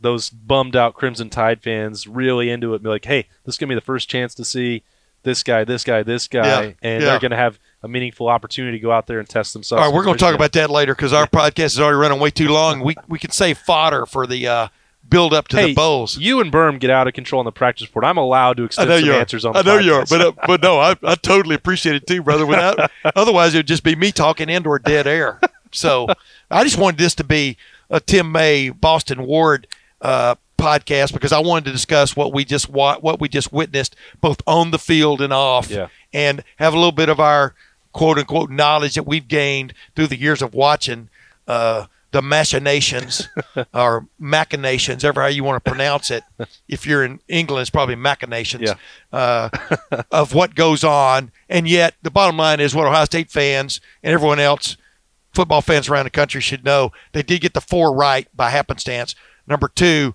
those 0.00 0.30
bummed 0.30 0.76
out 0.76 0.94
Crimson 0.94 1.30
Tide 1.30 1.62
fans 1.62 2.06
really 2.06 2.48
into 2.48 2.72
it. 2.72 2.76
And 2.76 2.84
be 2.84 2.88
like, 2.88 3.04
hey, 3.04 3.26
this 3.44 3.56
is 3.56 3.58
gonna 3.58 3.70
be 3.70 3.74
the 3.74 3.80
first 3.80 4.08
chance 4.08 4.36
to 4.36 4.44
see 4.44 4.84
this 5.24 5.42
guy, 5.42 5.64
this 5.64 5.82
guy, 5.82 6.04
this 6.04 6.28
guy, 6.28 6.46
Yeah, 6.46 6.72
and 6.80 7.02
yeah. 7.02 7.10
they're 7.10 7.18
gonna 7.18 7.36
have 7.36 7.58
a 7.82 7.88
meaningful 7.88 8.28
opportunity 8.28 8.78
to 8.78 8.82
go 8.82 8.92
out 8.92 9.08
there 9.08 9.18
and 9.18 9.28
test 9.28 9.52
themselves. 9.52 9.80
All 9.82 9.88
right, 9.88 9.94
we're 9.94 10.04
going 10.04 10.16
to 10.16 10.20
talk 10.24 10.34
about 10.34 10.52
that 10.52 10.70
later 10.70 10.94
because 10.94 11.12
our 11.12 11.26
podcast 11.26 11.64
is 11.64 11.80
already 11.80 11.96
running 11.96 12.20
way 12.20 12.30
too 12.30 12.48
long. 12.48 12.80
We 12.80 12.94
we 13.08 13.18
can 13.18 13.30
save 13.30 13.58
fodder 13.58 14.06
for 14.06 14.26
the 14.26 14.46
uh, 14.46 14.68
build 15.10 15.34
up 15.34 15.48
to 15.48 15.56
hey, 15.56 15.66
the 15.66 15.74
bowls. 15.74 16.16
You 16.16 16.40
and 16.40 16.50
Birm 16.52 16.78
get 16.78 16.88
out 16.90 17.06
of 17.08 17.14
control 17.14 17.40
on 17.40 17.44
the 17.44 17.52
practice 17.52 17.86
report. 17.88 18.04
I'm 18.04 18.16
allowed 18.16 18.56
to 18.58 18.64
extend 18.64 18.88
some 19.04 19.10
answers 19.10 19.44
on. 19.44 19.52
The 19.52 19.58
I 19.58 19.62
know 19.62 19.78
you 19.78 19.94
are, 19.94 20.06
but 20.08 20.20
uh, 20.20 20.32
but 20.46 20.62
no, 20.62 20.78
I, 20.78 20.96
I 21.02 21.14
totally 21.22 21.54
appreciate 21.54 21.96
it 21.96 22.06
too, 22.06 22.22
brother. 22.22 22.46
Without 22.46 22.90
otherwise, 23.16 23.54
it 23.54 23.58
would 23.58 23.66
just 23.66 23.82
be 23.84 23.96
me 23.96 24.12
talking 24.12 24.48
into 24.48 24.78
dead 24.78 25.06
air. 25.06 25.40
So 25.72 26.08
I 26.50 26.64
just 26.64 26.78
wanted 26.78 26.98
this 26.98 27.14
to 27.16 27.24
be 27.24 27.56
a 27.90 28.00
Tim 28.00 28.32
May 28.32 28.70
Austin 28.82 29.26
Ward 29.26 29.66
uh, 30.00 30.36
podcast 30.56 31.12
because 31.12 31.32
I 31.32 31.40
wanted 31.40 31.64
to 31.66 31.72
discuss 31.72 32.16
what 32.16 32.32
we 32.32 32.44
just 32.44 32.68
wa- 32.68 32.98
what 33.00 33.20
we 33.20 33.28
just 33.28 33.52
witnessed 33.52 33.96
both 34.20 34.40
on 34.46 34.70
the 34.70 34.78
field 34.78 35.20
and 35.20 35.32
off, 35.32 35.70
Yeah. 35.70 35.88
and 36.12 36.42
have 36.56 36.72
a 36.72 36.76
little 36.76 36.92
bit 36.92 37.08
of 37.08 37.18
our 37.20 37.54
quote 37.92 38.18
unquote 38.18 38.50
knowledge 38.50 38.94
that 38.94 39.06
we've 39.06 39.26
gained 39.28 39.74
through 39.96 40.06
the 40.08 40.18
years 40.18 40.42
of 40.42 40.54
watching. 40.54 41.08
Uh, 41.48 41.86
the 42.12 42.20
machinations 42.22 43.28
or 43.74 44.06
machinations, 44.18 45.04
ever 45.04 45.20
how 45.22 45.28
you 45.28 45.44
want 45.44 45.62
to 45.62 45.70
pronounce 45.70 46.10
it. 46.10 46.24
If 46.68 46.86
you're 46.86 47.04
in 47.04 47.20
England, 47.28 47.62
it's 47.62 47.70
probably 47.70 47.94
machinations 47.96 48.62
Yeah. 48.68 48.74
uh, 49.12 49.48
of 50.10 50.34
what 50.34 50.54
goes 50.54 50.82
on. 50.84 51.30
And 51.48 51.68
yet, 51.68 51.94
the 52.02 52.10
bottom 52.10 52.36
line 52.36 52.60
is 52.60 52.74
what 52.74 52.86
Ohio 52.86 53.04
State 53.04 53.30
fans 53.30 53.80
and 54.02 54.12
everyone 54.14 54.38
else, 54.40 54.76
football 55.34 55.60
fans 55.62 55.88
around 55.88 56.04
the 56.04 56.10
country, 56.10 56.40
should 56.40 56.64
know. 56.64 56.92
They 57.12 57.22
did 57.22 57.40
get 57.40 57.54
the 57.54 57.60
four 57.60 57.94
right 57.94 58.26
by 58.36 58.50
happenstance. 58.50 59.14
Number 59.46 59.68
two, 59.68 60.14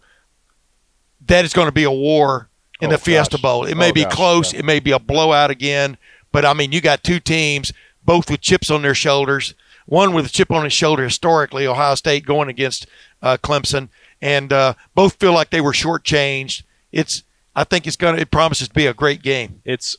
that 1.28 1.46
is 1.46 1.54
going 1.54 1.68
to 1.68 1.72
be 1.74 1.84
a 1.84 1.92
war 1.92 2.50
in 2.82 2.88
Oh, 2.90 2.92
the 2.92 2.98
Fiesta 2.98 3.38
gosh. 3.38 3.42
Bowl. 3.42 3.66
It 3.66 3.76
may 3.76 3.90
Oh, 3.90 3.94
be 3.94 4.04
gosh, 4.04 4.14
close. 4.14 4.54
yeah. 4.54 4.60
It 4.60 4.66
may 4.66 4.80
be 4.80 4.92
a 4.92 5.00
blowout 5.00 5.52
again. 5.52 5.98
But 6.32 6.46
I 6.46 6.54
mean, 6.54 6.72
you 6.72 6.82
got 6.82 7.04
two 7.04 7.20
teams, 7.20 7.72
both 8.04 8.30
with 8.30 8.42
chips 8.42 8.70
on 8.70 8.82
their 8.82 8.96
shoulders. 8.96 9.54
One 9.86 10.14
with 10.14 10.26
a 10.26 10.30
chip 10.30 10.52
on 10.52 10.64
his 10.64 10.74
shoulder 10.74 11.04
historically, 11.04 11.68
Ohio 11.68 11.96
State 11.96 12.26
going 12.26 12.50
against 12.50 12.88
uh, 13.22 13.38
Clemson, 13.42 13.90
and 14.22 14.52
uh, 14.52 14.74
both 14.96 15.20
feel 15.20 15.34
like 15.34 15.52
they 15.52 15.62
were 15.62 15.74
shortchanged. 15.74 16.64
It's, 16.92 17.24
I 17.56 17.64
think 17.64 17.86
it's 17.86 17.96
gonna, 17.96 18.18
it 18.18 18.32
promises 18.32 18.68
to 18.70 18.74
be 18.74 18.88
a 18.88 18.94
great 18.94 19.22
game. 19.22 19.62
it's 19.64 19.98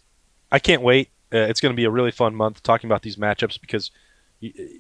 I 0.51 0.59
can't 0.59 0.83
wait. 0.83 1.11
Uh, 1.33 1.39
it's 1.39 1.61
going 1.61 1.73
to 1.73 1.77
be 1.77 1.85
a 1.85 1.91
really 1.91 2.11
fun 2.11 2.35
month 2.35 2.63
talking 2.63 2.89
about 2.89 3.03
these 3.03 3.17
matchups 3.17 3.61
because, 3.61 3.91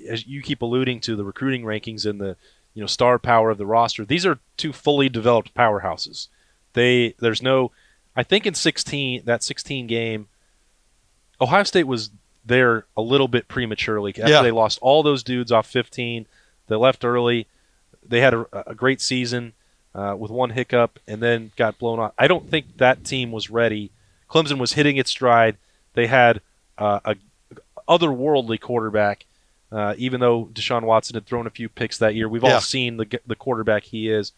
as 0.09 0.26
you 0.26 0.42
keep 0.42 0.62
alluding 0.62 1.00
to 1.00 1.16
the 1.16 1.24
recruiting 1.24 1.64
rankings 1.64 2.09
and 2.09 2.20
the 2.20 2.36
you 2.74 2.80
know 2.80 2.86
star 2.86 3.18
power 3.18 3.50
of 3.50 3.59
the 3.59 3.66
roster, 3.66 4.04
these 4.04 4.24
are 4.24 4.38
two 4.57 4.72
fully 4.72 5.09
developed 5.09 5.54
powerhouses. 5.54 6.28
They 6.74 7.14
there's 7.18 7.42
no, 7.42 7.72
I 8.14 8.22
think 8.22 8.46
in 8.46 8.54
16 8.54 9.24
that 9.24 9.42
16 9.42 9.86
game, 9.86 10.28
Ohio 11.40 11.64
State 11.64 11.86
was 11.86 12.11
there 12.47 12.86
a 12.97 13.03
little 13.03 13.28
bit 13.28 13.49
prematurely 13.49 14.11
after 14.12 14.28
Yeah. 14.30 14.42
they 14.42 14.51
lost 14.53 14.78
all 14.80 15.03
those 15.03 15.22
dudes 15.22 15.51
off 15.53 15.66
15. 15.66 16.26
They 16.68 16.76
left 16.76 17.05
early. 17.05 17.47
They 18.07 18.20
had 18.20 18.34
a, 18.34 18.47
a 18.70 18.74
great 18.74 19.01
season 19.01 19.53
uh, 19.94 20.14
with 20.18 20.30
one 20.30 20.51
hiccup 20.51 20.99
and 21.09 21.20
then 21.22 21.51
got 21.57 21.78
blown 21.78 21.99
off. 21.99 22.12
I 22.18 22.28
don't 22.28 22.49
think 22.49 22.76
that 22.78 23.05
team 23.05 23.32
was 23.32 23.51
ready. 23.51 23.90
Clemson 24.30 24.59
was 24.59 24.74
hitting 24.74 24.97
its 24.97 25.11
stride. 25.11 25.57
They 25.94 26.07
had 26.07 26.40
uh, 26.78 27.01
a 27.05 27.16
otherworldly 27.88 28.61
quarterback. 28.61 29.26
Uh, 29.72 29.94
even 29.99 30.20
though 30.20 30.47
Deshaun 30.53 30.82
Watson 30.84 31.14
had 31.14 31.26
thrown 31.26 31.47
a 31.47 31.51
few 31.51 31.68
picks 31.68 31.99
that 31.99 32.14
year, 32.14 32.28
we've 32.28 32.42
Yeah. 32.44 32.55
all 32.55 32.61
seen 32.61 32.97
the 32.99 33.20
the 33.26 33.34
quarterback 33.34 33.82
he 33.84 34.09
is. 34.09 34.32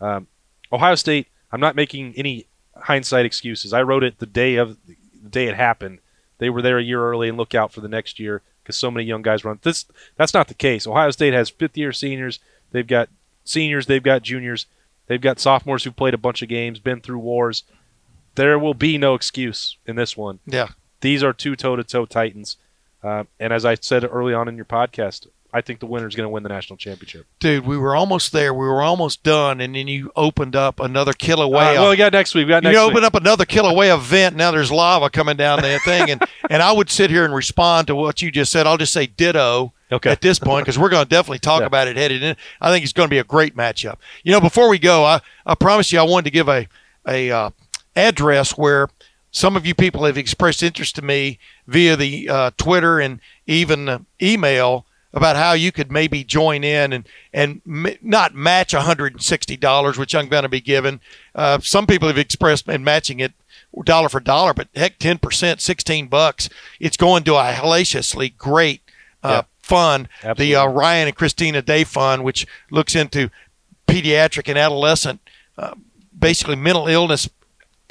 Um, 0.00 0.28
Ohio 0.72 0.94
State. 0.94 1.26
I'm 1.50 1.60
not 1.60 1.74
making 1.74 2.14
any 2.16 2.46
hindsight 2.76 3.26
excuses. 3.26 3.72
I 3.72 3.82
wrote 3.82 4.04
it 4.04 4.18
the 4.18 4.26
day 4.26 4.54
of 4.56 4.76
the 4.86 5.28
day 5.28 5.46
it 5.48 5.56
happened. 5.56 5.98
They 6.38 6.50
were 6.50 6.62
there 6.62 6.78
a 6.78 6.82
year 6.82 7.02
early 7.02 7.28
and 7.28 7.36
look 7.36 7.54
out 7.54 7.72
for 7.72 7.80
the 7.80 7.88
next 7.88 8.18
year 8.18 8.42
because 8.62 8.76
so 8.76 8.90
many 8.90 9.06
young 9.06 9.22
guys 9.22 9.44
run. 9.44 9.58
This 9.62 9.86
that's 10.16 10.34
not 10.34 10.48
the 10.48 10.54
case. 10.54 10.86
Ohio 10.86 11.10
State 11.10 11.34
has 11.34 11.50
fifth 11.50 11.76
year 11.76 11.92
seniors. 11.92 12.38
They've 12.70 12.86
got 12.86 13.08
seniors. 13.44 13.86
They've 13.86 14.02
got 14.02 14.22
juniors. 14.22 14.66
They've 15.06 15.20
got 15.20 15.40
sophomores 15.40 15.84
who 15.84 15.90
played 15.90 16.14
a 16.14 16.18
bunch 16.18 16.42
of 16.42 16.48
games, 16.48 16.78
been 16.78 17.00
through 17.00 17.18
wars. 17.18 17.64
There 18.34 18.58
will 18.58 18.74
be 18.74 18.98
no 18.98 19.14
excuse 19.14 19.76
in 19.86 19.96
this 19.96 20.16
one. 20.16 20.38
Yeah. 20.46 20.68
These 21.00 21.22
are 21.22 21.32
two 21.32 21.56
toe 21.56 21.76
to 21.76 21.84
toe 21.84 22.06
Titans. 22.06 22.56
Uh, 23.02 23.24
and 23.40 23.52
as 23.52 23.64
I 23.64 23.74
said 23.74 24.04
early 24.04 24.34
on 24.34 24.48
in 24.48 24.56
your 24.56 24.64
podcast, 24.64 25.26
I 25.58 25.60
think 25.60 25.80
the 25.80 25.86
winner 25.86 26.06
is 26.06 26.14
going 26.14 26.24
to 26.24 26.30
win 26.30 26.44
the 26.44 26.48
national 26.48 26.76
championship. 26.76 27.26
Dude, 27.40 27.66
we 27.66 27.76
were 27.76 27.96
almost 27.96 28.32
there. 28.32 28.54
We 28.54 28.66
were 28.66 28.80
almost 28.80 29.22
done, 29.24 29.60
and 29.60 29.74
then 29.74 29.88
you 29.88 30.12
opened 30.14 30.54
up 30.54 30.78
another 30.78 31.12
kill 31.12 31.40
Uh, 31.42 31.48
well, 31.48 31.90
we 31.90 31.96
got 31.96 32.12
next 32.12 32.34
week. 32.34 32.46
We 32.46 32.50
got 32.50 32.62
you 32.62 32.70
next 32.70 32.78
open 32.80 32.94
week. 32.96 33.04
up 33.04 33.14
another 33.16 33.44
kill 33.44 33.66
away 33.66 33.90
event. 33.92 34.36
Now 34.36 34.50
there's 34.52 34.70
lava 34.70 35.10
coming 35.10 35.36
down 35.36 35.60
that 35.62 35.82
thing, 35.82 36.10
and 36.10 36.22
and 36.50 36.62
I 36.62 36.70
would 36.72 36.88
sit 36.90 37.10
here 37.10 37.24
and 37.24 37.34
respond 37.34 37.88
to 37.88 37.94
what 37.96 38.22
you 38.22 38.30
just 38.30 38.52
said. 38.52 38.66
I'll 38.66 38.76
just 38.78 38.92
say 38.92 39.06
ditto 39.06 39.72
Okay. 39.90 40.10
at 40.10 40.20
this 40.20 40.38
point 40.38 40.64
because 40.64 40.78
we're 40.78 40.90
going 40.90 41.04
to 41.04 41.08
definitely 41.08 41.38
talk 41.40 41.60
Yeah. 41.60 41.66
about 41.66 41.88
it 41.88 41.96
headed 41.96 42.22
in. 42.22 42.36
I 42.60 42.70
think 42.70 42.84
it's 42.84 42.92
going 42.92 43.08
to 43.08 43.10
be 43.10 43.18
a 43.18 43.24
great 43.24 43.56
matchup. 43.56 43.96
You 44.22 44.32
know, 44.32 44.40
before 44.40 44.68
we 44.68 44.78
go, 44.78 45.04
I 45.04 45.20
I 45.44 45.54
promise 45.54 45.92
you 45.92 45.98
I 45.98 46.02
wanted 46.04 46.24
to 46.26 46.30
give 46.30 46.48
a 46.48 46.68
a 47.06 47.30
uh, 47.30 47.50
address 47.96 48.52
where 48.58 48.88
some 49.30 49.56
of 49.56 49.66
you 49.66 49.74
people 49.74 50.04
have 50.04 50.16
expressed 50.16 50.62
interest 50.62 50.94
to 50.96 51.02
me 51.02 51.38
via 51.66 51.96
the 51.96 52.28
uh, 52.28 52.50
Twitter 52.56 52.98
and 53.00 53.20
even 53.46 53.88
uh, 53.88 53.98
email 54.22 54.86
about 55.18 55.36
how 55.36 55.52
you 55.52 55.70
could 55.70 55.92
maybe 55.92 56.24
join 56.24 56.64
in 56.64 56.92
and 56.94 57.06
and 57.32 57.60
m- 57.66 57.98
not 58.00 58.34
match 58.34 58.72
$160, 58.72 59.98
which 59.98 60.14
I'm 60.14 60.28
going 60.28 60.44
to 60.44 60.48
be 60.48 60.60
given. 60.62 61.00
Uh, 61.34 61.58
some 61.60 61.86
people 61.86 62.08
have 62.08 62.16
expressed 62.16 62.66
in 62.68 62.82
matching 62.82 63.20
it 63.20 63.32
dollar 63.84 64.08
for 64.08 64.20
dollar, 64.20 64.54
but 64.54 64.68
heck, 64.74 64.98
10%, 64.98 65.60
16 65.60 66.06
bucks. 66.06 66.48
It's 66.80 66.96
going 66.96 67.24
to 67.24 67.34
a 67.36 67.52
hellaciously 67.52 68.30
great 68.30 68.80
uh, 69.22 69.42
fund, 69.60 70.08
the 70.38 70.56
uh, 70.56 70.66
Ryan 70.66 71.08
and 71.08 71.16
Christina 71.16 71.60
Day 71.60 71.84
Fund, 71.84 72.24
which 72.24 72.46
looks 72.70 72.94
into 72.96 73.30
pediatric 73.86 74.48
and 74.48 74.56
adolescent, 74.58 75.20
uh, 75.58 75.74
basically 76.18 76.56
mental 76.56 76.88
illness 76.88 77.28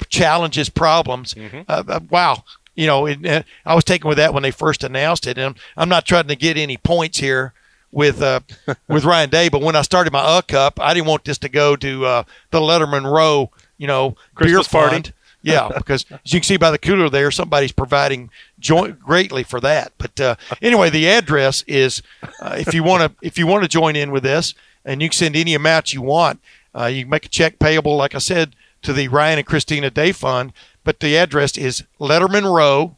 challenges, 0.08 0.68
problems. 0.68 1.34
Uh, 1.68 1.84
uh, 1.88 2.00
wow. 2.10 2.44
You 2.78 2.86
know, 2.86 3.06
it, 3.06 3.44
I 3.66 3.74
was 3.74 3.82
taken 3.82 4.08
with 4.08 4.18
that 4.18 4.32
when 4.32 4.44
they 4.44 4.52
first 4.52 4.84
announced 4.84 5.26
it, 5.26 5.36
and 5.36 5.46
I'm, 5.48 5.54
I'm 5.76 5.88
not 5.88 6.06
trying 6.06 6.28
to 6.28 6.36
get 6.36 6.56
any 6.56 6.76
points 6.76 7.18
here 7.18 7.52
with 7.90 8.22
uh, 8.22 8.40
with 8.88 9.04
Ryan 9.04 9.30
Day, 9.30 9.48
but 9.48 9.62
when 9.62 9.74
I 9.74 9.82
started 9.82 10.12
my 10.12 10.20
uh 10.20 10.42
cup, 10.42 10.78
I 10.80 10.94
didn't 10.94 11.08
want 11.08 11.24
this 11.24 11.38
to 11.38 11.48
go 11.48 11.74
to 11.74 12.06
uh, 12.06 12.22
the 12.52 12.60
Lettermen 12.60 13.10
Row, 13.10 13.50
you 13.78 13.88
know, 13.88 14.16
Christmas 14.36 14.68
beer 14.68 14.80
party. 14.80 15.12
Yeah, 15.42 15.70
because 15.76 16.06
as 16.24 16.32
you 16.32 16.38
can 16.38 16.46
see 16.46 16.56
by 16.56 16.70
the 16.70 16.78
cooler 16.78 17.08
there, 17.08 17.32
somebody's 17.32 17.72
providing 17.72 18.30
joint 18.60 19.00
greatly 19.00 19.42
for 19.42 19.60
that. 19.60 19.92
But 19.98 20.20
uh, 20.20 20.36
anyway, 20.62 20.88
the 20.88 21.08
address 21.08 21.64
is 21.66 22.00
uh, 22.40 22.56
if 22.58 22.72
you 22.72 22.84
want 22.84 23.02
to 23.02 23.26
if 23.26 23.38
you 23.38 23.48
want 23.48 23.64
to 23.64 23.68
join 23.68 23.96
in 23.96 24.12
with 24.12 24.22
this, 24.22 24.54
and 24.84 25.02
you 25.02 25.08
can 25.08 25.16
send 25.16 25.34
any 25.34 25.54
amount 25.54 25.92
you 25.92 26.02
want. 26.02 26.40
Uh, 26.76 26.84
you 26.84 27.02
can 27.02 27.10
make 27.10 27.26
a 27.26 27.28
check 27.28 27.58
payable, 27.58 27.96
like 27.96 28.14
I 28.14 28.18
said, 28.18 28.54
to 28.82 28.92
the 28.92 29.08
Ryan 29.08 29.38
and 29.38 29.46
Christina 29.46 29.90
Day 29.90 30.12
Fund. 30.12 30.52
But 30.84 31.00
the 31.00 31.16
address 31.16 31.58
is 31.58 31.82
Lettermen 32.00 32.54
Row, 32.54 32.96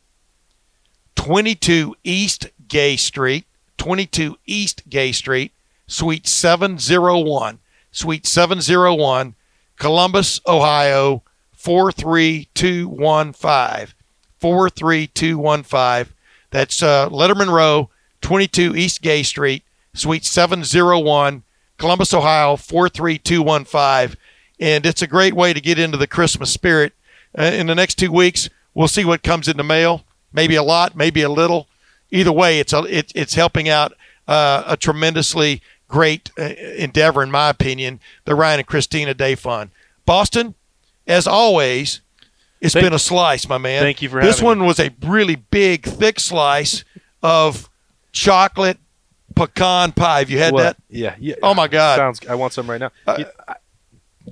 22 1.17 1.97
East 2.05 2.49
Gay 2.69 2.97
Street, 2.97 3.47
22 3.79 4.37
East 4.47 4.83
Gay 4.89 5.13
Street, 5.13 5.53
Suite 5.87 6.27
701, 6.27 7.59
Suite 7.91 8.27
701, 8.27 9.35
Columbus, 9.77 10.41
Ohio 10.47 11.23
43215. 11.53 13.95
43215. 14.41 16.15
That's 16.51 16.83
uh, 16.83 17.09
Lettermen 17.11 17.53
Row, 17.53 17.91
22 18.23 18.75
East 18.75 19.03
Gay 19.03 19.23
Street, 19.23 19.63
Suite 19.95 20.25
701, 20.25 21.43
Columbus, 21.77 22.15
Ohio 22.15 22.57
43215. 22.57 24.19
And 24.59 24.85
it's 24.85 25.03
a 25.03 25.07
great 25.07 25.35
way 25.35 25.53
to 25.53 25.61
get 25.61 25.79
into 25.79 25.97
the 25.97 26.07
Christmas 26.07 26.51
spirit. 26.51 26.93
Uh, 27.39 27.43
in 27.45 27.67
the 27.67 27.75
next 27.75 27.95
two 27.97 28.11
weeks, 28.13 28.49
we'll 28.75 28.89
see 28.89 29.05
what 29.05 29.23
comes 29.23 29.49
in 29.49 29.57
the 29.57 29.63
mail. 29.65 30.05
Maybe 30.33 30.55
a 30.57 30.63
lot, 30.63 30.95
maybe 30.97 31.23
a 31.23 31.29
little. 31.29 31.67
Either 32.11 32.33
way, 32.33 32.59
it's 32.59 32.73
a, 32.73 32.83
it, 32.85 33.13
it's 33.15 33.35
helping 33.35 33.69
out 33.69 33.93
uh, 34.29 34.65
a 34.67 34.77
tremendously 34.77 35.63
great 35.89 36.31
uh, 36.39 36.43
endeavor, 36.45 37.23
in 37.23 37.31
my 37.31 37.49
opinion, 37.51 38.01
the 38.25 38.35
Ryan 38.35 38.61
and 38.61 38.67
Christina 38.67 39.15
Day 39.15 39.35
Fund. 39.35 39.71
Austin, 40.09 40.55
as 41.07 41.29
always, 41.29 42.01
it's 42.61 42.75
Thank- 42.75 42.85
been 42.87 42.93
a 42.93 42.99
slice, 42.99 43.49
my 43.49 43.59
man. 43.59 43.81
Thank 43.83 44.03
you 44.03 44.09
for 44.09 44.21
this 44.21 44.41
having 44.41 44.59
one 44.61 44.67
was 44.67 44.81
a 44.81 44.91
really 45.05 45.37
big, 45.37 45.85
thick 45.85 46.19
slice 46.19 46.85
of 47.23 47.71
chocolate 48.11 48.79
pecan 49.37 49.93
pie. 49.93 50.19
Have 50.19 50.31
you 50.31 50.39
had 50.41 50.53
What? 50.53 50.63
that? 50.63 50.77
Yeah, 50.89 51.15
yeah. 51.21 51.37
Oh 51.45 51.55
my 51.55 51.69
God! 51.69 51.97
Sounds. 51.97 52.21
I 52.29 52.35
want 52.35 52.53
some 52.53 52.69
right 52.69 52.81
now. 52.81 52.91
Uh, 53.07 53.17
You- 53.21 53.55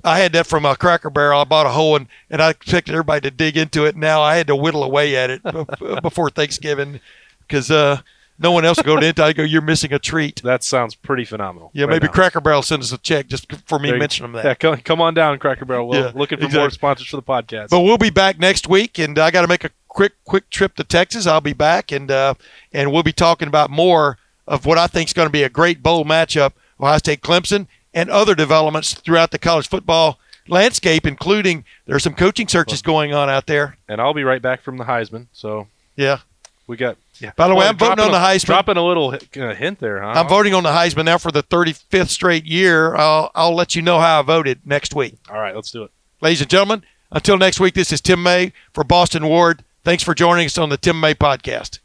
I 0.03 0.19
had 0.19 0.33
that 0.33 0.47
from 0.47 0.65
a 0.65 0.75
Cracker 0.75 1.09
Barrel. 1.09 1.41
I 1.41 1.43
bought 1.43 1.65
a 1.65 1.69
whole 1.69 1.91
one, 1.91 2.07
and 2.29 2.41
I 2.41 2.51
expected 2.51 2.93
everybody 2.93 3.21
to 3.29 3.31
dig 3.35 3.57
into 3.57 3.85
it. 3.85 3.95
Now 3.95 4.21
I 4.21 4.35
had 4.35 4.47
to 4.47 4.55
whittle 4.55 4.83
away 4.83 5.15
at 5.15 5.29
it 5.29 5.41
before 6.01 6.29
Thanksgiving 6.29 6.99
because 7.47 7.69
uh, 7.71 8.01
no 8.37 8.51
one 8.51 8.63
else 8.65 8.77
would 8.77 8.85
go 8.85 8.95
into. 8.95 9.07
it. 9.07 9.19
I 9.19 9.33
go, 9.33 9.43
"You're 9.43 9.61
missing 9.61 9.91
a 9.91 9.99
treat." 9.99 10.41
that 10.43 10.63
sounds 10.63 10.95
pretty 10.95 11.25
phenomenal. 11.25 11.71
Yeah, 11.73 11.85
right 11.85 11.93
maybe 11.93 12.07
now. 12.07 12.13
Cracker 12.13 12.39
Barrel 12.39 12.61
send 12.61 12.81
us 12.83 12.91
a 12.93 12.97
check 12.99 13.27
just 13.27 13.51
for 13.67 13.79
me 13.79 13.91
mentioning 13.91 14.31
them 14.31 14.37
Yeah, 14.39 14.49
that. 14.49 14.59
come, 14.59 14.77
come 14.77 15.01
on 15.01 15.13
down, 15.15 15.37
Cracker 15.39 15.65
Barrel. 15.65 15.89
We're 15.89 16.05
Yeah, 16.07 16.11
looking 16.15 16.39
for 16.39 16.47
more 16.49 16.69
sponsors 16.69 17.07
for 17.07 17.17
the 17.17 17.23
podcast. 17.23 17.69
But 17.69 17.81
we'll 17.81 17.97
be 17.97 18.11
back 18.11 18.39
next 18.39 18.67
week, 18.69 18.99
and 18.99 19.17
I 19.19 19.31
got 19.31 19.41
to 19.41 19.47
make 19.47 19.63
a 19.63 19.71
quick 19.87 20.13
quick 20.23 20.49
trip 20.51 20.75
to 20.75 20.83
Texas. 20.83 21.25
I'll 21.27 21.41
be 21.41 21.53
back, 21.53 21.91
and 21.91 22.09
uh, 22.11 22.35
and 22.71 22.91
we'll 22.93 23.03
be 23.03 23.11
talking 23.11 23.47
about 23.47 23.69
more 23.71 24.17
of 24.47 24.65
what 24.65 24.77
I 24.77 24.87
think 24.87 25.09
is 25.09 25.13
going 25.13 25.27
to 25.27 25.31
be 25.33 25.43
a 25.43 25.49
great 25.49 25.83
bowl 25.83 26.05
matchup: 26.05 26.51
Ohio 26.79 26.99
State, 26.99 27.21
Clemson, 27.21 27.67
and 27.93 28.09
other 28.09 28.35
developments 28.35 28.93
throughout 28.93 29.31
the 29.31 29.39
college 29.39 29.67
football 29.67 30.19
landscape, 30.47 31.05
including 31.05 31.63
there's 31.85 32.03
some 32.03 32.13
coaching 32.15 32.47
searches 32.47 32.81
going 32.81 33.13
on 33.13 33.29
out 33.29 33.45
there. 33.47 33.77
and 33.87 33.99
I'll 34.01 34.13
be 34.13 34.23
right 34.23 34.41
back 34.41 34.61
from 34.61 34.77
the 34.77 34.85
Heisman. 34.85 35.27
So 35.31 35.67
Yeah. 35.95 36.19
we 36.67 36.77
got. 36.77 36.97
Yeah. 37.19 37.31
By 37.35 37.47
the 37.49 37.53
way, 37.55 37.65
Boy, 37.65 37.69
I'm 37.69 37.77
voting 37.77 37.95
dropping 37.97 38.05
on 38.05 38.11
the 38.11 38.17
a- 38.17 38.21
Heisman. 38.35 38.45
Dropping 38.45 38.77
a 38.77 38.83
little 38.85 39.09
uh, 39.13 39.53
hint 39.55 39.79
there, 39.79 40.01
huh? 40.01 40.13
I'm 40.21 40.27
voting 40.29 40.53
on 40.53 40.63
the 40.63 40.69
Heisman 40.69 41.05
now 41.05 41.17
for 41.17 41.31
the 41.31 41.43
35th 41.43 42.07
straight 42.09 42.45
year. 42.45 42.95
I'll, 42.95 43.29
I'll 43.35 43.55
let 43.55 43.75
you 43.75 43.81
know 43.81 43.99
how 43.99 44.19
I 44.19 44.21
voted 44.23 44.61
next 44.65 44.95
week. 44.95 45.17
All 45.29 45.39
right, 45.39 45.53
let's 45.55 45.69
do 45.71 45.83
it. 45.83 45.91
Ladies 46.21 46.41
and 46.41 46.49
gentlemen, 46.49 46.83
until 47.11 47.37
next 47.37 47.59
week, 47.59 47.73
this 47.73 47.91
is 47.91 47.99
Tim 48.01 48.23
May 48.23 48.53
for 48.73 48.85
Austin 48.89 49.25
Ward. 49.27 49.63
Thanks 49.83 50.03
for 50.03 50.13
joining 50.13 50.45
us 50.45 50.57
on 50.57 50.69
the 50.69 50.77
Tim 50.77 50.99
May 50.99 51.13
Podcast. 51.13 51.79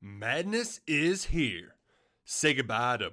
Madness 0.00 0.80
is 0.86 1.26
here. 1.26 1.74
Say 2.24 2.54
goodbye 2.54 2.98
to 2.98 3.12